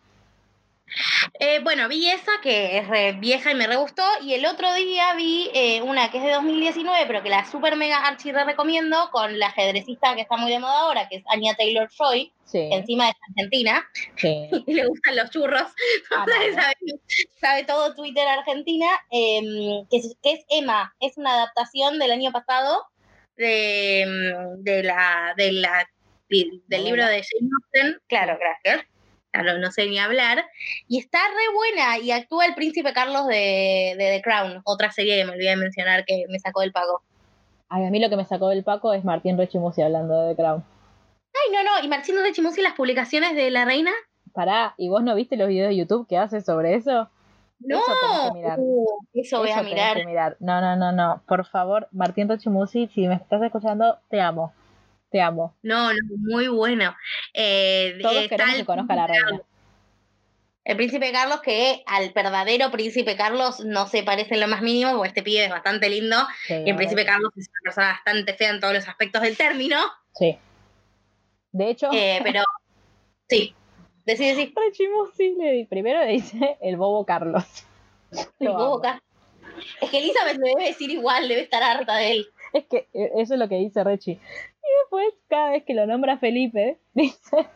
Eh, 1.40 1.60
bueno, 1.62 1.88
vi 1.88 2.08
esa 2.10 2.32
que 2.42 2.78
es 2.78 2.88
re 2.88 3.12
vieja 3.12 3.50
y 3.50 3.54
me 3.54 3.66
re 3.66 3.76
gustó. 3.76 4.02
Y 4.22 4.34
el 4.34 4.46
otro 4.46 4.72
día 4.74 5.14
vi 5.14 5.50
eh, 5.54 5.82
una 5.82 6.10
que 6.10 6.18
es 6.18 6.24
de 6.24 6.32
2019, 6.32 7.06
pero 7.06 7.22
que 7.22 7.30
la 7.30 7.44
super 7.44 7.76
mega 7.76 7.98
archi 7.98 8.32
re 8.32 8.44
recomiendo, 8.44 9.10
con 9.10 9.38
la 9.38 9.46
ajedrecista 9.48 10.14
que 10.14 10.22
está 10.22 10.36
muy 10.36 10.50
de 10.50 10.58
moda 10.58 10.80
ahora, 10.80 11.08
que 11.08 11.16
es 11.16 11.24
Anya 11.28 11.54
Taylor 11.54 11.88
Joy, 11.90 12.32
Sí. 12.44 12.68
que 12.70 12.76
encima 12.76 13.08
es 13.08 13.14
argentina. 13.30 13.88
sí. 14.16 14.48
y 14.66 14.74
le 14.74 14.86
gustan 14.86 15.16
los 15.16 15.30
churros. 15.30 15.62
Ah, 16.10 16.24
sabe, 16.54 16.74
sabe 17.40 17.64
todo 17.64 17.94
Twitter 17.94 18.26
Argentina. 18.28 18.86
em, 19.10 19.86
que, 19.90 19.96
es, 19.96 20.16
que 20.22 20.32
es 20.32 20.44
Emma. 20.48 20.94
Es 21.00 21.16
una 21.16 21.34
adaptación 21.34 21.98
del 21.98 22.12
año 22.12 22.30
pasado 22.30 22.86
de, 23.36 24.02
em, 24.02 24.62
de 24.62 24.82
la, 24.84 25.34
de 25.36 25.52
la, 25.52 25.88
del 26.28 26.84
libro 26.84 27.04
de 27.06 27.22
Jane 27.22 27.50
Austen. 27.62 28.00
Claro, 28.08 28.38
gracias. 28.38 28.86
No 29.42 29.70
sé 29.70 29.86
ni 29.86 29.98
hablar. 29.98 30.44
Y 30.88 30.98
está 30.98 31.18
re 31.18 31.54
buena 31.54 31.98
y 31.98 32.10
actúa 32.12 32.46
el 32.46 32.54
príncipe 32.54 32.92
Carlos 32.92 33.26
de, 33.26 33.94
de 33.98 34.10
The 34.16 34.22
Crown, 34.22 34.62
otra 34.64 34.90
serie 34.90 35.16
que 35.16 35.24
me 35.24 35.32
olvidé 35.32 35.50
de 35.50 35.56
mencionar 35.56 36.04
que 36.04 36.24
me 36.28 36.38
sacó 36.38 36.60
del 36.60 36.72
pago. 36.72 37.02
Ay, 37.68 37.84
a 37.86 37.90
mí 37.90 37.98
lo 37.98 38.08
que 38.10 38.16
me 38.16 38.24
sacó 38.24 38.50
del 38.50 38.62
Paco 38.62 38.92
es 38.92 39.04
Martín 39.04 39.36
Rechimusi 39.36 39.82
hablando 39.82 40.22
de 40.22 40.34
The 40.34 40.42
Crown. 40.42 40.64
Ay, 41.34 41.52
no, 41.52 41.64
no, 41.64 41.84
y 41.84 41.88
Marcino 41.88 42.22
de 42.22 42.32
Chimusi 42.32 42.62
las 42.62 42.74
publicaciones 42.74 43.34
de 43.34 43.50
la 43.50 43.64
reina. 43.64 43.90
Pará, 44.32 44.74
¿y 44.76 44.88
vos 44.88 45.02
no 45.02 45.14
viste 45.14 45.36
los 45.36 45.48
videos 45.48 45.70
de 45.70 45.76
YouTube 45.76 46.06
que 46.06 46.16
hace 46.18 46.40
sobre 46.40 46.74
eso? 46.74 47.08
No, 47.60 47.78
Eso 47.78 47.92
tenés 48.00 48.28
que 48.32 48.38
mirar. 48.38 48.58
Uh, 48.60 48.86
eso 49.14 49.38
voy 49.38 49.50
a 49.50 49.56
tenés 49.56 49.72
mirar. 49.72 49.96
que 49.96 50.06
mirar. 50.06 50.36
No, 50.40 50.60
no, 50.60 50.76
no, 50.76 50.92
no. 50.92 51.22
Por 51.26 51.46
favor, 51.46 51.88
Martín 51.92 52.28
Rechimusi, 52.28 52.88
si 52.88 53.08
me 53.08 53.14
estás 53.14 53.42
escuchando, 53.42 53.98
te 54.10 54.20
amo. 54.20 54.52
Te 55.14 55.20
amo. 55.20 55.54
No, 55.62 55.92
no, 55.92 55.98
muy 56.18 56.48
bueno. 56.48 56.92
Eh, 57.32 57.98
Todos 58.02 58.24
eh, 58.24 58.28
queremos 58.28 58.56
que 58.56 58.64
conozca 58.64 58.94
a 58.94 58.96
la 58.96 59.06
reina. 59.06 59.24
Carlos. 59.26 59.46
El 60.64 60.76
príncipe 60.76 61.12
Carlos, 61.12 61.40
que 61.40 61.84
al 61.86 62.10
verdadero 62.10 62.72
príncipe 62.72 63.16
Carlos 63.16 63.60
no 63.60 63.86
se 63.86 64.02
parece 64.02 64.34
en 64.34 64.40
lo 64.40 64.48
más 64.48 64.60
mínimo, 64.60 64.90
porque 64.96 65.06
este 65.10 65.22
pibe 65.22 65.44
es 65.44 65.50
bastante 65.52 65.88
lindo. 65.88 66.16
Sí, 66.48 66.54
Y 66.66 66.70
el 66.70 66.74
príncipe 66.74 67.06
Carlos 67.06 67.30
es 67.36 67.46
una 67.48 67.60
persona 67.62 67.86
bastante 67.92 68.34
fea 68.34 68.50
en 68.50 68.58
todos 68.60 68.74
los 68.74 68.88
aspectos 68.88 69.22
del 69.22 69.36
término. 69.36 69.76
Sí. 70.14 70.36
De 71.52 71.70
hecho, 71.70 71.90
eh, 71.92 72.18
pero 72.24 72.42
sí, 73.28 73.54
decí, 74.04 74.24
decí. 74.26 74.52
Rechimusi 74.56 75.36
le 75.38 75.52
di- 75.52 75.64
primero 75.66 76.00
le 76.00 76.08
dice 76.10 76.56
el 76.60 76.76
bobo 76.76 77.06
Carlos. 77.06 77.44
El 78.40 78.48
amo. 78.48 78.66
boca. 78.70 79.00
Es 79.80 79.90
que 79.90 79.98
Elizabeth 79.98 80.38
me 80.40 80.48
debe 80.48 80.64
decir 80.70 80.90
igual, 80.90 81.28
debe 81.28 81.42
estar 81.42 81.62
harta 81.62 81.94
de 81.98 82.10
él. 82.10 82.26
Es 82.52 82.64
que 82.66 82.88
eh, 82.94 83.10
eso 83.18 83.34
es 83.34 83.38
lo 83.40 83.48
que 83.48 83.56
dice 83.58 83.84
Rechi. 83.84 84.18
Y 84.74 84.82
después, 84.82 85.14
cada 85.28 85.50
vez 85.50 85.64
que 85.64 85.74
lo 85.74 85.86
nombra 85.86 86.18
Felipe, 86.18 86.78
dice 86.94 87.46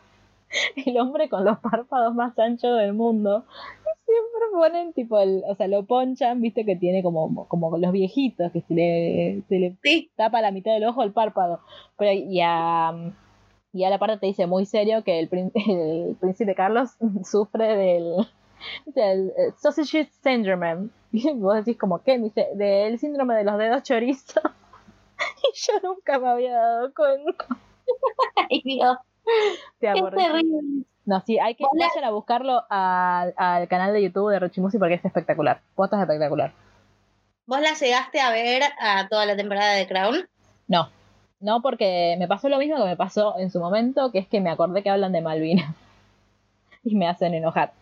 el 0.75 0.97
hombre 0.97 1.29
con 1.29 1.45
los 1.45 1.59
párpados 1.59 2.15
más 2.15 2.37
anchos 2.39 2.77
del 2.77 2.93
mundo. 2.93 3.45
Y 3.85 4.11
siempre 4.11 4.41
ponen 4.53 4.93
tipo 4.93 5.19
el, 5.19 5.43
o 5.47 5.55
sea, 5.55 5.67
lo 5.67 5.85
ponchan, 5.85 6.41
viste 6.41 6.65
que 6.65 6.75
tiene 6.75 7.03
como, 7.03 7.47
como 7.47 7.77
los 7.77 7.91
viejitos, 7.91 8.51
que 8.51 8.61
se 8.61 8.73
le, 8.73 9.43
se 9.47 9.59
le 9.59 9.77
Sí, 9.83 10.11
tapa 10.15 10.41
la 10.41 10.51
mitad 10.51 10.73
del 10.73 10.85
ojo 10.85 11.03
el 11.03 11.11
párpado. 11.11 11.59
Pero 11.97 12.13
y 12.13 12.39
a, 12.41 12.93
y 13.73 13.83
a 13.83 13.89
la 13.89 13.99
parte 13.99 14.17
te 14.17 14.25
dice 14.27 14.47
muy 14.47 14.65
serio 14.65 15.03
que 15.03 15.19
el, 15.19 15.29
el 15.53 16.15
príncipe 16.19 16.55
Carlos 16.55 16.91
sufre 17.23 17.75
del, 17.75 18.27
del 18.87 19.29
eh, 19.29 19.51
sausage 19.57 20.09
syndrome. 20.23 20.89
Y 21.11 21.31
vos 21.33 21.55
decís 21.55 21.77
como, 21.77 22.03
¿qué? 22.03 22.17
Me 22.17 22.25
dice, 22.25 22.47
del 22.55 22.97
síndrome 22.99 23.35
de 23.35 23.43
los 23.43 23.57
dedos 23.57 23.83
chorizos. 23.83 24.43
y 25.53 25.57
yo 25.57 25.73
nunca 25.83 26.19
me 26.19 26.29
había 26.29 26.53
dado 26.53 26.93
cuenta. 26.93 27.45
ay 28.49 28.61
Dios, 28.63 28.97
Te 29.79 29.91
qué 29.93 30.01
terrible. 30.15 30.85
No, 31.05 31.21
sí, 31.25 31.39
hay 31.39 31.55
que 31.55 31.63
vayan 31.63 32.03
a 32.03 32.11
buscarlo 32.11 32.63
al, 32.69 33.33
al 33.35 33.67
canal 33.67 33.93
de 33.93 34.03
YouTube 34.03 34.31
de 34.31 34.39
Rochimusi 34.39 34.77
porque 34.77 34.93
es 34.95 35.05
espectacular. 35.05 35.61
Posta 35.73 35.95
es 35.97 36.03
espectacular. 36.03 36.53
¿Vos 37.47 37.61
la 37.61 37.73
llegaste 37.73 38.21
a 38.21 38.29
ver 38.29 38.61
a 38.79 39.07
toda 39.07 39.25
la 39.25 39.35
temporada 39.35 39.73
de 39.73 39.87
Crown? 39.87 40.29
No, 40.67 40.89
no 41.39 41.63
porque 41.63 42.15
me 42.19 42.27
pasó 42.27 42.47
lo 42.47 42.59
mismo 42.59 42.77
que 42.77 42.83
me 42.83 42.95
pasó 42.95 43.39
en 43.39 43.49
su 43.49 43.59
momento, 43.59 44.11
que 44.11 44.19
es 44.19 44.27
que 44.27 44.39
me 44.39 44.51
acordé 44.51 44.83
que 44.83 44.91
hablan 44.91 45.13
de 45.13 45.21
Malvinas 45.21 45.75
y 46.83 46.95
me 46.95 47.07
hacen 47.07 47.33
enojar. 47.33 47.73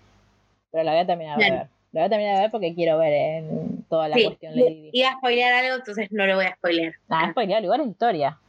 Pero 0.72 0.86
la 0.86 0.92
voy 0.92 1.02
a 1.02 1.06
terminar 1.06 1.38
de 1.38 1.52
ver. 1.52 1.68
La 1.92 2.02
voy 2.02 2.06
a 2.06 2.10
terminar 2.10 2.36
de 2.36 2.42
ver 2.44 2.52
porque 2.52 2.76
quiero 2.76 2.98
ver 2.98 3.12
en 3.12 3.77
toda 3.90 4.08
la 4.10 4.16
Sí, 4.16 4.26
cuestión 4.26 4.56
Lady. 4.56 4.90
iba 4.94 5.10
a 5.10 5.18
spoilear 5.18 5.54
algo, 5.54 5.76
entonces 5.76 6.08
no 6.12 6.26
lo 6.26 6.36
voy 6.36 6.46
a 6.46 6.56
spoilear. 6.56 6.94
Nada, 7.08 7.26
es 7.26 7.32
spoilear, 7.32 7.64
igual 7.64 7.82
es 7.82 7.88
historia. 7.88 8.40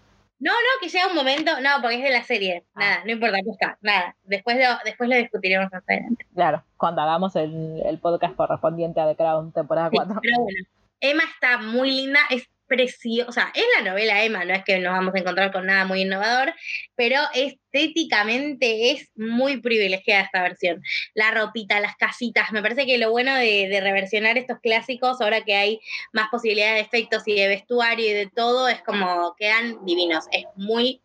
No, 0.40 0.52
no, 0.52 0.80
que 0.80 0.88
llega 0.88 1.08
un 1.08 1.16
momento, 1.16 1.50
no, 1.60 1.68
porque 1.80 1.96
es 1.96 2.02
de 2.04 2.10
la 2.10 2.22
serie. 2.22 2.64
Ah. 2.74 2.78
Nada, 2.80 3.04
no 3.06 3.10
importa, 3.12 3.38
está, 3.50 3.78
nada. 3.80 4.16
Después 4.24 4.56
lo, 4.56 4.78
después 4.84 5.08
lo 5.10 5.16
discutiremos 5.16 5.68
más 5.72 5.82
adelante. 5.88 6.26
Claro, 6.34 6.62
cuando 6.76 7.02
hagamos 7.02 7.34
el, 7.34 7.82
el 7.84 7.98
podcast 7.98 8.36
correspondiente 8.36 9.00
a 9.00 9.08
The 9.08 9.16
Crown 9.16 9.52
temporada 9.52 9.90
Sí, 9.90 9.96
4. 9.96 10.20
pero 10.22 10.36
bueno, 10.42 10.58
Emma 11.00 11.22
está 11.34 11.58
muy 11.58 11.90
linda, 11.90 12.20
es 12.30 12.48
preciosa. 12.68 13.28
O 13.28 13.32
sea, 13.32 13.52
es 13.54 13.64
la 13.76 13.90
novela 13.90 14.22
Emma, 14.22 14.44
no 14.44 14.54
es 14.54 14.62
que 14.64 14.78
nos 14.78 14.92
vamos 14.92 15.14
a 15.14 15.18
encontrar 15.18 15.50
con 15.52 15.66
nada 15.66 15.84
muy 15.84 16.02
innovador, 16.02 16.54
pero 16.94 17.20
estéticamente 17.34 18.92
es 18.92 19.10
muy 19.16 19.60
privilegiada 19.60 20.22
esta 20.22 20.42
versión. 20.42 20.82
La 21.14 21.30
ropita, 21.32 21.80
las 21.80 21.96
casitas, 21.96 22.52
me 22.52 22.62
parece 22.62 22.86
que 22.86 22.98
lo 22.98 23.10
bueno 23.10 23.34
de, 23.34 23.78
reversionar 23.82 24.38
estos 24.38 24.58
clásicos, 24.60 25.20
ahora 25.20 25.44
que 25.44 25.54
hay 25.56 25.80
más 26.12 26.28
posibilidades 26.30 26.74
de 26.74 26.80
efectos 26.82 27.22
y 27.26 27.34
de 27.34 27.48
vestuario 27.48 28.06
y 28.06 28.12
de 28.12 28.26
todo, 28.28 28.68
es 28.68 28.82
como 28.82 29.34
quedan 29.38 29.84
divinos. 29.84 30.26
Es 30.30 30.44
muy, 30.54 31.00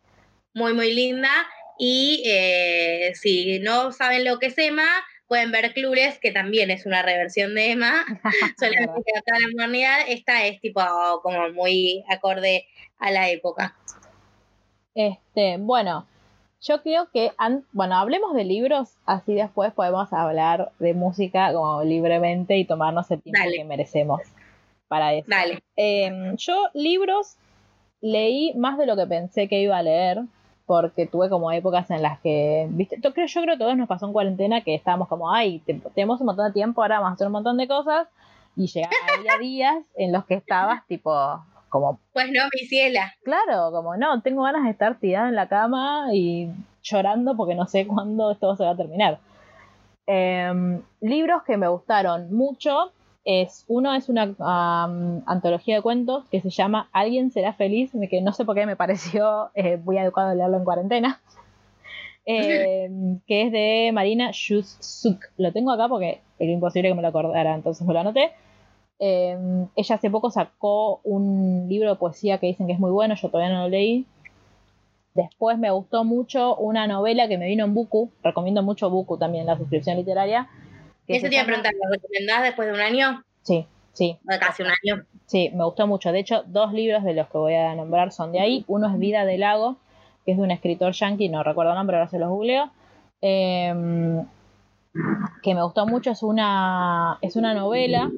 muy, 0.52 0.74
muy 0.74 0.92
linda. 0.94 1.30
Y 1.78 2.22
eh, 2.26 3.12
si 3.14 3.58
no 3.58 3.90
saben 3.90 4.24
lo 4.24 4.38
que 4.38 4.46
es 4.46 4.58
Emma, 4.58 4.88
pueden 5.26 5.52
ver 5.52 5.72
Clueless, 5.72 6.18
que 6.18 6.32
también 6.32 6.70
es 6.70 6.86
una 6.86 7.02
reversión 7.02 7.54
de 7.54 7.72
Emma, 7.72 8.04
solamente 8.58 9.02
que 9.04 9.18
acá 9.18 9.38
la 9.40 9.48
modernidad, 9.52 10.00
esta 10.08 10.46
es 10.46 10.60
tipo 10.60 10.80
como 11.22 11.50
muy 11.50 12.04
acorde 12.08 12.66
a 12.98 13.10
la 13.10 13.30
época. 13.30 13.76
Este, 14.94 15.56
bueno, 15.58 16.06
yo 16.60 16.82
creo 16.82 17.08
que, 17.12 17.32
bueno, 17.72 17.96
hablemos 17.96 18.34
de 18.34 18.44
libros, 18.44 18.96
así 19.04 19.34
después 19.34 19.72
podemos 19.72 20.12
hablar 20.12 20.72
de 20.78 20.94
música 20.94 21.52
como 21.52 21.82
libremente 21.82 22.56
y 22.56 22.64
tomarnos 22.64 23.10
el 23.10 23.20
tiempo 23.20 23.40
Dale. 23.42 23.56
que 23.56 23.64
merecemos 23.64 24.22
para 24.88 25.12
eso. 25.14 25.26
Dale. 25.28 25.62
Em, 25.76 26.36
yo 26.36 26.68
libros 26.72 27.36
leí 28.00 28.54
más 28.54 28.78
de 28.78 28.86
lo 28.86 28.96
que 28.96 29.06
pensé 29.06 29.48
que 29.48 29.60
iba 29.60 29.76
a 29.76 29.82
leer, 29.82 30.22
porque 30.66 31.06
tuve 31.06 31.28
como 31.28 31.52
épocas 31.52 31.90
en 31.90 32.00
las 32.02 32.18
que, 32.20 32.66
viste, 32.70 32.96
yo 33.02 33.12
creo, 33.12 33.26
yo 33.26 33.42
creo 33.42 33.54
que 33.56 33.64
todos 33.64 33.76
nos 33.76 33.88
pasó 33.88 34.06
en 34.06 34.12
cuarentena 34.12 34.62
que 34.62 34.74
estábamos 34.74 35.08
como, 35.08 35.30
ay, 35.32 35.58
te- 35.60 35.74
tenemos 35.94 36.20
un 36.20 36.26
montón 36.26 36.46
de 36.46 36.52
tiempo, 36.52 36.80
ahora 36.82 36.96
vamos 37.00 37.10
a 37.10 37.14
hacer 37.14 37.26
un 37.26 37.32
montón 37.34 37.56
de 37.58 37.68
cosas, 37.68 38.08
y 38.56 38.66
llega, 38.68 38.88
había 39.18 39.38
días 39.38 39.76
en 39.96 40.12
los 40.12 40.24
que 40.24 40.34
estabas 40.34 40.86
tipo, 40.86 41.12
como 41.68 41.98
Pues 42.12 42.26
no, 42.32 42.44
mi 42.54 42.66
ciela. 42.66 43.12
Claro, 43.24 43.70
como 43.72 43.96
no, 43.96 44.22
tengo 44.22 44.42
ganas 44.44 44.64
de 44.64 44.70
estar 44.70 44.98
tirada 44.98 45.28
en 45.28 45.34
la 45.34 45.48
cama 45.48 46.06
y 46.14 46.50
llorando 46.82 47.36
porque 47.36 47.54
no 47.54 47.66
sé 47.66 47.86
cuándo 47.86 48.30
esto 48.30 48.56
se 48.56 48.64
va 48.64 48.70
a 48.70 48.76
terminar. 48.76 49.18
Em, 50.06 50.82
libros 51.00 51.42
que 51.44 51.56
me 51.56 51.66
gustaron 51.68 52.32
mucho 52.34 52.92
es 53.24 53.64
uno 53.68 53.94
es 53.94 54.08
una 54.08 54.34
am, 54.38 55.22
antología 55.26 55.76
de 55.76 55.82
cuentos 55.82 56.28
que 56.30 56.40
se 56.40 56.50
llama 56.50 56.88
Alguien 56.92 57.30
será 57.30 57.54
feliz, 57.54 57.92
que 58.10 58.20
no 58.20 58.32
sé 58.32 58.44
por 58.44 58.54
qué 58.54 58.66
me 58.66 58.76
pareció 58.76 59.50
eh, 59.54 59.78
muy 59.78 59.98
educado 59.98 60.34
leerlo 60.34 60.58
en 60.58 60.64
cuarentena. 60.64 61.20
Em, 62.26 63.20
que 63.26 63.42
es 63.42 63.52
de 63.52 63.90
Marina 63.92 64.30
Shusuk. 64.32 65.20
Lo 65.36 65.52
tengo 65.52 65.70
acá 65.70 65.88
porque 65.88 66.22
era 66.38 66.52
imposible 66.52 66.88
que 66.88 66.94
me 66.94 67.02
lo 67.02 67.08
acordara, 67.08 67.54
entonces 67.54 67.86
me 67.86 67.92
lo 67.92 68.00
anoté. 68.00 68.32
Eh, 68.98 69.36
ella 69.76 69.94
hace 69.94 70.08
poco 70.08 70.30
sacó 70.30 71.00
un 71.04 71.66
libro 71.68 71.90
de 71.90 71.96
poesía 71.96 72.38
que 72.38 72.46
dicen 72.46 72.66
que 72.66 72.72
es 72.72 72.78
muy 72.78 72.90
bueno, 72.90 73.14
yo 73.14 73.28
todavía 73.28 73.54
no 73.54 73.64
lo 73.64 73.68
leí. 73.68 74.06
Después 75.12 75.58
me 75.58 75.70
gustó 75.70 76.04
mucho 76.04 76.56
una 76.56 76.86
novela 76.86 77.28
que 77.28 77.36
me 77.36 77.46
vino 77.46 77.64
en 77.64 77.74
Buku, 77.74 78.10
recomiendo 78.22 78.62
mucho 78.62 78.88
Buku 78.88 79.18
también, 79.18 79.44
la 79.44 79.58
suscripción 79.58 79.98
literaria. 79.98 80.48
Que 81.06 81.16
Eso 81.16 81.28
te 81.28 81.34
iba 81.34 81.42
a 81.42 81.46
preguntar, 81.46 81.72
¿lo 81.74 81.92
recomendás 81.92 82.42
después 82.42 82.68
de 82.68 82.74
un 82.74 82.80
año? 82.80 83.22
Sí, 83.42 83.66
sí, 83.92 84.18
O 84.24 84.38
casi 84.38 84.62
un 84.62 84.68
año. 84.70 85.04
sí, 85.26 85.50
me 85.54 85.64
gustó 85.64 85.86
mucho. 85.86 86.12
De 86.12 86.20
hecho, 86.20 86.42
dos 86.46 86.72
libros 86.72 87.04
de 87.04 87.14
los 87.14 87.28
que 87.28 87.38
voy 87.38 87.54
a 87.54 87.74
nombrar 87.74 88.12
son 88.12 88.32
de 88.32 88.40
ahí. 88.40 88.64
Uno 88.68 88.88
es 88.88 88.98
Vida 88.98 89.24
del 89.24 89.40
Lago, 89.40 89.76
que 90.24 90.32
es 90.32 90.38
de 90.38 90.42
un 90.42 90.50
escritor 90.50 90.92
yankee, 90.92 91.28
no 91.28 91.42
recuerdo 91.42 91.72
el 91.72 91.78
nombre, 91.78 91.96
ahora 91.96 92.08
se 92.08 92.18
los 92.18 92.28
googleo. 92.28 92.70
Eh, 93.20 94.22
que 95.42 95.54
me 95.54 95.62
gustó 95.62 95.86
mucho, 95.86 96.10
es 96.10 96.22
una, 96.22 97.18
es 97.20 97.36
una 97.36 97.54
novela 97.54 98.10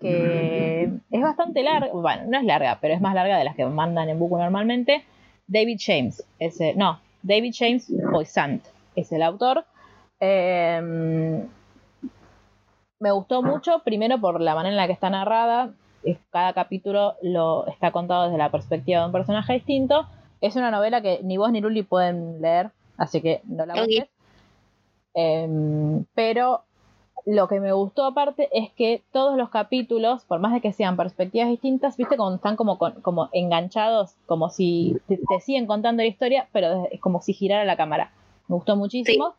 que 0.00 0.90
es 1.10 1.22
bastante 1.22 1.62
larga, 1.62 1.92
bueno, 1.92 2.24
no 2.26 2.38
es 2.38 2.44
larga, 2.44 2.78
pero 2.80 2.92
es 2.92 3.00
más 3.00 3.14
larga 3.14 3.38
de 3.38 3.44
las 3.44 3.54
que 3.54 3.64
mandan 3.66 4.08
en 4.08 4.18
Buku 4.18 4.36
normalmente. 4.36 5.04
David 5.46 5.78
James, 5.80 6.24
ese, 6.38 6.74
no, 6.74 7.00
David 7.22 7.54
James 7.56 7.92
Poisant 8.10 8.64
es 8.96 9.12
el 9.12 9.22
autor. 9.22 9.64
Eh, 10.18 11.46
me 13.02 13.10
gustó 13.10 13.42
mucho, 13.42 13.80
primero 13.80 14.20
por 14.20 14.40
la 14.40 14.54
manera 14.54 14.72
en 14.72 14.76
la 14.76 14.86
que 14.86 14.92
está 14.92 15.10
narrada. 15.10 15.74
Cada 16.30 16.52
capítulo 16.52 17.16
lo 17.20 17.66
está 17.66 17.90
contado 17.90 18.24
desde 18.24 18.38
la 18.38 18.50
perspectiva 18.50 19.00
de 19.00 19.06
un 19.06 19.12
personaje 19.12 19.54
distinto. 19.54 20.06
Es 20.40 20.54
una 20.54 20.70
novela 20.70 21.02
que 21.02 21.20
ni 21.24 21.36
vos 21.36 21.50
ni 21.50 21.60
Luli 21.60 21.82
pueden 21.82 22.40
leer, 22.40 22.70
así 22.96 23.20
que 23.20 23.42
no 23.44 23.66
la 23.66 23.74
busques. 23.74 24.08
Em, 25.14 26.04
pero 26.14 26.62
lo 27.26 27.48
que 27.48 27.58
me 27.58 27.72
gustó 27.72 28.04
aparte 28.04 28.48
es 28.52 28.70
que 28.70 29.02
todos 29.12 29.36
los 29.36 29.50
capítulos, 29.50 30.24
por 30.24 30.38
más 30.38 30.52
de 30.52 30.60
que 30.60 30.72
sean 30.72 30.96
perspectivas 30.96 31.48
distintas, 31.48 31.96
viste 31.96 32.16
como 32.16 32.36
están 32.36 32.54
como, 32.54 32.78
como 32.78 33.30
enganchados, 33.32 34.14
como 34.26 34.48
si 34.48 34.96
te, 35.08 35.16
te 35.16 35.40
siguen 35.40 35.66
contando 35.66 36.04
la 36.04 36.08
historia, 36.08 36.48
pero 36.52 36.86
es 36.90 37.00
como 37.00 37.20
si 37.20 37.32
girara 37.32 37.64
la 37.64 37.76
cámara. 37.76 38.12
Me 38.46 38.54
gustó 38.54 38.76
muchísimo. 38.76 39.34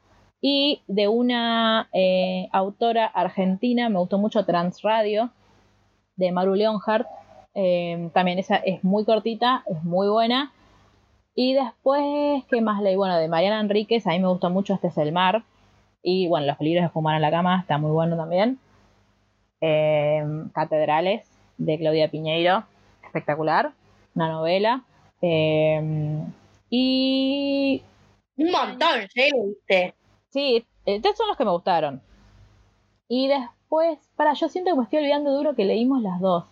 Y 0.46 0.82
de 0.88 1.08
una 1.08 1.88
eh, 1.94 2.50
autora 2.52 3.06
argentina, 3.06 3.88
me 3.88 3.98
gustó 3.98 4.18
mucho 4.18 4.46
Transradio, 4.46 5.30
de 6.18 6.34
Maru 6.34 6.56
Leonhardt. 6.56 7.08
Eh, 7.56 8.10
también 8.14 8.40
esa 8.40 8.58
es 8.58 8.84
muy 8.84 9.06
cortita, 9.06 9.64
es 9.68 9.82
muy 9.86 10.10
buena. 10.10 10.52
Y 11.34 11.54
después, 11.54 12.44
¿qué 12.50 12.60
más 12.60 12.82
leí? 12.82 12.98
Bueno, 12.98 13.18
de 13.18 13.30
Mariana 13.30 13.62
Enríquez, 13.62 14.06
a 14.06 14.10
mí 14.10 14.20
me 14.20 14.28
gustó 14.28 14.50
mucho 14.50 14.74
Este 14.74 14.88
es 14.88 14.98
el 14.98 15.14
mar, 15.14 15.44
Y 16.02 16.28
bueno, 16.28 16.46
los 16.46 16.60
libros 16.60 16.84
de 16.84 16.90
Fumar 16.90 17.16
en 17.16 17.22
la 17.22 17.32
cama 17.32 17.62
está 17.62 17.78
muy 17.78 17.92
bueno 17.92 18.18
también. 18.18 18.60
Eh, 19.62 20.26
Catedrales 20.54 21.26
de 21.58 21.78
Claudia 21.78 22.12
Piñeiro, 22.12 22.66
espectacular. 23.02 23.72
Una 24.14 24.28
novela. 24.28 24.84
Y 26.70 27.82
Un 28.36 28.52
montón, 28.52 29.08
¿sí? 29.14 29.30
Sí, 30.34 30.66
estos 30.86 31.16
son 31.16 31.28
los 31.28 31.38
que 31.38 31.46
me 31.46 31.52
gustaron. 31.52 32.02
Y 33.08 33.28
después, 33.28 34.00
para, 34.16 34.34
yo 34.34 34.50
siento 34.50 34.72
que 34.72 34.78
me 34.78 34.84
estoy 34.84 35.00
olvidando 35.00 35.32
duro 35.32 35.56
que 35.56 35.64
leímos 35.64 36.02
las 36.02 36.20
dos. 36.20 36.46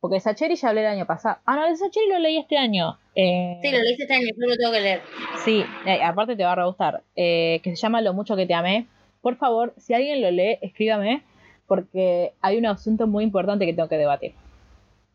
Porque 0.00 0.18
Sacheri 0.18 0.56
ya 0.56 0.70
hablé 0.70 0.80
el 0.80 0.86
año 0.86 1.06
pasado. 1.06 1.36
Ah, 1.44 1.56
no, 1.56 1.66
de 1.66 1.76
Sacheri 1.76 2.08
lo 2.08 2.18
leí 2.18 2.38
este 2.38 2.56
año. 2.56 2.98
Eh, 3.14 3.60
Sí, 3.62 3.70
lo 3.70 3.78
leíste 3.78 4.04
este 4.04 4.14
año, 4.14 4.26
yo 4.36 4.48
lo 4.48 4.56
tengo 4.56 4.72
que 4.72 4.80
leer. 4.80 5.02
sí, 5.44 5.62
eh, 5.86 6.02
aparte 6.02 6.34
te 6.34 6.42
va 6.42 6.52
a 6.52 6.54
re 6.56 6.64
gustar. 6.64 7.02
Eh, 7.14 7.60
que 7.62 7.70
se 7.70 7.76
llama 7.76 8.00
Lo 8.00 8.14
mucho 8.14 8.34
que 8.34 8.46
te 8.46 8.54
amé. 8.54 8.86
Por 9.20 9.36
favor, 9.36 9.74
si 9.76 9.92
alguien 9.94 10.22
lo 10.22 10.30
lee, 10.30 10.58
escríbame. 10.62 11.22
Porque 11.66 12.32
hay 12.40 12.56
un 12.58 12.66
asunto 12.66 13.06
muy 13.06 13.24
importante 13.24 13.66
que 13.66 13.74
tengo 13.74 13.88
que 13.88 13.98
debatir. 13.98 14.34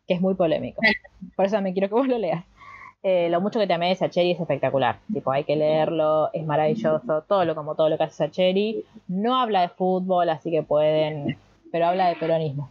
Que 0.06 0.14
es 0.14 0.20
muy 0.20 0.34
polémico. 0.34 0.80
Por 1.36 1.44
eso 1.46 1.60
me 1.60 1.72
quiero 1.72 1.88
que 1.88 1.94
vos 1.94 2.08
lo 2.08 2.16
leas. 2.18 2.44
Eh, 3.02 3.28
lo 3.30 3.40
mucho 3.40 3.60
que 3.60 3.66
te 3.66 3.74
amé 3.74 3.90
de 3.90 3.94
Sacheri 3.94 4.32
es 4.32 4.40
espectacular. 4.40 4.98
Tipo, 5.12 5.30
hay 5.30 5.44
que 5.44 5.56
leerlo, 5.56 6.30
es 6.32 6.44
maravilloso. 6.44 7.22
Todo 7.28 7.44
lo 7.44 7.54
como 7.54 7.74
todo 7.74 7.88
lo 7.88 7.96
que 7.96 8.04
hace 8.04 8.16
Sacheri. 8.16 8.84
No 9.06 9.38
habla 9.38 9.62
de 9.62 9.68
fútbol, 9.68 10.28
así 10.30 10.50
que 10.50 10.62
pueden. 10.62 11.38
Pero 11.70 11.86
habla 11.86 12.08
de 12.08 12.16
peronismo. 12.16 12.70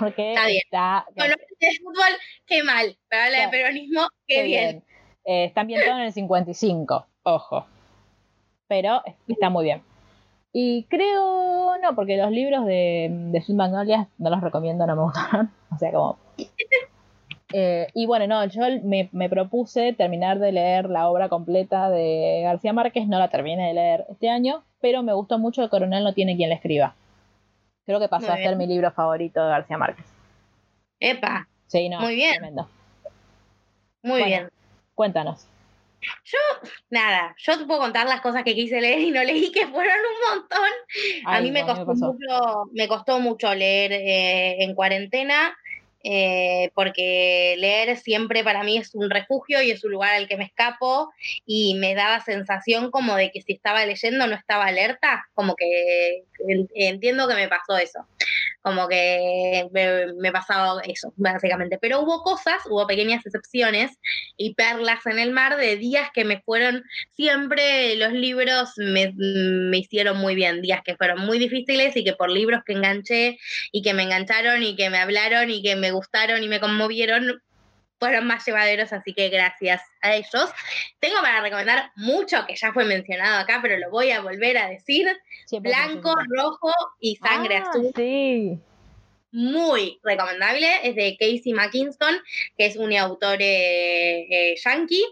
Porque 0.00 0.30
Está 0.32 0.46
bien. 0.46 0.60
está. 0.64 1.06
Bueno, 1.16 1.34
de 1.60 1.78
fútbol, 1.78 2.18
qué 2.46 2.62
mal. 2.62 2.96
Pero 3.08 3.22
habla 3.22 3.40
de 3.40 3.48
peronismo, 3.48 4.02
qué, 4.26 4.42
bien. 4.42 4.84
Eh, 5.24 5.44
está 5.44 5.60
ambientado 5.62 5.98
en 5.98 6.06
el 6.06 6.12
55, 6.12 7.06
ojo. 7.22 7.66
Pero 8.68 9.02
está 9.28 9.50
muy 9.50 9.64
bien. 9.64 9.82
Y 10.52 10.84
creo, 10.84 11.78
no, 11.78 11.94
porque 11.94 12.16
los 12.16 12.30
libros 12.30 12.66
de, 12.66 13.08
de 13.10 13.40
Sweet 13.40 13.56
Magnolias 13.56 14.08
no 14.18 14.28
los 14.30 14.40
recomiendo, 14.40 14.86
no 14.86 14.96
me 14.96 15.02
gustaron. 15.02 15.50
O 15.74 15.78
sea, 15.78 15.90
como. 15.90 16.18
Eh, 17.52 17.88
y 17.94 18.06
bueno, 18.06 18.26
no, 18.26 18.44
yo 18.46 18.62
me, 18.82 19.08
me 19.12 19.28
propuse 19.28 19.92
terminar 19.92 20.38
de 20.38 20.52
leer 20.52 20.88
la 20.88 21.08
obra 21.08 21.28
completa 21.28 21.90
de 21.90 22.40
García 22.42 22.72
Márquez, 22.72 23.06
no 23.06 23.18
la 23.18 23.28
terminé 23.28 23.68
de 23.68 23.74
leer 23.74 24.06
este 24.08 24.30
año, 24.30 24.64
pero 24.80 25.02
me 25.02 25.12
gustó 25.12 25.38
mucho 25.38 25.62
El 25.62 25.68
Coronel 25.70 26.04
no 26.04 26.14
tiene 26.14 26.36
quien 26.36 26.48
la 26.48 26.56
escriba. 26.56 26.94
Creo 27.84 28.00
que 28.00 28.08
pasó 28.08 28.28
Muy 28.30 28.40
a 28.40 28.42
ser 28.42 28.56
mi 28.56 28.66
libro 28.66 28.90
favorito 28.92 29.42
de 29.42 29.50
García 29.50 29.76
Márquez. 29.78 30.06
Epa, 31.00 31.48
Sí, 31.66 31.88
no, 31.88 32.00
Muy 32.00 32.14
bien. 32.14 32.32
tremendo. 32.32 32.68
muy 34.02 34.20
Bueno. 34.20 34.26
bien. 34.26 34.48
Cuéntanos. 34.94 35.46
Nada, 36.90 37.34
yo 37.38 37.58
te 37.58 37.64
puedo 37.64 37.80
contar 37.80 38.06
las 38.06 38.20
cosas 38.20 38.44
que 38.44 38.54
quise 38.54 38.80
leer 38.80 39.00
y 39.00 39.10
no 39.10 39.22
leí, 39.24 39.50
que 39.52 39.66
fueron 39.68 39.94
un 39.96 40.38
montón. 40.38 40.70
a 41.26 41.40
mí 41.40 41.50
me 41.50 41.64
costó, 41.64 41.86
mucho, 41.86 42.64
me 42.72 42.88
costó 42.88 43.20
mucho 43.20 43.54
leer 43.54 43.92
eh, 43.92 44.64
en 44.64 44.74
cuarentena, 44.74 45.56
eh, 46.04 46.70
porque 46.74 47.54
leer 47.58 47.96
siempre 47.96 48.42
para 48.44 48.62
mí 48.64 48.78
es 48.78 48.94
un 48.94 49.08
refugio 49.10 49.62
y 49.62 49.70
es 49.70 49.84
un 49.84 49.92
lugar 49.92 50.14
al 50.14 50.28
que 50.28 50.36
me 50.36 50.44
escapo 50.44 51.12
y 51.46 51.74
me 51.74 51.94
daba 51.94 52.20
sensación 52.20 52.90
como 52.90 53.14
de 53.16 53.30
que 53.30 53.40
si 53.42 53.52
estaba 53.52 53.84
leyendo 53.86 54.26
no 54.26 54.34
estaba 54.34 54.66
alerta, 54.66 55.24
como 55.34 55.54
que 55.54 56.24
en- 56.48 56.68
entiendo 56.74 57.28
que 57.28 57.34
me 57.34 57.48
pasó 57.48 57.76
eso. 57.78 58.00
Como 58.62 58.88
que 58.88 59.68
me, 59.72 60.12
me 60.14 60.32
pasaba 60.32 60.80
eso, 60.82 61.12
básicamente. 61.16 61.78
Pero 61.80 62.00
hubo 62.00 62.22
cosas, 62.22 62.62
hubo 62.70 62.86
pequeñas 62.86 63.26
excepciones 63.26 63.90
y 64.36 64.54
perlas 64.54 65.04
en 65.06 65.18
el 65.18 65.32
mar 65.32 65.56
de 65.56 65.76
días 65.76 66.10
que 66.14 66.24
me 66.24 66.40
fueron, 66.40 66.84
siempre 67.10 67.96
los 67.96 68.12
libros 68.12 68.70
me, 68.76 69.12
me 69.16 69.78
hicieron 69.78 70.18
muy 70.18 70.34
bien, 70.34 70.62
días 70.62 70.80
que 70.84 70.96
fueron 70.96 71.20
muy 71.20 71.38
difíciles 71.38 71.96
y 71.96 72.04
que 72.04 72.14
por 72.14 72.30
libros 72.30 72.62
que 72.64 72.72
enganché 72.72 73.38
y 73.72 73.82
que 73.82 73.94
me 73.94 74.04
engancharon 74.04 74.62
y 74.62 74.76
que 74.76 74.90
me 74.90 74.98
hablaron 74.98 75.50
y 75.50 75.62
que 75.62 75.76
me 75.76 75.90
gustaron 75.90 76.42
y 76.42 76.48
me 76.48 76.60
conmovieron, 76.60 77.42
fueron 78.02 78.26
más 78.26 78.44
llevaderos, 78.44 78.92
así 78.92 79.14
que 79.14 79.28
gracias 79.28 79.80
a 80.00 80.16
ellos. 80.16 80.50
Tengo 80.98 81.20
para 81.22 81.40
recomendar 81.40 81.92
mucho 81.94 82.44
que 82.48 82.56
ya 82.56 82.72
fue 82.72 82.84
mencionado 82.84 83.38
acá, 83.38 83.60
pero 83.62 83.78
lo 83.78 83.90
voy 83.90 84.10
a 84.10 84.20
volver 84.20 84.58
a 84.58 84.68
decir. 84.68 85.06
Siempre 85.46 85.70
Blanco, 85.70 86.12
rojo 86.28 86.72
y 86.98 87.14
sangre 87.14 87.58
Ah, 87.58 87.70
azul 87.70 87.92
Sí. 87.94 88.58
muy 89.30 90.00
recomendable, 90.02 90.66
es 90.82 90.96
de 90.96 91.16
Casey 91.16 91.52
McKinston, 91.54 92.16
que 92.58 92.66
es 92.66 92.76
un 92.76 92.92
autor 92.96 93.36
eh, 93.40 94.26
eh, 94.28 94.54
yankee, 94.64 95.04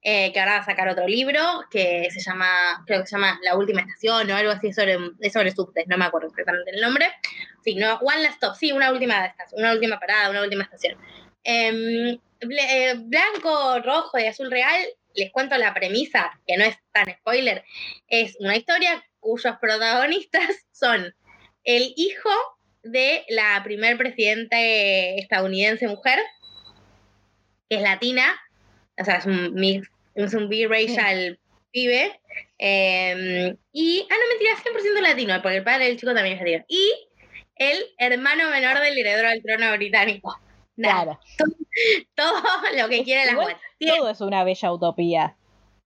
eh, 0.00 0.32
que 0.32 0.40
ahora 0.40 0.52
va 0.54 0.58
a 0.60 0.64
sacar 0.64 0.88
otro 0.88 1.06
libro 1.06 1.42
que 1.70 2.08
se 2.10 2.20
llama, 2.20 2.82
creo 2.86 3.02
que 3.02 3.06
se 3.08 3.14
llama 3.16 3.38
La 3.42 3.56
Última 3.56 3.82
Estación 3.82 4.30
o 4.30 4.34
algo 4.34 4.52
así 4.52 4.72
sobre, 4.72 4.96
es 5.20 5.34
sobre 5.34 5.50
subtes, 5.50 5.84
no 5.86 5.98
me 5.98 6.06
acuerdo 6.06 6.28
exactamente 6.28 6.70
el 6.70 6.80
nombre. 6.80 7.08
Sí, 7.62 7.74
no, 7.74 7.96
One 7.98 8.22
Last 8.22 8.36
Stop, 8.42 8.54
sí, 8.56 8.72
una 8.72 8.90
última 8.90 9.34
una 9.52 9.72
última 9.74 10.00
parada, 10.00 10.30
una 10.30 10.40
última 10.42 10.64
estación. 10.64 10.96
Ble- 11.44 12.20
eh, 12.40 12.94
blanco, 12.96 13.80
rojo 13.80 14.18
y 14.18 14.26
azul 14.26 14.50
real, 14.50 14.80
les 15.14 15.30
cuento 15.32 15.56
la 15.56 15.74
premisa, 15.74 16.38
que 16.46 16.56
no 16.56 16.64
es 16.64 16.76
tan 16.92 17.06
spoiler, 17.18 17.64
es 18.08 18.36
una 18.40 18.56
historia 18.56 19.04
cuyos 19.20 19.56
protagonistas 19.60 20.66
son 20.72 21.14
el 21.64 21.92
hijo 21.96 22.30
de 22.82 23.24
la 23.28 23.60
primer 23.64 23.98
presidente 23.98 25.18
estadounidense 25.18 25.88
mujer, 25.88 26.18
que 27.68 27.76
es 27.76 27.82
latina, 27.82 28.38
o 28.98 29.04
sea, 29.04 29.16
es 29.16 29.26
un, 29.26 30.48
biracial 30.48 31.38
pibe, 31.70 32.20
eh, 32.58 33.54
y, 33.72 34.06
ah, 34.10 34.14
no, 34.14 34.28
mentira, 34.28 34.56
100% 34.56 35.00
latino, 35.02 35.42
porque 35.42 35.58
el 35.58 35.64
padre 35.64 35.86
del 35.86 35.98
chico 35.98 36.14
también 36.14 36.36
es 36.36 36.40
latino, 36.40 36.64
y 36.68 36.92
el 37.56 37.84
hermano 37.98 38.50
menor 38.50 38.80
del 38.80 38.96
heredero 38.96 39.28
al 39.28 39.42
trono 39.42 39.72
británico. 39.76 40.40
Nada, 40.78 41.04
Claro. 41.04 41.20
todo 42.14 42.42
lo 42.82 42.88
que 42.88 43.02
quiere 43.04 43.32
la. 43.32 43.56
Tiene- 43.78 43.98
Todo 43.98 44.10
es 44.10 44.20
una 44.20 44.44
bella 44.44 44.72
utopía. 44.72 45.36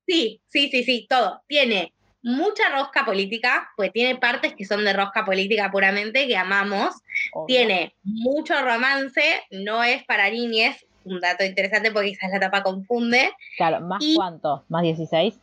Sí, 0.06 0.40
sí, 0.48 0.68
sí, 0.70 0.84
sí, 0.84 1.06
todo. 1.08 1.42
Tiene 1.48 1.92
mucha 2.22 2.68
rosca 2.68 3.04
política, 3.04 3.70
pues 3.76 3.90
tiene 3.92 4.16
partes 4.16 4.54
que 4.54 4.64
son 4.64 4.84
de 4.84 4.92
rosca 4.92 5.24
política 5.24 5.70
puramente, 5.70 6.26
que 6.28 6.36
amamos. 6.36 6.94
obvio. 7.32 7.46
Tiene 7.46 7.94
mucho 8.04 8.60
romance, 8.62 9.22
no 9.50 9.82
es 9.82 10.04
para 10.04 10.30
niñes, 10.30 10.84
un 11.04 11.20
dato 11.20 11.42
interesante 11.44 11.90
porque 11.90 12.10
quizás 12.10 12.30
la 12.30 12.38
tapa 12.40 12.62
confunde. 12.62 13.32
Claro, 13.56 13.80
¿más 13.80 14.02
y- 14.04 14.14
cuánto? 14.14 14.64
¿Más 14.68 14.82
16? 14.82 15.40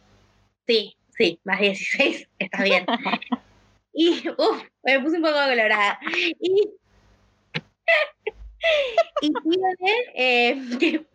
Sí, 0.67 0.95
sí, 1.17 1.39
más 1.43 1.59
16, 1.59 2.29
está 2.39 2.63
bien. 2.63 2.85
y, 3.93 4.29
uff, 4.29 4.63
me 4.83 4.99
puse 4.99 5.17
un 5.17 5.23
poco 5.23 5.33
colorada. 5.33 5.99
Y, 6.39 6.69
y 9.21 9.31
tiene, 9.33 9.75
eh, 10.15 10.61
que- 10.79 11.05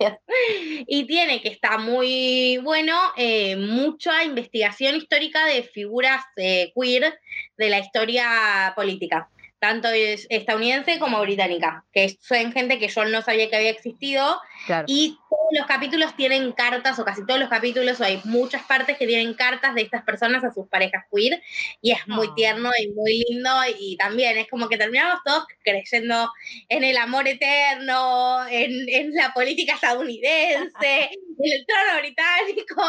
y 0.86 1.06
tiene 1.06 1.42
que 1.42 1.48
está 1.48 1.78
muy 1.78 2.58
bueno, 2.62 2.96
eh, 3.16 3.56
mucha 3.56 4.24
investigación 4.24 4.96
histórica 4.96 5.44
de 5.46 5.62
figuras 5.62 6.22
eh, 6.36 6.72
queer 6.74 7.18
de 7.58 7.68
la 7.68 7.80
historia 7.80 8.72
política, 8.74 9.28
tanto 9.60 9.88
es- 9.88 10.26
estadounidense 10.30 10.98
como 10.98 11.20
británica, 11.20 11.84
que 11.92 12.16
son 12.20 12.50
gente 12.52 12.78
que 12.78 12.88
yo 12.88 13.04
no 13.04 13.22
sabía 13.22 13.48
que 13.50 13.56
había 13.56 13.70
existido 13.70 14.40
Claro. 14.66 14.84
y 14.88 15.16
todos 15.28 15.48
los 15.58 15.66
capítulos 15.66 16.16
tienen 16.16 16.52
cartas, 16.52 16.98
o 16.98 17.04
casi 17.04 17.24
todos 17.26 17.38
los 17.38 17.48
capítulos, 17.48 18.00
o 18.00 18.04
hay 18.04 18.20
muchas 18.24 18.62
partes 18.64 18.96
que 18.98 19.06
tienen 19.06 19.34
cartas 19.34 19.74
de 19.74 19.82
estas 19.82 20.02
personas 20.02 20.42
a 20.44 20.52
sus 20.52 20.66
parejas 20.68 21.04
queer, 21.14 21.42
y 21.82 21.92
es 21.92 21.98
muy 22.08 22.28
Ah. 22.28 22.32
tierno 22.34 22.70
y 22.82 22.88
muy 22.88 23.24
lindo, 23.28 23.50
y 23.78 23.96
también 23.96 24.36
es 24.38 24.48
como 24.48 24.68
que 24.68 24.76
terminamos 24.78 25.20
todos 25.24 25.44
creyendo 25.62 26.30
en 26.68 26.82
el 26.84 26.96
amor 26.96 27.28
eterno, 27.28 28.46
en, 28.48 28.88
en 28.88 29.14
la 29.14 29.32
política 29.34 29.74
estadounidense, 29.74 30.72
en 31.38 31.52
el 31.52 31.66
trono 31.66 32.00
británico. 32.00 32.82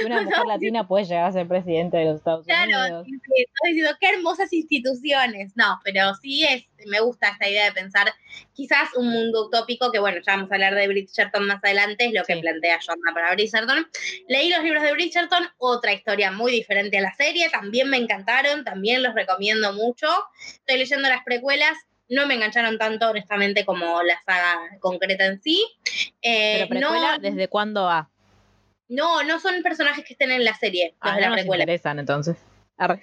Que 0.00 0.06
una 0.06 0.22
mujer 0.22 0.46
latina 0.46 0.86
puede 0.86 1.04
llegar 1.04 1.24
a 1.26 1.32
ser 1.32 1.46
presidente 1.48 1.96
de 1.98 2.04
los 2.06 2.16
Estados 2.16 2.46
Claro, 2.46 2.78
Unidos. 2.78 3.06
estoy 3.06 3.72
diciendo 3.72 3.96
qué 4.00 4.08
hermosas 4.10 4.52
instituciones. 4.52 5.52
No, 5.56 5.80
pero 5.84 6.14
sí 6.20 6.44
es, 6.44 6.64
me 6.86 7.00
gusta 7.00 7.28
esta 7.28 7.48
idea 7.48 7.64
de 7.66 7.72
pensar 7.72 8.12
quizás 8.52 8.88
un 8.96 9.08
mundo 9.08 9.46
utópico, 9.46 9.90
que 9.92 9.98
bueno, 9.98 10.18
ya 10.24 10.36
vamos 10.36 10.50
a 10.50 10.54
hablar 10.54 10.74
de 10.74 10.88
Bridgerton 10.88 11.46
más 11.46 11.62
adelante, 11.62 12.06
es 12.06 12.12
lo 12.12 12.24
que 12.24 12.36
plantea 12.36 12.78
Jordan 12.84 13.14
para 13.14 13.32
Bridgerton. 13.34 13.86
Leí 14.28 14.50
los 14.50 14.62
libros 14.62 14.82
de 14.82 14.92
Bridgerton, 14.92 15.48
otra 15.58 15.92
historia 15.92 16.30
muy 16.30 16.52
diferente 16.52 16.98
a 16.98 17.02
la 17.02 17.14
serie, 17.14 17.48
también 17.50 17.88
me 17.90 17.96
encantaron, 17.96 18.64
también 18.64 19.02
los 19.02 19.14
recomiendo 19.14 19.72
mucho. 19.72 20.06
Estoy 20.46 20.78
leyendo 20.78 21.08
las 21.08 21.22
precuelas. 21.24 21.76
No 22.08 22.26
me 22.26 22.34
engancharon 22.34 22.78
tanto, 22.78 23.10
honestamente, 23.10 23.64
como 23.64 24.00
la 24.04 24.20
saga 24.24 24.60
concreta 24.80 25.26
en 25.26 25.40
sí. 25.42 25.66
Eh, 26.22 26.66
Pero 26.68 26.68
precuela, 26.68 27.16
no, 27.16 27.18
¿desde 27.18 27.48
cuándo 27.48 27.82
va? 27.84 28.08
no, 28.88 29.24
no 29.24 29.40
son 29.40 29.60
personajes 29.64 30.04
que 30.04 30.12
estén 30.12 30.30
en 30.30 30.44
la 30.44 30.54
serie, 30.54 30.90
los 30.90 30.96
Ah, 31.00 31.16
de 31.16 31.16
no 31.16 31.20
la 31.22 31.28
nos 31.30 31.36
precuela. 31.38 31.64
interesan 31.64 31.98
entonces. 31.98 32.36
Arre. 32.78 33.00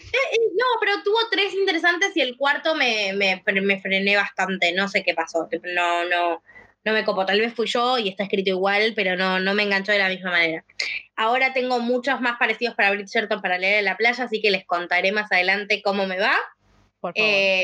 No, 0.56 0.66
pero 0.80 1.02
tuvo 1.04 1.18
tres 1.32 1.54
interesantes 1.54 2.16
y 2.16 2.22
el 2.22 2.38
cuarto 2.38 2.76
me, 2.76 3.14
me, 3.14 3.44
fre- 3.44 3.62
me 3.64 3.82
frené 3.82 4.16
bastante. 4.16 4.72
No 4.74 4.88
sé 4.88 5.04
qué 5.04 5.14
pasó. 5.14 5.48
No, 5.76 6.06
no, 6.06 6.44
no 6.84 6.94
me 6.94 7.04
copó. 7.04 7.26
Tal 7.26 7.40
vez 7.40 7.54
fui 7.54 7.66
yo 7.68 7.98
y 7.98 8.10
está 8.10 8.24
escrito 8.24 8.52
igual, 8.52 8.94
pero 8.96 9.16
no, 9.16 9.40
no 9.40 9.54
me 9.56 9.64
enganchó 9.64 9.92
de 9.92 10.00
la 10.00 10.10
misma 10.10 10.32
manera. 10.32 10.64
Ahora 11.16 11.54
tengo 11.54 11.80
muchos 11.80 12.22
más 12.22 12.38
parecidos 12.38 12.76
para 12.76 12.92
Bridgerton 12.92 13.42
para 13.42 13.58
leer 13.58 13.80
en 13.80 13.86
la 13.86 13.98
playa, 13.98 14.24
así 14.24 14.42
que 14.42 14.52
les 14.52 14.66
contaré 14.66 15.12
más 15.12 15.32
adelante 15.32 15.82
cómo 15.84 16.06
me 16.06 16.20
va. 16.20 16.36
Por 17.00 17.14
favor. 17.16 17.30
Eh, 17.30 17.64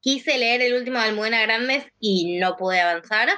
quise 0.00 0.38
leer 0.38 0.62
el 0.62 0.74
último 0.74 0.98
de 0.98 1.06
Almudena 1.06 1.42
Grandes 1.42 1.84
y 2.00 2.36
no 2.38 2.56
pude 2.56 2.80
avanzar, 2.80 3.28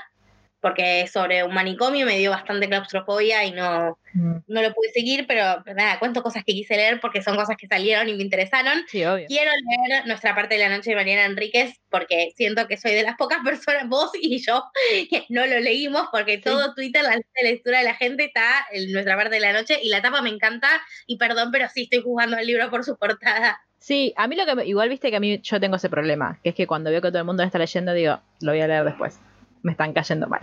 porque 0.61 1.07
sobre 1.07 1.45
un 1.45 1.55
manicomio 1.55 2.07
me 2.07 2.19
dio 2.19 2.31
bastante 2.31 2.69
claustrofobia 2.69 3.45
y 3.45 3.53
no, 3.53 3.99
Mm, 4.15 4.39
no 4.47 4.63
lo 4.63 4.73
pude 4.73 4.91
seguir, 4.91 5.27
pero 5.27 5.63
nada, 5.75 5.99
cuento 5.99 6.23
cosas 6.23 6.45
que 6.45 6.53
quise 6.53 6.77
leer 6.77 7.01
porque 7.01 7.23
son 7.23 7.37
cosas 7.37 7.57
que 7.57 7.67
salieron 7.67 8.09
y 8.09 8.15
me 8.15 8.23
interesaron. 8.23 8.85
Sí, 8.89 9.05
obvio. 9.05 9.27
Quiero 9.27 9.51
leer 9.51 10.07
Nuestra 10.07 10.35
parte 10.35 10.55
de 10.55 10.61
la 10.61 10.75
noche 10.75 10.91
de 10.91 10.97
Mariana 10.97 11.27
Enríquez 11.27 11.75
porque 11.91 12.33
siento 12.37 12.67
que 12.67 12.77
soy 12.77 12.93
de 12.93 13.03
las 13.03 13.17
pocas 13.17 13.39
personas, 13.45 13.89
vos 13.89 14.11
y 14.21 14.39
yo, 14.39 14.65
que 15.11 15.25
no 15.29 15.47
lo 15.47 15.61
leímos 15.61 16.09
porque 16.11 16.39
todo 16.39 16.75
Twitter, 16.75 17.03
la 17.03 17.17
lista 17.17 17.31
de 17.43 17.51
lectura 17.51 17.79
de 17.79 17.85
la 17.85 17.95
gente 17.95 18.25
está 18.25 18.67
en 18.73 18.93
Nuestra 18.93 19.17
parte 19.17 19.35
de 19.35 19.41
la 19.41 19.53
noche 19.53 19.79
y 19.83 19.89
la 19.89 20.03
tapa 20.03 20.23
me 20.23 20.31
encanta 20.31 20.69
y 21.07 21.19
perdón, 21.19 21.51
pero 21.53 21.69
sí 21.69 21.83
estoy 21.83 22.03
jugando 22.03 22.37
al 22.37 22.47
libro 22.47 22.71
por 22.71 22.85
su 22.85 22.97
portada. 22.97 23.61
Sí, 23.79 24.13
a 24.17 24.27
mí 24.27 24.37
lo 24.37 24.45
que 24.45 24.67
igual 24.67 24.89
viste 24.89 25.11
que 25.11 25.17
a 25.17 25.21
mí 25.21 25.41
yo 25.41 25.61
tengo 25.61 25.77
ese 25.77 25.89
problema, 25.89 26.41
que 26.43 26.51
es 26.51 26.55
que 26.55 26.67
cuando 26.67 26.91
veo 26.91 27.01
que 27.01 27.09
todo 27.09 27.19
el 27.19 27.25
mundo 27.25 27.43
está 27.43 27.59
leyendo 27.59 27.93
digo, 27.93 28.21
lo 28.41 28.53
voy 28.53 28.61
a 28.61 28.67
leer 28.67 28.85
después. 28.85 29.21
Me 29.63 29.73
están 29.73 29.93
cayendo 29.93 30.29
mal. 30.29 30.41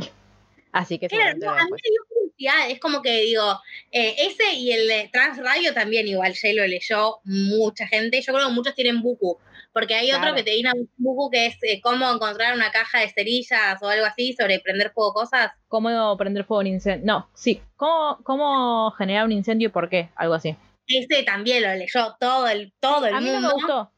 Así 0.72 1.00
que 1.00 1.08
Claro, 1.08 1.38
no, 1.38 1.52
a 1.52 1.64
mí 1.64 1.72
me 1.72 1.90
dio 1.90 2.02
curiosidad, 2.10 2.70
es 2.70 2.82
como 2.82 3.02
que 3.02 3.22
digo, 3.22 3.62
eh, 3.94 4.14
ese 4.18 4.56
y 4.56 4.74
el 4.74 4.90
de 4.90 5.10
Trans 5.12 5.38
Radio 5.38 5.74
también 5.74 6.06
igual, 6.06 6.34
ya 6.34 6.52
lo 6.52 6.68
leyó 6.68 7.20
mucha 7.24 7.88
gente, 7.88 8.22
yo 8.22 8.34
creo 8.34 8.48
que 8.48 8.54
muchos 8.54 8.76
tienen 8.76 9.02
buku, 9.02 9.38
porque 9.72 9.96
hay 9.96 10.12
otro 10.12 10.36
que 10.36 10.44
te 10.44 10.52
viene 10.52 10.72
un 10.74 10.90
buku 10.98 11.30
que 11.30 11.46
es 11.46 11.56
eh, 11.62 11.80
cómo 11.82 12.12
encontrar 12.12 12.54
una 12.56 12.72
caja 12.72 13.00
de 13.00 13.10
cerillas 13.10 13.82
o 13.82 13.88
algo 13.88 14.06
así 14.06 14.34
sobre 14.34 14.60
prender 14.60 14.92
fuego 14.92 15.14
cosas. 15.14 15.52
¿Cómo 15.70 16.18
prender 16.18 16.44
fuego 16.44 16.60
a 16.60 16.64
un 16.64 16.68
incendio? 16.68 17.06
No, 17.06 17.30
sí. 17.34 17.62
¿Cómo, 17.78 18.20
¿Cómo 18.24 18.92
generar 18.92 19.24
un 19.24 19.32
incendio 19.32 19.70
y 19.70 19.72
por 19.72 19.88
qué? 19.88 20.10
Algo 20.18 20.34
así. 20.34 20.58
Ese 20.88 21.24
también 21.24 21.64
lo 21.64 21.74
leyó 21.74 22.16
todo 22.20 22.48
el, 22.50 22.74
todo 22.82 23.08
el 23.08 23.16
a 23.16 23.22
mí 23.22 23.28
no 23.28 23.34
mundo. 23.34 23.48
me 23.48 23.54
gustó. 23.54 23.92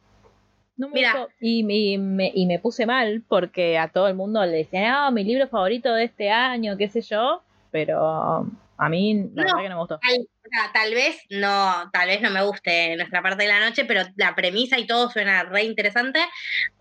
No 0.78 0.88
me 0.90 0.94
Mira. 0.96 1.14
gustó. 1.14 1.30
Y, 1.40 1.60
y 1.94 1.98
me, 1.98 2.32
y 2.34 2.46
me 2.46 2.60
puse 2.60 2.86
mal 2.86 3.24
porque 3.28 3.78
a 3.78 3.90
todo 3.90 4.08
el 4.08 4.14
mundo 4.16 4.46
le 4.46 4.58
decían, 4.58 4.86
ah, 4.86 5.12
mi 5.12 5.24
libro 5.24 5.48
favorito 5.48 5.94
de 5.94 6.04
este 6.06 6.30
año, 6.30 6.78
qué 6.78 6.88
sé 6.88 7.02
yo. 7.02 7.42
Pero 7.72 8.46
a 8.78 8.90
mí 8.90 9.16
la 9.34 9.44
No. 9.44 9.44
verdad 9.44 9.58
que 9.64 9.70
no 9.70 9.76
me 9.76 9.80
gustó. 9.82 10.00
Tal, 10.74 10.94
vez 10.94 11.18
no, 11.30 11.90
tal 11.92 12.08
vez 12.08 12.22
no 12.22 12.30
me 12.30 12.42
guste 12.44 12.96
nuestra 12.96 13.22
parte 13.22 13.44
de 13.44 13.50
la 13.50 13.60
noche, 13.60 13.84
pero 13.84 14.04
la 14.16 14.34
premisa 14.36 14.80
y 14.80 14.88
todo 14.88 15.10
suena 15.10 15.44
re 15.44 15.64
interesante. 15.64 16.20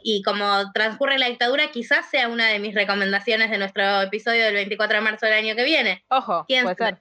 Y 0.02 0.22
como 0.22 0.70
transcurre 0.72 1.18
la 1.18 1.26
dictadura, 1.28 1.70
quizás 1.72 2.08
sea 2.08 2.28
una 2.28 2.46
de 2.48 2.60
mis 2.60 2.74
recomendaciones 2.74 3.50
de 3.50 3.58
nuestro 3.58 4.02
episodio 4.02 4.44
del 4.44 4.54
24 4.54 4.98
de 4.98 5.02
marzo 5.02 5.26
del 5.26 5.34
año 5.34 5.56
que 5.56 5.64
viene. 5.64 6.04
Ojo, 6.10 6.44
¿Quién 6.46 6.62
puede 6.62 6.76
sabe? 6.76 6.90
ser. 6.92 7.00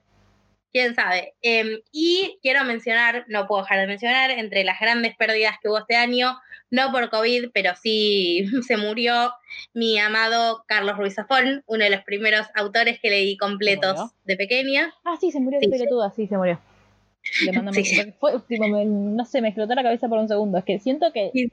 quién 0.72 0.94
sabe. 0.96 1.34
Em, 1.40 1.78
y 1.92 2.38
quiero 2.42 2.64
mencionar, 2.64 3.24
no 3.28 3.46
puedo 3.46 3.62
dejar 3.62 3.78
de 3.80 3.86
mencionar, 3.86 4.30
entre 4.32 4.64
las 4.64 4.80
grandes 4.80 5.14
pérdidas 5.16 5.56
que 5.62 5.68
hubo 5.68 5.78
este 5.78 5.94
año, 5.96 6.36
no 6.70 6.90
por 6.92 7.10
COVID, 7.10 7.50
pero 7.52 7.72
sí 7.80 8.44
se 8.66 8.76
murió 8.76 9.32
mi 9.74 9.98
amado 9.98 10.64
Carlos 10.66 10.96
Ruiz 10.96 11.14
Zafón, 11.14 11.62
uno 11.66 11.84
de 11.84 11.90
los 11.90 12.02
primeros 12.02 12.46
autores 12.54 12.98
que 13.00 13.10
leí 13.10 13.36
completos 13.36 14.10
de 14.24 14.36
pequeña. 14.36 14.92
Ah, 15.04 15.16
sí, 15.20 15.30
se 15.30 15.40
murió 15.40 15.60
Sí, 15.60 15.66
de 15.68 15.78
pelotuda, 15.78 16.10
sí, 16.10 16.26
se 16.26 16.36
murió. 16.36 16.58
Le 17.44 17.52
mando 17.52 17.72
Sí, 17.72 17.84
sí. 17.84 18.12
fue, 18.20 18.38
tipo, 18.48 18.68
me- 18.68 18.84
no 18.84 19.24
sé, 19.24 19.40
me 19.40 19.48
explotó 19.48 19.74
la 19.74 19.82
cabeza 19.82 20.08
por 20.08 20.18
un 20.18 20.28
segundo. 20.28 20.58
Es 20.58 20.64
que 20.64 20.78
siento 20.78 21.12
que, 21.12 21.30
Sí, 21.32 21.48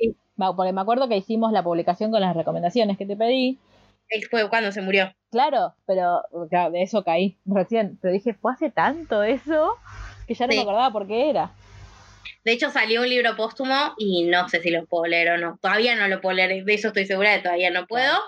porque 0.56 0.72
me 0.74 0.82
acuerdo 0.82 1.08
que 1.10 1.18
hicimos 1.18 1.52
la 1.52 1.64
publicación 1.64 2.12
con 2.12 2.22
las 2.22 2.36
recomendaciones 2.36 2.98
que 2.98 3.06
te 3.06 3.16
pedí. 3.16 3.58
fue 4.30 4.50
cuando 4.50 4.72
se 4.72 4.82
murió. 4.82 5.12
Claro, 5.32 5.74
pero 5.88 6.22
claro, 6.50 6.72
de 6.72 6.84
eso 6.84 7.04
caí 7.04 7.38
recién. 7.46 7.98
Pero 8.02 8.14
dije, 8.14 8.34
fue 8.36 8.54
hace 8.54 8.70
tanto 8.70 9.24
eso 9.24 9.78
que 10.28 10.36
ya 10.36 10.46
no 10.46 10.54
me 10.54 10.62
acordaba 10.62 10.92
por 10.92 11.08
qué 11.08 11.30
era. 11.32 11.52
De 12.44 12.52
hecho, 12.52 12.70
salió 12.70 13.02
un 13.02 13.10
libro 13.10 13.36
póstumo 13.36 13.94
y 13.98 14.24
no 14.24 14.50
sé 14.50 14.62
si 14.62 14.70
lo 14.70 14.86
puedo 14.86 15.06
leer 15.06 15.32
o 15.32 15.38
no. 15.38 15.58
Todavía 15.62 15.96
no 15.96 16.08
lo 16.08 16.22
puedo 16.22 16.36
leer, 16.36 16.64
de 16.64 16.74
eso 16.74 16.88
estoy 16.90 17.06
segura 17.06 17.32
de 17.32 17.38
que 17.38 17.44
todavía 17.44 17.72
no 17.72 17.88
puedo. 17.88 18.20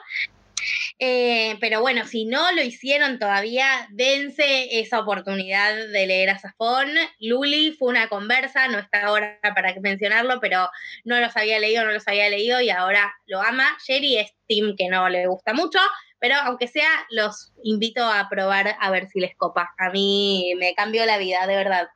Eh, 0.99 1.57
pero 1.59 1.81
bueno, 1.81 2.05
si 2.07 2.25
no 2.25 2.51
lo 2.53 2.61
hicieron 2.61 3.19
todavía, 3.19 3.87
dense 3.91 4.79
esa 4.79 4.99
oportunidad 4.99 5.75
de 5.75 6.07
leer 6.07 6.29
a 6.29 6.39
Safón. 6.39 6.89
Luli 7.19 7.71
fue 7.71 7.89
una 7.89 8.07
conversa, 8.07 8.67
no 8.67 8.79
está 8.79 9.05
ahora 9.05 9.39
para 9.41 9.73
mencionarlo, 9.79 10.39
pero 10.39 10.69
no 11.03 11.19
los 11.19 11.35
había 11.35 11.59
leído, 11.59 11.83
no 11.83 11.91
los 11.91 12.07
había 12.07 12.29
leído 12.29 12.61
y 12.61 12.69
ahora 12.69 13.13
lo 13.25 13.41
ama. 13.41 13.67
Jerry 13.85 14.17
es 14.17 14.33
Tim 14.47 14.75
que 14.77 14.87
no 14.89 15.09
le 15.09 15.27
gusta 15.27 15.53
mucho, 15.53 15.79
pero 16.19 16.35
aunque 16.35 16.67
sea, 16.67 16.89
los 17.09 17.51
invito 17.63 18.03
a 18.03 18.27
probar 18.29 18.75
a 18.79 18.91
ver 18.91 19.07
si 19.07 19.19
les 19.19 19.35
copa. 19.35 19.73
A 19.77 19.89
mí 19.91 20.53
me 20.57 20.73
cambió 20.75 21.05
la 21.05 21.17
vida, 21.17 21.45
de 21.47 21.55
verdad. 21.55 21.87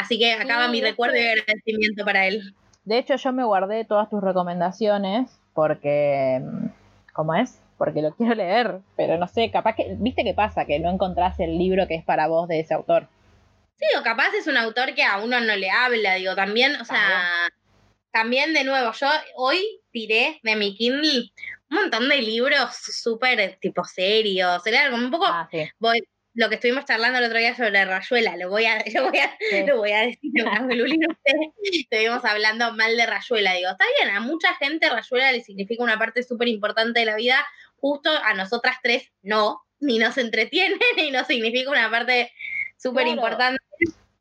Así 0.00 0.18
que 0.18 0.32
acaba 0.32 0.66
Sí, 0.66 0.70
mi 0.72 0.80
recuerdo 0.80 1.16
y 1.16 1.26
agradecimiento 1.26 2.04
para 2.04 2.26
él. 2.26 2.54
De 2.84 2.98
hecho, 2.98 3.16
yo 3.16 3.32
me 3.32 3.44
guardé 3.44 3.84
todas 3.84 4.08
tus 4.08 4.22
recomendaciones 4.22 5.30
porque, 5.52 6.40
mm, 6.42 6.66
¿cómo 7.12 7.34
es? 7.34 7.58
Porque 7.76 8.00
lo 8.00 8.14
quiero 8.14 8.34
leer, 8.34 8.80
pero 8.96 9.18
no 9.18 9.28
sé, 9.28 9.50
capaz 9.50 9.74
que, 9.76 9.96
¿viste 9.98 10.24
qué 10.24 10.32
pasa? 10.32 10.64
Que 10.64 10.80
no 10.80 10.90
encontrás 10.90 11.38
el 11.38 11.58
libro 11.58 11.86
que 11.86 11.96
es 11.96 12.04
para 12.04 12.28
vos 12.28 12.48
de 12.48 12.60
ese 12.60 12.72
autor. 12.72 13.08
Sí, 13.76 13.86
o 13.98 14.02
capaz 14.02 14.34
es 14.38 14.46
un 14.46 14.56
autor 14.56 14.94
que 14.94 15.02
a 15.02 15.18
uno 15.18 15.38
no 15.40 15.54
le 15.56 15.70
habla, 15.70 16.14
digo, 16.14 16.34
también, 16.34 16.76
o 16.80 16.84
sea, 16.84 17.48
también 18.10 18.54
de 18.54 18.64
nuevo, 18.64 18.92
yo 18.92 19.08
hoy 19.36 19.80
tiré 19.90 20.40
de 20.42 20.56
mi 20.56 20.74
Kindle 20.76 21.30
un 21.70 21.76
montón 21.76 22.08
de 22.08 22.20
libros 22.22 22.74
súper 22.74 23.58
tipo 23.60 23.84
serios, 23.84 24.66
era 24.66 24.90
como 24.90 25.04
un 25.04 25.10
poco, 25.10 25.26
Ah, 25.28 25.48
sí. 25.50 25.68
voy, 25.78 26.02
lo 26.40 26.48
que 26.48 26.54
estuvimos 26.56 26.84
charlando 26.86 27.18
el 27.18 27.24
otro 27.26 27.38
día 27.38 27.54
sobre 27.54 27.84
Rayuela, 27.84 28.36
lo 28.36 28.48
voy 28.48 28.64
a, 28.64 28.76
lo 28.94 29.10
voy 29.10 29.18
a, 29.18 29.30
Sí. 29.50 29.66
lo 29.66 29.76
voy 29.76 29.92
a 29.92 30.00
decir, 30.00 30.32
aunque 30.56 30.74
Luli 30.74 30.96
no 30.98 31.08
esté, 31.12 31.52
estuvimos 31.70 32.24
hablando 32.24 32.72
mal 32.72 32.96
de 32.96 33.06
Rayuela, 33.06 33.52
digo, 33.54 33.70
está 33.70 33.84
bien, 34.00 34.14
a 34.16 34.20
mucha 34.20 34.54
gente 34.56 34.88
Rayuela 34.88 35.32
le 35.32 35.42
significa 35.42 35.82
una 35.84 35.98
parte 35.98 36.22
súper 36.22 36.48
importante 36.48 37.00
de 37.00 37.06
la 37.06 37.16
vida, 37.16 37.44
justo 37.76 38.10
a 38.10 38.34
nosotras 38.34 38.76
tres 38.82 39.12
no, 39.22 39.60
ni 39.80 39.98
nos 39.98 40.16
entretiene, 40.18 40.76
ni 40.96 41.10
nos 41.10 41.26
significa 41.26 41.70
una 41.70 41.90
parte 41.90 42.30
súper 42.78 43.04
Claro. 43.04 43.16
importante. 43.20 43.62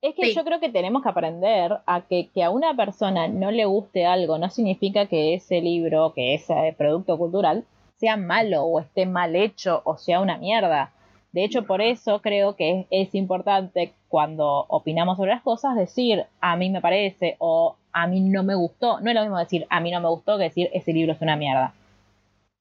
Es 0.01 0.15
que 0.15 0.28
Sí. 0.28 0.34
yo 0.36 0.43
creo 0.45 0.59
que 0.59 0.70
tenemos 0.70 1.03
que 1.03 1.09
aprender 1.09 1.72
a 1.86 2.01
que, 2.07 2.30
que 2.34 2.43
a 2.43 2.49
una 2.49 2.74
persona 2.76 3.28
no 3.28 3.51
le 3.51 3.65
guste 3.65 4.05
algo 4.05 4.38
no 4.38 4.49
significa 4.49 5.07
que 5.07 5.34
ese 5.34 5.59
libro, 5.61 6.13
que 6.13 6.36
ese 6.36 6.74
producto 6.78 7.17
cultural, 7.17 7.65
sea 7.95 8.15
malo 8.15 8.63
o 8.63 8.80
esté 8.80 9.05
mal 9.05 9.36
hecho 9.36 9.82
o 9.84 9.97
sea 9.97 10.22
una 10.22 10.38
mierda. 10.38 10.91
De 11.32 11.43
hecho, 11.43 11.65
por 11.65 11.82
eso 11.82 12.21
creo 12.21 12.55
que 12.55 12.82
es, 12.82 13.07
es 13.07 13.15
importante 13.15 13.93
cuando 14.07 14.65
opinamos 14.67 15.17
sobre 15.17 15.32
las 15.32 15.43
cosas 15.43 15.75
decir 15.75 16.25
a 16.41 16.55
mí 16.55 16.69
me 16.69 16.82
parece 16.82 17.36
o 17.39 17.75
a 17.91 18.07
mí 18.07 18.19
no 18.21 18.43
me 18.43 18.55
gustó. 18.55 18.99
No 19.01 19.09
es 19.09 19.15
lo 19.15 19.21
mismo 19.21 19.38
decir 19.38 19.65
a 19.69 19.80
mí 19.80 19.91
no 19.91 20.01
me 20.01 20.09
gustó 20.09 20.38
que 20.38 20.45
decir 20.45 20.69
ese 20.73 20.91
libro 20.93 21.13
es 21.13 21.21
una 21.21 21.36
mierda. 21.36 21.73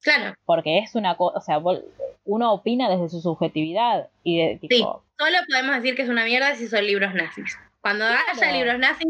Claro, 0.01 0.33
Porque 0.45 0.77
es 0.79 0.95
una 0.95 1.15
cosa, 1.17 1.37
o 1.37 1.41
sea, 1.41 1.59
uno 2.23 2.53
opina 2.53 2.89
desde 2.89 3.09
su 3.09 3.21
subjetividad 3.21 4.07
y 4.23 4.37
de 4.37 4.55
tipo, 4.57 4.73
Sí. 4.73 4.83
solo 5.17 5.37
podemos 5.49 5.75
decir 5.75 5.95
que 5.95 6.03
es 6.03 6.09
una 6.09 6.23
mierda 6.23 6.55
si 6.55 6.67
son 6.67 6.85
libros 6.85 7.13
nazis. 7.13 7.57
Cuando 7.81 8.05
haya 8.05 8.51
libros 8.53 8.79
nazis, 8.79 9.07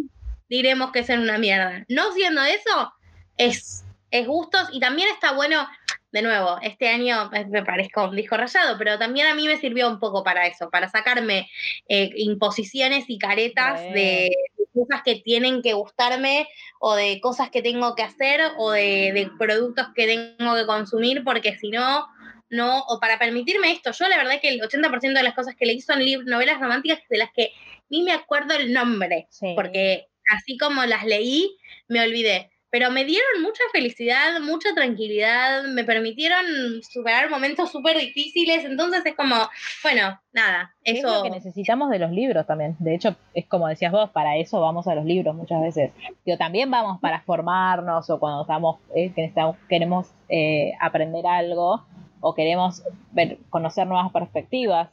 diremos 0.50 0.92
que 0.92 1.04
son 1.04 1.20
una 1.20 1.38
mierda. 1.38 1.84
No 1.90 2.12
siendo 2.14 2.42
eso, 2.42 2.92
es, 3.38 3.86
es 4.10 4.26
gustos 4.28 4.70
y 4.72 4.80
también 4.80 5.10
está 5.10 5.34
bueno, 5.34 5.68
de 6.12 6.22
nuevo, 6.22 6.58
este 6.62 6.88
año 6.88 7.30
me 7.50 7.64
parezco 7.64 8.06
un 8.06 8.16
disco 8.16 8.36
rayado, 8.36 8.78
pero 8.78 8.98
también 8.98 9.28
a 9.28 9.36
mí 9.36 9.48
me 9.48 9.58
sirvió 9.58 9.88
un 9.88 10.00
poco 10.00 10.24
para 10.24 10.48
eso, 10.48 10.70
para 10.70 10.90
sacarme 10.90 11.50
eh, 11.88 12.10
imposiciones 12.16 13.06
y 13.08 13.20
caretas 13.20 13.82
Re. 13.82 13.92
de 13.94 14.36
cosas 14.74 15.02
que 15.04 15.16
tienen 15.16 15.62
que 15.62 15.74
gustarme 15.74 16.48
o 16.80 16.96
de 16.96 17.20
cosas 17.22 17.50
que 17.50 17.62
tengo 17.62 17.96
que 17.96 18.04
hacer 18.04 18.42
o 18.58 18.72
de, 18.72 19.12
de 19.14 19.30
productos 19.38 19.88
que 19.94 20.08
tengo 20.08 20.56
que 20.56 20.66
consumir, 20.66 21.24
porque 21.24 21.56
si 21.58 21.70
no, 21.70 22.08
no, 22.50 22.80
o 22.88 23.00
para 23.00 23.20
permitirme 23.20 23.72
esto, 23.72 23.92
yo 23.92 24.08
la 24.08 24.18
verdad 24.18 24.40
que 24.42 24.50
el 24.50 24.62
80% 24.62 25.14
de 25.14 25.24
las 25.24 25.36
cosas 25.36 25.56
que 25.56 25.66
leí 25.66 25.82
son 25.82 26.00
novelas 26.26 26.60
románticas 26.60 27.00
de 27.10 27.18
las 27.18 27.30
que 27.32 27.52
ni 27.90 28.04
me 28.04 28.14
acuerdo 28.14 28.56
el 28.56 28.74
nombre, 28.74 29.28
sí. 29.30 29.54
porque 29.56 30.08
así 30.36 30.58
como 30.58 30.86
las 30.86 31.06
leí, 31.06 31.58
me 31.88 32.02
olvidé. 32.02 32.52
Pero 32.72 32.92
me 32.92 33.04
dieron 33.04 33.42
mucha 33.42 33.64
felicidad, 33.72 34.40
mucha 34.42 34.74
tranquilidad, 34.76 35.64
me 35.64 35.84
permitieron 35.84 36.46
superar 36.84 37.30
momentos 37.30 37.72
súper 37.72 37.98
difíciles, 37.98 38.64
entonces 38.64 39.04
es 39.06 39.16
como, 39.16 39.36
bueno, 39.82 40.20
nada, 40.34 40.76
Es 40.84 41.00
eso... 41.00 41.16
lo 41.16 41.24
que 41.24 41.32
necesitamos 41.32 41.90
de 41.90 41.98
los 41.98 42.12
libros 42.12 42.46
también. 42.46 42.76
De 42.80 42.94
hecho, 42.94 43.16
es 43.34 43.48
como 43.48 43.68
decías 43.68 43.92
vos, 43.92 44.12
para 44.12 44.38
eso 44.38 44.62
vamos 44.62 44.88
a 44.88 44.94
los 44.94 45.06
libros 45.06 45.36
muchas 45.36 45.62
veces. 45.62 45.92
Digo, 46.26 46.38
también 46.38 46.70
vamos 46.70 47.00
para 47.00 47.22
formarnos 47.22 48.10
o 48.10 48.20
cuando 48.20 48.42
estamos, 48.42 48.78
eh, 48.96 49.12
que 49.16 49.34
queremos 49.68 50.08
eh, 50.30 50.74
aprender 50.80 51.26
algo 51.26 51.86
o 52.22 52.36
queremos 52.36 52.84
ver, 53.12 53.40
conocer 53.50 53.88
nuevas 53.88 54.12
perspectivas. 54.12 54.90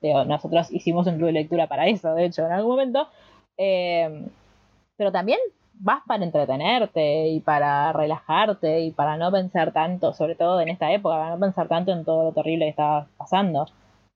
Digo, 0.00 0.24
nosotros 0.24 0.72
hicimos 0.72 1.06
un 1.06 1.16
club 1.16 1.26
de 1.26 1.32
lectura 1.32 1.66
para 1.66 1.88
eso, 1.88 2.14
de 2.14 2.24
hecho, 2.24 2.46
en 2.46 2.52
algún 2.52 2.70
momento. 2.70 3.08
Eh, 3.58 4.24
pero 4.96 5.12
también 5.12 5.38
vas 5.80 6.02
para 6.06 6.24
entretenerte 6.24 7.28
y 7.28 7.40
para 7.40 7.92
relajarte 7.92 8.80
y 8.80 8.90
para 8.92 9.16
no 9.16 9.30
pensar 9.32 9.72
tanto, 9.72 10.12
sobre 10.12 10.34
todo 10.36 10.60
en 10.60 10.68
esta 10.68 10.92
época, 10.92 11.16
para 11.16 11.30
no 11.30 11.40
pensar 11.40 11.68
tanto 11.68 11.92
en 11.92 12.04
todo 12.04 12.24
lo 12.24 12.32
terrible 12.32 12.66
que 12.66 12.70
estaba 12.70 13.08
pasando. 13.16 13.66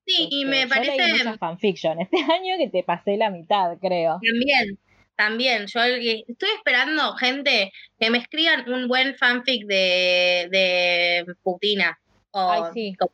Sí, 0.06 0.28
y 0.30 0.44
Este, 0.44 0.50
me 0.50 0.66
yo 0.66 0.68
parece 0.68 0.96
leí 0.96 1.36
fanfiction 1.38 2.00
este 2.00 2.16
año 2.32 2.56
que 2.58 2.68
te 2.70 2.82
pasé 2.82 3.16
la 3.16 3.30
mitad, 3.30 3.76
creo. 3.80 4.20
también, 4.20 4.78
también, 5.16 5.66
yo 5.66 5.80
estoy 5.82 6.48
esperando 6.56 7.14
gente 7.14 7.72
que 7.98 8.10
me 8.10 8.18
escriban 8.18 8.68
un 8.72 8.88
buen 8.88 9.16
fanfic 9.16 9.66
de, 9.66 10.48
de 10.50 11.24
Putina 11.42 11.98
o, 12.30 12.52
Ay, 12.52 12.62
sí. 12.74 12.96
como- 12.98 13.12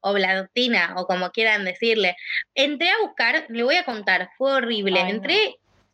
o 0.00 0.12
Vladina 0.14 0.94
o 0.96 1.06
como 1.06 1.30
quieran 1.30 1.64
decirle. 1.64 2.16
Entré 2.54 2.88
a 2.90 3.00
buscar, 3.02 3.46
le 3.48 3.64
voy 3.64 3.76
a 3.76 3.84
contar, 3.84 4.30
fue 4.38 4.52
horrible. 4.52 5.00
Ay, 5.00 5.12
no. 5.20 5.42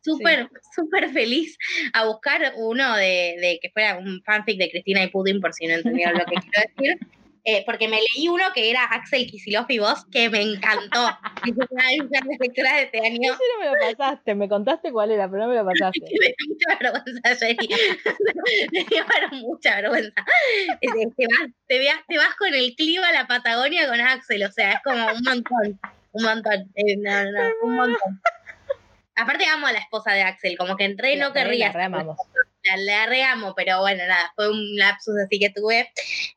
Súper, 0.05 0.49
súper 0.75 1.09
feliz 1.09 1.57
a 1.93 2.05
buscar 2.05 2.53
uno 2.57 2.95
de, 2.95 3.35
de 3.41 3.59
que 3.61 3.69
fuera 3.71 3.97
un 3.97 4.21
fanfic 4.23 4.57
de 4.59 4.69
Cristina 4.69 5.03
y 5.03 5.07
Putin, 5.09 5.41
por 5.41 5.53
si 5.53 5.65
no 5.67 5.73
entendieron 5.75 6.13
lo 6.17 6.25
que 6.25 6.35
quiero 6.35 6.69
decir. 6.77 6.97
Eh, 7.47 7.61
porque 7.63 7.87
me 7.87 7.97
leí 7.97 8.27
uno 8.27 8.43
que 8.55 8.71
era 8.71 8.85
Axel 8.85 9.27
Kicillof 9.27 9.69
y 9.69 9.77
vos, 9.77 10.03
que 10.11 10.31
me 10.31 10.41
encantó. 10.41 11.09
Es 11.45 11.53
una 11.69 11.89
de 11.89 11.97
mis 12.01 12.09
grandes 12.09 12.39
lecturas 12.39 12.73
de 12.73 12.81
este 12.85 12.99
año. 13.05 13.33
Ese 13.33 13.43
no 13.53 13.59
me 13.59 13.65
lo 13.67 13.95
pasaste, 13.95 14.33
me 14.33 14.49
contaste 14.49 14.91
cuál 14.91 15.11
era, 15.11 15.29
pero 15.29 15.43
no 15.43 15.49
me 15.49 15.55
lo 15.57 15.63
pasaste. 15.71 15.99
Me 16.01 16.25
dio 16.25 16.35
mucha 16.47 16.79
vergüenza, 16.79 17.35
Jenny. 17.45 17.69
Me 18.73 18.83
dio 18.85 19.05
mucha 19.43 19.75
vergüenza. 19.75 20.25
Te, 20.81 20.87
te 21.15 21.27
vas, 21.27 21.49
te, 21.67 21.77
veas- 21.77 22.03
te 22.07 22.17
vas 22.17 22.33
con 22.35 22.51
el 22.51 22.75
clima 22.75 23.09
a 23.09 23.13
la 23.13 23.27
Patagonia 23.27 23.87
con 23.89 24.01
Axel, 24.01 24.43
o 24.43 24.51
sea, 24.51 24.71
es 24.71 24.79
como 24.83 25.05
un 25.05 25.21
montón. 25.23 25.79
Un 26.13 26.23
montón. 26.23 26.71
Eh, 26.73 26.97
no, 26.97 27.25
no, 27.31 27.39
un 27.61 27.75
montón. 27.75 28.21
Aparte 29.15 29.45
amo 29.45 29.67
a 29.67 29.71
la 29.71 29.79
esposa 29.79 30.11
de 30.13 30.21
Axel, 30.23 30.57
como 30.57 30.75
que 30.75 30.83
entré 30.85 31.13
y 31.13 31.17
no 31.17 31.31
querría. 31.33 31.67
la 31.67 31.73
reamamos. 31.73 32.17
La, 32.63 32.77
la 32.77 33.05
reamo, 33.05 33.53
pero 33.55 33.79
bueno, 33.81 34.03
nada, 34.07 34.31
fue 34.35 34.49
un 34.49 34.75
lapsus 34.75 35.13
así 35.23 35.37
que 35.39 35.51
tuve. 35.51 35.89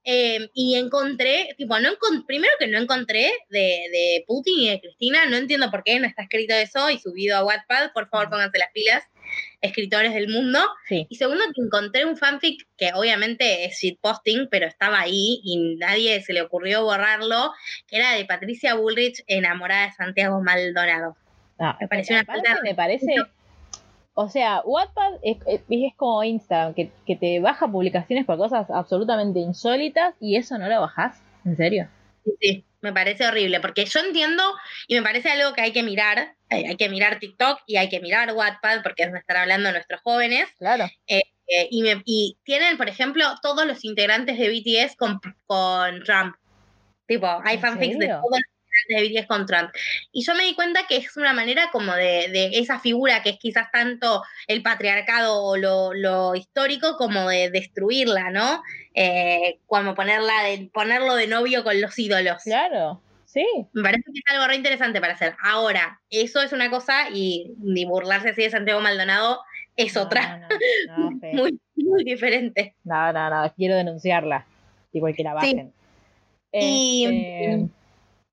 Eh, 0.04 0.48
y 0.52 0.76
encontré, 0.76 1.54
tipo, 1.56 1.78
no 1.80 1.88
encon- 1.88 2.26
primero 2.26 2.52
que 2.58 2.66
no 2.66 2.78
encontré 2.78 3.32
de, 3.48 3.58
de 3.90 4.24
Putin 4.26 4.54
y 4.60 4.68
de 4.70 4.80
Cristina, 4.80 5.24
no 5.26 5.36
entiendo 5.36 5.70
por 5.70 5.82
qué 5.84 5.98
no 5.98 6.06
está 6.06 6.22
escrito 6.24 6.54
eso 6.54 6.90
y 6.90 6.98
subido 6.98 7.36
a 7.38 7.44
Wattpad, 7.44 7.92
por 7.92 8.08
favor 8.10 8.28
pónganse 8.28 8.58
las 8.58 8.70
pilas, 8.72 9.04
escritores 9.62 10.12
del 10.12 10.28
mundo. 10.28 10.60
Sí. 10.86 11.06
Y 11.08 11.16
segundo 11.16 11.44
que 11.54 11.62
encontré 11.62 12.04
un 12.04 12.16
fanfic 12.18 12.62
que 12.76 12.90
obviamente 12.94 13.64
es 13.64 13.78
shitposting, 13.80 14.48
pero 14.50 14.66
estaba 14.66 15.00
ahí 15.00 15.40
y 15.42 15.76
nadie 15.76 16.20
se 16.22 16.34
le 16.34 16.42
ocurrió 16.42 16.84
borrarlo, 16.84 17.52
que 17.86 17.96
era 17.96 18.12
de 18.12 18.24
Patricia 18.26 18.74
Bullrich 18.74 19.24
enamorada 19.26 19.86
de 19.86 19.92
Santiago 19.92 20.42
Maldonado. 20.42 21.16
No, 21.58 21.76
Me 21.80 21.88
pareció 21.88 22.16
una 22.16 22.24
falta- 22.24 22.60
me 22.62 22.74
parece. 22.74 23.14
O 24.14 24.28
sea, 24.28 24.62
Wattpad 24.64 25.14
es, 25.22 25.36
es- 25.46 25.60
es 25.68 25.94
como 25.96 26.24
Instagram, 26.24 26.74
que, 26.74 26.90
que 27.06 27.14
te 27.16 27.38
baja 27.40 27.68
publicaciones 27.68 28.24
por 28.26 28.36
cosas 28.36 28.68
absolutamente 28.70 29.38
insólitas 29.38 30.14
y 30.20 30.36
eso 30.36 30.58
no 30.58 30.68
lo 30.68 30.80
bajás. 30.80 31.20
¿En 31.44 31.56
serio? 31.56 31.88
Sí, 32.24 32.32
sí, 32.40 32.64
me 32.80 32.92
parece 32.92 33.26
horrible, 33.26 33.60
porque 33.60 33.84
yo 33.84 34.00
entiendo 34.00 34.42
y 34.88 34.96
me 34.96 35.02
parece 35.02 35.30
algo 35.30 35.54
que 35.54 35.60
hay 35.62 35.72
que 35.72 35.82
mirar, 35.84 36.34
hay, 36.50 36.64
hay 36.64 36.76
que 36.76 36.88
mirar 36.88 37.18
TikTok 37.20 37.60
y 37.66 37.76
hay 37.76 37.88
que 37.88 38.00
mirar 38.00 38.32
Wattpad, 38.34 38.82
porque 38.82 39.04
es 39.04 39.08
donde 39.08 39.20
están 39.20 39.36
hablando 39.38 39.70
nuestros 39.70 40.00
jóvenes, 40.02 40.46
Claro. 40.58 40.86
eh, 41.06 41.22
y, 41.70 41.82
me- 41.82 42.02
y 42.04 42.36
tienen, 42.44 42.76
por 42.76 42.88
ejemplo, 42.88 43.24
todos 43.40 43.66
los 43.66 43.84
integrantes 43.84 44.36
de 44.36 44.48
BTS 44.48 44.96
con, 44.96 45.20
con 45.46 46.02
Trump. 46.04 46.34
Tipo, 47.06 47.26
hay 47.44 47.54
¿En 47.54 47.60
fanfics 47.62 47.98
de 47.98 48.08
todos 48.08 48.22
los 48.30 48.40
de 48.88 49.02
BTS 49.08 49.26
con 49.26 49.46
Trump. 49.46 49.70
Y 50.12 50.24
yo 50.24 50.34
me 50.34 50.44
di 50.44 50.54
cuenta 50.54 50.86
que 50.88 50.96
es 50.96 51.16
una 51.16 51.32
manera 51.32 51.70
como 51.72 51.92
de, 51.94 52.28
de 52.28 52.50
esa 52.54 52.78
figura 52.80 53.22
que 53.22 53.30
es 53.30 53.38
quizás 53.38 53.70
tanto 53.72 54.22
el 54.46 54.62
patriarcado 54.62 55.42
o 55.42 55.56
lo, 55.56 55.94
lo 55.94 56.34
histórico 56.34 56.96
como 56.96 57.28
de 57.28 57.50
destruirla, 57.50 58.30
¿no? 58.30 58.62
Eh, 58.94 59.58
como 59.66 59.94
ponerla 59.94 60.44
de, 60.44 60.70
ponerlo 60.72 61.14
de 61.14 61.26
novio 61.26 61.64
con 61.64 61.80
los 61.80 61.98
ídolos. 61.98 62.42
Claro. 62.44 63.02
Sí. 63.24 63.44
Me 63.72 63.82
parece 63.82 64.04
que 64.04 64.20
es 64.24 64.34
algo 64.34 64.46
re 64.46 64.56
interesante 64.56 65.00
para 65.00 65.12
hacer. 65.12 65.34
Ahora, 65.42 66.00
eso 66.10 66.40
es 66.42 66.52
una 66.52 66.70
cosa 66.70 67.10
y, 67.12 67.52
y 67.62 67.84
burlarse 67.84 68.30
así 68.30 68.42
de 68.42 68.50
Santiago 68.50 68.80
Maldonado 68.80 69.40
es 69.76 69.96
otra. 69.96 70.48
No, 70.88 71.10
no. 71.10 71.10
Muy, 71.32 71.60
muy 71.76 72.04
diferente. 72.04 72.74
no, 72.84 73.12
no, 73.12 73.30
no, 73.30 73.52
quiero 73.54 73.76
denunciarla. 73.76 74.44
Igual 74.92 75.14
que 75.14 75.22
la 75.22 75.30
Sí. 75.40 75.54
bajen. 75.54 75.72
Y- 76.52 77.04
Este, 77.04 77.68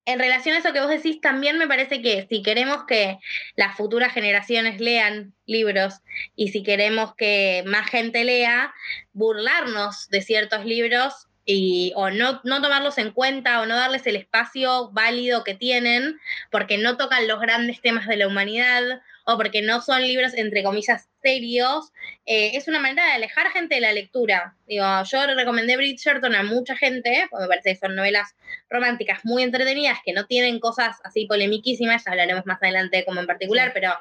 En 0.05 0.19
relación 0.19 0.55
a 0.55 0.59
eso 0.59 0.71
que 0.71 0.81
vos 0.81 0.89
decís, 0.89 1.19
también 1.19 1.57
me 1.57 1.67
parece 1.67 2.01
que 2.01 2.27
si 2.29 2.43
queremos 2.43 2.85
que 2.87 3.17
las 3.55 3.75
futuras 3.75 4.13
generaciones 4.13 4.79
lean 4.79 5.33
libros 5.47 5.95
y 6.35 6.49
si 6.49 6.61
queremos 6.61 7.15
que 7.15 7.63
más 7.65 7.89
gente 7.89 8.23
lea, 8.23 8.73
burlarnos 9.13 10.07
de 10.09 10.21
ciertos 10.21 10.63
libros 10.63 11.27
y, 11.43 11.91
o 11.95 12.11
no, 12.11 12.41
no 12.43 12.61
tomarlos 12.61 12.99
en 12.99 13.11
cuenta 13.11 13.61
o 13.61 13.65
no 13.65 13.75
darles 13.75 14.05
el 14.05 14.15
espacio 14.15 14.91
válido 14.91 15.43
que 15.43 15.55
tienen 15.55 16.19
porque 16.51 16.77
no 16.77 16.97
tocan 16.97 17.27
los 17.27 17.39
grandes 17.39 17.81
temas 17.81 18.07
de 18.07 18.17
la 18.17 18.27
humanidad 18.27 19.01
o 19.25 19.37
porque 19.37 19.61
no 19.61 19.81
son 19.81 20.03
libros, 20.03 20.33
entre 20.35 20.63
comillas, 20.63 21.09
serios, 21.21 21.91
eh, 22.25 22.51
es 22.53 22.67
una 22.67 22.79
manera 22.79 23.05
de 23.05 23.11
alejar 23.13 23.51
gente 23.51 23.75
de 23.75 23.81
la 23.81 23.91
lectura. 23.91 24.55
Digo, 24.67 24.85
yo 25.03 25.27
recomendé 25.35 25.75
Bridgerton 25.77 26.35
a 26.35 26.43
mucha 26.43 26.75
gente, 26.77 27.27
porque 27.29 27.43
me 27.43 27.47
parece 27.47 27.73
que 27.73 27.79
son 27.79 27.95
novelas 27.95 28.35
románticas 28.69 29.25
muy 29.25 29.41
entretenidas, 29.43 29.97
que 30.05 30.13
no 30.13 30.27
tienen 30.27 30.59
cosas 30.59 30.97
así 31.03 31.25
polemiquísimas, 31.25 32.05
ya 32.05 32.11
hablaremos 32.11 32.45
más 32.45 32.61
adelante 32.61 33.03
como 33.03 33.19
en 33.19 33.25
particular, 33.25 33.71
pero 33.73 33.93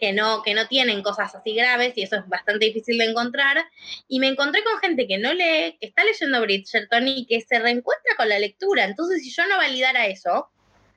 que 0.00 0.14
no, 0.14 0.42
que 0.42 0.54
no 0.54 0.66
tienen 0.66 1.02
cosas 1.02 1.34
así 1.34 1.54
graves 1.54 1.92
y 1.96 2.02
eso 2.02 2.16
es 2.16 2.26
bastante 2.26 2.64
difícil 2.64 2.96
de 2.96 3.04
encontrar. 3.04 3.58
Y 4.08 4.18
me 4.18 4.28
encontré 4.28 4.64
con 4.64 4.80
gente 4.80 5.06
que 5.06 5.18
no 5.18 5.34
lee, 5.34 5.76
que 5.78 5.88
está 5.88 6.02
leyendo 6.04 6.40
Bridgerton 6.40 7.06
y 7.06 7.26
que 7.26 7.42
se 7.42 7.58
reencuentra 7.58 8.16
con 8.16 8.28
la 8.30 8.38
lectura. 8.38 8.84
Entonces, 8.84 9.22
si 9.22 9.30
yo 9.30 9.46
no 9.46 9.58
validara 9.58 10.06
eso, 10.06 10.50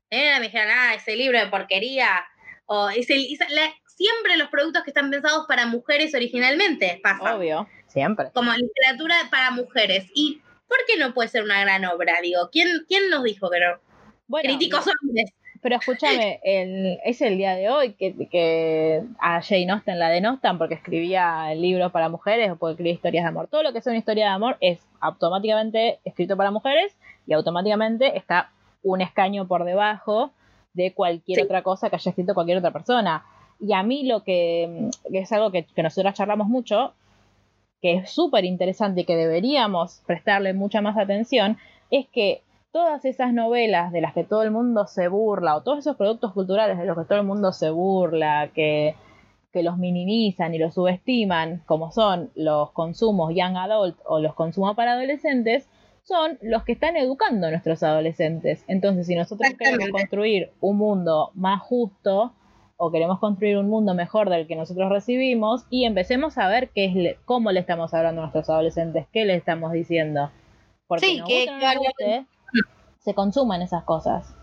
eh, 0.10 0.40
me 0.40 0.46
dijeran, 0.46 0.70
ah, 0.72 0.94
ese 0.96 1.16
libro 1.16 1.38
de 1.38 1.48
porquería, 1.48 2.26
o 2.66 2.90
ese, 2.90 3.16
esa- 3.32 3.50
la- 3.50 3.74
siempre 3.88 4.38
los 4.38 4.48
productos 4.50 4.84
que 4.84 4.90
están 4.90 5.12
pensados 5.12 5.46
para 5.48 5.66
mujeres 5.68 6.14
originalmente 6.16 7.00
pasa 7.04 7.36
obvio. 7.36 7.68
Siempre. 7.88 8.32
como 8.34 8.52
literatura 8.54 9.16
para 9.30 9.52
mujeres. 9.52 10.10
¿Y 10.16 10.42
por 10.68 10.78
qué 10.88 10.98
no 10.98 11.14
puede 11.14 11.30
ser 11.30 11.44
una 11.44 11.62
gran 11.62 11.86
obra? 11.86 12.16
Digo, 12.22 12.50
¿quién, 12.52 12.68
quién 12.88 13.10
nos 13.12 13.24
dijo 13.24 13.50
que 13.52 13.60
no? 13.60 13.80
Bueno, 14.28 14.48
Críticos 14.50 14.86
hombres. 15.04 15.32
Pero 15.62 15.78
escúchame, 15.78 16.42
el- 16.44 17.00
es 17.06 17.22
el 17.22 17.38
día 17.38 17.56
de 17.56 17.70
hoy 17.70 17.94
que, 17.94 18.14
que 18.30 19.02
a 19.20 19.42
Jane 19.42 19.72
Austen 19.72 19.98
la 20.00 20.10
denostan 20.10 20.58
porque 20.58 20.74
escribía 20.74 21.54
libros 21.56 21.90
para 21.92 22.10
mujeres 22.10 22.52
o 22.52 22.58
porque 22.58 22.72
escribía 22.74 22.94
historias 22.94 23.24
de 23.24 23.30
amor. 23.30 23.48
Todo 23.48 23.64
lo 23.64 23.72
que 23.72 23.80
sea 23.82 23.92
una 23.92 24.00
historia 24.00 24.26
de 24.26 24.32
amor 24.32 24.58
es 24.60 24.80
automáticamente 25.00 26.00
escrito 26.04 26.36
para 26.36 26.52
mujeres 26.52 26.98
y 27.28 27.34
automáticamente 27.34 28.18
está 28.18 28.52
un 28.82 29.00
escaño 29.02 29.48
por 29.48 29.64
debajo 29.64 30.34
de 30.74 30.94
cualquier 30.94 31.40
Sí. 31.40 31.46
otra 31.46 31.62
cosa 31.62 31.90
que 31.90 31.96
haya 31.96 32.10
escrito 32.10 32.34
cualquier 32.34 32.58
otra 32.58 32.72
persona. 32.72 33.26
Y 33.60 33.74
a 33.74 33.84
mí 33.84 34.04
lo 34.04 34.24
que, 34.24 34.90
que 35.10 35.20
es 35.20 35.32
algo 35.32 35.52
que, 35.52 35.66
que 35.66 35.84
nosotras 35.84 36.16
charlamos 36.16 36.48
mucho, 36.48 36.94
que 37.82 37.96
es 37.96 38.10
súper 38.10 38.46
interesante 38.46 39.02
y 39.02 39.06
que 39.06 39.16
deberíamos 39.16 40.02
prestarle 40.06 40.54
mucha 40.54 40.82
más 40.82 40.98
atención, 40.98 41.58
es 41.92 42.08
que 42.08 42.42
todas 42.72 43.06
esas 43.06 43.34
novelas 43.34 43.92
de 43.92 44.02
las 44.02 44.14
que 44.14 44.24
todo 44.24 44.42
el 44.42 44.52
mundo 44.52 44.88
se 44.88 45.08
burla, 45.08 45.56
o 45.56 45.62
todos 45.62 45.80
esos 45.80 45.96
productos 45.96 46.34
culturales 46.34 46.78
de 46.78 46.86
los 46.86 46.98
que 46.98 47.06
todo 47.06 47.20
el 47.20 47.26
mundo 47.26 47.52
se 47.52 47.70
burla, 47.70 48.50
que, 48.56 48.96
que 49.52 49.62
los 49.62 49.78
minimizan 49.78 50.56
y 50.56 50.58
los 50.58 50.74
subestiman, 50.74 51.62
como 51.68 51.92
son 51.92 52.32
los 52.36 52.72
consumos 52.72 53.34
young 53.36 53.58
adult 53.58 53.98
o 54.06 54.20
los 54.20 54.34
consumos 54.34 54.76
para 54.76 54.94
adolescentes, 54.94 55.70
son 56.04 56.38
los 56.42 56.64
que 56.64 56.74
están 56.74 56.98
educando 56.98 57.48
a 57.48 57.50
nuestros 57.52 57.82
adolescentes. 57.84 58.64
Entonces, 58.68 59.08
si 59.08 59.16
nosotros 59.16 59.50
queremos 59.58 59.90
construir 59.90 60.52
un 60.60 60.78
mundo 60.78 61.32
más 61.34 61.62
justo, 61.62 62.34
o 62.78 62.92
queremos 62.92 63.20
construir 63.20 63.58
un 63.58 63.70
mundo 63.70 63.94
mejor 63.94 64.30
del 64.30 64.46
que 64.48 64.56
nosotros 64.58 64.90
recibimos 64.90 65.66
y 65.70 65.86
empecemos 65.86 66.38
a 66.38 66.48
ver 66.50 66.70
qué 66.70 66.86
es 66.86 66.96
le- 66.96 67.18
cómo 67.24 67.52
le 67.52 67.62
estamos 67.62 67.94
hablando 67.94 68.22
a 68.22 68.26
nuestros 68.26 68.50
adolescentes, 68.50 69.06
qué 69.14 69.24
le 69.26 69.36
estamos 69.36 69.72
diciendo. 69.72 70.32
Porque 70.88 71.06
Sí, 71.06 71.18
nos 71.20 71.28
que- 71.30 71.46
nos 71.46 71.76
guste, 71.78 72.26
se 73.00 73.14
consuman 73.14 73.62
esas 73.62 73.84
cosas. 73.84 74.36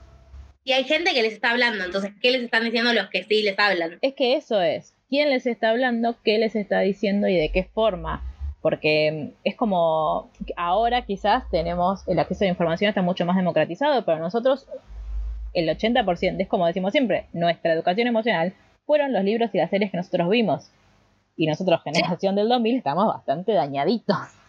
Y 0.65 0.73
hay 0.73 0.85
gente 0.85 1.13
que 1.13 1.23
les 1.23 1.33
está 1.35 1.51
hablando, 1.51 1.85
entonces, 1.85 2.13
¿qué 2.23 2.31
les 2.31 2.43
están 2.43 2.65
diciendo 2.65 2.93
los 2.95 3.09
que 3.09 3.25
sí 3.25 3.43
les 3.43 3.59
hablan? 3.59 3.99
Es 4.01 4.15
que 4.15 4.37
eso 4.37 4.61
es. 4.63 4.95
¿Quién 5.11 5.29
les 5.31 5.47
está 5.47 5.71
hablando? 5.71 6.17
¿Qué 6.25 6.39
les 6.39 6.55
está 6.57 6.81
diciendo? 6.81 7.29
¿Y 7.29 7.37
de 7.37 7.51
qué 7.51 7.65
forma? 7.65 8.23
Porque 8.63 9.33
es 9.45 9.57
como 9.57 10.31
ahora 10.57 11.03
quizás 11.03 11.49
tenemos 11.51 12.07
el 12.07 12.19
acceso 12.19 12.45
a 12.45 12.47
la 12.47 12.51
información 12.51 12.89
está 12.89 13.03
mucho 13.03 13.25
más 13.25 13.37
democratizado, 13.37 14.05
pero 14.05 14.19
nosotros 14.19 14.67
el 15.55 15.69
80%, 15.69 16.37
es 16.41 16.49
como 16.49 16.67
decimos 16.67 16.93
siempre, 16.93 17.27
nuestra 17.33 17.73
educación 17.73 18.07
emocional 18.07 18.55
fueron 18.87 19.13
los 19.13 19.25
libros 19.25 19.51
y 19.55 19.59
las 19.59 19.71
series 19.71 19.91
que 19.91 19.97
nosotros 19.97 20.29
vimos. 20.29 20.71
Y 21.37 21.47
nosotros, 21.47 21.83
generación 21.83 22.37
del 22.37 22.49
2000, 22.49 22.77
estamos 22.77 23.07
bastante 23.07 23.53
dañaditos. 23.53 24.40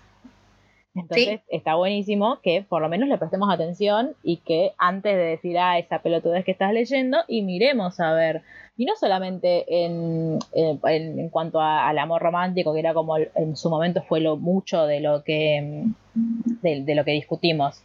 Entonces 0.94 1.40
está 1.48 1.76
buenísimo 1.76 2.40
que 2.42 2.64
por 2.64 2.82
lo 2.82 2.90
menos 2.90 3.08
le 3.08 3.18
prestemos 3.18 3.54
atención 3.54 4.14
y 4.24 4.38
que 4.38 4.74
antes 4.78 5.16
de 5.16 5.24
decir, 5.24 5.58
ah, 5.58 5.80
esa 5.80 6.00
pelotudez 6.00 6.44
que 6.44 6.52
estás 6.52 6.74
leyendo, 6.74 7.20
y 7.28 7.44
miremos 7.44 8.00
a 8.02 8.12
ver. 8.14 8.42
Y 8.78 8.86
no 8.86 8.96
solamente 8.96 9.86
en, 9.86 10.40
en, 10.54 11.30
cuanto 11.30 11.60
a- 11.62 11.88
al 11.88 11.98
amor 12.00 12.22
romántico, 12.22 12.74
que 12.74 12.80
era 12.80 12.94
como 12.94 13.18
en 13.18 13.56
su 13.56 13.70
momento 13.70 14.02
fue 14.04 14.20
lo 14.20 14.36
mucho 14.38 14.86
de 14.86 15.00
lo 15.00 15.24
que, 15.24 15.86
de, 16.14 16.84
de 16.84 16.96
lo 16.96 17.06
que 17.06 17.12
discutimos, 17.12 17.82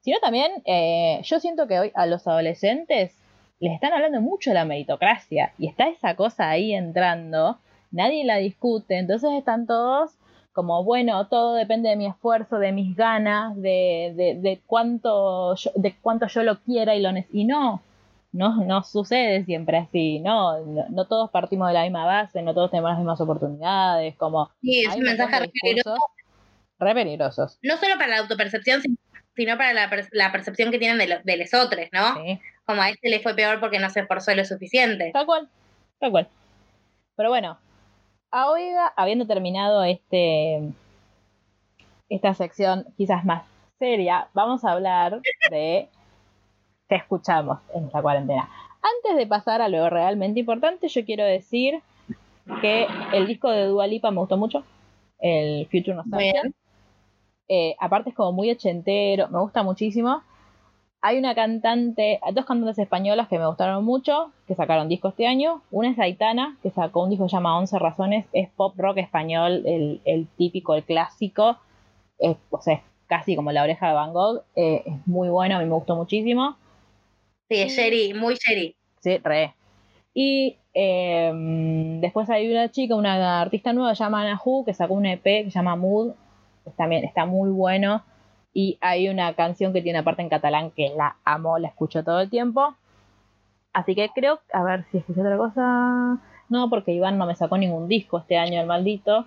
sino 0.00 0.18
también 0.20 0.50
eh, 0.64 1.20
yo 1.24 1.38
siento 1.40 1.66
que 1.68 1.78
hoy 1.78 1.92
a 1.94 2.06
los 2.06 2.26
adolescentes 2.26 3.14
les 3.60 3.72
están 3.74 3.92
hablando 3.92 4.20
mucho 4.20 4.50
de 4.50 4.54
la 4.54 4.64
meritocracia 4.64 5.52
y 5.58 5.68
está 5.68 5.88
esa 5.88 6.14
cosa 6.16 6.48
ahí 6.48 6.72
entrando, 6.74 7.58
nadie 7.90 8.24
la 8.24 8.36
discute, 8.38 8.98
entonces 8.98 9.30
están 9.32 9.66
todos 9.66 10.12
como, 10.58 10.82
bueno, 10.82 11.28
todo 11.28 11.54
depende 11.54 11.88
de 11.88 11.94
mi 11.94 12.06
esfuerzo, 12.08 12.58
de 12.58 12.72
mis 12.72 12.96
ganas, 12.96 13.54
de, 13.54 14.12
de, 14.16 14.34
de 14.40 14.60
cuánto, 14.66 15.54
yo, 15.54 15.70
de 15.76 15.94
cuánto 16.02 16.26
yo 16.26 16.42
lo 16.42 16.58
quiera 16.62 16.96
y 16.96 17.00
lo 17.00 17.10
Y 17.32 17.44
no, 17.44 17.80
no, 18.32 18.56
no 18.64 18.82
sucede 18.82 19.44
siempre 19.44 19.76
así, 19.78 20.18
no, 20.18 20.58
no, 20.66 20.84
no 20.88 21.04
todos 21.06 21.30
partimos 21.30 21.68
de 21.68 21.74
la 21.74 21.84
misma 21.84 22.06
base, 22.06 22.42
no 22.42 22.54
todos 22.54 22.72
tenemos 22.72 22.90
las 22.90 22.98
mismas 22.98 23.20
oportunidades, 23.20 24.16
como... 24.16 24.50
Sí, 24.60 24.80
es 24.84 24.96
un 24.96 25.02
mensaje 25.02 25.38
re 25.38 25.52
peligroso, 25.62 25.96
re 26.80 26.94
peligrosos. 26.94 27.58
no 27.62 27.76
solo 27.76 27.94
para 27.94 28.08
la 28.08 28.18
autopercepción, 28.18 28.82
sin- 28.82 28.98
sino 29.36 29.56
para 29.56 29.72
la, 29.74 29.88
per- 29.88 30.08
la 30.10 30.32
percepción 30.32 30.72
que 30.72 30.80
tienen 30.80 30.98
de, 30.98 31.06
lo- 31.06 31.22
de 31.22 31.36
los 31.36 31.54
otros, 31.54 31.86
¿no? 31.92 32.16
Sí. 32.16 32.40
Como 32.64 32.82
a 32.82 32.90
este 32.90 33.10
le 33.10 33.20
fue 33.20 33.36
peor 33.36 33.60
porque 33.60 33.78
no 33.78 33.90
se 33.90 34.00
esforzó 34.00 34.34
lo 34.34 34.44
suficiente. 34.44 35.12
Tal 35.12 35.24
cual, 35.24 35.48
tal 36.00 36.10
cual. 36.10 36.26
Pero 37.14 37.28
bueno, 37.28 37.58
a 38.30 38.50
Oiga, 38.50 38.92
habiendo 38.96 39.26
terminado 39.26 39.82
este 39.84 40.72
esta 42.08 42.34
sección 42.34 42.86
quizás 42.96 43.24
más 43.24 43.44
seria, 43.78 44.28
vamos 44.34 44.64
a 44.64 44.72
hablar 44.72 45.20
de 45.50 45.88
qué 46.88 46.94
escuchamos 46.94 47.58
en 47.74 47.86
esta 47.86 48.02
cuarentena. 48.02 48.48
Antes 48.82 49.18
de 49.18 49.26
pasar 49.26 49.60
a 49.60 49.68
lo 49.68 49.88
realmente 49.90 50.40
importante, 50.40 50.88
yo 50.88 51.04
quiero 51.04 51.24
decir 51.24 51.80
que 52.60 52.86
el 53.12 53.26
disco 53.26 53.50
de 53.50 53.66
Dua 53.66 53.86
Lipa 53.86 54.10
me 54.10 54.20
gustó 54.20 54.36
mucho, 54.36 54.64
el 55.18 55.66
Future 55.66 55.94
Nostalgia. 55.94 56.42
Eh, 57.48 57.76
aparte 57.78 58.10
es 58.10 58.16
como 58.16 58.32
muy 58.32 58.50
ochentero, 58.50 59.28
me 59.28 59.40
gusta 59.40 59.62
muchísimo. 59.62 60.22
Hay 61.00 61.16
una 61.18 61.34
cantante, 61.34 62.20
dos 62.32 62.44
cantantes 62.44 62.78
españolas 62.78 63.28
que 63.28 63.38
me 63.38 63.46
gustaron 63.46 63.84
mucho, 63.84 64.32
que 64.48 64.56
sacaron 64.56 64.88
disco 64.88 65.08
este 65.08 65.26
año. 65.28 65.62
Una 65.70 65.90
es 65.90 65.98
Aitana, 65.98 66.56
que 66.62 66.70
sacó 66.70 67.04
un 67.04 67.10
disco 67.10 67.24
que 67.26 67.30
se 67.30 67.36
llama 67.36 67.56
11 67.56 67.78
Razones, 67.78 68.26
es 68.32 68.48
pop 68.50 68.74
rock 68.76 68.98
español, 68.98 69.62
el, 69.64 70.00
el 70.04 70.26
típico, 70.36 70.74
el 70.74 70.82
clásico. 70.82 71.56
Es, 72.18 72.36
o 72.50 72.60
sea, 72.60 72.74
es 72.74 72.80
casi 73.06 73.36
como 73.36 73.52
la 73.52 73.62
oreja 73.62 73.88
de 73.88 73.94
Van 73.94 74.12
Gogh. 74.12 74.42
eh, 74.56 74.82
es 74.84 75.06
muy 75.06 75.28
bueno, 75.28 75.56
a 75.56 75.58
mí 75.60 75.66
me 75.66 75.74
gustó 75.74 75.94
muchísimo. 75.94 76.56
Sí, 77.48 77.56
es 77.58 77.76
Sherry, 77.76 78.12
muy 78.14 78.34
Sherry. 78.34 78.74
Sí, 79.00 79.18
re. 79.18 79.54
Y 80.14 80.56
eh, 80.74 81.32
después 82.00 82.28
hay 82.28 82.50
una 82.50 82.70
chica, 82.70 82.96
una 82.96 83.40
artista 83.40 83.72
nueva, 83.72 83.94
se 83.94 84.02
llama 84.02 84.22
Ana 84.22 84.40
Hu, 84.44 84.64
que 84.64 84.74
sacó 84.74 84.94
un 84.94 85.06
EP 85.06 85.22
que 85.22 85.44
se 85.44 85.50
llama 85.58 85.76
Mood. 85.76 86.12
También 86.76 87.04
está 87.04 87.24
muy 87.24 87.50
bueno. 87.50 88.02
Y 88.52 88.78
hay 88.80 89.08
una 89.08 89.34
canción 89.34 89.72
que 89.72 89.82
tiene 89.82 89.98
una 89.98 90.04
parte 90.04 90.22
en 90.22 90.28
catalán 90.28 90.70
que 90.70 90.92
la 90.96 91.16
amo, 91.24 91.58
la 91.58 91.68
escucho 91.68 92.02
todo 92.02 92.20
el 92.20 92.30
tiempo. 92.30 92.74
Así 93.72 93.94
que 93.94 94.08
creo, 94.14 94.40
a 94.52 94.62
ver 94.64 94.84
si 94.90 94.98
escuché 94.98 95.20
otra 95.20 95.36
cosa. 95.36 96.18
No, 96.48 96.70
porque 96.70 96.92
Iván 96.92 97.18
no 97.18 97.26
me 97.26 97.36
sacó 97.36 97.58
ningún 97.58 97.86
disco 97.88 98.18
este 98.18 98.38
año, 98.38 98.60
el 98.60 98.66
maldito. 98.66 99.26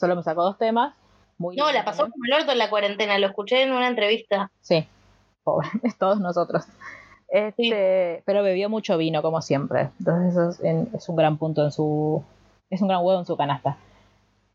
Solo 0.00 0.16
me 0.16 0.22
sacó 0.22 0.42
dos 0.42 0.58
temas. 0.58 0.94
Muy 1.38 1.56
No, 1.56 1.66
la 1.66 1.72
lindos 1.72 1.84
pasó 1.86 2.02
como 2.10 2.24
el 2.26 2.32
orto 2.32 2.52
en 2.52 2.58
la 2.58 2.70
cuarentena, 2.70 3.18
lo 3.18 3.26
escuché 3.26 3.62
en 3.62 3.72
una 3.72 3.88
entrevista. 3.88 4.50
Sí, 4.60 4.86
pobre, 5.44 5.68
es 5.82 5.96
todos 5.98 6.18
nosotros. 6.20 6.64
Este, 7.28 8.22
Pero 8.26 8.42
bebió 8.42 8.68
mucho 8.68 8.96
vino, 8.98 9.22
como 9.22 9.40
siempre. 9.42 9.90
Entonces 9.98 10.32
eso 10.32 10.48
es, 10.50 10.60
en- 10.64 10.88
es 10.94 11.08
un 11.08 11.16
gran 11.16 11.36
punto 11.38 11.62
en 11.64 11.72
su... 11.72 12.22
Es 12.70 12.80
un 12.82 12.88
gran 12.88 13.04
huevo 13.04 13.20
en 13.20 13.26
su 13.26 13.36
canasta. 13.36 13.76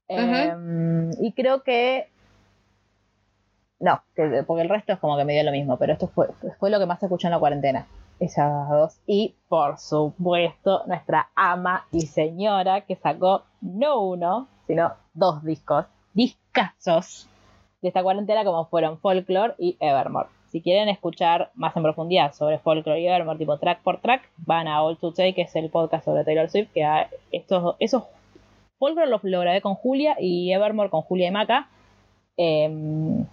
Em, 0.08 1.12
y 1.22 1.32
creo 1.34 1.64
que... 1.64 2.10
No, 3.80 4.02
que- 4.16 4.44
porque 4.46 4.64
el 4.64 4.70
resto 4.70 4.94
es 4.94 5.00
como 5.00 5.18
que 5.18 5.26
me 5.26 5.34
dio 5.34 5.44
lo 5.44 5.52
mismo, 5.52 5.78
pero 5.78 5.94
esto 5.94 6.08
fue, 6.08 6.28
fue 6.60 6.70
lo 6.70 6.80
que 6.80 6.86
más 6.86 7.02
escuché 7.02 7.28
en 7.28 7.32
la 7.32 7.40
cuarentena. 7.40 7.86
Esas 8.20 8.70
dos. 8.70 9.00
Y 9.06 9.36
por 9.48 9.78
supuesto, 9.78 10.84
nuestra 10.88 11.30
ama 11.36 11.86
y 11.92 12.02
señora 12.02 12.82
que 12.82 12.96
sacó 12.96 13.44
no 13.62 14.02
uno, 14.02 14.48
sino 14.66 14.94
dos 15.14 15.44
discos. 15.44 15.86
Discazos 16.14 17.30
de 17.82 17.90
esta 17.90 18.02
cuarentena 18.02 18.44
como 18.44 18.66
fueron 18.66 18.98
Folklore 19.00 19.54
y 19.60 19.78
Evermore. 19.80 20.30
Si 20.50 20.62
quieren 20.62 20.90
escuchar 20.90 21.52
más 21.54 21.76
en 21.78 21.84
profundidad 21.84 22.34
sobre 22.34 22.58
Folklore 22.58 23.02
y 23.02 23.08
Evermore, 23.08 23.38
tipo 23.38 23.58
track 23.60 23.84
por 23.84 24.00
track, 24.02 24.24
van 24.38 24.68
a 24.68 24.82
All 24.82 24.98
to 24.98 25.12
Take, 25.12 25.36
que 25.36 25.42
es 25.44 25.56
el 25.56 25.70
podcast 25.70 26.06
sobre 26.06 26.24
Taylor 26.24 26.50
Swift, 26.50 26.72
que 26.74 26.84
estos, 27.32 27.76
esos 27.80 28.04
Folklore 28.80 29.10
los 29.12 29.24
lo 29.24 29.42
grabé 29.42 29.62
con 29.62 29.76
Julia 29.76 30.16
y 30.20 30.52
Evermore 30.52 30.90
con 30.90 31.02
Julia 31.02 31.28
y 31.28 31.32
Maca. 31.32 31.68
Em, 32.38 33.26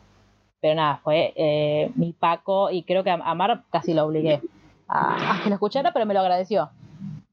pero 0.64 0.76
nada, 0.76 0.98
fue 1.04 1.34
eh, 1.36 1.90
mi 1.94 2.14
Paco 2.14 2.70
y 2.70 2.84
creo 2.84 3.04
que 3.04 3.10
a, 3.10 3.34
Mar 3.34 3.64
casi 3.70 3.92
lo 3.92 4.06
obligué 4.06 4.40
a, 4.88 5.34
a 5.34 5.42
que 5.42 5.50
lo 5.50 5.56
escuchara, 5.56 5.92
pero 5.92 6.06
me 6.06 6.14
lo 6.14 6.20
agradeció. 6.20 6.70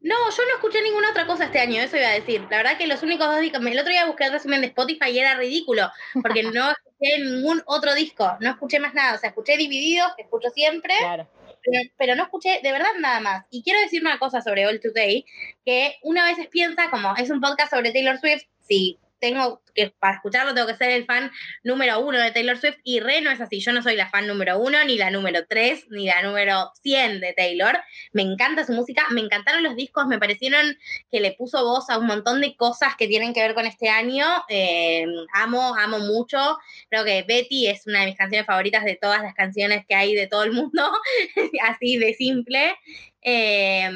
No, 0.01 0.15
yo 0.15 0.43
no 0.49 0.55
escuché 0.55 0.83
ninguna 0.83 1.11
otra 1.11 1.25
cosa 1.25 1.45
este 1.45 1.61
año, 1.61 1.81
eso 1.81 1.95
iba 1.95 2.09
a 2.09 2.13
decir. 2.13 2.41
La 2.49 2.57
verdad 2.57 2.77
que 2.77 2.87
los 2.87 3.01
únicos 3.03 3.25
dos 3.27 3.39
discos, 3.39 3.65
el 3.65 3.79
otro 3.79 3.89
día 3.89 4.05
busqué 4.05 4.25
el 4.25 4.33
resumen 4.33 4.59
de 4.59 4.67
Spotify 4.67 5.11
y 5.11 5.19
era 5.19 5.35
ridículo, 5.35 5.89
porque 6.21 6.43
no 6.43 6.71
escuché 6.71 7.23
ningún 7.23 7.63
otro 7.67 7.95
disco, 7.95 8.35
no 8.41 8.49
escuché 8.49 8.81
más 8.81 8.93
nada. 8.93 9.15
O 9.15 9.17
sea, 9.17 9.29
escuché 9.29 9.55
Divididos, 9.55 10.11
que 10.17 10.23
escucho 10.23 10.49
siempre, 10.49 10.93
Claro. 10.99 11.25
pero, 11.63 11.89
pero 11.97 12.15
no 12.17 12.23
escuché 12.23 12.59
de 12.61 12.71
verdad 12.73 12.89
nada 12.99 13.21
más. 13.21 13.45
Y 13.49 13.63
quiero 13.63 13.79
decir 13.79 14.01
una 14.01 14.19
cosa 14.19 14.41
sobre 14.41 14.67
All 14.67 14.81
Today, 14.81 15.25
que 15.63 15.95
una 16.03 16.25
vez 16.25 16.45
piensa, 16.49 16.89
como 16.89 17.15
es 17.15 17.29
un 17.29 17.39
podcast 17.39 17.71
sobre 17.71 17.93
Taylor 17.93 18.19
Swift, 18.19 18.43
si 18.59 18.99
tengo 19.21 19.61
que, 19.73 19.93
para 19.99 20.15
escucharlo 20.15 20.53
tengo 20.53 20.67
que 20.67 20.75
ser 20.75 20.89
el 20.89 21.05
fan 21.05 21.31
número 21.63 21.99
uno 22.01 22.17
de 22.17 22.31
Taylor 22.31 22.57
Swift, 22.57 22.79
y 22.83 22.99
re 22.99 23.21
no 23.21 23.31
es 23.31 23.39
así, 23.39 23.59
yo 23.61 23.71
no 23.71 23.81
soy 23.81 23.95
la 23.95 24.09
fan 24.09 24.27
número 24.27 24.59
uno, 24.59 24.83
ni 24.83 24.97
la 24.97 25.11
número 25.11 25.45
tres, 25.47 25.85
ni 25.89 26.07
la 26.07 26.21
número 26.23 26.71
100 26.81 27.21
de 27.21 27.33
Taylor. 27.33 27.77
Me 28.11 28.23
encanta 28.23 28.65
su 28.65 28.73
música, 28.73 29.05
me 29.11 29.21
encantaron 29.21 29.63
los 29.63 29.75
discos, 29.75 30.07
me 30.07 30.19
parecieron 30.19 30.77
que 31.11 31.21
le 31.21 31.33
puso 31.33 31.63
voz 31.63 31.89
a 31.89 31.99
un 31.99 32.07
montón 32.07 32.41
de 32.41 32.55
cosas 32.55 32.95
que 32.97 33.07
tienen 33.07 33.33
que 33.33 33.41
ver 33.41 33.53
con 33.53 33.65
este 33.65 33.89
año. 33.89 34.25
Eh, 34.49 35.05
amo, 35.33 35.75
amo 35.75 35.99
mucho. 35.99 36.57
Creo 36.89 37.05
que 37.05 37.23
Betty 37.23 37.67
es 37.67 37.85
una 37.85 38.01
de 38.01 38.07
mis 38.07 38.17
canciones 38.17 38.47
favoritas 38.47 38.83
de 38.83 38.95
todas 38.95 39.21
las 39.21 39.35
canciones 39.35 39.85
que 39.87 39.95
hay 39.95 40.15
de 40.15 40.27
todo 40.27 40.43
el 40.43 40.51
mundo, 40.51 40.91
así 41.69 41.97
de 41.97 42.13
simple. 42.15 42.75
Eh, 43.21 43.89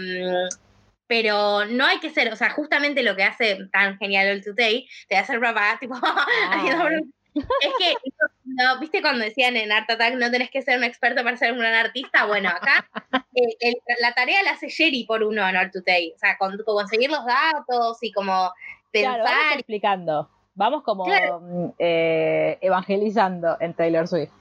pero 1.08 1.66
no 1.66 1.86
hay 1.86 2.00
que 2.00 2.10
ser, 2.10 2.32
o 2.32 2.36
sea, 2.36 2.50
justamente 2.52 3.04
lo 3.04 3.16
que 3.16 3.24
hace 3.24 3.58
tan 3.72 3.98
genial 3.98 4.30
All 4.30 4.44
Today, 4.44 4.88
te 5.08 5.18
hace 5.18 5.38
rapar, 5.38 5.78
tipo, 5.80 5.96
haciendo 5.96 6.86
es 7.36 7.72
que, 7.78 7.94
no, 8.46 8.80
viste 8.80 9.02
cuando 9.02 9.26
decían 9.26 9.58
en 9.58 9.70
Art 9.72 9.90
Attack, 9.90 10.14
no 10.16 10.32
tenés 10.32 10.50
que 10.50 10.62
ser 10.62 10.78
un 10.78 10.86
experto 10.86 11.22
para 11.24 11.36
ser 11.36 11.52
un 11.52 11.60
gran 11.60 11.74
artista, 11.74 12.26
bueno, 12.26 12.48
acá 12.50 12.88
eh, 13.36 13.58
el- 13.60 13.76
la 14.00 14.14
tarea 14.14 14.42
la 14.44 14.52
hace 14.52 14.70
Sherry 14.70 15.04
por 15.06 15.22
uno 15.22 15.48
en 15.48 15.56
Art 15.58 15.74
Today, 15.74 16.14
o 16.16 16.18
sea, 16.18 16.38
con, 16.38 16.56
con 16.64 16.76
conseguir 16.76 17.10
los 17.10 17.26
datos 17.26 17.98
y 18.02 18.12
como 18.14 18.54
Claro, 18.94 19.24
vamos 19.24 19.38
pensar, 19.42 19.60
explicando. 19.60 20.30
Vamos 20.54 20.84
como 20.84 21.04
Claro. 21.04 21.42
mm, 21.42 21.66
eh, 21.80 22.58
evangelizando 22.62 23.58
en 23.60 23.74
Taylor 23.74 24.08
Swift. 24.08 24.32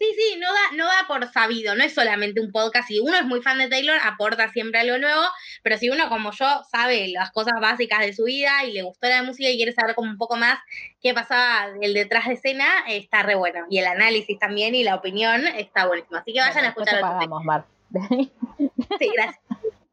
Sí, 0.00 0.06
sí, 0.16 0.38
no 0.38 0.46
da, 0.46 0.76
no 0.76 0.84
da 0.86 1.06
por 1.08 1.26
sabido, 1.32 1.74
no 1.74 1.82
es 1.82 1.92
solamente 1.92 2.40
un 2.40 2.52
podcast. 2.52 2.86
Si 2.86 3.00
uno 3.00 3.16
es 3.16 3.24
muy 3.24 3.42
fan 3.42 3.58
de 3.58 3.68
Taylor, 3.68 3.98
aporta 4.04 4.48
siempre 4.48 4.78
algo 4.78 4.96
nuevo, 4.98 5.22
pero 5.64 5.76
si 5.76 5.90
uno 5.90 6.08
como 6.08 6.30
yo 6.30 6.46
sabe 6.70 7.08
las 7.08 7.32
cosas 7.32 7.54
básicas 7.60 8.00
de 8.00 8.12
su 8.12 8.24
vida 8.24 8.64
y 8.64 8.72
le 8.74 8.82
gustó 8.82 9.08
la 9.08 9.24
música 9.24 9.48
y 9.50 9.56
quiere 9.56 9.72
saber 9.72 9.96
como 9.96 10.08
un 10.10 10.16
poco 10.16 10.36
más 10.36 10.58
qué 11.02 11.14
pasaba 11.14 11.70
el 11.82 11.94
detrás 11.94 12.28
de 12.28 12.34
escena, 12.34 12.66
está 12.86 13.24
re 13.24 13.34
bueno. 13.34 13.66
Y 13.70 13.78
el 13.78 13.86
análisis 13.86 14.38
también 14.38 14.76
y 14.76 14.84
la 14.84 14.94
opinión 14.94 15.46
está 15.48 15.86
buenísimo. 15.88 16.18
Así 16.18 16.32
que 16.32 16.38
vayan 16.40 16.64
a 16.64 16.68
escuchar 16.68 17.00
pagamos, 17.00 17.42
Mar. 17.44 17.64
Sí, 18.98 19.10
gracias. 19.14 19.40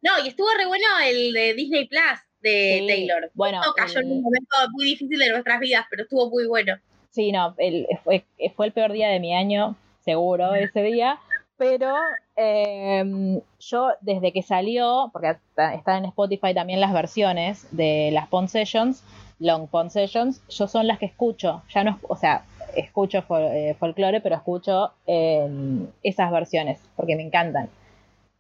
No, 0.01 0.24
y 0.24 0.28
estuvo 0.28 0.49
re 0.56 0.68
bueno 0.68 0.86
el 1.03 1.34
de 1.34 1.53
Disney 1.56 1.88
Plus 1.88 2.01
de 2.41 2.78
Sí, 2.82 2.88
Taylor. 2.88 3.32
Bueno, 3.34 3.60
Esto 3.62 3.74
cayó 3.74 3.99
en 4.01 4.12
un 4.12 4.22
momento 4.22 4.56
muy 4.74 4.86
difícil 4.86 5.18
de 5.18 5.30
nuestras 5.30 5.60
vidas, 5.60 5.86
pero 5.89 6.03
estuvo 6.03 6.30
muy 6.30 6.45
bueno. 6.45 6.78
Sí, 7.10 7.32
no, 7.32 7.56
el- 7.58 7.88
fue, 8.03 8.24
fue 8.56 8.68
el 8.68 8.72
peor 8.72 8.91
día 8.91 9.08
de 9.10 9.20
mi 9.20 9.36
año, 9.36 9.76
seguro, 10.06 10.53
ese 10.56 10.82
día. 10.84 11.20
Pero 11.58 11.95
eh, 12.36 13.41
yo 13.60 13.89
desde 14.01 14.32
que 14.34 14.41
salió, 14.41 15.10
porque 15.14 15.30
está- 15.32 15.74
están 15.74 15.97
en 15.99 16.06
Spotify 16.06 16.53
también 16.53 16.80
las 16.82 16.93
versiones 16.93 17.68
de 17.72 18.10
las 18.14 18.28
Pond 18.28 18.49
Sessions, 18.49 19.03
Long 19.39 19.68
Pond 19.68 19.89
Sessions, 19.89 20.41
yo 20.49 20.68
son 20.68 20.88
las 20.88 20.99
que 20.99 21.06
escucho. 21.08 21.64
Ya 21.74 21.84
no, 21.84 21.91
es- 21.91 21.97
o 22.10 22.16
sea, 22.16 22.43
escucho 22.76 23.22
fol- 23.24 23.49
eh, 23.53 23.74
folclore, 23.80 24.20
pero 24.22 24.36
escucho 24.36 24.91
eh, 25.08 25.47
esas 26.03 26.30
versiones, 26.32 26.82
porque 26.97 27.16
me 27.16 27.24
encantan. 27.24 27.70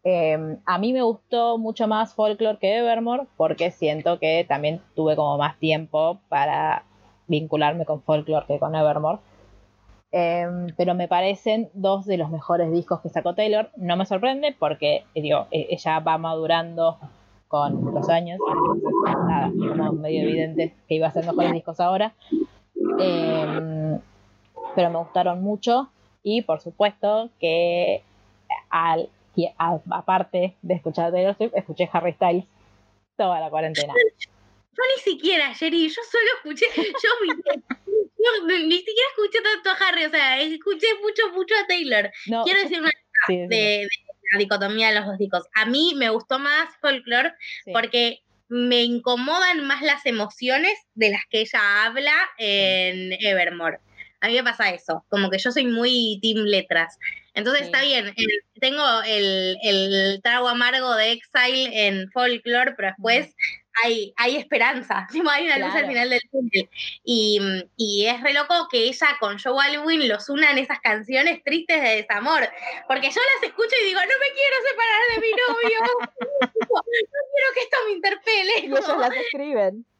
Eh, 0.03 0.57
a 0.65 0.77
mí 0.77 0.93
me 0.93 1.01
gustó 1.01 1.57
mucho 1.57 1.87
más 1.87 2.13
Folklore 2.13 2.59
que 2.59 2.77
Evermore, 2.77 3.23
porque 3.37 3.71
siento 3.71 4.19
que 4.19 4.45
también 4.47 4.81
tuve 4.95 5.15
como 5.15 5.37
más 5.37 5.57
tiempo 5.57 6.19
para 6.29 6.83
vincularme 7.27 7.85
con 7.85 8.01
Folklore 8.03 8.45
que 8.45 8.59
con 8.59 8.75
Evermore. 8.75 9.19
Em, 10.17 10.67
pero 10.77 10.95
me 10.95 11.09
parecen 11.09 11.69
dos 11.73 12.05
de 12.05 12.15
los 12.15 12.29
mejores 12.29 12.71
discos 12.71 13.01
que 13.01 13.09
sacó 13.09 13.35
Taylor. 13.35 13.69
No 13.75 13.97
me 13.97 14.05
sorprende 14.05 14.55
porque, 14.57 15.03
eh, 15.13 15.21
digo, 15.21 15.47
e- 15.51 15.67
ella 15.71 15.99
va 15.99 16.17
madurando 16.17 16.97
con 17.49 17.93
los 17.93 18.07
años, 18.07 18.39
entonces 18.47 18.93
nada, 19.27 19.51
como 19.51 19.91
medio 19.91 20.21
evidente 20.21 20.73
que 20.87 20.95
iba 20.95 21.07
a 21.07 21.09
hacer 21.09 21.25
mejores 21.25 21.51
discos 21.51 21.81
ahora. 21.81 22.13
Em, 22.97 23.99
pero 24.73 24.89
me 24.89 24.99
gustaron 24.99 25.43
mucho 25.43 25.89
y 26.23 26.43
por 26.43 26.61
supuesto 26.61 27.29
que 27.37 28.01
al, 28.69 29.09
aparte 29.89 30.55
de 30.61 30.73
escuchar 30.75 31.11
Taylor 31.11 31.35
Swift, 31.35 31.55
escuché 31.55 31.89
Harry 31.91 32.13
Styles 32.13 32.45
toda 33.17 33.41
la 33.41 33.49
cuarentena. 33.49 33.93
Yo 34.77 34.83
ni 34.95 35.01
siquiera, 35.13 35.53
Jerry, 35.53 35.87
yo 35.87 36.01
solo 36.11 36.25
escuché, 36.37 36.65
yo, 36.75 37.25
ni 38.57 38.77
siquiera 38.77 39.09
escuché 39.11 39.39
tanto 39.41 39.69
a 39.69 39.87
Harry, 39.87 40.05
o 40.05 40.09
sea, 40.09 40.41
escuché 40.41 40.87
mucho, 41.01 41.31
mucho 41.33 41.55
a 41.55 41.67
Taylor. 41.67 42.11
No, 42.27 42.43
Quiero 42.43 42.61
decir 42.61 42.81
una 42.81 42.91
sí, 43.27 43.37
de, 43.37 43.47
de 43.47 43.89
la 44.33 44.39
dicotomía 44.39 44.89
de 44.89 44.95
los 44.95 45.05
dos 45.05 45.17
discos. 45.17 45.43
A 45.53 45.65
mí 45.65 45.93
me 45.95 46.09
gustó 46.09 46.39
más 46.39 46.69
Folklore 46.81 47.31
sí. 47.63 47.71
porque 47.71 48.19
me 48.49 48.83
incomodan 48.83 49.65
más 49.65 49.81
las 49.81 50.05
emociones 50.05 50.77
de 50.93 51.09
las 51.11 51.21
que 51.29 51.41
ella 51.41 51.85
habla 51.85 52.13
en 52.37 53.13
Evermore. 53.13 53.79
A 54.21 54.27
mí 54.27 54.33
me 54.35 54.43
pasa 54.43 54.69
eso, 54.71 55.05
como 55.09 55.29
que 55.29 55.37
yo 55.37 55.51
soy 55.51 55.65
muy 55.65 56.19
team 56.21 56.45
letras. 56.45 56.97
Entonces 57.33 57.61
Sí. 57.61 57.65
está 57.67 57.81
bien, 57.83 58.07
el- 58.07 58.59
tengo 58.59 58.83
el, 59.05 59.57
el 59.61 60.21
trago 60.23 60.47
amargo 60.47 60.95
de 60.95 61.11
Exile 61.11 61.87
en 61.87 62.09
Folklore, 62.11 62.73
pero 62.75 62.89
después 62.89 63.35
hay, 63.83 64.13
hay 64.17 64.35
esperanza, 64.37 65.07
hay 65.31 65.45
una 65.45 65.57
luz 65.59 65.73
al 65.75 65.87
final 65.87 66.09
del 66.09 66.21
túnel. 66.31 66.69
Y, 67.03 67.39
y 67.77 68.05
es 68.07 68.21
re 68.21 68.33
loco 68.33 68.67
que 68.71 68.79
ella 68.85 69.07
con 69.19 69.37
Joe 69.39 69.63
Alwyn 69.65 70.07
los 70.07 70.29
una 70.29 70.51
en 70.51 70.57
esas 70.57 70.79
canciones 70.79 71.43
tristes 71.43 71.81
de 71.81 71.95
desamor, 71.97 72.47
porque 72.87 73.09
yo 73.11 73.21
las 73.35 73.49
escucho 73.49 73.75
y 73.81 73.85
digo, 73.85 73.99
no 73.99 74.05
me 74.05 74.33
quiero 74.33 74.55
separar 74.69 75.01
de 75.13 75.21
mi 75.21 75.31
novio, 75.31 75.79
no 76.41 77.21
quiero 77.33 77.53
que 77.53 77.61
esto 77.61 77.77
me 77.85 77.91
interpele. 77.91 78.59
Y 78.61 78.65
ellos 78.65 78.97
las 78.99 79.11
escriben. 79.15 79.85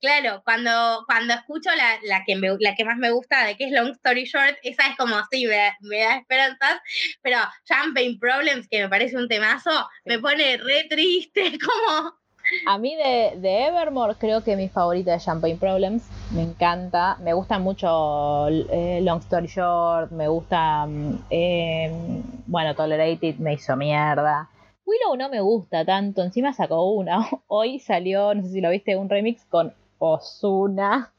Claro, 0.00 0.42
cuando, 0.44 1.04
cuando 1.06 1.32
escucho 1.34 1.70
la, 1.76 2.00
la, 2.02 2.24
que 2.26 2.34
me- 2.34 2.56
la 2.58 2.74
que 2.74 2.84
más 2.84 2.96
me 2.96 3.12
gusta 3.12 3.44
de 3.44 3.56
que 3.56 3.66
es 3.66 3.70
Long 3.70 3.92
Story 3.92 4.24
Short, 4.24 4.56
esa 4.64 4.88
es 4.88 4.96
como 4.96 5.16
así, 5.16 5.46
me, 5.46 5.72
me 5.80 6.00
da 6.00 6.16
esperanzas, 6.16 6.80
pero 7.22 7.38
Champagne 7.64 8.18
Problems, 8.20 8.66
que 8.68 8.80
me 8.80 8.88
parece 8.88 9.16
un 9.16 9.28
temazo, 9.28 9.70
me 10.06 10.18
pone 10.18 10.56
re 10.56 10.86
triste, 10.90 11.56
como... 11.64 12.18
A 12.66 12.78
mí 12.78 12.94
de, 12.96 13.34
de 13.40 13.66
Evermore 13.66 14.14
creo 14.18 14.42
que 14.42 14.56
mi 14.56 14.68
favorita 14.68 15.14
es 15.14 15.24
Champagne 15.24 15.56
Problems. 15.56 16.08
Me 16.32 16.42
encanta. 16.42 17.16
Me 17.20 17.32
gusta 17.32 17.58
mucho 17.58 18.48
eh, 18.48 19.00
Long 19.02 19.20
Story 19.20 19.46
Short. 19.46 20.10
Me 20.10 20.28
gusta. 20.28 20.86
mm, 20.86 21.18
eh, 21.30 22.22
bueno, 22.46 22.74
Tolerated 22.74 23.36
me 23.36 23.54
hizo 23.54 23.76
mierda. 23.76 24.48
Willow 24.86 25.16
no 25.16 25.28
me 25.28 25.40
gusta 25.40 25.84
tanto. 25.84 26.22
Encima 26.22 26.52
sacó 26.52 26.90
una. 26.90 27.26
Hoy 27.46 27.78
salió, 27.78 28.34
no 28.34 28.42
sé 28.42 28.48
si 28.50 28.60
lo 28.60 28.70
viste, 28.70 28.96
un 28.96 29.08
remix 29.08 29.44
con 29.46 29.72
Osuna. 29.98 31.12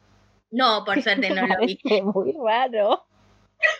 No, 0.51 0.83
por 0.85 1.01
suerte 1.01 1.29
no 1.29 1.47
lo 1.47 1.55
vi. 1.65 1.79
Muy 2.03 2.35
raro. 2.43 3.05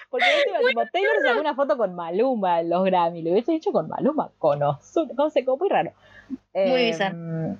Porque 0.09 0.25
encima, 0.37 0.59
tipo, 0.67 0.81
Taylor 0.91 1.15
sacó 1.21 1.39
una 1.39 1.55
foto 1.55 1.77
con 1.77 1.95
Maluma 1.95 2.61
en 2.61 2.69
los 2.69 2.83
Grammy. 2.85 3.21
Lo 3.21 3.31
hubiese 3.31 3.51
dicho 3.51 3.71
con 3.71 3.87
Maluma, 3.87 4.31
con 4.37 4.63
Ozuna. 4.63 5.13
Como 5.15 5.29
se 5.29 5.45
como 5.45 5.57
muy 5.57 5.69
raro. 5.69 5.91
Muy 6.29 6.39
Em, 6.53 6.87
bizarro. 6.87 7.57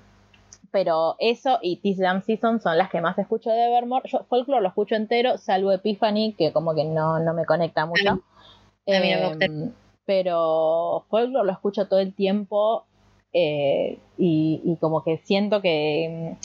Pero 0.70 1.16
eso 1.18 1.58
y 1.62 1.76
This 1.76 1.98
Damn 1.98 2.22
Season 2.22 2.60
son 2.60 2.76
las 2.76 2.90
que 2.90 3.00
más 3.00 3.18
escucho 3.18 3.50
de 3.50 3.66
Evermore. 3.66 4.08
Yo 4.08 4.24
Folklore 4.28 4.62
lo 4.62 4.68
escucho 4.68 4.94
entero, 4.94 5.38
salvo 5.38 5.72
Epiphany, 5.72 6.34
que 6.36 6.52
como 6.52 6.74
que 6.74 6.84
no, 6.84 7.18
no 7.20 7.32
me 7.34 7.44
conecta 7.46 7.86
mucho. 7.86 8.10
a 8.10 9.00
mí 9.00 9.12
no 9.12 9.20
me 9.20 9.28
gusta. 9.28 9.44
Em, 9.46 9.72
pero 10.04 11.04
Folklore 11.08 11.46
lo 11.46 11.52
escucho 11.52 11.88
todo 11.88 12.00
el 12.00 12.14
tiempo 12.14 12.84
eh, 13.32 13.98
y, 14.18 14.60
y 14.64 14.76
como 14.76 15.02
que 15.02 15.18
siento 15.18 15.60
que 15.62 16.04
em, 16.04 16.36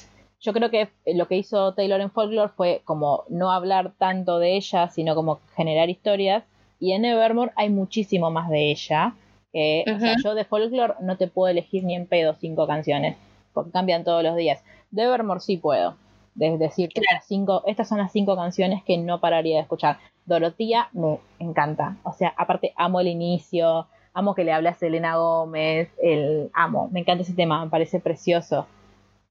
yo 0.42 0.54
creo 0.54 0.72
que 0.72 0.90
lo 1.14 1.28
que 1.28 1.38
hizo 1.38 1.74
Taylor 1.74 2.02
en 2.02 2.10
Folklore 2.12 2.52
fue 2.56 2.82
como 2.84 3.26
no 3.30 3.52
hablar 3.52 3.94
tanto 3.98 4.40
de 4.40 4.56
ella, 4.58 4.88
sino 4.90 5.14
como 5.14 5.40
generar 5.56 5.90
historias. 5.90 6.44
Y 6.80 6.94
en 6.94 7.06
Evermore 7.06 7.52
hay 7.56 7.70
muchísimo 7.70 8.32
más 8.32 8.50
de 8.50 8.72
ella. 8.72 9.14
Que, 9.52 9.84
o 9.94 10.00
sea, 10.00 10.16
yo 10.24 10.36
de 10.36 10.46
Folklore 10.46 10.96
no 11.02 11.18
te 11.18 11.28
puedo 11.28 11.50
elegir 11.50 11.84
ni 11.84 11.96
en 11.96 12.08
pedo 12.08 12.36
cinco 12.36 12.68
canciones, 12.68 13.18
porque 13.54 13.72
cambian 13.72 14.04
todos 14.04 14.24
los 14.24 14.36
días. 14.36 14.64
De 14.92 15.04
Evermore 15.04 15.40
sí 15.40 15.58
puedo. 15.58 15.96
Es 16.40 16.60
decir, 16.60 16.90
estas, 16.94 17.26
cinco, 17.26 17.64
estas 17.68 17.90
son 17.90 17.98
las 17.98 18.12
cinco 18.12 18.36
canciones 18.36 18.84
que 18.84 18.98
no 18.98 19.20
pararía 19.20 19.58
de 19.58 19.64
escuchar. 19.64 19.98
Dorotía 20.26 20.90
me 20.94 21.20
encanta. 21.40 21.98
O 22.04 22.14
sea, 22.14 22.34
aparte 22.38 22.74
amo 22.78 23.02
el 23.02 23.08
inicio, 23.08 23.88
amo 24.14 24.34
que 24.36 24.44
le 24.44 24.54
habla 24.54 24.72
a 24.72 24.76
Selena 24.76 25.18
Gómez, 25.18 25.90
el 26.02 26.50
amo, 26.54 26.90
me 26.92 27.02
encanta 27.02 27.24
ese 27.24 27.34
tema, 27.34 27.64
me 27.64 27.70
parece 27.70 28.00
precioso. 28.00 28.68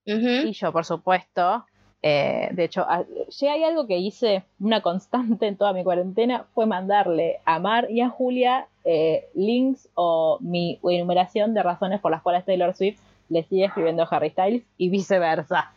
Y 0.05 0.53
yo, 0.53 0.73
por 0.73 0.85
supuesto, 0.85 1.65
eh, 2.03 2.49
de 2.53 2.65
hecho, 2.65 2.87
si 3.29 3.47
hay 3.47 3.63
algo 3.63 3.87
que 3.87 3.99
hice, 3.99 4.45
una 4.59 4.81
constante 4.81 5.47
en 5.47 5.57
toda 5.57 5.73
mi 5.73 5.85
cuarentena, 5.85 6.47
fue 6.55 6.67
mandarle 6.67 7.41
a 7.45 7.59
Mar 7.59 7.89
y 7.91 8.01
a 8.01 8.09
Julia 8.09 8.67
eh, 8.85 9.27
links 9.35 9.89
o 9.95 10.39
mi 10.41 10.79
enumeración 10.83 11.53
de 11.53 11.63
razones 11.63 12.01
por 12.01 12.11
las 12.11 12.23
cuales 12.23 12.45
Taylor 12.45 12.75
Swift 12.75 12.99
le 13.29 13.45
sigue 13.45 13.67
escribiendo 13.67 14.03
a 14.03 14.07
Harry 14.07 14.31
Styles 14.31 14.63
y 14.79 14.89
viceversa. 14.89 15.73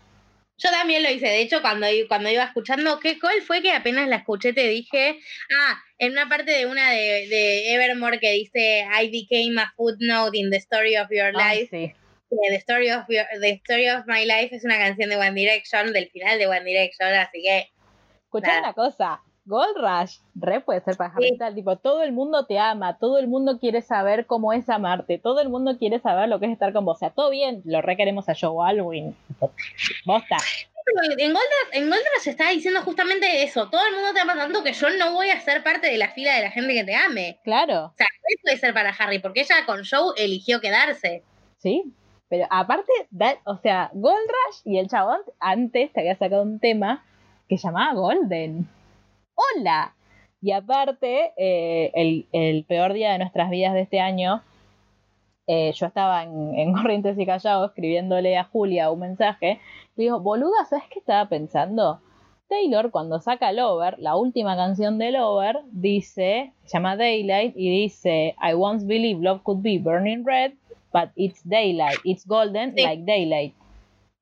Yo 0.57 0.69
también 0.69 1.03
lo 1.03 1.09
hice, 1.09 1.28
de 1.28 1.41
hecho, 1.41 1.61
cuando, 1.61 1.88
cuando 2.07 2.30
iba 2.30 2.43
escuchando, 2.43 2.99
¿qué 2.99 3.19
cuál 3.19 3.41
fue 3.41 3.61
que 3.61 3.71
apenas 3.71 4.07
la 4.07 4.17
escuché 4.17 4.53
te 4.53 4.67
dije? 4.67 5.19
Ah, 5.59 5.78
en 5.97 6.13
una 6.13 6.30
parte 6.30 6.51
de 6.51 6.67
una 6.67 6.91
de, 6.91 7.28
de 7.28 7.74
Evermore 7.74 8.19
que 8.19 8.32
dice 8.32 8.86
I 8.86 9.09
became 9.09 9.59
a 9.59 9.74
footnote 9.76 10.38
in 10.38 10.51
the 10.51 10.57
story 10.57 10.95
of 10.95 11.07
your 11.11 11.34
life. 11.34 11.67
sí. 11.69 11.93
The 12.50 12.56
Story 12.58 12.92
of 12.92 13.06
Your- 13.08 13.28
The 13.40 13.50
Story 13.64 13.90
of 13.90 14.06
My 14.08 14.26
Life 14.26 14.56
es 14.56 14.64
una 14.64 14.78
canción 14.78 15.10
de 15.10 15.18
One 15.18 15.32
Direction, 15.34 15.94
del 15.94 16.10
final 16.10 16.38
de 16.40 16.48
One 16.48 16.64
Direction, 16.64 17.14
así 17.14 17.42
que 17.42 17.70
Escuchá 18.26 18.60
una 18.60 18.74
cosa, 18.74 19.22
Gold 19.46 19.76
Rush, 19.78 20.18
re 20.36 20.62
puede 20.62 20.82
ser 20.82 20.96
para 20.96 21.14
Harry 21.14 21.30
Sí. 21.38 21.54
Tipo, 21.56 21.78
todo 21.78 22.02
el 22.02 22.12
mundo 22.14 22.46
te 22.46 22.58
ama, 22.58 22.98
todo 22.98 23.20
el 23.20 23.28
mundo 23.28 23.60
quiere 23.60 23.82
saber 23.82 24.26
cómo 24.26 24.54
es 24.54 24.70
amarte, 24.70 25.18
todo 25.20 25.42
el 25.42 25.50
mundo 25.50 25.78
quiere 25.78 26.00
saber 26.00 26.30
lo 26.30 26.40
que 26.40 26.48
es 26.48 26.52
estar 26.54 26.72
con 26.74 26.86
vos, 26.86 26.96
o 26.98 27.00
sea, 27.00 27.10
todo 27.12 27.30
bien, 27.30 27.62
lo 27.66 27.82
requeremos 27.82 28.28
a 28.30 28.34
Joe 28.40 28.68
Alwyn, 28.70 29.16
bosta, 30.06 30.38
en 31.18 31.32
Goldrush, 31.32 31.70
en 31.74 31.84
Goldrush 31.90 32.22
se 32.22 32.32
está 32.32 32.50
diciendo 32.50 32.82
justamente 32.82 33.44
eso. 33.44 33.70
Todo 33.70 33.86
el 33.88 33.94
mundo 33.94 34.14
te 34.14 34.20
ama 34.20 34.36
tanto 34.36 34.64
que 34.64 34.74
yo 34.74 34.90
no 34.98 35.14
voy 35.14 35.30
a 35.30 35.40
ser 35.40 35.64
parte 35.64 35.88
de 35.90 35.98
la 35.98 36.10
fila 36.12 36.36
de 36.36 36.42
la 36.44 36.52
gente 36.52 36.74
que 36.74 36.84
te 36.84 36.94
ame. 36.96 37.40
claro, 37.44 37.86
O 37.86 37.94
sea, 37.98 38.06
eso 38.28 38.42
puede 38.42 38.58
ser 38.58 38.74
para 38.74 38.90
Harry, 38.90 39.20
porque 39.20 39.42
ella 39.42 39.66
con 39.66 39.82
Joe 39.90 40.14
eligió 40.18 40.60
quedarse. 40.60 41.24
sí, 41.58 41.84
pero 42.34 42.48
aparte, 42.50 42.92
o 43.46 43.58
sea, 43.58 43.92
Gold 43.94 44.28
Rush 44.28 44.62
y 44.66 44.80
el 44.80 44.88
chabón 44.88 45.20
antes 45.40 45.94
te 45.94 46.00
había 46.00 46.16
sacado 46.16 46.42
un 46.42 46.58
tema 46.60 47.06
que 47.48 47.58
llamaba 47.58 47.94
Golden, 47.94 48.68
hola, 49.36 49.94
y 50.42 50.52
aparte, 50.52 51.32
eh, 51.38 52.26
el, 52.32 52.66
peor 52.66 52.94
día 52.94 53.12
de 53.12 53.20
nuestras 53.20 53.52
vidas 53.52 53.76
de 53.76 53.82
este 53.82 54.00
año, 54.00 54.42
eh, 55.46 55.74
yo 55.74 55.86
estaba 55.86 56.24
en, 56.24 56.58
en 56.58 56.74
Corrientes 56.74 57.20
y 57.20 57.26
Callao 57.28 57.66
escribiéndole 57.66 58.36
a 58.36 58.46
Julia 58.46 58.90
un 58.90 59.02
mensaje. 59.02 59.60
Le 59.96 60.06
digo, 60.06 60.20
boluda, 60.20 60.66
¿sabes 60.66 60.86
qué 60.90 60.98
estaba 60.98 61.30
pensando? 61.30 62.02
Taylor, 62.48 62.90
cuando 62.90 63.20
saca 63.20 63.52
Lover, 63.52 64.00
la 64.00 64.16
última 64.16 64.56
canción 64.56 64.98
de 64.98 65.12
Lover, 65.12 65.60
dice, 65.72 66.54
se 66.64 66.78
llama 66.78 66.98
Daylight, 66.98 67.56
y 67.56 67.70
dice, 67.84 68.36
I 68.42 68.54
once 68.56 68.88
believed 68.88 69.22
love 69.22 69.44
could 69.44 69.62
be 69.62 69.78
burning 69.78 70.26
red, 70.26 70.54
but 70.94 71.10
it's 71.16 71.41
daylight, 71.44 71.98
it's 72.04 72.26
golden 72.26 72.74
Sí. 72.76 72.84
like 72.84 73.04
daylight. 73.06 73.54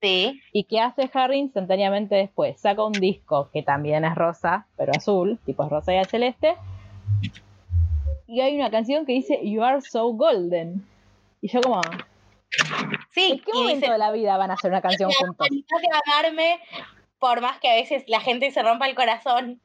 Sí. 0.01 0.41
¿Y 0.51 0.63
qué 0.63 0.79
hace 0.79 1.07
Harry 1.13 1.37
instantáneamente 1.37 2.15
después? 2.15 2.59
Saca 2.59 2.83
un 2.83 2.93
disco 2.93 3.49
que 3.53 3.61
también 3.61 4.03
es 4.05 4.15
rosa, 4.15 4.65
pero 4.75 4.93
azul, 4.97 5.37
tipo 5.45 5.63
es 5.63 5.69
rosa 5.69 5.93
y 5.93 5.97
el 5.97 6.05
celeste. 6.07 6.55
Y 8.25 8.41
hay 8.41 8.55
una 8.55 8.71
canción 8.71 9.05
que 9.05 9.13
dice 9.13 9.39
You 9.43 9.61
are 9.63 9.81
so 9.81 10.07
golden. 10.13 10.85
Y 11.41 11.49
yo 11.49 11.61
como, 11.61 11.81
Sí, 13.11 13.31
¿en 13.33 13.39
qué 13.39 13.51
momento 13.53 13.75
dice, 13.81 13.91
de 13.91 13.97
la 13.97 14.11
vida 14.11 14.37
van 14.37 14.51
a 14.51 14.55
hacer 14.55 14.71
una 14.71 14.81
canción 14.81 15.11
juntos? 15.11 15.47
"Tenés 15.49 15.65
que 15.67 16.11
amarme 16.11 16.59
por 17.19 17.41
más 17.41 17.59
que 17.59 17.69
a 17.69 17.75
veces 17.75 18.03
la 18.07 18.19
gente 18.21 18.49
se 18.51 18.63
rompa 18.63 18.87
el 18.87 18.95
corazón. 18.95 19.61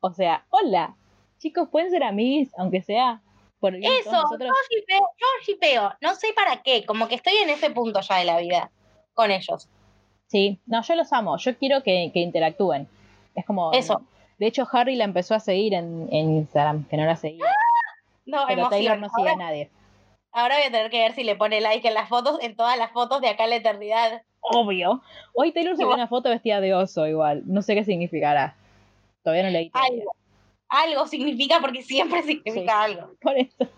O 0.00 0.12
sea, 0.12 0.44
hola, 0.50 0.96
chicos, 1.38 1.68
pueden 1.70 1.90
ser 1.90 2.04
amigos, 2.04 2.52
aunque 2.58 2.82
sea 2.82 3.22
por 3.60 3.74
el 3.74 3.84
Eso, 3.84 4.10
nosotros. 4.10 4.48
yo 4.48 4.76
shipeo, 4.76 5.08
yo 5.18 5.26
shipeo. 5.46 5.92
No 6.00 6.14
sé 6.14 6.28
para 6.34 6.62
qué, 6.62 6.84
como 6.84 7.08
que 7.08 7.16
estoy 7.16 7.34
en 7.36 7.50
ese 7.50 7.70
punto 7.70 8.00
ya 8.00 8.16
de 8.16 8.24
la 8.24 8.38
vida 8.38 8.70
con 9.14 9.30
ellos. 9.30 9.68
Sí, 10.26 10.58
no, 10.66 10.82
yo 10.82 10.94
los 10.94 11.12
amo, 11.12 11.36
yo 11.38 11.56
quiero 11.56 11.82
que, 11.82 12.10
que 12.12 12.20
interactúen. 12.20 12.88
Es 13.34 13.44
como... 13.46 13.72
Eso. 13.72 14.02
De 14.38 14.46
hecho, 14.46 14.68
Harry 14.70 14.94
la 14.94 15.04
empezó 15.04 15.34
a 15.34 15.40
seguir 15.40 15.74
en, 15.74 16.08
en 16.12 16.36
Instagram, 16.36 16.84
que 16.88 16.96
no 16.96 17.04
la 17.06 17.16
seguía. 17.16 17.44
No, 18.26 18.44
Pero 18.46 18.60
emoción. 18.60 18.70
Taylor 18.70 18.98
no 18.98 19.08
sigue 19.16 19.30
a 19.30 19.36
nadie. 19.36 19.70
ahora 20.32 20.56
voy 20.56 20.66
a 20.66 20.70
tener 20.70 20.90
que 20.90 21.00
ver 21.00 21.14
si 21.14 21.24
le 21.24 21.34
pone 21.34 21.60
like 21.60 21.86
en 21.88 21.94
las 21.94 22.08
fotos, 22.08 22.38
en 22.42 22.54
todas 22.54 22.78
las 22.78 22.92
fotos 22.92 23.20
de 23.20 23.28
acá 23.28 23.44
en 23.44 23.50
la 23.50 23.56
eternidad. 23.56 24.22
Obvio. 24.40 25.02
Hoy 25.34 25.50
Taylor 25.52 25.74
subió 25.74 25.92
una 25.94 26.06
foto 26.06 26.28
vestida 26.28 26.60
de 26.60 26.74
oso 26.74 27.06
igual. 27.08 27.42
No 27.46 27.62
sé 27.62 27.74
qué 27.74 27.84
significará. 27.84 28.54
Todavía 29.24 29.44
no 29.44 29.50
leí. 29.50 29.70
Ay. 29.74 30.02
Algo 30.68 31.06
significa 31.06 31.60
porque 31.60 31.82
siempre 31.82 32.22
significa 32.22 32.86
Sí. 32.86 32.92
algo. 32.92 33.14
Por 33.20 33.36
eso. 33.38 33.68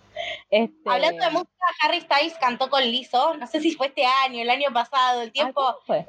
Este, 0.50 0.76
Hablando 0.90 1.24
de 1.24 1.30
música, 1.30 1.64
Harry 1.82 2.00
Styles 2.00 2.34
cantó 2.38 2.68
con 2.68 2.82
Lizzo, 2.82 3.34
no 3.34 3.46
sé 3.46 3.60
si 3.60 3.72
fue 3.72 3.86
este 3.86 4.04
año, 4.04 4.42
el 4.42 4.50
año 4.50 4.70
pasado, 4.72 5.22
el 5.22 5.32
tiempo. 5.32 5.62
¿cuándo 5.62 5.80
fue? 5.86 6.06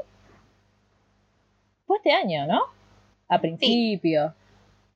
Fue 1.88 1.98
este 1.98 2.12
año, 2.12 2.46
¿no? 2.48 2.62
A 3.30 3.40
principio. 3.40 4.34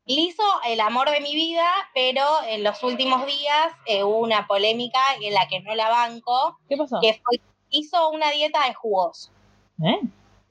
Lizzo, 0.07 0.43
el 0.67 0.79
amor 0.81 1.09
de 1.09 1.21
mi 1.21 1.33
vida, 1.33 1.67
pero 1.93 2.23
en 2.47 2.63
los 2.63 2.83
últimos 2.83 3.25
días 3.25 3.71
eh, 3.85 4.03
hubo 4.03 4.19
una 4.19 4.45
polémica 4.47 4.99
en 5.21 5.33
la 5.33 5.47
que 5.47 5.61
no 5.61 5.73
la 5.75 5.89
banco, 5.89 6.59
¿Qué 6.69 6.77
pasó? 6.77 6.99
que 7.01 7.13
fue, 7.23 7.39
hizo 7.69 8.09
una 8.09 8.29
dieta 8.31 8.65
de 8.67 8.73
jugos. 8.73 9.31
¿Eh? 9.83 9.99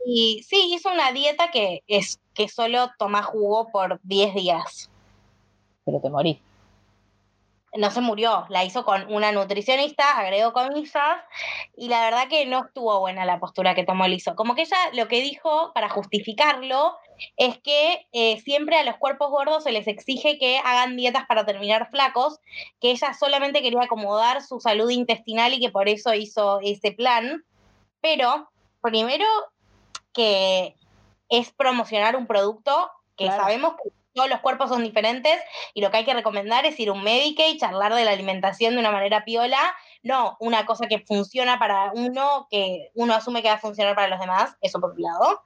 Y 0.07 0.43
sí, 0.43 0.72
hizo 0.74 0.91
una 0.91 1.12
dieta 1.12 1.51
que 1.51 1.82
es 1.87 2.20
que 2.35 2.49
solo 2.49 2.91
toma 2.99 3.22
jugo 3.22 3.68
por 3.70 4.01
10 4.03 4.35
días. 4.35 4.91
Pero 5.85 6.01
te 6.01 6.11
morí. 6.11 6.41
No 7.76 7.91
se 7.91 8.01
murió, 8.01 8.47
la 8.51 8.64
hizo 8.64 8.85
con 8.85 9.12
una 9.12 9.32
nutricionista, 9.32 10.16
agregó 10.16 10.53
comillas, 10.53 11.18
y 11.76 11.89
la 11.89 12.05
verdad 12.05 12.28
que 12.28 12.47
no 12.47 12.66
estuvo 12.66 13.01
buena 13.01 13.24
la 13.24 13.41
postura 13.41 13.74
que 13.74 13.82
tomó 13.82 14.07
Lizo. 14.07 14.37
Como 14.37 14.55
que 14.55 14.62
ella 14.62 14.76
lo 14.93 15.09
que 15.09 15.20
dijo 15.20 15.72
para 15.74 15.89
justificarlo 15.89 16.97
es 17.37 17.59
que 17.59 18.07
eh, 18.12 18.41
siempre 18.43 18.76
a 18.78 18.85
los 18.85 18.97
cuerpos 18.99 19.28
gordos 19.30 19.64
se 19.64 19.72
les 19.72 19.89
exige 19.89 20.39
que 20.39 20.59
hagan 20.59 20.97
dietas 20.97 21.26
para 21.26 21.45
terminar 21.45 21.91
flacos, 21.91 22.39
que 22.80 22.93
ella 22.93 23.12
solamente 23.12 23.61
quería 23.61 23.82
acomodar 23.82 24.41
su 24.43 24.61
salud 24.61 24.91
intestinal 24.91 25.53
y 25.53 25.61
que 25.61 25.70
por 25.70 25.89
eso 25.89 26.14
hizo 26.14 26.61
ese 26.62 26.93
plan. 26.93 27.45
Pero, 28.01 28.51
primero, 28.82 29.26
que 30.12 30.76
es 31.28 31.51
promocionar 31.53 32.14
un 32.14 32.28
producto 32.28 32.89
que 33.16 33.24
Claro. 33.24 33.43
sabemos 33.43 33.74
que 33.82 33.91
todos 34.14 34.28
los 34.30 34.40
cuerpos 34.40 34.70
son 34.70 34.82
diferentes 34.82 35.38
y 35.74 35.80
lo 35.80 35.90
que 35.90 35.98
hay 35.98 36.04
que 36.04 36.14
recomendar 36.14 36.64
es 36.64 36.78
ir 36.80 36.88
a 36.88 36.92
un 36.92 37.02
médico 37.02 37.42
y 37.46 37.58
charlar 37.58 37.94
de 37.94 38.04
la 38.04 38.12
alimentación 38.12 38.74
de 38.74 38.80
una 38.80 38.90
manera 38.90 39.24
piola, 39.24 39.74
no 40.02 40.36
una 40.40 40.64
cosa 40.64 40.86
que 40.86 41.00
funciona 41.00 41.58
para 41.58 41.92
uno, 41.92 42.46
que 42.50 42.90
uno 42.94 43.14
asume 43.14 43.42
que 43.42 43.48
va 43.48 43.54
a 43.54 43.58
funcionar 43.58 43.94
para 43.94 44.08
los 44.08 44.20
demás, 44.20 44.56
eso 44.60 44.80
por 44.80 44.92
un 44.92 45.02
lado. 45.02 45.42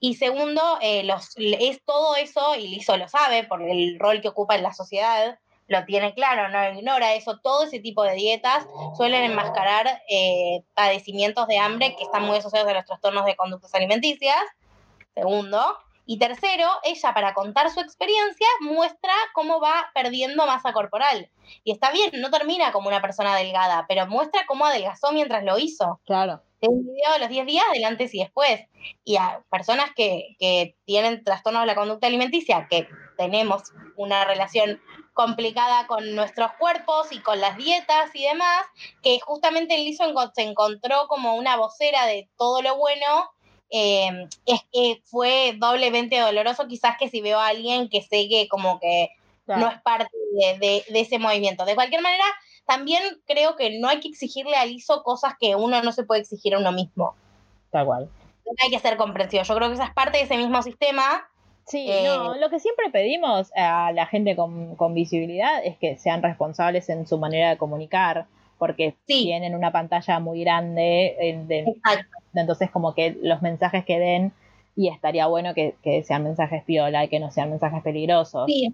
Y 0.00 0.14
segundo, 0.14 0.62
eh, 0.80 1.02
los, 1.04 1.34
es 1.36 1.82
todo 1.84 2.14
eso, 2.16 2.54
y 2.54 2.68
Lizo 2.68 2.96
lo 2.96 3.08
sabe 3.08 3.44
por 3.44 3.62
el 3.62 3.98
rol 3.98 4.20
que 4.20 4.28
ocupa 4.28 4.54
en 4.54 4.62
la 4.62 4.72
sociedad, 4.72 5.38
lo 5.66 5.84
tiene 5.84 6.14
claro, 6.14 6.48
no 6.48 6.78
ignora 6.78 7.14
eso, 7.14 7.38
todo 7.42 7.64
ese 7.64 7.78
tipo 7.80 8.02
de 8.02 8.14
dietas 8.14 8.66
suelen 8.96 9.24
enmascarar 9.24 10.02
eh, 10.08 10.62
padecimientos 10.74 11.46
de 11.46 11.58
hambre 11.58 11.94
que 11.96 12.04
están 12.04 12.24
muy 12.24 12.38
asociados 12.38 12.68
a 12.70 12.74
los 12.74 12.86
trastornos 12.86 13.26
de 13.26 13.36
conductas 13.36 13.74
alimenticias. 13.74 14.38
Segundo. 15.14 15.76
Y 16.10 16.18
tercero, 16.18 16.66
ella 16.84 17.12
para 17.12 17.34
contar 17.34 17.70
su 17.70 17.80
experiencia 17.80 18.46
muestra 18.62 19.12
cómo 19.34 19.60
va 19.60 19.90
perdiendo 19.94 20.46
masa 20.46 20.72
corporal. 20.72 21.30
Y 21.64 21.70
está 21.70 21.90
bien, 21.90 22.10
no 22.14 22.30
termina 22.30 22.72
como 22.72 22.88
una 22.88 23.02
persona 23.02 23.36
delgada, 23.36 23.84
pero 23.86 24.06
muestra 24.06 24.46
cómo 24.46 24.64
adelgazó 24.64 25.12
mientras 25.12 25.44
lo 25.44 25.58
hizo. 25.58 26.00
Claro. 26.06 26.42
Tiene 26.60 26.76
un 26.76 26.86
video 26.86 27.12
de 27.12 27.18
los 27.18 27.28
10 27.28 27.44
días 27.44 27.64
del 27.74 27.84
antes 27.84 28.14
y 28.14 28.20
después. 28.20 28.58
Y 29.04 29.16
a 29.16 29.44
personas 29.50 29.90
que, 29.94 30.34
que 30.38 30.76
tienen 30.86 31.22
trastornos 31.24 31.62
de 31.62 31.66
la 31.66 31.74
conducta 31.74 32.06
alimenticia, 32.06 32.66
que 32.70 32.88
tenemos 33.18 33.64
una 33.96 34.24
relación 34.24 34.80
complicada 35.12 35.86
con 35.88 36.14
nuestros 36.14 36.52
cuerpos 36.58 37.12
y 37.12 37.20
con 37.20 37.38
las 37.40 37.58
dietas 37.58 38.10
y 38.14 38.22
demás, 38.24 38.64
que 39.02 39.20
justamente 39.20 39.74
el 39.74 39.84
Lizo 39.84 40.04
enco- 40.04 40.30
se 40.34 40.42
encontró 40.42 41.06
como 41.08 41.34
una 41.34 41.56
vocera 41.56 42.06
de 42.06 42.30
todo 42.38 42.62
lo 42.62 42.76
bueno, 42.76 43.30
eh, 43.70 44.26
es 44.46 44.60
que 44.72 45.00
fue 45.04 45.54
doblemente 45.58 46.18
doloroso 46.18 46.66
quizás 46.68 46.96
que 46.98 47.08
si 47.08 47.20
veo 47.20 47.38
a 47.38 47.48
alguien 47.48 47.88
que 47.88 48.02
sé 48.02 48.28
que 48.28 48.48
como 48.48 48.78
que 48.80 49.10
claro. 49.46 49.60
no 49.62 49.68
es 49.70 49.80
parte 49.82 50.10
de, 50.32 50.58
de- 50.58 50.84
de 50.88 51.00
ese 51.00 51.18
movimiento. 51.18 51.64
De 51.64 51.74
cualquier 51.74 52.02
manera, 52.02 52.24
también 52.66 53.02
creo 53.26 53.56
que 53.56 53.78
no 53.78 53.88
hay 53.88 54.00
que 54.00 54.08
exigirle 54.08 54.56
a 54.56 54.64
Lizo 54.66 55.02
cosas 55.02 55.34
que 55.38 55.54
uno 55.56 55.82
no 55.82 55.92
se 55.92 56.04
puede 56.04 56.20
exigir 56.20 56.54
a 56.54 56.58
uno 56.58 56.72
mismo. 56.72 57.14
Tal 57.70 57.86
cual. 57.86 58.08
Hay 58.62 58.70
que 58.70 58.78
ser 58.78 58.96
comprensivo. 58.96 59.42
Yo 59.42 59.54
creo 59.54 59.68
que 59.68 59.74
esa 59.74 59.84
es 59.84 59.92
parte 59.94 60.18
de 60.18 60.24
ese 60.24 60.36
mismo 60.38 60.62
sistema. 60.62 61.28
Sí, 61.66 61.86
Eh, 61.90 62.02
no, 62.04 62.34
lo 62.36 62.48
que 62.48 62.60
siempre 62.60 62.88
pedimos 62.90 63.52
a 63.54 63.92
la 63.92 64.06
gente 64.06 64.34
con, 64.36 64.74
con 64.76 64.94
visibilidad 64.94 65.62
es 65.62 65.76
que 65.76 65.98
sean 65.98 66.22
responsables 66.22 66.88
en 66.88 67.06
su 67.06 67.18
manera 67.18 67.50
de 67.50 67.58
comunicar, 67.58 68.24
porque 68.58 68.94
Sí. 69.06 69.24
tienen 69.24 69.54
una 69.54 69.72
pantalla 69.72 70.18
muy 70.18 70.40
grande, 70.42 71.16
eh, 71.20 71.42
de- 71.46 71.74
entonces 72.34 72.70
como 72.70 72.94
que 72.94 73.16
los 73.22 73.40
mensajes 73.42 73.84
que 73.84 73.98
den, 73.98 74.32
y 74.76 74.88
estaría 74.88 75.26
bueno 75.26 75.54
que, 75.54 75.74
que 75.82 76.02
sean 76.04 76.22
mensajes 76.24 76.62
piola 76.64 77.04
y 77.04 77.08
que 77.08 77.18
no 77.20 77.30
sean 77.30 77.50
mensajes 77.50 77.82
peligrosos. 77.82 78.44
Sí. 78.46 78.72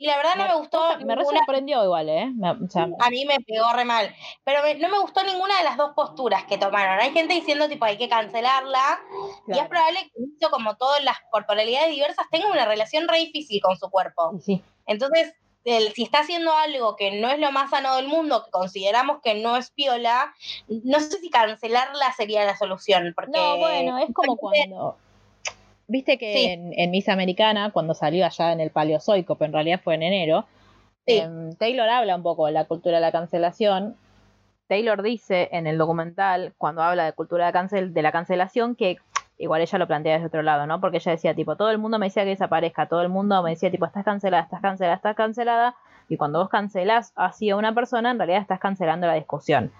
Y 0.00 0.06
la 0.06 0.16
verdad 0.16 0.36
no 0.36 0.46
me 0.46 0.54
gustó 0.54 0.80
Me 1.04 1.16
re 1.16 1.24
sorprendió 1.24 1.82
igual, 1.82 2.08
¿eh? 2.08 2.30
Me- 2.32 2.52
o 2.52 2.70
sea, 2.70 2.84
a 3.00 3.10
mí 3.10 3.24
me 3.24 3.40
pegó 3.40 3.72
re 3.72 3.84
mal. 3.84 4.14
Pero 4.44 4.62
me- 4.62 4.76
no 4.76 4.88
me 4.88 5.00
gustó 5.00 5.24
ninguna 5.24 5.58
de 5.58 5.64
las 5.64 5.76
dos 5.76 5.90
posturas 5.96 6.44
que 6.44 6.56
tomaron. 6.56 7.00
Hay 7.00 7.10
gente 7.10 7.34
diciendo, 7.34 7.68
tipo, 7.68 7.84
hay 7.84 7.96
que 7.98 8.08
cancelarla. 8.08 9.00
Y 9.48 9.58
es 9.58 9.66
probable 9.66 9.98
que 10.40 10.46
como 10.50 10.76
todas 10.76 11.02
las 11.02 11.16
corporalidades 11.32 11.90
diversas, 11.90 12.26
tenga 12.30 12.48
una 12.48 12.64
relación 12.64 13.08
re 13.08 13.18
difícil 13.18 13.60
con 13.60 13.76
su 13.76 13.90
cuerpo. 13.90 14.38
Sí, 14.40 14.62
Entonces, 14.86 15.34
el- 15.64 15.92
si 15.92 16.02
está 16.04 16.20
haciendo 16.20 16.52
algo 16.52 16.96
que 16.96 17.20
no 17.20 17.30
es 17.30 17.38
lo 17.38 17.50
más 17.52 17.70
sano 17.70 17.96
del 17.96 18.08
mundo, 18.08 18.44
que 18.44 18.50
consideramos 18.50 19.20
que 19.22 19.34
no 19.34 19.56
es 19.56 19.70
piola, 19.70 20.32
no 20.68 21.00
sé 21.00 21.18
si 21.18 21.30
cancelarla 21.30 22.12
sería 22.16 22.44
la 22.44 22.56
solución. 22.56 23.12
Porque 23.14 23.32
No, 23.38 23.58
bueno, 23.58 23.98
es 23.98 24.12
como 24.14 24.36
cuando. 24.36 24.96
Viste 25.86 26.18
que 26.18 26.34
Sí. 26.34 26.44
en, 26.44 26.72
en 26.78 26.90
Miss 26.90 27.08
Americana, 27.08 27.70
cuando 27.72 27.94
salió 27.94 28.26
allá 28.26 28.52
en 28.52 28.60
el 28.60 28.70
Paleozoico, 28.70 29.36
pero 29.36 29.46
en 29.46 29.52
realidad 29.54 29.80
fue 29.82 29.94
en 29.94 30.02
enero, 30.02 30.46
Sí. 31.06 31.16
em, 31.18 31.54
Taylor 31.54 31.88
habla 31.88 32.14
un 32.16 32.22
poco 32.22 32.44
de 32.46 32.52
la 32.52 32.66
cultura 32.66 32.96
de 32.96 33.00
la 33.00 33.12
cancelación. 33.12 33.96
Taylor 34.68 35.02
dice 35.02 35.48
en 35.52 35.66
el 35.66 35.78
documental, 35.78 36.52
cuando 36.58 36.82
habla 36.82 37.06
de 37.06 37.14
cultura 37.14 37.46
de, 37.46 37.52
cancel, 37.54 37.94
de 37.94 38.02
la 38.02 38.12
cancelación, 38.12 38.76
que 38.76 38.98
igual 39.38 39.62
ella 39.62 39.78
lo 39.78 39.86
plantea 39.86 40.14
desde 40.14 40.26
otro 40.26 40.42
lado, 40.42 40.66
¿no? 40.66 40.80
Porque 40.80 40.98
ella 40.98 41.12
decía, 41.12 41.34
tipo, 41.34 41.56
todo 41.56 41.70
el 41.70 41.78
mundo 41.78 41.98
me 41.98 42.06
decía 42.06 42.24
que 42.24 42.30
desaparezca, 42.30 42.86
todo 42.86 43.02
el 43.02 43.08
mundo 43.08 43.42
me 43.42 43.50
decía, 43.50 43.70
tipo, 43.70 43.86
estás 43.86 44.04
cancelada, 44.04 44.42
estás 44.42 44.60
cancelada, 44.60 44.96
estás 44.96 45.16
cancelada, 45.16 45.76
y 46.08 46.16
cuando 46.16 46.40
vos 46.40 46.48
cancelás 46.48 47.12
así 47.16 47.50
a 47.50 47.56
una 47.56 47.74
persona, 47.74 48.10
en 48.10 48.18
realidad 48.18 48.40
estás 48.40 48.60
cancelando 48.60 49.06
la 49.06 49.14
discusión. 49.14 49.70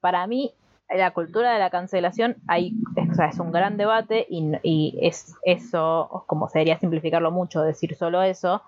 Para 0.00 0.26
mí, 0.26 0.52
la 0.88 1.10
cultura 1.12 1.52
de 1.52 1.58
la 1.58 1.70
cancelación 1.70 2.36
hay, 2.46 2.72
es 2.96 3.38
un 3.38 3.50
gran 3.50 3.76
debate 3.76 4.26
y, 4.28 4.52
y 4.62 4.98
es 5.00 5.34
eso, 5.42 6.24
como 6.26 6.48
sería 6.48 6.78
simplificarlo 6.78 7.30
mucho, 7.30 7.62
decir 7.62 7.94
solo 7.96 8.22
eso, 8.22 8.62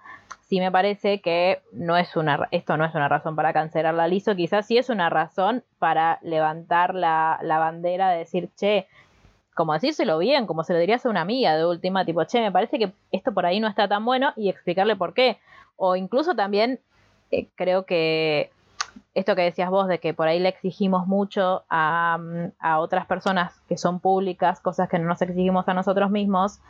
sí 0.49 0.61
me 0.61 0.73
parece 0.73 1.21
que 1.21 1.61
no 1.73 1.97
es 1.97 2.17
una, 2.17 2.49
esto 2.51 2.77
no 2.77 2.85
es 2.85 2.95
una 2.95 3.09
razón 3.09 3.37
para 3.37 3.53
cancelar 3.53 3.95
la 3.95 4.09
liso, 4.09 4.35
quizás 4.35 4.67
sí 4.67 4.79
es 4.79 4.89
una 4.89 5.11
razón 5.11 5.63
para 5.79 6.19
levantar 6.23 6.95
la, 6.95 7.39
la 7.43 7.59
bandera 7.59 8.11
de 8.11 8.19
decir, 8.19 8.51
che, 8.57 8.89
como 9.59 9.73
decírselo 9.73 10.19
bien, 10.19 10.47
como 10.47 10.63
se 10.63 10.73
lo 10.73 10.79
dirías 10.79 11.05
a 11.05 11.09
una 11.09 11.23
amiga 11.23 11.57
de 11.57 11.67
última, 11.67 12.05
tipo, 12.05 12.23
che, 12.23 12.41
me 12.41 12.53
parece 12.53 12.79
que 12.79 12.93
esto 13.11 13.35
por 13.35 13.45
ahí 13.45 13.59
no 13.59 13.67
está 13.67 13.89
tan 13.89 14.05
bueno 14.05 14.33
y 14.37 14.51
explicarle 14.51 14.95
por 14.95 15.15
qué. 15.15 15.39
O 15.75 15.97
incluso 15.97 16.37
también 16.37 16.79
eh, 17.33 17.49
creo 17.57 17.85
que 17.85 18.53
esto 19.15 19.35
que 19.35 19.43
decías 19.43 19.69
vos 19.69 19.89
de 19.89 19.99
que 19.99 20.15
por 20.15 20.29
ahí 20.29 20.39
le 20.39 20.51
exigimos 20.51 21.09
mucho 21.09 21.65
a, 21.69 22.19
mm, 22.21 22.53
a 22.61 22.79
otras 22.79 23.07
personas 23.07 23.61
que 23.69 23.77
son 23.77 23.99
públicas, 23.99 24.61
cosas 24.61 24.89
que 24.89 25.01
no 25.01 25.09
nos 25.09 25.21
exigimos 25.23 25.69
a 25.69 25.75
nosotros 25.75 26.09
mismos, 26.09 26.61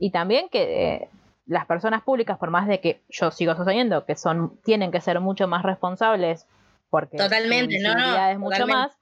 y 0.00 0.10
también 0.10 0.48
que 0.48 0.94
eh, 0.94 1.08
las 1.46 1.66
personas 1.66 2.02
públicas, 2.02 2.38
por 2.38 2.50
más 2.50 2.66
de 2.66 2.80
que 2.80 3.02
yo 3.08 3.30
sigo 3.30 3.54
sosteniendo 3.54 4.04
que 4.04 4.16
son, 4.16 4.58
tienen 4.64 4.90
que 4.90 5.00
ser 5.00 5.20
mucho 5.20 5.46
más 5.46 5.62
responsables, 5.62 6.48
porque 6.90 7.18
Totalmente, 7.18 7.78
no, 7.80 7.94
no, 7.94 8.26
es 8.26 8.36
mucho 8.36 8.62
totalmente. 8.62 8.74
más, 8.74 8.98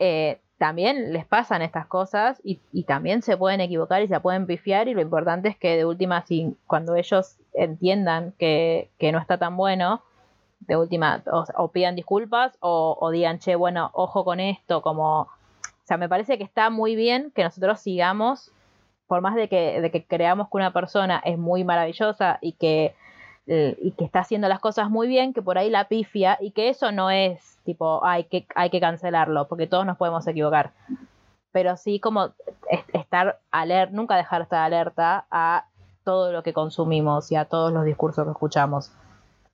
eh, 0.00 0.40
también 0.62 1.12
les 1.12 1.26
pasan 1.26 1.60
estas 1.60 1.88
cosas 1.88 2.40
y, 2.44 2.60
también 2.84 3.22
se 3.22 3.36
pueden 3.36 3.60
equivocar 3.60 4.00
y 4.00 4.06
se 4.06 4.20
pueden 4.20 4.46
pifiar 4.46 4.86
y 4.86 4.94
lo 4.94 5.00
importante 5.00 5.48
es 5.48 5.56
que 5.56 5.76
de 5.76 5.84
última, 5.84 6.24
cuando 6.68 6.94
ellos 6.94 7.36
entiendan 7.52 8.32
que, 8.38 8.88
no 9.12 9.18
está 9.18 9.38
tan 9.38 9.56
bueno, 9.56 10.04
de 10.60 10.76
última 10.76 11.20
o, 11.56 11.72
pidan 11.72 11.96
disculpas 11.96 12.56
o, 12.60 13.10
digan, 13.10 13.40
che, 13.40 13.56
bueno, 13.56 13.90
ojo 13.92 14.24
con 14.24 14.38
esto, 14.38 14.82
como, 14.82 15.22
o 15.22 15.28
sea, 15.82 15.96
me 15.96 16.08
parece 16.08 16.38
que 16.38 16.44
está 16.44 16.70
muy 16.70 16.94
bien 16.94 17.32
que 17.34 17.42
nosotros 17.42 17.80
sigamos, 17.80 18.52
por 19.08 19.20
más 19.20 19.34
de 19.34 19.48
que 19.48 20.06
creamos 20.08 20.46
que 20.48 20.58
una 20.58 20.72
persona 20.72 21.20
es 21.24 21.38
muy 21.38 21.64
maravillosa 21.64 22.38
y 22.40 22.52
que, 22.52 22.94
eh, 23.46 23.76
y 23.80 23.92
que 23.92 24.04
está 24.04 24.20
haciendo 24.20 24.48
las 24.48 24.60
cosas 24.60 24.88
muy 24.90 25.08
bien, 25.08 25.32
que 25.32 25.42
por 25.42 25.58
ahí 25.58 25.70
la 25.70 25.88
pifia 25.88 26.38
y 26.40 26.52
que 26.52 26.68
eso 26.68 26.92
no 26.92 27.10
es 27.10 27.58
tipo, 27.64 28.04
hay 28.04 28.24
que, 28.24 28.46
hay 28.54 28.70
que 28.70 28.80
cancelarlo, 28.80 29.48
porque 29.48 29.66
todos 29.66 29.86
nos 29.86 29.96
podemos 29.96 30.26
equivocar. 30.26 30.72
Pero 31.52 31.76
sí 31.76 32.00
como 32.00 32.26
es- 32.70 32.84
estar 32.92 33.40
alerta, 33.50 33.94
nunca 33.94 34.16
dejar 34.16 34.40
de 34.40 34.44
estar 34.44 34.64
alerta 34.64 35.26
a 35.30 35.66
todo 36.04 36.32
lo 36.32 36.42
que 36.42 36.52
consumimos 36.52 37.30
y 37.30 37.36
a 37.36 37.44
todos 37.44 37.72
los 37.72 37.84
discursos 37.84 38.24
que 38.24 38.30
escuchamos. 38.32 38.90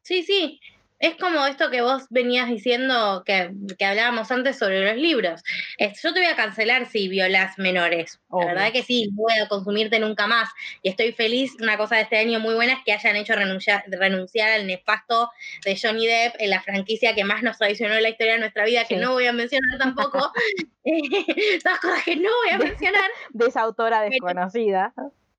Sí, 0.03 0.23
sí. 0.23 0.61
Es 1.01 1.17
como 1.17 1.47
esto 1.47 1.71
que 1.71 1.81
vos 1.81 2.05
venías 2.11 2.49
diciendo, 2.49 3.23
que, 3.25 3.53
que 3.79 3.85
hablábamos 3.85 4.31
antes 4.31 4.59
sobre 4.59 4.85
los 4.85 4.97
libros. 5.01 5.43
Es, 5.77 6.03
yo 6.03 6.13
te 6.13 6.21
voy 6.21 6.29
a 6.29 6.37
cancelar 6.37 6.87
si 6.87 7.09
violas 7.09 7.59
menores. 7.59 8.21
Obvio. 8.29 8.49
La 8.49 8.55
verdad 8.55 8.73
que 8.73 8.83
sí, 8.83 9.09
no 9.13 9.25
a 9.45 9.49
consumirte 9.49 10.01
nunca 10.01 10.27
más. 10.27 10.49
Y 10.83 10.89
estoy 10.89 11.13
feliz, 11.13 11.55
una 11.61 11.77
cosa 11.77 11.97
de 11.97 12.03
este 12.03 12.17
año 12.19 12.41
muy 12.41 12.55
buena 12.55 12.73
es 12.75 12.81
que 12.85 12.93
hayan 12.93 13.17
hecho 13.17 13.35
renunciar, 13.35 13.85
renunciar 13.87 14.51
al 14.51 14.67
nefasto 14.67 15.31
de 15.65 15.79
Johnny 15.81 16.07
Depp 16.07 16.35
en 16.41 16.51
la 16.51 16.63
franquicia 16.63 17.15
que 17.15 17.25
más 17.25 17.43
nos 17.43 17.59
traicionó 17.59 17.95
en 17.95 18.03
la 18.03 18.09
historia 18.09 18.33
de 18.35 18.41
nuestra 18.41 18.65
vida, 18.65 18.85
que 18.85 18.97
Sí. 18.97 19.01
no 19.01 19.13
voy 19.13 19.27
a 19.27 19.33
mencionar 19.33 19.79
tampoco. 19.79 20.33
Todas 21.63 21.81
cosas 21.81 22.03
que 22.05 22.17
no 22.17 22.31
voy 22.45 22.55
a 22.55 22.59
mencionar. 22.59 23.11
De 23.31 23.47
esa 23.47 23.63
autora 23.63 24.03
desconocida. 24.03 24.93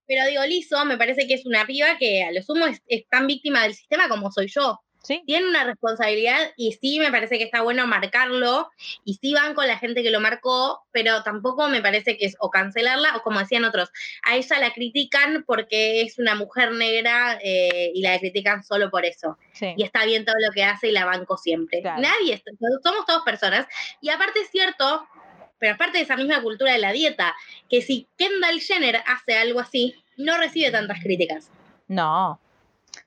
Pero 0.08 0.26
digo, 0.28 0.44
Lizo 0.46 0.86
me 0.86 0.98
parece 0.98 1.28
que 1.28 1.36
es 1.36 1.46
una 1.46 1.66
piba 1.66 1.98
que 1.98 2.24
a 2.24 2.32
lo 2.32 2.42
sumo 2.42 2.66
es, 2.66 2.82
es 2.88 3.08
tan 3.10 3.28
víctima 3.28 3.64
del 3.64 3.76
sistema 3.76 4.08
como 4.10 4.32
soy 4.32 4.48
yo. 4.48 4.80
Sí. 5.02 5.24
Tiene 5.26 5.48
una 5.48 5.64
responsabilidad 5.64 6.52
y 6.58 6.74
sí 6.74 7.00
me 7.00 7.12
parece 7.12 7.38
que 7.38 7.46
está 7.46 7.62
bueno 7.62 7.88
marcarlo 7.88 8.70
y 9.06 9.16
sí 9.16 9.34
van 9.34 9.54
con 9.54 9.66
la 9.66 9.78
gente 9.78 10.04
que 10.04 10.12
lo 10.12 10.20
marcó, 10.20 10.82
pero 10.92 11.24
tampoco 11.24 11.68
me 11.70 11.82
parece 11.82 12.18
que 12.18 12.26
es 12.26 12.36
o 12.40 12.50
cancelarla 12.50 13.16
o 13.16 13.22
como 13.22 13.40
decían 13.40 13.64
otros, 13.64 13.90
a 14.24 14.36
ella 14.36 14.60
la 14.60 14.74
critican 14.74 15.44
porque 15.48 16.02
es 16.02 16.20
una 16.20 16.36
mujer 16.36 16.74
negra 16.74 17.40
eh, 17.42 17.92
y 17.94 18.02
la 18.02 18.20
critican 18.20 18.64
solo 18.64 18.90
por 18.90 19.06
eso. 19.06 19.38
Sí. 19.54 19.74
Y 19.78 19.84
está 19.84 20.06
bien 20.06 20.26
todo 20.26 20.36
lo 20.46 20.52
que 20.52 20.64
hace 20.64 20.90
y 20.90 20.92
la 20.92 21.06
banco 21.06 21.38
siempre. 21.38 21.82
Claro. 21.82 22.02
Nadie, 22.02 22.42
somos 22.84 23.06
todos 23.06 23.24
personas. 23.24 23.68
Y 24.02 24.10
aparte 24.10 24.42
es 24.42 24.50
cierto, 24.50 25.08
pero 25.60 25.74
aparte 25.76 25.98
de 25.98 26.04
esa 26.04 26.16
misma 26.18 26.42
cultura 26.42 26.74
de 26.74 26.80
la 26.80 26.92
dieta, 26.92 27.36
que 27.70 27.82
si 27.82 28.08
Kendall 28.18 28.62
Jenner 28.62 29.02
hace 29.06 29.38
algo 29.38 29.60
así, 29.60 29.96
no 30.18 30.38
recibe 30.38 30.72
tantas 30.72 31.00
críticas. 31.02 31.50
No. 31.88 32.40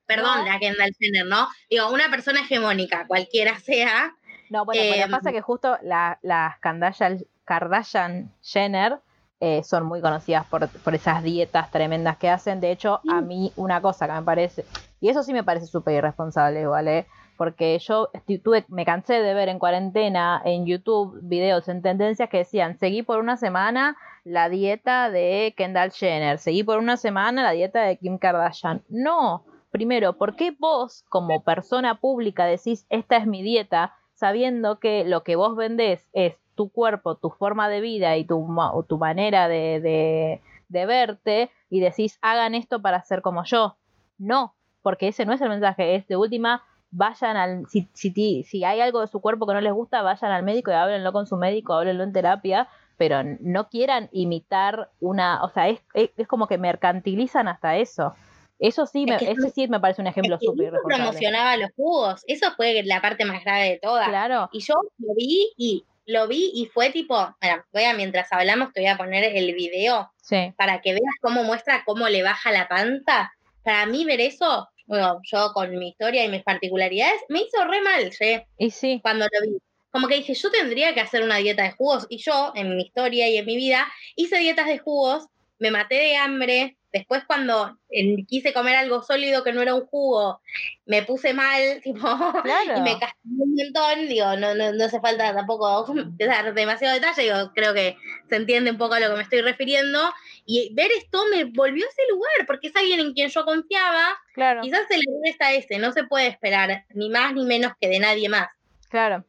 Perdón, 0.06 0.40
No. 0.40 0.44
la 0.52 0.58
Kendall 0.58 0.92
Jenner, 0.98 1.26
¿no? 1.26 1.48
Digo, 1.70 1.90
una 1.92 2.08
persona 2.10 2.40
hegemónica, 2.40 3.06
cualquiera 3.06 3.58
sea, 3.60 4.14
No, 4.50 4.64
bueno, 4.66 4.82
pero 4.90 5.04
Em, 5.04 5.10
pasa 5.10 5.32
que 5.32 5.40
justo 5.40 5.78
la- 5.82 6.18
las 6.22 6.58
Kardashian, 6.58 7.24
Kardashian 7.44 8.30
Jenner 8.42 8.98
eh, 9.40 9.62
son 9.64 9.86
muy 9.86 10.00
conocidas 10.00 10.46
por, 10.46 10.68
por 10.68 10.94
esas 10.94 11.22
dietas 11.22 11.70
tremendas 11.70 12.16
que 12.16 12.28
hacen. 12.30 12.60
De 12.60 12.70
hecho, 12.70 13.00
a 13.10 13.20
mí 13.20 13.52
una 13.56 13.80
cosa 13.80 14.06
que 14.06 14.12
me 14.12 14.22
parece, 14.22 14.64
y 15.00 15.08
eso 15.08 15.22
sí 15.24 15.32
me 15.32 15.42
parece 15.42 15.66
súper 15.66 15.94
irresponsable, 15.94 16.64
¿vale? 16.66 17.06
Porque 17.36 17.76
yo 17.80 18.08
tuve, 18.44 18.64
me 18.68 18.84
cansé 18.84 19.14
de 19.14 19.34
ver 19.34 19.48
en 19.48 19.58
cuarentena 19.58 20.40
en 20.44 20.64
YouTube 20.66 21.18
videos 21.22 21.66
en 21.68 21.82
tendencias 21.82 22.28
que 22.28 22.38
decían, 22.38 22.78
seguí 22.78 23.02
por 23.02 23.18
una 23.18 23.36
semana 23.36 23.96
la 24.22 24.48
dieta 24.48 25.10
de 25.10 25.54
Kendall 25.56 25.90
Jenner, 25.90 26.38
seguí 26.38 26.62
por 26.62 26.78
una 26.78 26.96
semana 26.96 27.42
la 27.42 27.50
dieta 27.50 27.80
de 27.82 27.96
Kim 27.96 28.18
Kardashian. 28.18 28.82
No, 28.90 29.44
primero, 29.72 30.12
¿por 30.18 30.36
qué 30.36 30.54
vos 30.56 31.04
como 31.08 31.42
persona 31.42 31.98
pública 31.98 32.44
decís, 32.46 32.86
esta 32.90 33.16
es 33.16 33.26
mi 33.26 33.42
dieta? 33.42 33.94
sabiendo 34.14 34.78
que 34.78 35.04
lo 35.04 35.24
que 35.24 35.34
vos 35.34 35.56
vendés 35.56 36.08
es 36.12 36.36
tu 36.54 36.70
cuerpo, 36.70 37.16
tu 37.16 37.30
forma 37.30 37.68
de 37.68 37.80
vida 37.80 38.16
y 38.18 38.24
tu, 38.24 38.46
o 38.56 38.82
tu 38.84 38.96
manera 38.98 39.48
de, 39.48 39.80
de- 39.80 40.40
de 40.68 40.86
verte 40.86 41.50
y 41.70 41.80
decís 41.80 42.18
hagan 42.22 42.54
esto 42.54 42.80
para 42.80 43.02
ser 43.02 43.20
como 43.22 43.42
yo. 43.44 43.76
No, 44.18 44.54
porque 44.82 45.08
ese 45.08 45.24
no 45.26 45.32
es 45.32 45.40
el 45.40 45.48
mensaje, 45.48 45.96
es 45.96 46.06
de 46.06 46.16
última, 46.16 46.62
vayan 46.92 47.36
al, 47.36 47.66
si, 47.68 47.88
si, 47.94 48.44
si 48.44 48.64
hay 48.64 48.80
algo 48.80 49.00
de 49.00 49.08
su 49.08 49.20
cuerpo 49.20 49.46
que 49.46 49.54
no 49.54 49.60
les 49.60 49.72
gusta, 49.72 50.02
vayan 50.02 50.30
al 50.30 50.44
médico 50.44 50.70
y 50.70 50.74
háblenlo 50.74 51.12
con 51.12 51.26
su 51.26 51.36
médico, 51.36 51.72
háblenlo 51.72 52.04
en 52.04 52.12
terapia, 52.12 52.68
pero 52.96 53.22
no 53.40 53.68
quieran 53.70 54.08
imitar 54.12 54.90
una, 55.00 55.42
o 55.42 55.48
sea, 55.48 55.68
es, 55.68 55.80
es 55.94 56.28
como 56.28 56.46
que 56.46 56.58
mercantilizan 56.58 57.48
hasta 57.48 57.76
eso. 57.76 58.14
Eso 58.58 58.86
sí, 58.86 59.04
me, 59.06 59.16
Es 59.16 59.18
que 59.18 59.30
ese 59.32 59.50
sí 59.50 59.68
me 59.68 59.80
parece 59.80 60.02
un 60.02 60.06
ejemplo 60.06 60.38
súper 60.40 60.72
promocionaba 60.84 61.56
los 61.56 61.70
jugos. 61.74 62.22
Eso 62.26 62.52
fue 62.56 62.82
la 62.84 63.00
parte 63.00 63.24
más 63.24 63.42
grave 63.44 63.70
de 63.70 63.78
todas. 63.78 64.08
Claro, 64.08 64.48
Y 64.52 64.60
yo 64.60 64.74
lo 64.98 65.14
vi 65.14 65.52
y 65.56 65.84
lo 66.06 66.28
vi 66.28 66.50
y 66.54 66.66
fue 66.66 66.90
tipo, 66.90 67.34
mira, 67.40 67.66
voy 67.72 67.84
a 67.84 67.94
mientras 67.94 68.32
hablamos 68.32 68.72
te 68.72 68.80
voy 68.80 68.88
a 68.88 68.96
poner 68.96 69.36
el 69.36 69.54
video 69.54 70.12
sí, 70.16 70.52
para 70.56 70.80
que 70.80 70.92
veas 70.92 71.14
cómo 71.20 71.44
muestra 71.44 71.82
cómo 71.84 72.08
le 72.08 72.22
baja 72.22 72.52
la 72.52 72.68
panza. 72.68 73.32
Para 73.64 73.86
mí 73.86 74.04
ver 74.04 74.20
eso, 74.20 74.68
bueno, 74.86 75.20
yo 75.22 75.52
con 75.54 75.76
mi 75.78 75.90
historia 75.90 76.24
y 76.24 76.28
mis 76.28 76.42
particularidades, 76.42 77.20
me 77.28 77.40
hizo 77.40 77.64
re 77.64 77.80
mal, 77.82 78.10
che, 78.10 78.46
y 78.58 78.70
sí, 78.70 79.00
cuando 79.02 79.26
lo 79.26 79.50
vi. 79.50 79.58
Como 79.90 80.08
que 80.08 80.16
dije, 80.16 80.34
yo 80.34 80.50
tendría 80.50 80.94
que 80.94 81.00
hacer 81.00 81.22
una 81.22 81.36
dieta 81.36 81.64
de 81.64 81.72
jugos. 81.72 82.06
Y 82.08 82.16
yo, 82.16 82.52
en 82.54 82.76
mi 82.76 82.82
historia 82.82 83.28
y 83.28 83.36
en 83.36 83.44
mi 83.44 83.56
vida, 83.56 83.86
hice 84.16 84.38
dietas 84.38 84.66
de 84.66 84.78
jugos, 84.78 85.26
me 85.58 85.70
maté 85.70 85.96
de 85.96 86.16
hambre. 86.16 86.78
Después, 86.92 87.24
cuando 87.26 87.78
eh, 87.90 88.24
quise 88.26 88.52
comer 88.52 88.76
algo 88.76 89.02
sólido 89.02 89.42
que 89.42 89.52
no 89.52 89.62
era 89.62 89.74
un 89.74 89.86
jugo, 89.86 90.40
me 90.84 91.02
puse 91.02 91.32
mal, 91.32 91.80
tipo, 91.82 92.00
claro. 92.42 92.76
y 92.76 92.80
me 92.82 92.98
castigué 92.98 93.42
un 93.42 93.54
montón. 93.54 94.08
Digo, 94.08 94.36
no, 94.36 94.54
no, 94.54 94.72
no 94.72 94.84
hace 94.84 95.00
falta 95.00 95.34
tampoco 95.34 95.86
dar 96.18 96.54
demasiado 96.54 96.94
detalle. 96.94 97.22
Digo, 97.22 97.52
creo 97.54 97.72
que 97.72 97.96
se 98.28 98.36
entiende 98.36 98.70
un 98.70 98.78
poco 98.78 98.94
a 98.94 99.00
lo 99.00 99.08
que 99.10 99.16
me 99.16 99.22
estoy 99.22 99.40
refiriendo. 99.40 99.98
Y 100.44 100.74
ver 100.74 100.90
esto 100.98 101.24
me 101.30 101.44
volvió 101.44 101.84
a 101.84 101.88
ese 101.88 102.02
lugar, 102.10 102.46
porque 102.46 102.68
es 102.68 102.76
alguien 102.76 103.00
en 103.00 103.14
quien 103.14 103.30
yo 103.30 103.44
confiaba. 103.44 104.18
Claro, 104.34 104.60
Quizás 104.62 104.90
el 104.90 105.00
error 105.00 105.20
está 105.24 105.52
ese, 105.52 105.78
no 105.78 105.92
se 105.92 106.04
puede 106.04 106.26
esperar 106.26 106.84
ni 106.94 107.08
más 107.10 107.32
ni 107.32 107.44
menos 107.44 107.72
que 107.80 107.88
de 107.88 107.98
nadie 108.00 108.28
más. 108.28 108.48
claro. 108.88 109.24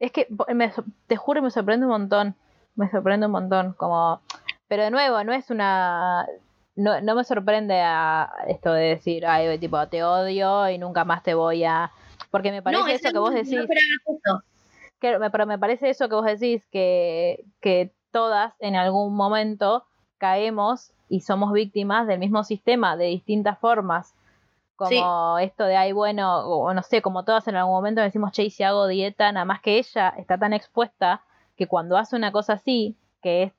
Es 0.00 0.10
que 0.10 0.26
me 0.52 0.72
te 1.06 1.14
juro 1.14 1.42
me 1.42 1.52
sorprende 1.52 1.86
un 1.86 1.92
montón. 1.92 2.34
Me 2.74 2.90
sorprende 2.90 3.26
un 3.26 3.32
montón. 3.32 3.72
Como. 3.74 4.20
Pero 4.66 4.82
de 4.82 4.90
nuevo, 4.90 5.22
no 5.22 5.32
es 5.32 5.48
una. 5.48 6.26
No, 6.74 7.00
no 7.00 7.14
me 7.14 7.24
sorprende 7.24 7.80
a 7.80 8.32
esto 8.46 8.72
de 8.72 8.84
decir, 8.84 9.26
ay, 9.26 9.58
tipo, 9.58 9.86
te 9.88 10.02
odio 10.04 10.68
y 10.70 10.78
nunca 10.78 11.04
más 11.04 11.22
te 11.22 11.34
voy 11.34 11.64
a. 11.64 11.90
Porque 12.30 12.50
me 12.50 12.62
parece 12.62 12.82
no, 12.82 12.88
eso 12.88 13.12
que 13.12 13.18
vos 13.18 13.34
decís. 13.34 13.58
No 14.24 14.42
pero 15.02 15.46
me 15.46 15.58
parece 15.58 15.90
eso 15.90 16.08
que 16.08 16.14
vos 16.14 16.24
decís, 16.24 16.66
que, 16.70 17.44
que 17.60 17.92
todas 18.12 18.54
en 18.60 18.76
algún 18.76 19.14
momento 19.14 19.84
caemos 20.18 20.92
y 21.08 21.20
somos 21.20 21.52
víctimas 21.52 22.06
del 22.06 22.20
mismo 22.20 22.44
sistema 22.44 22.96
de 22.96 23.06
distintas 23.06 23.58
formas. 23.58 24.14
Como 24.76 25.38
esto 25.38 25.64
de, 25.64 25.76
ay, 25.76 25.92
bueno, 25.92 26.40
o 26.46 26.68
o 26.68 26.74
no 26.74 26.82
sé, 26.82 27.02
como 27.02 27.24
todas 27.24 27.46
en 27.46 27.56
algún 27.56 27.74
momento 27.74 28.00
decimos, 28.00 28.32
che, 28.32 28.44
y 28.44 28.50
si 28.50 28.62
hago 28.62 28.86
dieta, 28.86 29.30
nada 29.30 29.44
más 29.44 29.60
que 29.60 29.78
ella 29.78 30.14
está 30.16 30.38
tan 30.38 30.52
expuesta 30.52 31.22
que 31.56 31.66
cuando 31.68 31.96
hace 31.96 32.16
una 32.16 32.32
cosa 32.32 32.54
así, 32.54 32.96
que 33.22 33.44
es, 33.44 33.52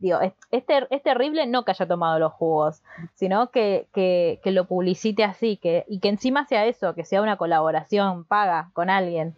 digo, 0.00 0.20
es, 0.20 0.32
es, 0.50 0.66
ter- 0.66 0.88
es 0.90 1.02
terrible 1.02 1.46
no 1.46 1.64
que 1.64 1.70
haya 1.70 1.86
tomado 1.86 2.18
los 2.18 2.32
jugos, 2.32 2.82
sino 3.14 3.50
que, 3.50 3.86
que, 3.92 4.40
que 4.42 4.50
lo 4.50 4.64
publicite 4.64 5.22
así, 5.24 5.56
que, 5.56 5.84
y 5.88 6.00
que 6.00 6.08
encima 6.08 6.46
sea 6.46 6.66
eso, 6.66 6.94
que 6.94 7.04
sea 7.04 7.22
una 7.22 7.36
colaboración 7.36 8.24
paga 8.24 8.70
con 8.72 8.90
alguien. 8.90 9.36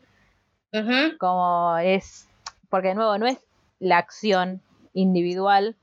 Como 1.18 1.76
es, 1.78 2.28
porque 2.70 2.89
de 2.89 2.94
nuevo 2.94 3.18
no 3.18 3.26
es 3.26 3.39
la 3.78 3.98
acción 3.98 4.62
individual 4.94 5.76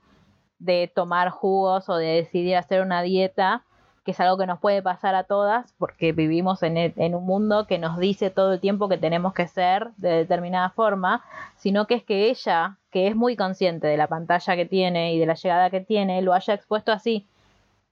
de 0.58 0.90
tomar 0.92 1.30
jugos 1.30 1.88
o 1.88 1.96
de 1.96 2.06
decidir 2.06 2.56
hacer 2.56 2.82
una 2.82 3.02
dieta, 3.02 3.64
que 4.10 4.14
es 4.14 4.20
algo 4.20 4.36
que 4.38 4.46
nos 4.46 4.58
puede 4.58 4.82
pasar 4.82 5.14
a 5.14 5.22
todas, 5.22 5.72
porque 5.78 6.10
vivimos 6.10 6.64
en, 6.64 6.76
e- 6.76 6.92
en 6.96 7.14
un 7.14 7.24
mundo 7.24 7.68
que 7.68 7.78
nos 7.78 7.96
dice 7.96 8.28
todo 8.30 8.54
el 8.54 8.58
tiempo 8.60 8.88
que 8.88 8.98
tenemos 8.98 9.32
que 9.34 9.46
ser 9.46 9.90
de 9.98 10.08
determinada 10.10 10.70
forma, 10.70 11.22
sino 11.56 11.86
que 11.86 11.94
es 11.94 12.02
que 12.02 12.28
ella, 12.28 12.76
que 12.90 13.06
es 13.06 13.14
muy 13.14 13.36
consciente 13.36 13.86
de 13.86 13.96
la 13.96 14.08
pantalla 14.08 14.56
que 14.56 14.66
tiene 14.66 15.14
y 15.14 15.20
de 15.20 15.26
la 15.26 15.34
llegada 15.34 15.70
que 15.70 15.80
tiene, 15.80 16.22
lo 16.22 16.34
haya 16.34 16.54
expuesto 16.54 16.90
así. 16.90 17.24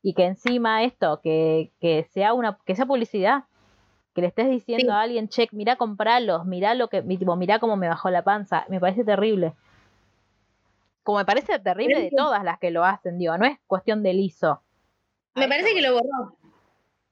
Y 0.02 0.14
que 0.14 0.24
encima 0.26 0.82
esto, 0.82 1.20
que, 1.22 1.70
que 1.80 2.02
sea 2.10 2.32
una, 2.34 2.58
que 2.64 2.74
sea 2.74 2.86
publicidad, 2.86 3.44
que 4.12 4.22
le 4.22 4.26
estés 4.26 4.50
diciendo 4.50 4.86
Sí. 4.86 4.90
a 4.90 5.00
alguien, 5.02 5.28
check, 5.28 5.52
mira 5.52 5.76
compralos, 5.76 6.44
mira 6.46 6.74
lo 6.74 6.88
que, 6.88 7.00
tipo, 7.02 7.36
mira 7.36 7.60
cómo 7.60 7.76
me 7.76 7.86
bajó 7.88 8.10
la 8.10 8.22
panza, 8.22 8.64
me 8.68 8.80
parece 8.80 9.04
terrible. 9.04 9.52
Como 11.04 11.18
me 11.18 11.24
parece 11.24 11.60
terrible 11.60 12.00
de 12.02 12.10
todas 12.10 12.42
las 12.42 12.58
que 12.58 12.72
lo 12.72 12.84
hacen, 12.84 13.18
digo, 13.18 13.38
no 13.38 13.46
es 13.46 13.56
cuestión 13.68 14.02
de 14.02 14.14
liso. 14.14 14.62
Me 15.34 15.48
parece 15.48 15.74
que 15.74 15.82
lo 15.82 15.94
borró. 15.94 16.36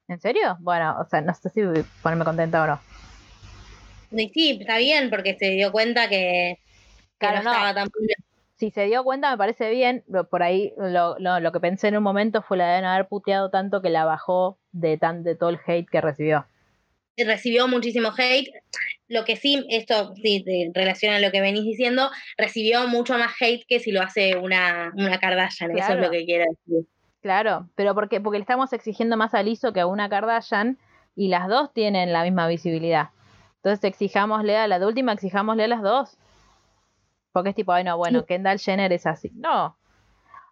¿En 0.09 0.21
serio? 0.21 0.57
Bueno, 0.61 0.97
o 1.01 1.09
sea, 1.09 1.21
no 1.21 1.35
sé 1.35 1.51
si 1.51 1.63
ponerme 2.03 2.25
contenta 2.25 2.63
o 2.63 2.67
no. 2.67 2.81
Y 4.13 4.29
sí, 4.29 4.59
está 4.61 4.79
bien, 4.79 5.11
porque 5.11 5.37
se 5.39 5.51
dio 5.51 5.73
cuenta 5.73 6.09
que, 6.09 6.59
que 6.59 7.17
Claro, 7.19 7.39
no, 7.39 7.45
no. 7.45 7.51
estaba 7.51 7.75
tan. 7.75 7.89
Si 8.55 8.71
se 8.71 8.87
dio 8.87 9.05
cuenta, 9.05 9.31
me 9.31 9.37
parece 9.37 9.71
bien. 9.71 10.05
pero 10.11 10.29
Por 10.29 10.43
ahí 10.43 10.73
lo, 10.79 11.19
lo, 11.19 11.41
lo 11.41 11.53
que 11.53 11.61
pensé 11.61 11.89
en 11.89 11.97
un 11.97 12.03
momento 12.03 12.43
fue 12.43 12.57
la 12.57 12.75
de 12.75 12.83
no 12.83 12.89
haber 12.89 13.09
puteado 13.09 13.51
tanto 13.51 13.83
que 13.83 13.91
la 13.91 14.05
bajó 14.05 14.59
de, 14.73 14.97
tan, 14.97 15.25
de 15.25 15.35
todo 15.35 15.51
el 15.51 15.59
hate 15.67 15.89
que 15.91 16.01
recibió. 16.01 16.47
Recibió 17.17 17.67
muchísimo 17.67 18.13
hate. 18.17 18.49
Lo 19.09 19.25
que 19.25 19.37
sí, 19.37 19.65
esto 19.71 20.15
sí, 20.17 20.45
en 20.47 20.73
relación 20.75 21.15
a 21.15 21.21
lo 21.21 21.31
que 21.31 21.41
venís 21.41 21.65
diciendo, 21.65 22.11
recibió 22.37 22.87
mucho 22.89 23.19
más 23.19 23.33
hate 23.41 23.65
que 23.67 23.81
si 23.81 23.91
lo 23.93 24.03
hace 24.03 24.37
una, 24.37 24.93
una 24.95 25.19
Kardashian. 25.19 25.77
Eso 25.77 25.93
es 25.95 26.01
lo 26.01 26.11
que 26.11 26.25
quiero 26.25 26.45
decir. 26.45 26.87
Claro, 27.27 27.69
pero 27.75 27.93
porque, 27.93 28.21
porque 28.21 28.39
le 28.39 28.43
estamos 28.43 28.73
exigiendo 28.73 29.17
más 29.17 29.35
a 29.35 29.43
Lizo 29.43 29.73
que 29.73 29.81
a 29.81 29.89
una 29.89 30.09
Kardashian 30.09 30.79
y 31.17 31.27
las 31.27 31.49
dos 31.49 31.73
tienen 31.73 32.13
la 32.13 32.23
misma 32.23 32.47
visibilidad. 32.47 33.11
Entonces 33.57 33.83
exijámosle 33.83 34.57
a 34.57 34.69
la 34.69 34.79
de 34.79 34.87
última, 34.87 35.13
exijámosle 35.13 35.65
a 35.65 35.67
las 35.67 35.83
dos. 35.83 36.17
Porque 37.33 37.49
es 37.49 37.57
tipo, 37.57 37.73
ay 37.73 37.83
no, 37.83 37.97
bueno, 37.97 38.25
Kendall 38.27 38.61
Jenner 38.61 38.93
es 38.93 39.09
así. 39.09 39.33
No. 39.35 39.77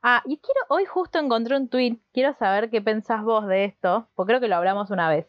Ah, 0.02 0.20
y 0.26 0.38
quiero, 0.38 0.62
hoy 0.68 0.84
justo 0.84 1.20
encontré 1.20 1.56
un 1.56 1.68
tweet, 1.68 1.98
quiero 2.12 2.34
saber 2.34 2.70
qué 2.70 2.82
pensás 2.82 3.22
vos 3.22 3.46
de 3.46 3.66
esto, 3.66 4.08
porque 4.16 4.30
creo 4.32 4.40
que 4.40 4.48
lo 4.48 4.56
hablamos 4.56 4.90
una 4.90 5.08
vez. 5.08 5.28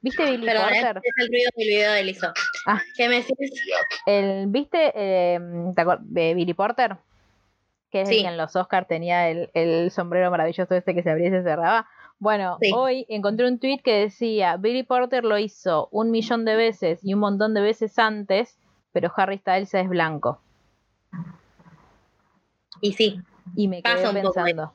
¿Viste 0.00 0.24
Billy 0.30 0.46
Perdón. 0.46 0.64
Porter? 0.64 1.00
es 1.02 1.14
el 1.18 1.28
ruido 1.28 1.50
del 1.56 1.68
video 1.68 1.92
de 1.92 2.04
Lizo. 2.04 2.32
Ah. 2.66 2.80
¿Qué 2.96 3.06
me 3.10 3.16
decís? 3.16 3.36
El, 4.06 4.46
¿Viste 4.46 4.92
eh, 4.94 5.38
Billy 6.08 6.54
Porter? 6.54 6.96
Que 7.90 8.02
es 8.02 8.08
el 8.10 8.22
que 8.22 8.28
en 8.28 8.36
los 8.36 8.56
Oscars 8.56 8.88
tenía 8.88 9.28
el, 9.28 9.50
el 9.54 9.90
sombrero 9.90 10.30
maravilloso 10.30 10.74
este 10.74 10.94
que 10.94 11.02
se 11.02 11.10
abría 11.10 11.28
y 11.28 11.30
se 11.30 11.42
cerraba. 11.42 11.86
Bueno, 12.18 12.56
Sí. 12.60 12.72
hoy 12.74 13.06
encontré 13.08 13.46
un 13.46 13.58
tweet 13.58 13.80
que 13.84 13.94
decía, 14.00 14.56
Billy 14.56 14.82
Porter 14.82 15.24
lo 15.24 15.38
hizo 15.38 15.88
un 15.92 16.10
millón 16.10 16.44
de 16.44 16.56
veces 16.56 17.00
y 17.02 17.14
un 17.14 17.20
montón 17.20 17.52
de 17.54 17.60
veces 17.60 17.98
antes, 17.98 18.58
pero 18.92 19.12
Harry 19.16 19.38
Styles 19.38 19.74
es 19.74 19.88
blanco. 19.88 20.40
Y 22.80 22.92
sí, 22.92 23.20
Y 23.54 23.68
me 23.68 23.82
quedé 23.82 24.02
poco 24.02 24.12
pensando 24.34 24.72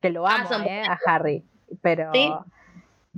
que 0.00 0.10
lo 0.10 0.26
amo, 0.26 0.48
¿eh? 0.66 0.82
A 0.88 0.98
Harry. 1.06 1.44
Pero. 1.80 2.10
Sí. 2.12 2.30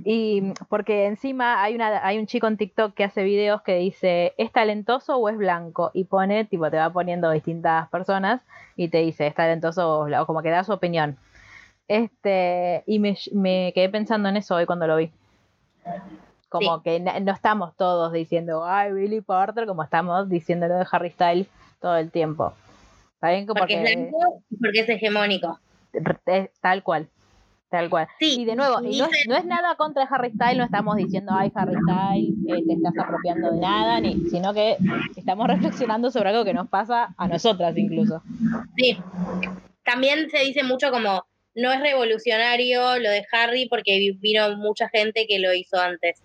Y 0.05 0.53
porque 0.69 1.07
encima 1.07 1.61
hay 1.61 1.75
una 1.75 2.05
hay 2.05 2.17
un 2.17 2.25
chico 2.25 2.47
en 2.47 2.57
TikTok 2.57 2.93
que 2.93 3.03
hace 3.03 3.23
videos 3.23 3.61
que 3.61 3.75
dice, 3.75 4.33
¿es 4.37 4.51
talentoso 4.51 5.17
o 5.17 5.29
es 5.29 5.37
blanco? 5.37 5.91
Y 5.93 6.05
pone, 6.05 6.45
tipo, 6.45 6.69
te 6.71 6.77
va 6.77 6.89
poniendo 6.91 7.29
distintas 7.31 7.89
personas 7.89 8.41
y 8.75 8.87
te 8.89 8.99
dice, 8.99 9.27
¿es 9.27 9.35
talentoso 9.35 9.99
o 9.99 10.03
es 10.03 10.07
blanco? 10.07 10.27
Como 10.27 10.41
que 10.41 10.49
da 10.49 10.63
su 10.63 10.71
opinión. 10.73 11.17
Este, 11.87 12.83
y 12.85 12.99
me, 12.99 13.17
me 13.33 13.71
quedé 13.73 13.89
pensando 13.89 14.29
en 14.29 14.37
eso 14.37 14.55
hoy 14.55 14.65
cuando 14.65 14.87
lo 14.87 14.95
vi. 14.95 15.11
Como 16.49 16.81
que 16.81 16.99
no 16.99 17.31
estamos 17.31 17.75
todos 17.75 18.11
diciendo, 18.11 18.65
ay, 18.65 18.91
Billy 18.91 19.21
Porter, 19.21 19.65
como 19.67 19.83
estamos 19.83 20.29
diciéndolo 20.29 20.75
de 20.75 20.85
Harry 20.91 21.11
Styles 21.11 21.47
todo 21.79 21.97
el 21.97 22.11
tiempo. 22.11 22.53
¿Está 23.15 23.31
bien? 23.31 23.45
porque, 23.45 23.75
es 23.75 23.81
blanco 23.81 24.41
y 24.49 24.57
porque 24.57 24.79
es 24.79 24.89
hegemónico. 24.89 25.59
Tal 26.61 26.83
cual. 26.83 27.07
Tal 27.69 27.87
cual. 27.89 28.07
Sí, 28.19 28.41
Y 28.41 28.45
de 28.45 28.55
nuevo, 28.55 28.79
y 28.81 28.97
no, 28.97 29.05
es, 29.05 29.11
dice- 29.11 29.27
no 29.29 29.35
es 29.35 29.45
nada 29.45 29.75
contra 29.75 30.03
Harry 30.03 30.31
Styles, 30.31 30.57
no 30.57 30.63
estamos 30.63 30.95
diciendo, 30.95 31.31
ay, 31.35 31.51
Harry 31.53 31.75
Styles, 31.83 32.35
eh, 32.47 32.63
te 32.65 32.73
estás 32.73 32.93
apropiando 32.97 33.51
de 33.51 33.59
nada, 33.59 33.99
ni, 33.99 34.15
sino 34.31 34.53
que 34.55 34.77
estamos 35.15 35.47
reflexionando 35.87 36.09
sobre 36.09 36.29
algo 36.29 36.43
que 36.43 36.53
nos 36.55 36.67
pasa 36.67 37.13
a 37.15 37.27
nosotras 37.27 37.77
incluso. 37.77 38.23
Sí. 38.75 38.97
También 39.83 40.29
se 40.31 40.39
dice 40.39 40.63
mucho 40.63 40.89
como 40.91 41.23
no 41.55 41.71
es 41.71 41.79
revolucionario 41.81 42.97
lo 42.99 43.09
de 43.09 43.23
Harry 43.31 43.67
porque 43.69 43.97
vi- 43.99 44.17
vino 44.19 44.55
mucha 44.57 44.89
gente 44.89 45.25
que 45.27 45.37
lo 45.39 45.53
hizo 45.53 45.79
antes. 45.79 46.21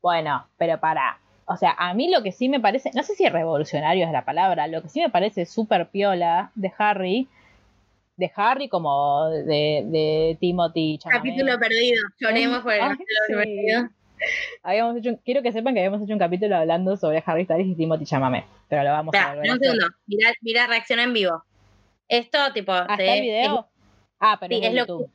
Bueno, 0.00 0.46
pero 0.58 0.78
para. 0.80 1.18
O 1.46 1.56
sea, 1.56 1.74
a 1.76 1.92
mí 1.94 2.08
lo 2.10 2.22
que 2.22 2.32
sí 2.32 2.48
me 2.48 2.60
parece, 2.60 2.90
no 2.94 3.02
sé 3.02 3.14
si 3.14 3.28
revolucionario 3.28 4.06
es 4.06 4.12
la 4.12 4.24
palabra, 4.24 4.68
lo 4.68 4.82
que 4.82 4.88
sí 4.88 5.00
me 5.00 5.10
parece 5.10 5.44
súper 5.46 5.88
piola 5.88 6.50
de 6.54 6.72
Harry, 6.78 7.28
de 8.22 8.32
Harry 8.36 8.68
como 8.68 9.28
de, 9.30 9.82
de 9.86 10.36
Timothy 10.40 10.98
Chalamet. 10.98 11.22
Capítulo 11.32 11.58
perdido. 11.58 12.02
Lloremos 12.20 12.60
por 12.60 12.72
el 12.72 12.80
Ay, 12.82 12.88
capítulo 12.90 13.18
sí. 13.26 13.34
perdido. 13.34 13.88
Habíamos 14.62 14.96
hecho, 14.96 15.08
un- 15.10 15.16
quiero 15.16 15.42
que 15.42 15.50
sepan 15.52 15.74
que 15.74 15.80
habíamos 15.80 16.00
hecho 16.02 16.12
un 16.12 16.18
capítulo 16.20 16.56
hablando 16.56 16.96
sobre 16.96 17.22
Harry 17.26 17.44
Styles 17.44 17.66
y 17.66 17.74
Timothy 17.74 18.04
Chalamet, 18.04 18.44
pero 18.68 18.84
lo 18.84 18.90
vamos 18.90 19.12
a 19.16 19.34
volver 19.34 19.50
un 19.50 19.58
segundo. 19.58 19.86
Mirá, 20.06 20.32
mirá, 20.40 20.66
reacciona 20.68 21.02
en 21.02 21.12
vivo. 21.12 21.42
Esto, 22.08 22.38
tipo, 22.54 22.70
¿Ah, 22.72 22.86
está 22.90 23.14
el 23.14 23.22
video? 23.22 23.68
Ah, 24.20 24.36
pero 24.38 24.54
Sí, 24.56 24.60
es, 24.64 24.72
lo 24.74 24.78
YouTube. 24.86 25.10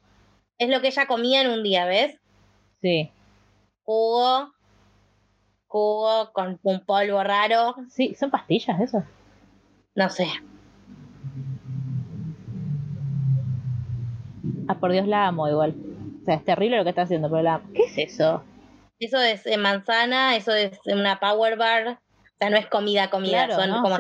es 0.58 0.70
lo 0.70 0.82
que 0.82 0.88
ella 0.88 1.06
comía 1.08 1.42
en 1.42 1.52
un 1.52 1.64
día, 1.64 1.86
¿ves? 1.86 2.20
Sí. 2.82 3.10
Jugo, 3.84 4.52
jugo 5.68 6.32
con 6.34 6.60
un 6.64 6.80
polvo 6.86 7.24
raro, 7.24 7.76
Sí, 7.90 8.14
son 8.16 8.30
pastillas 8.32 8.80
eso. 8.82 9.04
no 9.96 10.10
sé. 10.10 10.28
Ah, 14.68 14.76
por 14.76 14.92
Dios 14.92 15.08
la 15.08 15.28
amo 15.28 15.48
igual. 15.48 15.76
O 16.22 16.26
sea, 16.26 16.36
es 16.36 16.44
terrible 16.44 16.78
lo 16.78 16.84
que 16.84 16.90
está 16.90 17.04
haciendo, 17.04 17.30
pero 17.30 17.42
la 17.42 17.56
amo. 17.56 17.70
¿Qué 17.74 17.84
es 17.84 17.98
eso? 17.98 18.44
Eso 19.00 19.20
es 19.22 19.46
eh, 19.46 19.58
manzana, 19.58 20.36
eso 20.36 20.54
es 20.54 20.80
una 20.86 21.20
power 21.20 21.58
bar. 21.58 21.88
O 21.88 22.38
sea, 22.40 22.50
no 22.50 22.58
es 22.58 22.68
comida, 22.68 23.10
comida, 23.10 23.46
Claro, 23.46 23.62
son 23.62 23.70
¿no? 23.72 23.82
como 23.82 23.98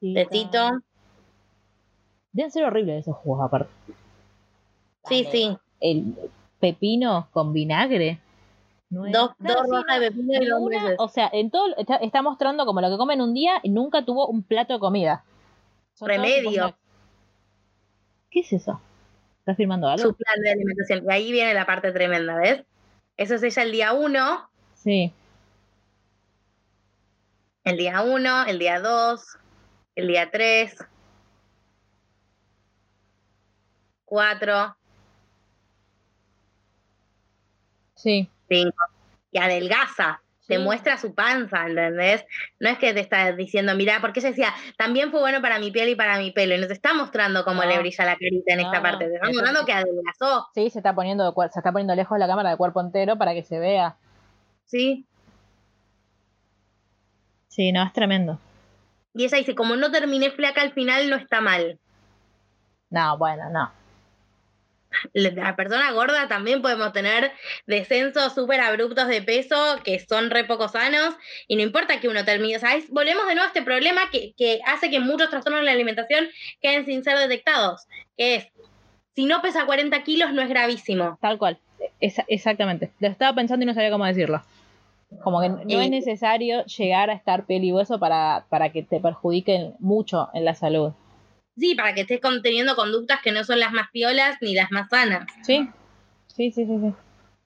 Sí. 0.00 0.14
Tecito. 0.14 0.80
Deben 2.32 2.50
ser 2.50 2.64
horribles 2.64 3.02
esos 3.02 3.16
jugos 3.16 3.44
aparte. 3.44 3.70
Sí, 5.04 5.22
Dale. 5.24 5.30
sí. 5.30 5.56
El 5.80 6.14
pepino 6.58 7.28
con 7.32 7.52
vinagre. 7.52 8.20
No 8.90 9.04
Dos, 9.10 9.30
dos 9.38 9.56
rojas 9.68 10.00
de 10.00 10.10
pepino 10.10 10.42
y 10.42 10.46
dos 10.46 10.60
nueces. 10.60 10.96
o 10.98 11.08
sea, 11.08 11.30
en 11.32 11.50
todo 11.50 11.74
está, 11.76 11.96
está 11.96 12.20
mostrando 12.22 12.66
como 12.66 12.80
lo 12.80 12.90
que 12.90 12.96
comen 12.96 13.20
un 13.20 13.32
día 13.32 13.54
y 13.62 13.70
nunca 13.70 14.04
tuvo 14.04 14.26
un 14.26 14.42
plato 14.42 14.74
de 14.74 14.78
comida. 14.80 15.24
Son 15.94 16.08
Remedio. 16.08 16.74
¿Qué 18.32 18.40
es 18.40 18.52
eso? 18.52 18.80
¿Estás 19.40 19.56
filmando 19.58 19.86
algo? 19.88 20.02
Su 20.02 20.14
plan 20.16 20.40
de 20.42 20.50
alimentación. 20.52 21.04
Y 21.04 21.12
ahí 21.12 21.32
viene 21.32 21.52
la 21.52 21.66
parte 21.66 21.92
tremenda, 21.92 22.36
¿ves? 22.38 22.64
Eso 23.18 23.34
es 23.34 23.42
ella 23.42 23.62
el 23.62 23.72
día 23.72 23.92
uno, 23.92 24.48
Sí. 24.74 25.12
el 27.64 27.76
día 27.76 28.00
uno, 28.00 28.44
el 28.46 28.58
día 28.58 28.80
dos, 28.80 29.36
el 29.94 30.08
día 30.08 30.30
tres, 30.30 30.74
cuatro, 34.06 34.76
Sí. 37.94 38.30
cinco. 38.48 38.76
Y 39.30 39.38
adelgaza. 39.38 40.21
Te 40.46 40.56
Sí. 40.56 40.62
muestra 40.62 40.96
su 40.98 41.14
panza, 41.14 41.66
¿entendés? 41.66 42.24
No 42.58 42.68
es 42.68 42.78
que 42.78 42.92
te 42.92 43.00
está 43.00 43.30
diciendo, 43.32 43.74
mira, 43.76 44.00
porque 44.00 44.18
ella 44.20 44.30
decía, 44.30 44.52
también 44.76 45.10
fue 45.12 45.20
bueno 45.20 45.40
para 45.40 45.58
mi 45.60 45.70
piel 45.70 45.88
y 45.90 45.94
para 45.94 46.18
mi 46.18 46.32
pelo. 46.32 46.54
Y 46.56 46.58
nos 46.58 46.70
está 46.70 46.92
mostrando 46.94 47.44
cómo 47.44 47.62
No. 47.62 47.68
le 47.68 47.78
brilla 47.78 48.04
la 48.04 48.16
carita 48.16 48.52
en 48.54 48.58
No, 48.60 48.64
esta 48.66 48.78
no, 48.78 48.82
parte. 48.82 49.06
Te 49.08 49.14
está 49.14 49.28
mostrando 49.28 49.64
que 49.64 49.72
adelgazó, 49.72 50.48
Sí, 50.54 50.68
se 50.70 50.78
está 50.80 50.94
poniendo 50.94 51.24
de 51.24 51.48
se 51.50 51.60
está 51.60 51.70
poniendo 51.70 51.94
lejos 51.94 52.16
de 52.16 52.20
la 52.20 52.26
cámara 52.26 52.50
de 52.50 52.56
cuerpo 52.56 52.80
entero 52.80 53.16
para 53.16 53.34
que 53.34 53.44
se 53.44 53.58
vea. 53.60 53.96
¿sí? 54.64 55.06
Sí, 57.48 57.70
no, 57.70 57.82
es 57.84 57.92
tremendo. 57.92 58.38
Y 59.14 59.24
ella 59.24 59.36
dice, 59.38 59.54
como 59.54 59.76
no 59.76 59.90
terminé 59.90 60.30
flaca 60.30 60.62
al 60.62 60.72
final, 60.72 61.10
no 61.10 61.16
está 61.16 61.40
mal. 61.40 61.78
No, 62.90 63.18
bueno, 63.18 63.50
no. 63.50 63.70
La 65.12 65.56
persona 65.56 65.90
gorda 65.92 66.28
también 66.28 66.62
podemos 66.62 66.92
tener 66.92 67.32
descensos 67.66 68.34
súper 68.34 68.60
abruptos 68.60 69.08
de 69.08 69.22
peso 69.22 69.56
que 69.84 69.98
son 70.00 70.30
re 70.30 70.44
poco 70.44 70.68
sanos 70.68 71.14
y 71.48 71.56
no 71.56 71.62
importa 71.62 72.00
que 72.00 72.08
uno 72.08 72.24
termine. 72.24 72.56
O 72.56 72.60
sea, 72.60 72.74
es- 72.76 72.88
volvemos 72.90 73.26
de 73.26 73.34
nuevo 73.34 73.44
a 73.44 73.48
este 73.48 73.62
problema 73.62 74.02
que, 74.10 74.32
que 74.36 74.60
hace 74.66 74.90
que 74.90 75.00
muchos 75.00 75.30
trastornos 75.30 75.60
de 75.60 75.66
la 75.66 75.72
alimentación 75.72 76.26
queden 76.60 76.84
sin 76.86 77.02
ser 77.04 77.18
detectados, 77.18 77.86
que 78.16 78.34
es, 78.36 78.48
si 79.14 79.24
no 79.26 79.42
pesa 79.42 79.66
40 79.66 80.02
kilos 80.04 80.32
no 80.32 80.42
es 80.42 80.48
gravísimo. 80.48 81.18
Tal 81.20 81.38
cual. 81.38 81.58
Esa- 82.00 82.24
exactamente. 82.28 82.90
Lo 83.00 83.08
estaba 83.08 83.34
pensando 83.34 83.64
y 83.64 83.66
no 83.66 83.74
sabía 83.74 83.90
cómo 83.90 84.06
decirlo. 84.06 84.42
Como 85.22 85.42
que 85.42 85.48
no 85.50 85.80
es 85.82 85.90
necesario 85.90 86.64
llegar 86.64 87.10
a 87.10 87.12
estar 87.12 87.44
piel 87.44 87.64
y 87.64 87.72
hueso 87.72 87.98
para, 87.98 88.46
para 88.48 88.70
que 88.70 88.82
te 88.82 88.98
perjudiquen 88.98 89.74
mucho 89.78 90.30
en 90.32 90.44
la 90.46 90.54
salud. 90.54 90.92
Sí, 91.56 91.74
para 91.74 91.94
que 91.94 92.02
estés 92.02 92.20
conteniendo 92.20 92.74
conductas 92.76 93.20
que 93.22 93.32
no 93.32 93.44
son 93.44 93.60
las 93.60 93.72
más 93.72 93.90
piolas 93.92 94.36
ni 94.40 94.54
las 94.54 94.70
más 94.70 94.88
sanas. 94.88 95.26
¿Sí? 95.42 95.68
Sí, 96.28 96.50
sí, 96.50 96.64
sí, 96.64 96.78
sí. 96.80 96.94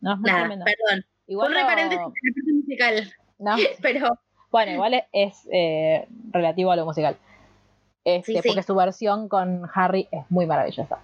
No, 0.00 0.12
es 0.14 0.18
muy 0.20 0.30
Nada, 0.30 0.40
tremendo. 0.40 0.64
perdón. 0.64 1.04
Igual 1.26 1.48
Pon 1.48 1.54
re 1.56 1.60
lo- 1.62 1.66
paréntesis 1.66 1.98
en 2.04 2.12
la 2.12 2.34
parte 2.34 2.52
musical, 2.52 3.12
no, 3.38 3.56
pero 3.82 4.18
bueno, 4.50 4.72
igual 4.72 5.04
es, 5.12 5.48
eh, 5.52 6.06
relativo 6.30 6.70
a 6.70 6.76
lo 6.76 6.84
musical. 6.84 7.16
Este, 8.04 8.34
Sí, 8.34 8.38
sí. 8.42 8.48
Porque 8.48 8.62
su 8.62 8.74
versión 8.76 9.28
con 9.28 9.62
Harry 9.74 10.08
es 10.12 10.22
muy 10.30 10.46
maravillosa. 10.46 10.98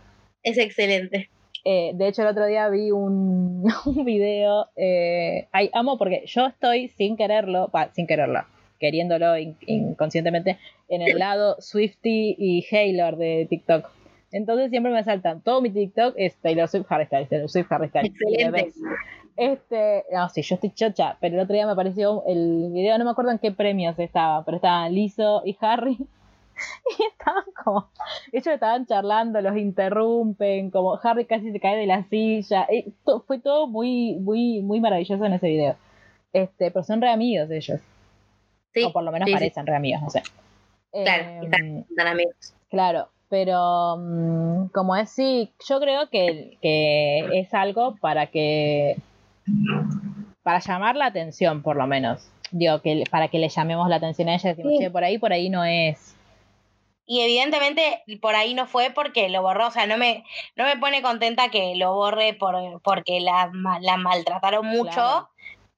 es 0.44 0.56
excelente. 0.58 1.28
Eh, 1.64 1.92
de 1.94 2.08
hecho, 2.08 2.22
el 2.22 2.28
otro 2.28 2.46
día 2.46 2.68
vi 2.68 2.90
un, 2.92 3.64
un 3.86 4.04
video. 4.04 4.68
Eh, 4.76 5.48
ay, 5.52 5.70
amo 5.74 5.98
porque 5.98 6.22
yo 6.26 6.46
estoy 6.46 6.88
sin 6.88 7.16
quererlo, 7.16 7.68
va, 7.74 7.92
sin 7.92 8.06
quererlo, 8.06 8.44
queriéndolo 8.82 9.38
in- 9.38 9.56
inconscientemente, 9.66 10.58
en 10.88 11.00
el 11.02 11.18
lado 11.18 11.56
Swifty 11.60 12.34
y 12.38 12.66
Haylor 12.70 13.16
de 13.16 13.46
TikTok. 13.48 13.88
Entonces 14.32 14.70
siempre 14.70 14.92
me 14.92 15.04
saltan. 15.04 15.40
Todo 15.42 15.60
mi 15.62 15.70
TikTok 15.70 16.14
es 16.18 16.34
Taylor 16.36 16.68
Swift, 16.68 16.86
Harry 16.90 17.06
Styles, 17.06 17.28
Taylor 17.28 17.48
Swift, 17.48 17.70
Harry 17.70 17.88
Styles. 17.88 18.10
Excelente. 18.10 18.72
Este, 19.36 20.04
no, 20.12 20.28
sí, 20.28 20.42
yo 20.42 20.56
estoy 20.56 20.70
chocha, 20.74 21.16
pero 21.20 21.36
el 21.36 21.40
otro 21.40 21.54
día 21.54 21.64
me 21.64 21.72
apareció 21.72 22.22
el 22.26 22.70
video, 22.72 22.98
no 22.98 23.04
me 23.04 23.10
acuerdo 23.12 23.30
en 23.30 23.38
qué 23.38 23.50
premios 23.52 23.98
estaba, 23.98 24.44
pero 24.44 24.56
estaban 24.56 24.92
Lizzo 24.94 25.42
y 25.44 25.56
Harry. 25.60 25.96
Y 26.98 27.02
estaban 27.10 27.44
como, 27.64 27.88
ellos 28.30 28.46
estaban 28.46 28.86
charlando, 28.86 29.40
los 29.40 29.56
interrumpen, 29.56 30.70
como 30.70 30.98
Harry 31.02 31.24
casi 31.24 31.50
se 31.50 31.58
cae 31.58 31.76
de 31.76 31.86
la 31.86 32.04
silla. 32.04 32.66
y 32.70 32.92
to- 33.04 33.24
fue 33.26 33.38
todo 33.40 33.66
muy, 33.66 34.16
muy, 34.20 34.60
muy 34.60 34.78
maravilloso 34.78 35.24
en 35.24 35.32
ese 35.32 35.48
video. 35.48 35.76
Este, 36.32 36.70
pero 36.70 36.84
son 36.84 37.00
re 37.00 37.08
amigos 37.10 37.50
ellos. 37.50 37.80
Sí, 38.72 38.82
o 38.84 38.92
por 38.92 39.02
lo 39.04 39.12
menos 39.12 39.26
sí, 39.26 39.32
sí, 39.32 39.34
parecen 39.34 39.66
re 39.66 39.76
amigos, 39.76 40.02
no 40.02 40.10
sé. 40.10 40.22
Claro, 40.92 41.40
quizás. 41.40 41.60
tan 41.96 42.06
amigos. 42.06 42.34
Claro, 42.70 43.08
pero 43.28 43.96
mm, 43.98 44.66
como 44.74 44.94
es, 44.96 45.10
sí, 45.10 45.52
yo 45.68 45.80
creo 45.80 46.10
que, 46.10 46.58
que 46.60 47.28
es 47.38 47.52
algo 47.54 47.96
para 47.96 48.26
que. 48.26 48.96
para 50.42 50.58
llamar 50.58 50.96
la 50.96 51.06
atención, 51.06 51.62
por 51.62 51.76
lo 51.76 51.86
menos. 51.86 52.28
Digo, 52.50 52.80
que 52.82 53.04
para 53.10 53.28
que 53.28 53.38
le 53.38 53.48
llamemos 53.48 53.88
la 53.88 53.96
atención 53.96 54.28
a 54.28 54.34
ella, 54.34 54.50
decimos, 54.50 54.72
Sí. 54.72 54.78
che, 54.80 54.90
por 54.90 55.04
ahí, 55.04 55.16
por 55.16 55.32
ahí 55.32 55.48
no 55.48 55.64
es. 55.64 56.14
Y 57.06 57.20
evidentemente 57.20 58.02
por 58.20 58.34
ahí 58.34 58.54
no 58.54 58.66
fue 58.66 58.90
porque 58.94 59.28
lo 59.28 59.42
borró, 59.42 59.68
o 59.68 59.70
sea, 59.70 59.86
no 59.86 59.96
me, 59.96 60.24
no 60.56 60.64
me 60.64 60.76
pone 60.76 61.02
contenta 61.02 61.48
que 61.48 61.74
lo 61.74 61.94
borre 61.94 62.34
por, 62.34 62.54
porque 62.82 63.20
la, 63.20 63.50
la 63.80 63.96
maltrataron 63.96 64.66
mucho, 64.66 64.92
Claro. 64.92 65.28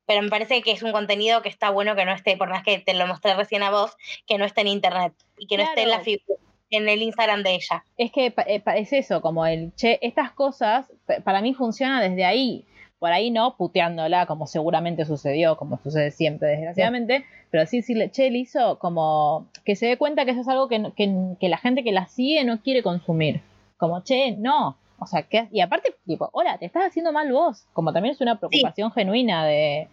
Pero 0.07 0.23
me 0.23 0.29
parece 0.29 0.63
que 0.63 0.73
es 0.73 0.83
un 0.83 0.93
contenido 0.93 1.43
que 1.43 1.49
está 1.49 1.71
bueno 1.71 1.95
que 1.97 2.05
no 2.05 2.13
esté, 2.13 2.37
por 2.37 2.49
más 2.51 2.63
que 2.63 2.79
te 2.79 2.95
lo 2.95 3.07
mostré 3.07 3.35
recién 3.35 3.63
a 3.63 3.71
vos, 3.71 3.97
que 4.27 4.39
no 4.39 4.45
esté 4.45 4.63
en 4.63 4.69
internet 4.69 5.13
y 5.39 5.47
que 5.47 5.57
no 5.57 5.65
esté 5.65 5.83
en 5.83 5.91
la 5.91 6.01
figura, 6.01 6.39
en 6.71 6.89
el 6.89 7.03
Instagram 7.03 7.43
de 7.43 7.55
ella. 7.55 7.85
Es 7.97 8.11
que 8.13 8.35
eh, 8.47 8.63
es 8.77 8.93
eso, 8.93 9.21
como 9.21 9.47
el, 9.47 9.73
che, 9.77 9.99
estas 10.03 10.33
cosas 10.33 10.91
pa- 11.07 11.21
para 11.21 11.41
mí 11.41 11.55
funciona 11.55 12.03
desde 12.03 12.25
ahí. 12.25 12.65
Por 12.99 13.13
ahí 13.13 13.31
no 13.31 13.57
puteándola, 13.59 14.25
como 14.25 14.47
seguramente 14.47 15.05
sucedió, 15.05 15.57
como 15.59 15.79
sucede 15.83 16.11
siempre, 16.11 16.49
desgraciadamente, 16.49 17.27
pero 17.51 17.67
sí 17.67 17.79
decirle, 17.79 18.11
che, 18.11 18.31
le 18.31 18.39
hizo 18.39 18.79
como 18.79 19.47
que 19.65 19.77
se 19.77 19.87
dé 19.87 19.97
cuenta 19.99 20.25
que 20.25 20.31
eso 20.31 20.41
es 20.41 20.49
algo 20.49 20.69
que, 20.69 20.81
que, 20.97 21.13
que 21.39 21.49
la 21.51 21.59
gente 21.59 21.85
que 21.85 21.93
la 21.93 22.07
sigue 22.07 22.45
no 22.45 22.63
quiere 22.63 22.83
consumir. 22.83 23.43
Como, 23.77 24.03
che, 24.05 24.33
no. 24.39 24.79
O 25.05 25.07
sea, 25.07 25.27
y 25.53 25.61
aparte, 25.61 25.95
tipo, 26.07 26.31
hola, 26.33 26.59
te 26.59 26.65
estás 26.67 26.87
haciendo 26.87 27.13
mal 27.13 27.31
vos. 27.31 27.67
Como 27.73 27.93
también 27.93 28.15
es 28.15 28.21
una 28.21 28.39
preocupación 28.39 28.91
genuina 28.93 29.45
de. 29.45 29.89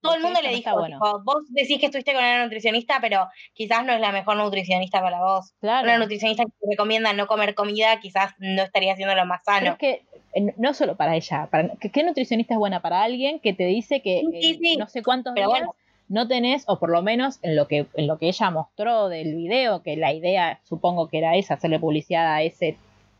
Todo 0.00 0.14
el 0.14 0.22
mundo 0.22 0.40
le 0.40 0.50
dijo, 0.50 0.72
bueno. 0.78 0.98
vos 1.24 1.44
decís 1.48 1.78
que 1.78 1.86
estuviste 1.86 2.12
con 2.12 2.22
una 2.22 2.44
nutricionista, 2.44 2.98
pero 3.00 3.28
quizás 3.54 3.84
no 3.84 3.92
es 3.92 4.00
la 4.00 4.12
mejor 4.12 4.36
nutricionista 4.36 5.00
para 5.00 5.20
vos. 5.20 5.52
Claro. 5.60 5.84
Una 5.84 5.98
nutricionista 5.98 6.44
que 6.44 6.50
te 6.50 6.66
recomienda 6.70 7.12
no 7.12 7.26
comer 7.26 7.54
comida, 7.54 7.98
quizás 8.00 8.32
no 8.38 8.62
estaría 8.62 8.92
haciendo 8.92 9.14
lo 9.14 9.26
más 9.26 9.42
Pero 9.44 9.58
sano. 9.58 9.72
es 9.72 9.78
que 9.78 10.02
eh, 10.34 10.54
no 10.56 10.74
solo 10.74 10.96
para 10.96 11.16
ella, 11.16 11.48
para, 11.50 11.70
¿qué, 11.76 12.02
nutricionista 12.04 12.54
es 12.54 12.58
buena 12.58 12.80
para 12.80 13.02
alguien 13.02 13.40
que 13.40 13.52
te 13.52 13.64
dice 13.64 14.00
que 14.00 14.22
Sí, 14.32 14.40
sí, 14.42 14.50
eh, 14.52 14.58
sí. 14.60 14.76
no 14.76 14.86
sé 14.86 15.02
cuántos 15.02 15.32
Pero 15.34 15.48
días 15.48 15.60
bueno. 15.60 15.74
no 16.08 16.28
tenés, 16.28 16.64
o 16.68 16.78
por 16.78 16.90
lo 16.90 17.02
menos 17.02 17.38
en 17.42 17.56
lo 17.56 17.66
que 17.66 17.86
en 17.94 18.06
lo 18.06 18.18
que 18.18 18.28
ella 18.28 18.50
mostró 18.50 19.08
del 19.08 19.34
video, 19.34 19.82
que 19.82 19.96
la 19.96 20.12
idea 20.12 20.60
supongo 20.64 21.08
que 21.08 21.18
era 21.18 21.36
esa, 21.36 21.54
hacerle 21.54 21.80
publicidad 21.80 22.32
a 22.32 22.42
ese, 22.42 22.76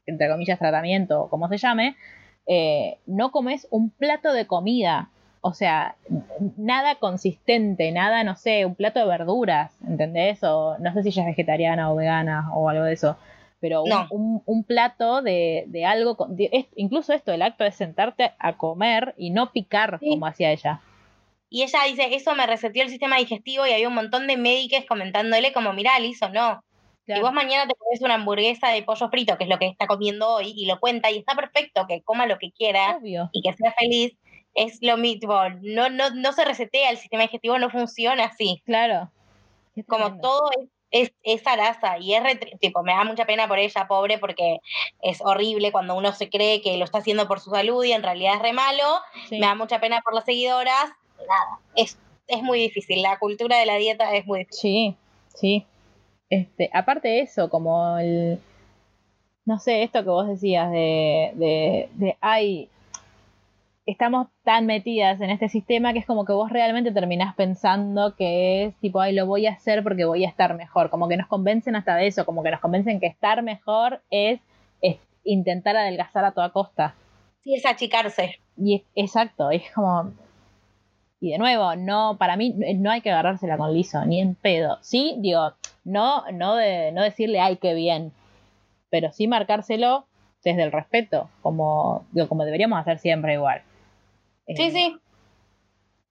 entre 0.07 0.29
comillas, 0.29 0.59
tratamiento, 0.59 1.23
o 1.23 1.29
como 1.31 1.49
se 1.49 1.59
llame, 1.59 1.97
eh, 2.47 2.99
no 3.07 3.31
comes 3.33 3.67
un 3.71 3.91
plato 3.91 4.33
de 4.33 4.47
comida. 4.47 5.11
O 5.41 5.53
sea, 5.53 5.95
nada 6.57 6.97
consistente, 6.97 7.93
nada, 7.93 8.25
no 8.25 8.35
sé, 8.37 8.67
un 8.67 8.75
plato 8.75 8.99
de 9.01 9.07
verduras, 9.07 9.73
¿entendés? 9.87 10.43
O 10.43 10.77
no 10.79 10.93
sé 10.93 11.03
si 11.03 11.09
ella 11.11 11.23
es 11.23 11.29
vegetariana 11.29 11.93
o 11.93 11.97
vegana 11.97 12.51
o 12.55 12.69
algo 12.69 12.85
de 12.85 12.93
eso 12.95 13.17
pero 13.59 13.83
un, 13.83 13.89
No. 13.89 14.07
un- 14.11 14.43
un 14.45 14.65
plato 14.65 15.23
de, 15.23 15.65
de 15.69 15.87
algo, 15.87 16.15
con- 16.19 16.37
de- 16.37 16.51
es- 16.53 16.67
incluso 16.77 17.15
esto, 17.15 17.33
el 17.33 17.41
acto 17.41 17.65
de 17.65 17.73
sentarte 17.73 18.33
a 18.39 18.53
comer 18.59 19.15
y 19.17 19.31
no 19.31 19.51
picar 19.51 19.99
Sí. 19.99 20.11
como 20.11 20.27
hacía 20.27 20.53
ella. 20.53 20.81
Y 21.49 21.63
ella 21.63 21.79
dice, 21.89 22.15
eso 22.15 22.35
me 22.35 22.47
reseteó 22.47 22.83
el 22.83 22.91
sistema 22.91 23.17
digestivo 23.17 23.67
y 23.67 23.73
había 23.73 23.89
un 23.89 23.95
montón 23.95 24.27
de 24.27 24.37
médicos 24.37 24.85
comentándole 24.87 25.55
como, 25.55 25.73
mirá, 25.73 25.99
Lizo, 25.99 26.29
no. 26.29 26.61
Si 27.07 27.21
vos 27.21 27.33
mañana 27.33 27.69
te 27.69 27.75
comes 27.75 28.01
una 28.03 28.15
hamburguesa 28.15 28.69
de 28.69 28.83
pollo 28.83 29.09
frito, 29.09 29.39
que 29.39 29.45
es 29.45 29.51
lo 29.51 29.59
que 29.59 29.67
está 29.67 29.87
comiendo 29.87 30.29
hoy, 30.29 30.53
y 30.57 30.67
lo 30.67 30.81
cuenta, 30.81 31.11
y 31.11 31.19
está 31.19 31.35
perfecto, 31.35 31.87
que 31.87 32.03
coma 32.03 32.27
lo 32.27 32.39
que 32.39 32.51
quiera 32.51 32.97
Obvio. 32.97 33.31
y 33.33 33.43
que 33.43 33.53
sea 33.55 33.73
feliz, 33.79 34.17
es 34.55 34.79
lo 34.81 34.97
mismo, 34.97 35.35
no, 35.63 35.89
no, 35.89 36.11
no 36.11 36.33
se 36.33 36.45
resetea, 36.45 36.91
el 36.91 36.97
sistema 36.99 37.23
digestivo 37.25 37.59
no 37.59 37.71
funciona 37.71 38.25
así. 38.25 38.63
Claro. 38.65 39.11
Como 39.87 40.19
todo 40.21 40.51
es, 40.59 40.69
es, 40.91 41.13
es 41.23 41.43
zaraza 41.43 41.99
y 41.99 42.15
es 42.15 42.23
re- 42.23 42.37
tipo, 42.61 42.83
me 42.83 42.93
da 42.93 43.05
mucha 43.05 43.27
pena 43.27 43.47
por 43.47 43.59
ella, 43.59 43.87
pobre, 43.87 44.19
porque 44.19 44.61
es 45.03 45.21
horrible 45.21 45.71
cuando 45.73 45.95
uno 45.95 46.13
se 46.13 46.31
cree 46.31 46.63
que 46.63 46.79
lo 46.79 46.85
está 46.85 46.99
haciendo 46.99 47.29
por 47.29 47.41
su 47.41 47.51
salud 47.51 47.85
y 47.85 47.93
en 47.93 48.03
realidad 48.03 48.37
es 48.37 48.43
re 48.43 48.55
malo. 48.55 49.01
Sí. 49.29 49.39
Me 49.39 49.47
da 49.47 49.55
mucha 49.55 49.79
pena 49.79 50.01
por 50.03 50.15
las 50.15 50.25
seguidoras. 50.25 50.87
Nada, 51.19 51.61
es, 51.75 51.99
es 52.27 52.43
muy 52.43 52.59
difícil. 52.61 53.03
La 53.03 53.19
cultura 53.19 53.59
de 53.59 53.67
la 53.67 53.75
dieta 53.77 54.15
es 54.15 54.25
muy 54.27 54.41
difícil. 54.41 54.59
Sí, 54.59 54.97
sí. 55.35 55.67
Este, 56.31 56.71
aparte 56.73 57.09
de 57.09 57.21
eso, 57.21 57.49
como 57.51 57.99
el. 57.99 58.39
No 59.45 59.59
sé, 59.59 59.83
esto 59.83 60.03
que 60.03 60.11
vos 60.11 60.29
decías 60.29 60.71
de. 60.71 61.33
de, 61.35 61.89
de 61.95 62.17
ay. 62.21 62.69
Estamos 63.87 64.27
tan 64.43 64.67
metidas 64.67 65.21
en 65.21 65.31
este 65.31 65.49
sistema 65.49 65.93
que 65.93 66.01
es 66.01 66.07
como 66.07 66.25
que 66.25 66.33
vos 66.33 66.51
realmente 66.51 66.91
terminás 66.91 67.37
pensando 67.37 68.17
que 68.17 68.65
es 68.65 68.75
tipo, 68.81 69.01
ay, 69.01 69.15
lo 69.15 69.27
voy 69.27 69.47
a 69.47 69.53
hacer 69.53 69.85
porque 69.85 70.05
voy 70.05 70.25
a 70.25 70.29
estar 70.29 70.57
mejor. 70.57 70.91
Como 70.91 71.07
que 71.09 71.17
nos 71.17 71.29
convencen 71.29 71.77
hasta 71.77 71.95
de 71.95 72.09
eso, 72.09 72.27
como 72.27 72.43
que 72.43 72.51
nos 72.51 72.59
convencen 72.61 72.99
que 72.99 73.07
estar 73.07 73.45
mejor 73.45 74.03
es, 74.11 74.41
es 74.83 74.97
intentar 75.23 75.77
adelgazar 75.77 76.25
a 76.25 76.33
toda 76.33 76.51
costa. 76.51 76.97
Sí, 77.45 77.55
es 77.55 77.65
achicarse. 77.65 78.35
Y 78.57 78.75
es- 78.77 78.83
exacto, 78.97 79.53
es 79.53 79.63
como. 79.73 80.11
Y 81.21 81.31
de 81.31 81.39
nuevo, 81.39 81.75
no, 81.77 82.17
para 82.19 82.37
mí 82.37 82.55
no 82.77 82.91
hay 82.91 83.01
que 83.01 83.11
agarrársela 83.11 83.57
con 83.57 83.73
liso, 83.73 84.05
ni 84.05 84.21
en 84.21 84.35
pedo. 84.35 84.79
Sí, 84.83 85.15
digo, 85.19 85.53
no, 85.85 86.25
no, 86.33 86.57
de, 86.57 86.93
no 86.93 87.03
decirle 87.03 87.41
ay 87.41 87.57
qué 87.57 87.73
bien, 87.75 88.13
pero 88.91 89.11
sí 89.13 89.27
marcárselo 89.27 90.05
desde 90.45 90.63
el 90.63 90.73
respeto, 90.73 91.29
como, 91.43 92.05
digo, 92.13 92.29
como 92.29 92.45
deberíamos 92.45 92.79
hacer 92.79 92.99
siempre 92.99 93.35
igual. 93.35 93.63
Sí, 94.47 94.63
Eh, 94.63 94.71
sí. 94.71 94.97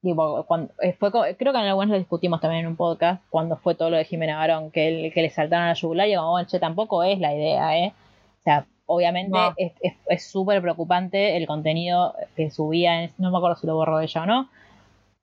Digo, 0.02 0.44
cuando, 0.46 0.72
eh, 0.82 0.94
fue, 0.94 1.12
creo 1.12 1.52
que 1.54 1.60
en 1.60 1.66
algunos 1.66 1.90
lo 1.90 1.98
discutimos 1.98 2.40
también 2.40 2.62
en 2.62 2.68
un 2.68 2.76
podcast, 2.76 3.24
cuando 3.30 3.58
fue 3.58 3.74
todo 3.74 3.90
lo 3.90 3.98
de 3.98 4.06
Jimena 4.06 4.38
Barón, 4.38 4.70
que, 4.70 4.88
el- 4.88 5.14
que 5.14 5.22
le 5.24 5.30
saltaron 5.32 5.66
a 5.66 5.70
la 5.70 5.74
yugular, 5.74 6.08
y 6.08 6.16
como, 6.16 6.32
bueno, 6.32 6.48
che, 6.48 6.60
tampoco 6.60 7.04
es 7.04 7.20
la 7.20 7.34
idea, 7.34 7.76
¿eh? 7.78 7.94
O 8.40 8.44
sea, 8.44 8.66
obviamente 8.86 9.32
No. 9.36 9.54
es 9.58 9.72
es- 9.82 9.96
es 10.08 10.30
súper 10.30 10.62
preocupante 10.62 11.38
el 11.38 11.48
contenido 11.48 12.14
que 12.36 12.52
subía, 12.52 13.04
en- 13.04 13.12
no 13.18 13.32
me 13.32 13.38
acuerdo 13.38 13.56
si 13.58 13.66
lo 13.66 13.76
borró 13.76 14.00
ella 14.00 14.22
o 14.24 14.26
no, 14.28 14.50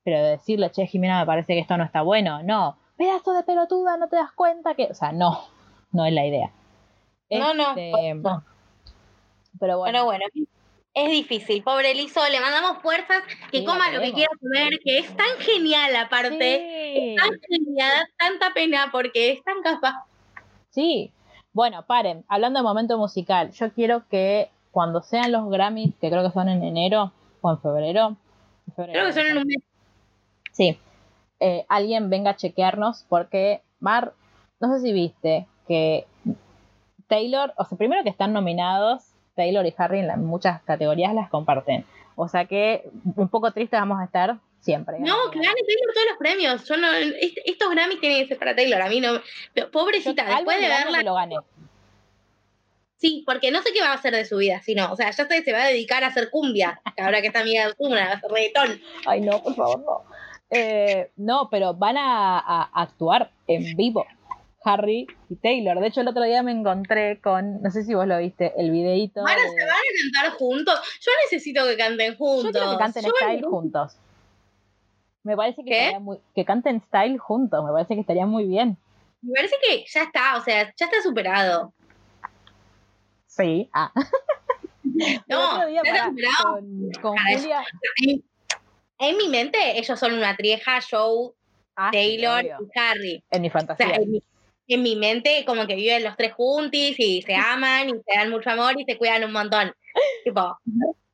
pero 0.05 0.23
decirle, 0.23 0.71
che, 0.71 0.87
Jimena, 0.87 1.21
me 1.21 1.27
parece 1.27 1.55
que 1.55 1.61
esto 1.61 1.77
no 1.77 1.85
está 1.85 2.03
bueno, 2.03 2.43
no, 2.43 2.77
pedazo 2.97 3.33
de 3.35 3.43
pelotuda, 3.43 3.97
no 3.97 4.09
te 4.09 4.17
das 4.17 4.33
cuenta 4.33 4.75
que, 4.75 4.85
o 4.91 4.95
sea, 4.95 5.13
no, 5.13 5.41
no 5.93 6.05
es 6.07 6.13
la 6.13 6.27
idea. 6.27 6.51
No, 7.31 7.55
no. 7.55 7.71
Este, 7.71 8.15
no. 8.15 8.45
Pero 9.59 9.79
bueno, 9.79 9.93
Pero 9.93 10.05
bueno, 10.05 10.25
es 10.95 11.11
difícil. 11.11 11.63
Pobre 11.63 11.95
Lizo, 11.95 12.21
le 12.31 12.41
mandamos 12.41 12.83
fuerzas, 12.83 13.23
que 13.51 13.59
Sí, 13.61 13.65
coma 13.65 13.91
lo 13.91 14.01
que 14.01 14.13
quiera 14.13 14.31
comer, 14.41 14.79
que 14.85 14.99
es 14.99 15.17
tan 15.17 15.37
genial 15.39 15.95
aparte. 15.97 16.39
sí. 16.95 17.17
Tan 17.17 17.31
genial, 17.49 17.91
da 17.91 18.29
tanta 18.29 18.55
pena 18.55 18.89
porque 18.93 19.33
es 19.33 19.43
tan 19.45 19.63
capaz. 19.63 20.05
Sí. 20.71 21.13
Bueno, 21.53 21.85
paren. 21.87 22.25
Hablando 22.29 22.59
de 22.61 22.65
momento 22.65 22.99
musical, 22.99 23.53
yo 23.53 23.73
quiero 23.73 24.07
que 24.09 24.51
cuando 24.71 25.03
sean 25.03 25.33
los 25.33 25.49
Grammys, 25.51 25.95
que 26.01 26.11
creo 26.11 26.23
que 26.23 26.31
son 26.33 26.49
en 26.49 26.63
enero 26.63 27.13
o 27.41 27.51
en 27.51 27.61
febrero. 27.61 28.17
en 28.67 28.75
febrero, 28.75 28.93
Creo 29.01 29.07
que 29.07 29.13
son 29.13 29.27
en 29.27 29.39
un 29.39 29.47
mes. 29.47 29.59
Sí. 30.53 30.79
eh, 31.41 31.65
alguien 31.69 32.09
venga 32.09 32.31
a 32.31 32.37
chequearnos 32.37 33.05
porque 33.09 33.63
Mar, 33.81 34.13
no 34.61 34.73
sé 34.73 34.81
si 34.81 34.93
viste 34.93 35.47
que 35.67 36.07
Taylor, 37.09 37.53
o 37.57 37.65
sea, 37.65 37.77
primero 37.77 38.05
que 38.05 38.11
están 38.11 38.33
nominados, 38.33 39.03
Taylor 39.35 39.67
y 39.67 39.75
Harry 39.77 39.99
en 40.01 40.07
la- 40.07 40.17
muchas 40.17 40.63
categorías 40.63 41.15
las 41.15 41.29
comparten. 41.31 41.85
O 42.15 42.29
sea 42.29 42.45
que 42.45 42.89
un 43.17 43.29
poco 43.29 43.51
tristes 43.51 43.81
vamos 43.81 43.99
a 44.01 44.05
estar 44.05 44.37
siempre. 44.61 44.99
No, 45.01 45.31
que 45.33 45.39
gane 45.41 45.61
Taylor 45.67 45.95
todos 45.95 46.07
los 46.11 46.19
premios. 46.19 46.65
Yo 46.69 46.77
no, 46.77 46.93
est- 46.93 47.39
estos 47.45 47.71
Grammys 47.71 47.99
tienen 48.01 48.23
que 48.23 48.29
ser 48.29 48.39
para 48.39 48.55
Taylor. 48.55 48.81
A 48.81 48.89
mí 48.89 49.01
no. 49.01 49.15
Yo- 49.57 49.71
Pobrecita, 49.73 50.25
después 50.25 50.61
de 50.61 50.69
verla. 50.69 50.99
que 50.99 51.05
lo 51.05 51.15
gane. 51.15 51.37
Sí, 52.99 53.25
porque 53.27 53.51
no 53.51 53.63
sé 53.63 53.73
qué 53.73 53.81
va 53.81 53.89
a 53.89 53.95
hacer 53.95 54.15
de 54.15 54.25
su 54.25 54.37
vida, 54.37 54.61
sino, 54.63 54.93
o 54.93 54.95
sea, 54.97 55.11
ya 55.11 55.27
sé, 55.27 55.43
se 55.43 55.53
va 55.53 55.65
a 55.65 55.67
dedicar 55.67 56.05
a 56.05 56.07
hacer 56.07 56.31
cumbia, 56.31 56.81
ahora 56.99 57.21
que 57.21 57.27
está 57.27 57.41
amiga 57.41 57.67
de 57.67 57.73
Ozuna, 57.73 57.97
va 58.07 58.13
a 58.13 58.15
hacer 58.15 58.31
reggaetón. 58.31 58.81
Ay, 59.07 59.21
no, 59.23 59.43
por 59.43 59.57
favor, 59.57 59.81
no. 59.81 60.05
Eh, 60.55 61.11
no, 61.17 61.49
pero 61.51 61.73
van 61.75 61.97
a, 61.97 62.39
a 62.39 62.63
actuar 62.83 63.31
en 63.47 63.75
vivo. 63.77 64.07
Harry 64.65 65.07
y 65.29 65.35
Taylor. 65.37 65.81
De 65.81 65.89
hecho, 65.89 66.03
el 66.03 66.09
otro 66.09 66.23
día 66.23 66.43
me 66.45 66.53
encontré 66.53 67.21
con, 67.21 67.61
no 67.63 67.71
sé 67.73 67.83
si 67.85 67.95
vos 67.95 68.07
lo 68.07 68.17
viste, 68.19 68.53
el 68.57 68.71
videito. 68.71 69.23
Van 69.23 69.37
a, 69.37 69.43
de- 69.43 69.49
se 69.49 69.65
van 69.65 69.71
a 69.71 70.23
cantar 70.23 70.39
juntos. 70.39 70.81
Yo 71.01 71.11
necesito 71.25 71.65
que 71.67 71.77
canten 71.77 72.15
juntos. 72.17 72.45
Yo 72.45 72.53
quiero 72.53 72.71
que 72.73 72.79
canten 72.79 73.03
Yo 73.05 73.11
Style 73.17 73.41
me- 73.43 73.49
juntos. 73.49 73.97
Me 75.25 75.37
parece 75.37 75.65
que 75.65 75.71
¿Qué? 75.71 75.79
estaría 75.79 75.99
muy, 76.01 76.19
que 76.35 76.45
canten 76.45 76.81
Style 76.83 77.19
juntos, 77.19 77.65
me 77.65 77.73
parece 77.73 77.95
que 77.95 78.01
estaría 78.03 78.27
muy 78.27 78.45
bien. 78.45 78.77
Me 79.23 79.33
parece 79.35 79.55
que 79.67 79.85
ya 79.89 80.03
está, 80.05 80.37
o 80.37 80.43
sea, 80.43 80.73
ya 80.77 80.87
está 80.87 81.03
superado. 81.03 81.73
Sí. 83.27 83.69
Ah. 83.73 83.91
el 84.85 85.23
No, 85.29 85.55
otro 85.57 85.67
día 85.69 85.83
con. 87.01 87.17
Julia. 87.41 87.65
En, 88.99 89.17
mi 89.17 89.29
mente, 89.29 89.79
ellos 89.79 89.99
son 89.99 90.15
una 90.15 90.37
trieja, 90.37 90.79
Joe, 90.89 91.33
Ah, 91.75 91.91
Taylor 91.91 92.41
obvio. 92.45 92.59
y 92.75 92.79
Harry. 92.79 93.25
En 93.31 93.41
mi 93.43 93.49
O 93.49 93.51
sea, 93.53 93.61
fantasía. 93.61 93.97
en 93.97 94.11
mi, 94.11 94.23
en 94.69 94.83
mi 94.83 94.95
mente, 94.97 95.45
como 95.47 95.67
que 95.67 95.75
viven 95.75 96.05
los 96.05 96.17
tres 96.17 96.33
juntis 96.35 96.97
y 96.99 97.23
se 97.23 97.35
aman 97.35 97.89
y 97.89 97.93
se 97.93 98.19
dan 98.19 98.31
mucho 98.31 98.51
amor 98.51 98.79
y 98.79 98.85
se 98.85 98.99
cuidan 98.99 99.25
un 99.25 99.33
montón. 99.33 99.75
tipo, 100.25 100.59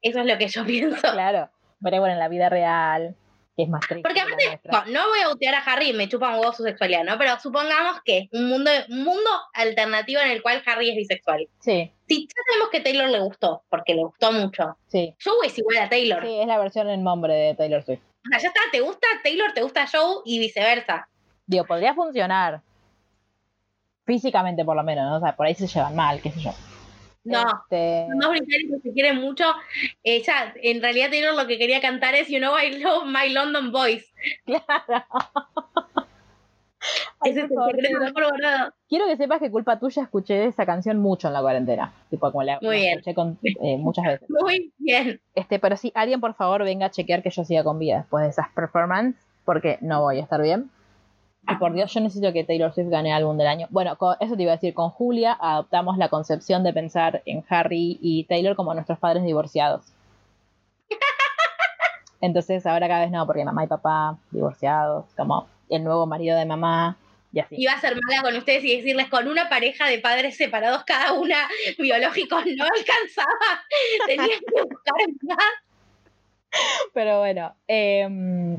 eso 0.02 0.20
es 0.20 0.26
lo 0.26 0.36
que 0.38 0.48
yo 0.48 0.64
pienso. 0.66 1.12
Claro. 1.12 1.48
Pero 1.80 2.00
bueno, 2.00 2.14
en 2.14 2.18
la 2.18 2.28
vida 2.28 2.48
real, 2.48 3.14
que 3.56 3.62
es 3.62 3.68
más 3.68 3.80
triste. 3.86 4.02
Porque 4.02 4.20
aparte, 4.20 4.60
no, 4.64 4.84
no 4.86 5.08
voy 5.10 5.20
a 5.20 5.30
utear 5.30 5.54
a 5.54 5.58
Harry, 5.60 5.92
me 5.92 6.08
chupa 6.08 6.30
un 6.34 6.40
huevo 6.40 6.52
su 6.52 6.64
sexualidad, 6.64 7.04
¿no? 7.04 7.16
Pero 7.18 7.38
supongamos 7.38 8.00
que 8.04 8.18
es 8.18 8.28
un 8.32 8.48
mundo, 8.48 8.70
un 8.88 9.04
mundo 9.04 9.30
alternativo 9.54 10.20
en 10.20 10.32
el 10.32 10.42
cual 10.42 10.60
Harry 10.66 10.90
es 10.90 10.96
bisexual. 10.96 11.48
Sí, 11.60 11.92
Si 12.08 12.26
ya 12.26 12.34
sabemos 12.50 12.70
que 12.70 12.80
Taylor 12.80 13.10
le 13.10 13.20
gustó, 13.20 13.62
porque 13.68 13.94
le 13.94 14.02
gustó 14.02 14.32
mucho. 14.32 14.76
sí. 14.88 15.14
Joe 15.22 15.46
es 15.46 15.58
igual 15.58 15.78
a 15.78 15.88
Taylor. 15.88 16.24
Sí, 16.24 16.40
es 16.40 16.46
la 16.46 16.58
versión 16.58 16.88
en 16.88 17.04
nombre 17.04 17.34
de 17.34 17.54
Taylor 17.54 17.82
Swift. 17.84 18.00
O 18.00 18.28
sea, 18.30 18.38
ya 18.38 18.48
está, 18.48 18.60
te 18.72 18.80
gusta 18.80 19.06
Taylor, 19.22 19.52
te 19.52 19.62
gusta 19.62 19.86
Joe 19.86 20.22
y 20.24 20.38
viceversa. 20.38 21.08
Digo, 21.46 21.64
podría 21.64 21.94
funcionar. 21.94 22.62
Físicamente, 24.04 24.64
por 24.64 24.76
lo 24.76 24.82
menos, 24.82 25.04
¿no? 25.08 25.16
O 25.16 25.20
sea, 25.20 25.36
por 25.36 25.46
ahí 25.46 25.54
se 25.54 25.66
llevan 25.66 25.94
mal, 25.94 26.20
qué 26.22 26.30
sé 26.30 26.40
yo. 26.40 26.54
No, 27.24 27.42
Este, 27.42 28.06
dos 28.18 28.30
británicos 28.30 28.82
se 28.82 28.92
quieren 28.92 29.16
mucho. 29.20 29.44
En 30.02 30.82
realidad, 30.82 31.10
Taylor 31.10 31.34
lo 31.34 31.46
que 31.46 31.58
quería 31.58 31.80
cantar 31.80 32.14
es 32.14 32.28
You 32.28 32.38
know 32.38 32.58
I 32.58 32.82
love 32.82 33.04
my 33.04 33.28
London 33.30 33.70
boys. 33.70 34.10
claro. 34.46 35.04
Ay, 37.20 37.32
Ese 37.32 37.40
es 37.40 37.46
por 37.48 37.52
el 37.52 37.56
favor, 37.58 37.70
secreto 37.72 37.98
Taylor. 37.98 38.14
mejor 38.14 38.30
guardado. 38.30 38.72
Quiero 38.88 39.06
que 39.06 39.16
sepas 39.16 39.40
que 39.40 39.50
culpa 39.50 39.78
tuya 39.78 40.02
escuché 40.04 40.46
esa 40.46 40.64
canción 40.66 40.98
mucho 40.98 41.26
en 41.28 41.34
la 41.34 41.40
cuarentena. 41.40 41.92
Tipo, 42.10 42.30
como 42.30 42.42
la, 42.44 42.58
Muy 42.62 42.76
la 42.76 42.80
bien. 42.82 42.98
escuché 42.98 43.14
con- 43.14 43.38
eh, 43.42 43.76
muchas 43.78 44.04
veces. 44.04 44.28
Muy 44.42 44.72
bien. 44.78 45.20
Este, 45.34 45.58
pero 45.58 45.76
sí, 45.76 45.90
alguien 45.94 46.20
por 46.20 46.34
favor 46.34 46.62
venga 46.64 46.86
a 46.86 46.90
chequear 46.90 47.22
que 47.22 47.30
yo 47.30 47.44
siga 47.44 47.64
con 47.64 47.78
vida 47.78 47.98
después 47.98 48.22
de 48.24 48.30
esas 48.30 48.48
performances, 48.50 49.20
porque 49.44 49.78
no 49.80 50.02
voy 50.02 50.18
a 50.18 50.22
estar 50.22 50.40
bien. 50.40 50.70
Y 51.50 51.54
por 51.56 51.72
Dios, 51.72 51.92
yo 51.94 52.00
necesito 52.00 52.30
que 52.32 52.44
Taylor 52.44 52.72
Swift 52.74 52.90
gane 52.90 53.12
álbum 53.12 53.36
del 53.38 53.46
año. 53.46 53.66
Bueno, 53.70 53.96
con- 53.96 54.16
eso 54.20 54.36
te 54.36 54.42
iba 54.42 54.52
a 54.52 54.56
decir, 54.56 54.74
con 54.74 54.90
Julia 54.90 55.36
adoptamos 55.40 55.96
la 55.96 56.08
concepción 56.10 56.62
de 56.62 56.72
pensar 56.74 57.22
en 57.24 57.42
Harry 57.48 57.98
y 58.02 58.24
Taylor 58.24 58.54
como 58.54 58.74
nuestros 58.74 58.98
padres 58.98 59.24
divorciados. 59.24 59.86
Entonces 62.20 62.66
ahora 62.66 62.88
cada 62.88 63.00
vez 63.00 63.10
no, 63.10 63.24
porque 63.26 63.44
mamá 63.44 63.64
y 63.64 63.66
papá 63.68 64.18
divorciados, 64.30 65.06
como 65.16 65.46
el 65.70 65.84
nuevo 65.84 66.06
marido 66.06 66.36
de 66.36 66.46
mamá 66.46 66.96
y 67.32 67.40
así. 67.40 67.56
Iba 67.58 67.72
a 67.72 67.80
ser 67.80 67.96
mala 68.06 68.22
con 68.22 68.36
ustedes 68.36 68.64
y 68.64 68.76
decirles 68.76 69.08
con 69.08 69.28
una 69.28 69.48
pareja 69.48 69.86
de 69.88 69.98
padres 69.98 70.36
separados, 70.36 70.84
cada 70.84 71.12
una 71.12 71.48
biológicos, 71.78 72.44
no 72.56 72.64
alcanzaba. 72.64 73.64
Tenían 74.06 74.28
que 74.28 74.62
buscar 74.62 74.94
más. 75.22 75.38
Pero 76.94 77.18
bueno, 77.18 77.54
em, 77.66 78.58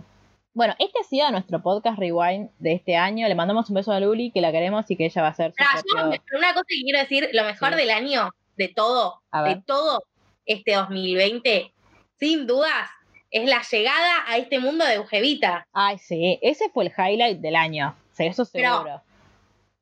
bueno, 0.54 0.76
este 0.78 1.00
ha 1.00 1.04
sido 1.04 1.32
nuestro 1.32 1.62
podcast 1.62 1.98
Rewind 1.98 2.50
de 2.60 2.74
este 2.74 2.96
año. 2.96 3.28
Le 3.28 3.36
mandamos 3.36 3.70
un 3.70 3.76
beso 3.76 3.92
a 3.92 4.00
Luli, 4.00 4.32
que 4.32 4.42
la 4.42 4.52
queremos 4.52 4.90
y 4.92 4.96
que 4.96 5.06
ella 5.06 5.22
va 5.22 5.30
a 5.30 5.34
ser 5.34 5.54
su 5.54 5.64
yo 5.96 6.06
una 6.38 6.54
cosa 6.54 6.66
que 6.68 6.82
quiero 6.84 7.00
decir, 7.00 7.30
lo 7.34 7.44
mejor 7.44 7.72
Sí. 7.72 7.76
del 7.78 7.90
año, 7.90 8.30
de 8.58 8.68
todo, 8.68 9.22
de 9.46 9.62
todo 9.66 10.04
este 10.46 10.76
2020, 10.76 11.74
sin 12.20 12.46
dudas, 12.46 12.90
es 13.32 13.48
la 13.50 13.62
llegada 13.62 14.24
a 14.28 14.38
este 14.38 14.60
mundo 14.60 14.86
de 14.86 14.96
Eugevita. 14.96 15.68
Ay, 15.74 15.98
sí, 15.98 16.40
ese 16.42 16.70
fue 16.70 16.86
el 16.86 16.94
highlight 16.98 17.40
del 17.40 17.56
año. 17.56 17.96
Sí, 18.14 18.26
eso 18.26 18.44
Pero- 18.52 18.74
seguro. 18.78 19.02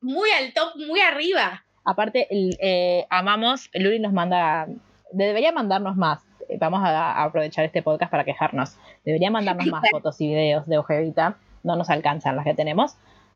Muy 0.01 0.29
al 0.31 0.53
top, 0.53 0.75
muy 0.87 0.99
arriba. 0.99 1.63
Aparte, 1.83 2.27
eh, 2.31 3.05
amamos, 3.09 3.69
Luli 3.73 3.99
nos 3.99 4.13
manda, 4.13 4.67
debería 5.11 5.51
mandarnos 5.51 5.95
más. 5.95 6.21
Eh, 6.49 6.57
Vamos 6.59 6.81
a, 6.83 6.89
a 7.13 7.23
aprovechar 7.23 7.65
este 7.65 7.81
podcast 7.81 8.11
para 8.11 8.23
quejarnos. 8.23 8.77
Debería 9.03 9.31
mandarnos 9.31 9.65
más 9.67 9.89
fotos 9.89 10.19
y 10.21 10.27
videos 10.27 10.67
de 10.67 10.77
Ojevita. 10.77 11.37
No 11.63 11.75
nos 11.75 11.89
alcanzan 11.89 12.35
las 12.35 12.45
que 12.45 12.53
tenemos. 12.53 12.95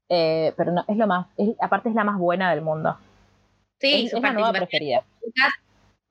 Eh, 0.09 0.53
pero 0.57 0.71
no, 0.71 0.83
es 0.87 0.97
lo 0.97 1.07
más, 1.07 1.27
es- 1.37 1.55
aparte 1.61 1.89
es 1.89 1.95
la 1.95 2.03
más 2.03 2.17
buena 2.19 2.51
del 2.51 2.61
mundo. 2.61 2.97
Sí, 3.79 4.05
es, 4.05 4.13
es 4.13 4.21
la 4.21 4.33
nueva 4.33 4.51
preferida. 4.51 5.03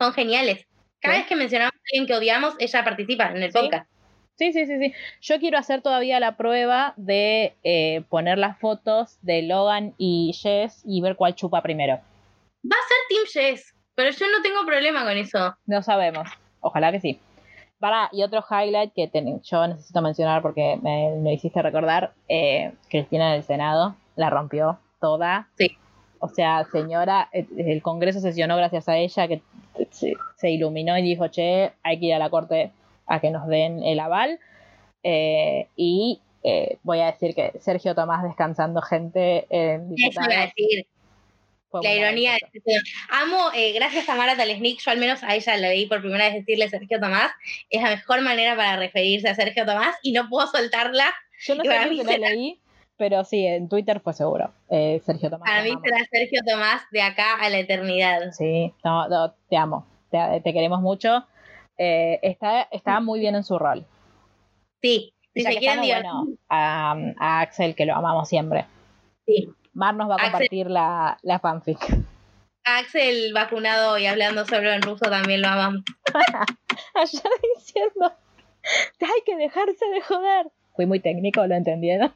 son 0.01 0.13
geniales. 0.15 0.67
Cada 1.01 1.17
vez 1.19 1.27
que 1.27 1.37
mencionamos 1.37 1.73
a 1.75 1.81
alguien 1.93 2.07
que 2.07 2.15
odiamos, 2.15 2.55
ella 2.59 2.85
participa 2.85 3.31
en 3.31 3.43
el 3.43 3.53
Sí. 3.53 3.59
podcast. 3.59 3.89
Sí, 4.37 4.53
sí, 4.53 4.67
sí, 4.67 4.79
sí. 4.79 4.95
Yo 5.21 5.39
quiero 5.39 5.59
hacer 5.59 5.83
todavía 5.83 6.19
la 6.19 6.37
prueba 6.37 6.95
de 6.97 7.55
eh, 7.63 8.03
poner 8.09 8.39
las 8.39 8.59
fotos 8.59 9.19
de 9.23 9.43
Logan 9.43 9.95
y 9.99 10.33
Jess 10.41 10.83
y 10.87 11.01
ver 11.03 11.17
cuál 11.17 11.35
chupa 11.35 11.61
primero. 11.63 11.95
Va 12.65 12.77
a 12.77 12.89
ser 12.89 12.97
Team 13.09 13.23
Jess, 13.31 13.75
pero 13.95 14.11
yo 14.11 14.27
no 14.35 14.43
tengo 14.43 14.65
problema 14.65 15.05
con 15.05 15.17
eso. 15.17 15.57
No 15.67 15.83
sabemos. 15.83 16.29
Ojalá 16.61 16.91
que 16.91 17.01
sí. 17.01 17.21
Para, 17.79 18.09
y 18.13 18.23
otro 18.23 18.43
highlight 18.51 18.93
que 18.95 19.09
ten- 19.09 19.41
yo 19.43 19.67
necesito 19.67 20.01
mencionar 20.03 20.41
porque 20.43 20.79
me, 20.83 21.17
me 21.17 21.33
hiciste 21.35 21.61
recordar, 21.63 22.13
eh, 22.29 22.73
Cristina 22.91 23.33
del 23.33 23.43
Senado 23.43 23.95
la 24.17 24.29
rompió 24.31 24.79
toda. 25.01 25.49
Sí. 25.57 25.77
O 26.21 26.29
sea, 26.29 26.65
señora, 26.71 27.29
eh, 27.33 27.47
el 27.57 27.83
Congreso 27.83 28.21
sesionó 28.21 28.57
gracias 28.57 28.89
a 28.89 28.97
ella 28.97 29.27
que 29.27 29.43
se, 30.37 30.51
iluminó 30.51 30.97
y 30.97 31.03
dijo, 31.03 31.29
che, 31.29 31.73
hay 31.83 31.99
que 31.99 32.07
ir 32.07 32.15
a 32.15 32.19
la 32.19 32.31
Corte 32.31 32.71
a 33.07 33.21
que 33.21 33.31
nos 33.31 33.47
den 33.49 33.83
el 33.83 33.99
aval. 33.99 34.39
Eh, 35.03 35.67
y 35.77 36.21
eh, 36.43 36.79
voy 36.83 37.01
a 37.01 37.07
decir 37.07 37.35
que 37.35 37.53
Sergio 37.61 37.95
Tomás 37.95 38.23
descansando 38.23 38.81
gente 38.83 39.47
en 39.51 39.93
Eso 39.95 40.21
iba 40.25 40.43
a 40.43 40.47
decir. 40.47 40.87
La 41.83 41.95
ironía 41.95 42.33
de 42.33 42.39
este 42.53 42.73
Amo, 43.11 43.51
eh, 43.55 43.73
gracias 43.73 44.09
a 44.09 44.17
Mara 44.17 44.37
Talesnik, 44.37 44.81
yo 44.81 44.91
al 44.91 44.99
menos 44.99 45.23
a 45.23 45.37
ella 45.37 45.57
le 45.57 45.69
leí 45.69 45.87
por 45.87 46.01
primera 46.01 46.25
vez 46.25 46.35
decirle 46.35 46.69
Sergio 46.69 46.99
Tomás. 46.99 47.31
Es 47.69 47.81
la 47.81 47.91
mejor 47.91 48.23
manera 48.23 48.57
para 48.57 48.77
referirse 48.77 49.29
a 49.29 49.35
Sergio 49.37 49.65
Tomás 49.65 49.95
y 50.03 50.13
no 50.13 50.29
puedo 50.29 50.49
soltarla. 50.49 51.15
Yo 51.47 51.55
no 51.55 51.65
sé 51.65 51.89
si 51.89 52.03
la 52.03 52.19
leí, 52.19 52.61
pero 53.01 53.25
sí, 53.25 53.47
en 53.47 53.71
Twitter 53.71 53.99
fue 54.01 54.13
seguro. 54.13 54.53
Eh, 54.69 55.01
Sergio 55.07 55.31
Tomás. 55.31 55.49
Para 55.49 55.63
mí 55.63 55.73
será 55.83 56.05
Sergio 56.11 56.43
Tomás 56.47 56.83
de 56.91 57.01
acá 57.01 57.37
a 57.41 57.49
la 57.49 57.59
eternidad. 57.59 58.31
Sí, 58.33 58.75
no, 58.85 59.09
no, 59.09 59.33
te 59.49 59.57
amo. 59.57 59.87
Te, 60.11 60.43
te 60.45 60.53
queremos 60.53 60.83
mucho. 60.83 61.27
Eh, 61.79 62.19
está, 62.21 62.69
está 62.71 63.01
muy 63.01 63.19
bien 63.19 63.37
en 63.37 63.43
su 63.43 63.59
rol. 63.59 63.87
Sí, 64.83 65.15
si 65.33 65.41
se 65.41 65.57
quieren 65.57 65.81
bueno, 65.81 66.27
a, 66.51 66.95
a 67.19 67.41
Axel, 67.41 67.75
que 67.75 67.87
lo 67.87 67.95
amamos 67.95 68.29
siempre. 68.29 68.67
Sí. 69.25 69.49
Mar 69.73 69.95
nos 69.95 70.11
va 70.11 70.17
a 70.17 70.17
Axel. 70.17 70.33
compartir 70.33 70.71
la, 70.71 71.17
la 71.23 71.39
fanfic. 71.39 71.79
Axel 72.65 73.33
vacunado 73.33 73.97
y 73.97 74.05
hablando 74.05 74.45
solo 74.45 74.71
en 74.73 74.83
ruso 74.83 75.07
también 75.09 75.41
lo 75.41 75.49
amamos. 75.49 75.85
Allá 76.95 77.31
diciendo, 77.57 78.13
hay 79.01 79.23
que 79.25 79.37
dejarse 79.37 79.87
de 79.87 80.03
joder. 80.03 80.49
Fui 80.77 80.85
muy 80.85 81.01
técnico, 81.01 81.47
lo 81.47 81.55
entendieron. 81.55 82.13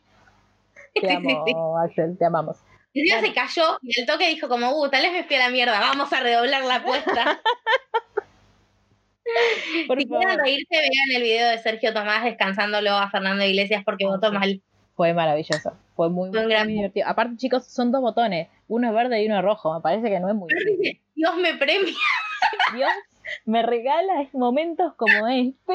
Te 1.01 1.13
amo. 1.13 1.79
Axel, 1.79 2.17
te 2.19 2.25
amamos. 2.25 2.57
El 2.95 3.03
día 3.05 3.17
Bueno. 3.19 3.29
se 3.29 3.35
cayó 3.35 3.79
y 3.83 4.01
el 4.01 4.07
toque 4.07 4.29
dijo 4.29 4.49
como, 4.49 4.71
uh, 4.81 4.89
tal 4.89 5.03
vez 5.03 5.13
me 5.13 5.25
fui 5.25 5.37
a 5.37 5.41
la 5.41 5.51
mierda, 5.51 5.79
vamos 5.81 6.13
a 6.13 6.21
redoblar 6.21 6.65
la 6.65 6.77
apuesta. 6.77 7.41
Por 9.89 9.99
si 10.01 10.07
quieren 10.07 10.39
reírse, 10.39 10.67
vean 10.71 11.17
el 11.17 11.23
video 11.23 11.49
de 11.49 11.59
Sergio 11.59 11.93
Tomás 11.95 12.25
descansándolo 12.25 12.91
a 12.93 13.11
Fernando 13.11 13.45
Iglesias 13.45 13.83
porque 13.85 14.05
votó 14.07 14.33
mal. 14.33 14.61
Fue 14.97 15.13
maravilloso. 15.13 15.73
Fue 15.97 16.09
muy, 16.11 16.31
Fue 16.31 16.41
muy 16.43 16.51
gran- 16.51 16.69
divertido. 16.69 17.09
Aparte, 17.09 17.37
chicos, 17.37 17.67
son 17.67 17.91
dos 17.91 18.01
botones. 18.01 18.49
Uno 18.69 18.89
es 18.89 18.95
verde 18.95 19.23
y 19.23 19.27
uno 19.27 19.39
es 19.39 19.45
rojo. 19.45 19.75
Me 19.75 19.81
parece 19.81 20.09
que 20.09 20.21
no 20.21 20.29
es 20.29 20.35
muy. 20.37 20.49
Dios 21.15 21.37
me 21.37 21.55
premia. 21.55 21.93
Dios 22.77 22.91
me 23.45 23.63
regala 23.63 24.29
momentos 24.33 24.95
como 24.95 25.27
este. 25.29 25.75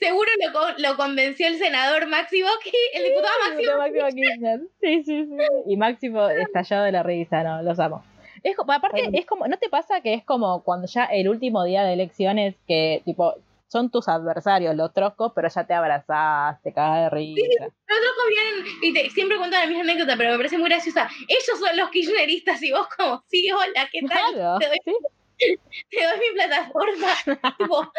Seguro 0.00 0.30
lo, 0.38 0.90
lo 0.90 0.96
convenció 0.96 1.46
el 1.46 1.58
senador 1.58 2.08
Máximo, 2.08 2.48
el 2.92 3.04
diputado 3.04 3.34
Máximo. 3.48 3.76
Máximo 3.76 4.06
Kirchner. 4.08 4.60
Sí, 4.80 5.04
sí, 5.04 5.24
sí. 5.24 5.36
Y 5.66 5.76
Máximo 5.76 6.28
estallado 6.28 6.84
de 6.84 6.92
la 6.92 7.02
risa, 7.02 7.42
no, 7.42 7.62
los 7.62 7.78
amo. 7.78 8.04
Es, 8.42 8.56
aparte, 8.58 9.10
es 9.12 9.26
como, 9.26 9.46
¿no 9.46 9.58
te 9.58 9.68
pasa 9.68 10.00
que 10.00 10.14
es 10.14 10.24
como 10.24 10.62
cuando 10.62 10.86
ya 10.86 11.04
el 11.04 11.28
último 11.28 11.64
día 11.64 11.84
de 11.84 11.92
elecciones 11.92 12.54
que, 12.66 13.02
tipo, 13.04 13.34
son 13.68 13.90
tus 13.90 14.08
adversarios, 14.08 14.74
los 14.74 14.92
troscos, 14.92 15.32
pero 15.34 15.48
ya 15.48 15.64
te 15.64 15.74
abrazás, 15.74 16.60
te 16.62 16.72
cagas 16.72 17.04
de 17.04 17.10
risa? 17.10 17.64
Los 17.64 17.98
otros 17.98 18.26
vienen 18.28 18.66
y 18.82 18.92
te, 18.92 19.10
siempre 19.10 19.36
cuentan 19.36 19.60
la 19.60 19.66
misma 19.66 19.82
anécdota, 19.82 20.16
pero 20.16 20.30
me 20.32 20.36
parece 20.38 20.58
muy 20.58 20.68
graciosa. 20.68 21.08
Ellos 21.28 21.58
son 21.58 21.76
los 21.76 21.90
kirchneristas 21.90 22.62
y 22.62 22.72
vos 22.72 22.88
como, 22.96 23.22
sí, 23.28 23.50
hola, 23.52 23.88
¿qué 23.92 24.00
tal? 24.08 24.34
Claro, 24.34 24.58
Te 24.58 24.66
doy, 24.66 24.78
sí, 24.84 24.94
te 25.90 26.04
doy 26.04 26.18
mi 26.18 26.34
plataforma. 26.34 27.08
tipo, 27.58 27.92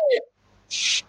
sí, 1.01 1.03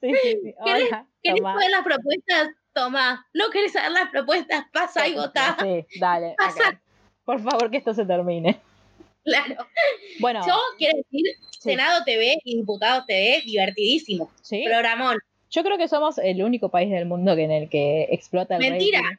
sí. 0.00 0.12
sí. 0.22 0.54
¿Querés- 0.64 0.86
Hola, 0.88 1.06
¿querés 1.22 1.38
tomá. 1.40 1.52
saber 1.54 1.70
las 1.70 1.84
propuestas? 1.84 2.48
Toma. 2.72 3.26
¿No 3.34 3.50
querés 3.50 3.72
saber 3.72 3.90
las 3.92 4.10
propuestas? 4.10 4.64
Pasa 4.72 5.08
y 5.08 5.14
votá. 5.14 5.56
Sí, 5.60 5.84
dale. 5.98 6.34
Pasa. 6.38 6.68
acá. 6.68 6.82
Por 7.24 7.40
favor, 7.42 7.70
que 7.70 7.78
esto 7.78 7.92
se 7.94 8.04
termine. 8.04 8.60
Claro. 9.24 9.66
Bueno, 10.20 10.40
Yo 10.46 10.54
quiero 10.78 10.96
decir, 10.98 11.24
Senado 11.58 12.02
TV 12.04 12.38
y 12.44 12.56
Diputados 12.56 13.04
TV, 13.06 13.42
divertidísimo. 13.44 14.30
sí. 14.40 14.64
Programón. 14.66 15.18
Yo 15.50 15.64
creo 15.64 15.76
que 15.76 15.88
somos 15.88 16.16
el 16.18 16.44
único 16.44 16.68
país 16.70 16.90
del 16.90 17.06
mundo 17.06 17.34
que 17.34 17.42
en 17.42 17.50
el 17.50 17.68
que 17.68 18.04
explota 18.12 18.54
el 18.54 18.60
Mentira. 18.60 19.00
rating. 19.02 19.16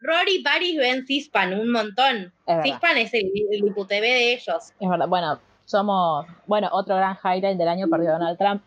Rory 0.00 0.42
Paris 0.42 0.76
ven 0.78 1.04
Cispan, 1.06 1.58
un 1.58 1.72
montón. 1.72 2.32
Cispan 2.62 2.96
es 2.98 3.12
el, 3.12 3.30
el 3.50 3.74
de 3.88 4.32
ellos. 4.34 4.72
Es 4.78 4.88
verdad, 4.88 5.08
bueno, 5.08 5.40
somos, 5.64 6.26
bueno, 6.46 6.68
otro 6.72 6.94
gran 6.96 7.16
highlight 7.24 7.58
del 7.58 7.66
año 7.68 7.88
perdió 7.88 8.12
Donald 8.12 8.38
Trump. 8.38 8.62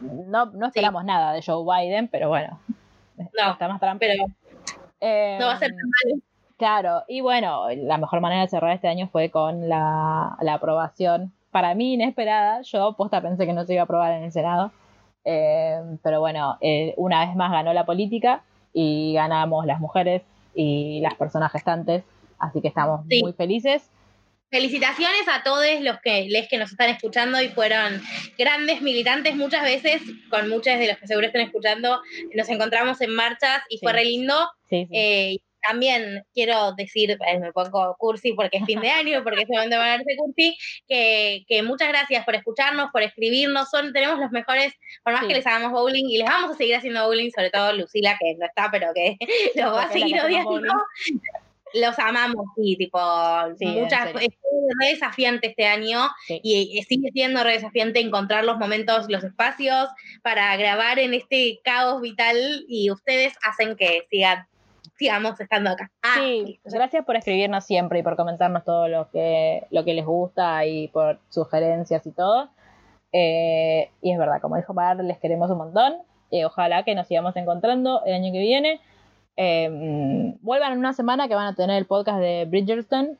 No, 0.00 0.46
no 0.46 0.66
esperamos 0.66 1.04
nada 1.04 1.32
de 1.32 1.42
Joe 1.42 1.64
Biden, 1.64 2.08
pero 2.08 2.28
bueno, 2.28 2.58
No, 3.16 3.52
está 3.52 3.68
más 3.68 3.80
pero 3.98 4.14
Eh, 5.00 5.36
no 5.40 5.46
va 5.46 5.52
a 5.52 5.58
ser 5.58 5.70
tan 5.70 5.78
malo. 5.78 6.22
Claro, 6.56 7.04
y 7.08 7.20
bueno, 7.22 7.68
la 7.70 7.96
mejor 7.96 8.20
manera 8.20 8.42
de 8.42 8.48
cerrar 8.48 8.72
este 8.72 8.88
año 8.88 9.08
fue 9.08 9.30
con 9.30 9.68
la, 9.68 10.36
la 10.42 10.54
aprobación, 10.54 11.32
para 11.50 11.74
mí 11.74 11.94
inesperada, 11.94 12.60
yo 12.62 12.94
posta 12.96 13.20
pensé 13.22 13.46
que 13.46 13.52
no 13.54 13.64
se 13.64 13.72
iba 13.72 13.82
a 13.82 13.84
aprobar 13.84 14.12
en 14.12 14.24
el 14.24 14.32
Senado, 14.32 14.70
Eh, 15.24 15.78
pero 16.02 16.20
bueno, 16.20 16.56
eh, 16.62 16.94
una 16.96 17.26
vez 17.26 17.36
más 17.36 17.50
ganó 17.52 17.74
la 17.74 17.84
política 17.84 18.42
y 18.72 19.12
ganamos 19.14 19.66
las 19.66 19.78
mujeres 19.78 20.22
y 20.54 21.00
las 21.02 21.14
personas 21.14 21.52
gestantes, 21.52 22.04
así 22.38 22.60
que 22.62 22.68
estamos 22.68 23.02
Sí. 23.08 23.22
muy 23.22 23.32
felices. 23.34 23.90
Felicitaciones 24.50 25.28
a 25.28 25.42
todos 25.42 25.64
los 25.80 26.00
que, 26.00 26.26
les 26.28 26.48
que 26.48 26.58
nos 26.58 26.70
están 26.72 26.90
escuchando 26.90 27.40
y 27.40 27.48
fueron 27.48 28.02
grandes 28.36 28.82
militantes 28.82 29.36
muchas 29.36 29.62
veces, 29.62 30.02
con 30.28 30.48
muchos 30.48 30.78
de 30.78 30.88
los 30.88 30.98
que 30.98 31.06
seguro 31.06 31.28
están 31.28 31.42
escuchando, 31.42 32.00
nos 32.34 32.48
encontramos 32.48 33.00
en 33.00 33.14
marchas 33.14 33.62
y 33.68 33.78
fue 33.78 33.92
re 33.92 34.04
lindo. 34.04 34.34
Sí, 34.68 34.86
sí. 34.90 34.96
Eh, 34.96 35.36
también 35.62 36.24
quiero 36.32 36.72
decir, 36.72 37.10
eh, 37.10 37.38
me 37.38 37.52
pongo 37.52 37.94
cursi 37.98 38.32
porque 38.32 38.56
es 38.58 38.64
fin 38.64 38.80
de 38.80 38.90
año, 38.90 39.22
porque 39.22 39.44
se 39.46 39.56
van 39.56 39.72
a 39.72 39.76
ponerse 39.76 40.16
cursi, 40.16 40.56
que, 40.88 41.44
que 41.46 41.62
muchas 41.62 41.88
gracias 41.88 42.24
por 42.24 42.34
escucharnos, 42.34 42.90
por 42.90 43.02
escribirnos. 43.02 43.68
Son, 43.70 43.92
tenemos 43.92 44.18
los 44.18 44.30
mejores, 44.30 44.72
por 45.04 45.12
más 45.12 45.22
Sí. 45.22 45.28
que 45.28 45.34
les 45.34 45.46
hagamos 45.46 45.72
bowling, 45.72 46.08
y 46.08 46.18
les 46.18 46.26
vamos 46.28 46.50
a 46.52 46.54
seguir 46.54 46.76
haciendo 46.76 47.06
bowling, 47.06 47.30
sobre 47.30 47.50
todo 47.50 47.72
Lucila, 47.74 48.16
que 48.18 48.34
no 48.38 48.46
está, 48.46 48.70
pero 48.70 48.92
que 48.94 49.16
los 49.54 49.74
va 49.74 49.82
a 49.82 49.86
es 49.86 49.92
seguir 49.92 50.20
odiando. 50.20 50.72
Los 51.74 51.98
amamos, 51.98 52.46
sí, 52.56 52.76
tipo, 52.76 52.98
Sí, 53.58 53.66
muchas, 53.66 54.10
es 54.10 54.28
re 54.80 54.88
desafiante 54.88 55.48
este 55.48 55.66
año 55.66 56.08
Sí. 56.26 56.40
y, 56.42 56.82
sigue 56.82 57.10
siendo 57.12 57.42
re 57.44 57.52
desafiante 57.52 58.00
encontrar 58.00 58.44
los 58.44 58.58
momentos, 58.58 59.08
los 59.08 59.24
espacios 59.24 59.88
para 60.22 60.56
grabar 60.56 60.98
en 60.98 61.14
este 61.14 61.60
caos 61.64 62.00
vital 62.00 62.36
y 62.68 62.90
ustedes 62.90 63.34
hacen 63.42 63.76
que 63.76 64.06
sigan, 64.10 64.46
sigamos 64.96 65.40
estando 65.40 65.70
acá. 65.70 65.90
Ah, 66.02 66.16
Sí, 66.18 66.60
gracias 66.64 67.04
por 67.04 67.16
escribirnos 67.16 67.64
siempre 67.64 68.00
y 68.00 68.02
por 68.02 68.16
comentarnos 68.16 68.64
todo 68.64 68.88
lo 68.88 69.10
que, 69.10 69.66
lo 69.70 69.84
que 69.84 69.94
les 69.94 70.04
gusta 70.04 70.66
y 70.66 70.88
por 70.88 71.18
sugerencias 71.30 72.06
y 72.06 72.12
todo. 72.12 72.50
Eh, 73.12 73.90
y 74.02 74.12
es 74.12 74.18
verdad, 74.18 74.40
como 74.40 74.56
dijo 74.56 74.74
Mar, 74.74 75.02
les 75.02 75.18
queremos 75.18 75.50
un 75.50 75.58
montón. 75.58 75.94
Y 76.30 76.44
ojalá 76.44 76.84
que 76.84 76.94
nos 76.94 77.08
sigamos 77.08 77.34
encontrando 77.36 78.04
el 78.04 78.14
año 78.14 78.32
que 78.32 78.38
viene. 78.38 78.80
Eh, 79.42 80.34
vuelvan 80.42 80.72
en 80.72 80.78
una 80.80 80.92
semana 80.92 81.26
que 81.26 81.34
van 81.34 81.46
a 81.46 81.54
tener 81.54 81.78
el 81.78 81.86
podcast 81.86 82.18
de 82.20 82.44
Bridgerton. 82.44 83.16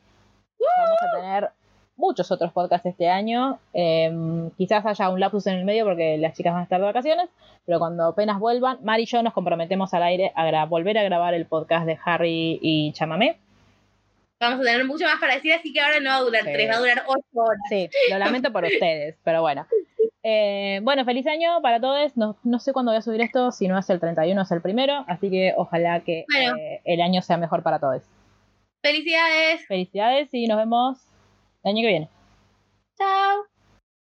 Vamos 0.59 0.99
a 1.01 1.17
tener 1.19 1.51
muchos 1.97 2.31
otros 2.31 2.53
podcasts 2.53 2.85
este 2.87 3.09
año. 3.09 3.59
Eh, 3.73 4.13
quizás 4.59 4.85
haya 4.85 5.09
un 5.09 5.19
lapsus 5.19 5.47
en 5.47 5.55
el 5.55 5.65
medio 5.65 5.87
porque 5.87 6.19
las 6.19 6.35
chicas 6.37 6.53
van 6.53 6.61
a 6.61 6.65
estar 6.65 6.79
de 6.79 6.87
vacaciones. 6.87 7.31
Pero 7.65 7.79
cuando 7.79 8.05
apenas 8.05 8.39
vuelvan, 8.39 8.79
Mar 8.83 9.01
y 9.01 9.07
yo 9.07 9.23
nos 9.23 9.33
comprometemos 9.33 9.95
al 9.95 10.03
aire 10.03 10.33
a 10.35 10.65
volver 10.67 10.99
a 10.99 11.03
grabar 11.05 11.33
el 11.33 11.47
podcast 11.47 11.87
de 11.87 11.99
Harry 12.05 12.59
y 12.61 12.93
Chamamé. 12.93 13.39
Vamos 14.41 14.61
a 14.61 14.63
tener 14.71 14.85
mucho 14.87 15.05
más 15.05 15.21
para 15.21 15.35
decir, 15.35 15.53
así 15.55 15.73
que 15.73 15.81
ahora 15.81 16.01
no 16.01 16.11
va 16.11 16.17
a 16.17 16.21
durar 16.21 16.43
Sí. 16.45 16.51
tres, 16.53 16.71
va 16.71 16.75
a 16.77 16.79
durar 16.81 17.03
ocho 17.07 17.23
horas. 17.35 17.61
Sí, 17.71 17.89
lo 18.11 18.19
lamento 18.19 18.53
por 18.53 18.65
ustedes, 18.67 19.17
pero 19.25 19.41
bueno. 19.43 19.67
Eh, 20.23 20.81
bueno, 20.83 21.05
feliz 21.05 21.27
año 21.27 21.61
para 21.63 21.81
todos. 21.81 22.17
No, 22.17 22.37
no 22.45 22.59
sé 22.59 22.73
cuándo 22.73 22.93
voy 22.93 22.99
a 22.99 23.03
subir 23.03 23.21
esto, 23.23 23.51
si 23.53 23.69
no 23.69 23.79
es 23.79 23.89
el 23.91 24.01
31 24.01 24.43
es 24.43 24.51
el 24.51 24.61
primero, 24.61 25.05
así 25.09 25.31
que 25.31 25.55
ojalá 25.57 26.01
que 26.01 26.25
Bueno. 26.33 26.57
eh, 26.57 26.81
el 26.85 27.01
año 27.01 27.23
sea 27.23 27.37
mejor 27.37 27.63
para 27.63 27.79
todos. 27.79 28.03
Felicidades. 28.83 29.67
Felicidades 29.67 30.29
y 30.33 30.47
nos 30.47 30.59
vemos 30.59 30.99
el 31.65 31.71
año 31.71 31.83
que 31.83 31.89
viene. 31.89 32.09
Chao. 32.99 33.50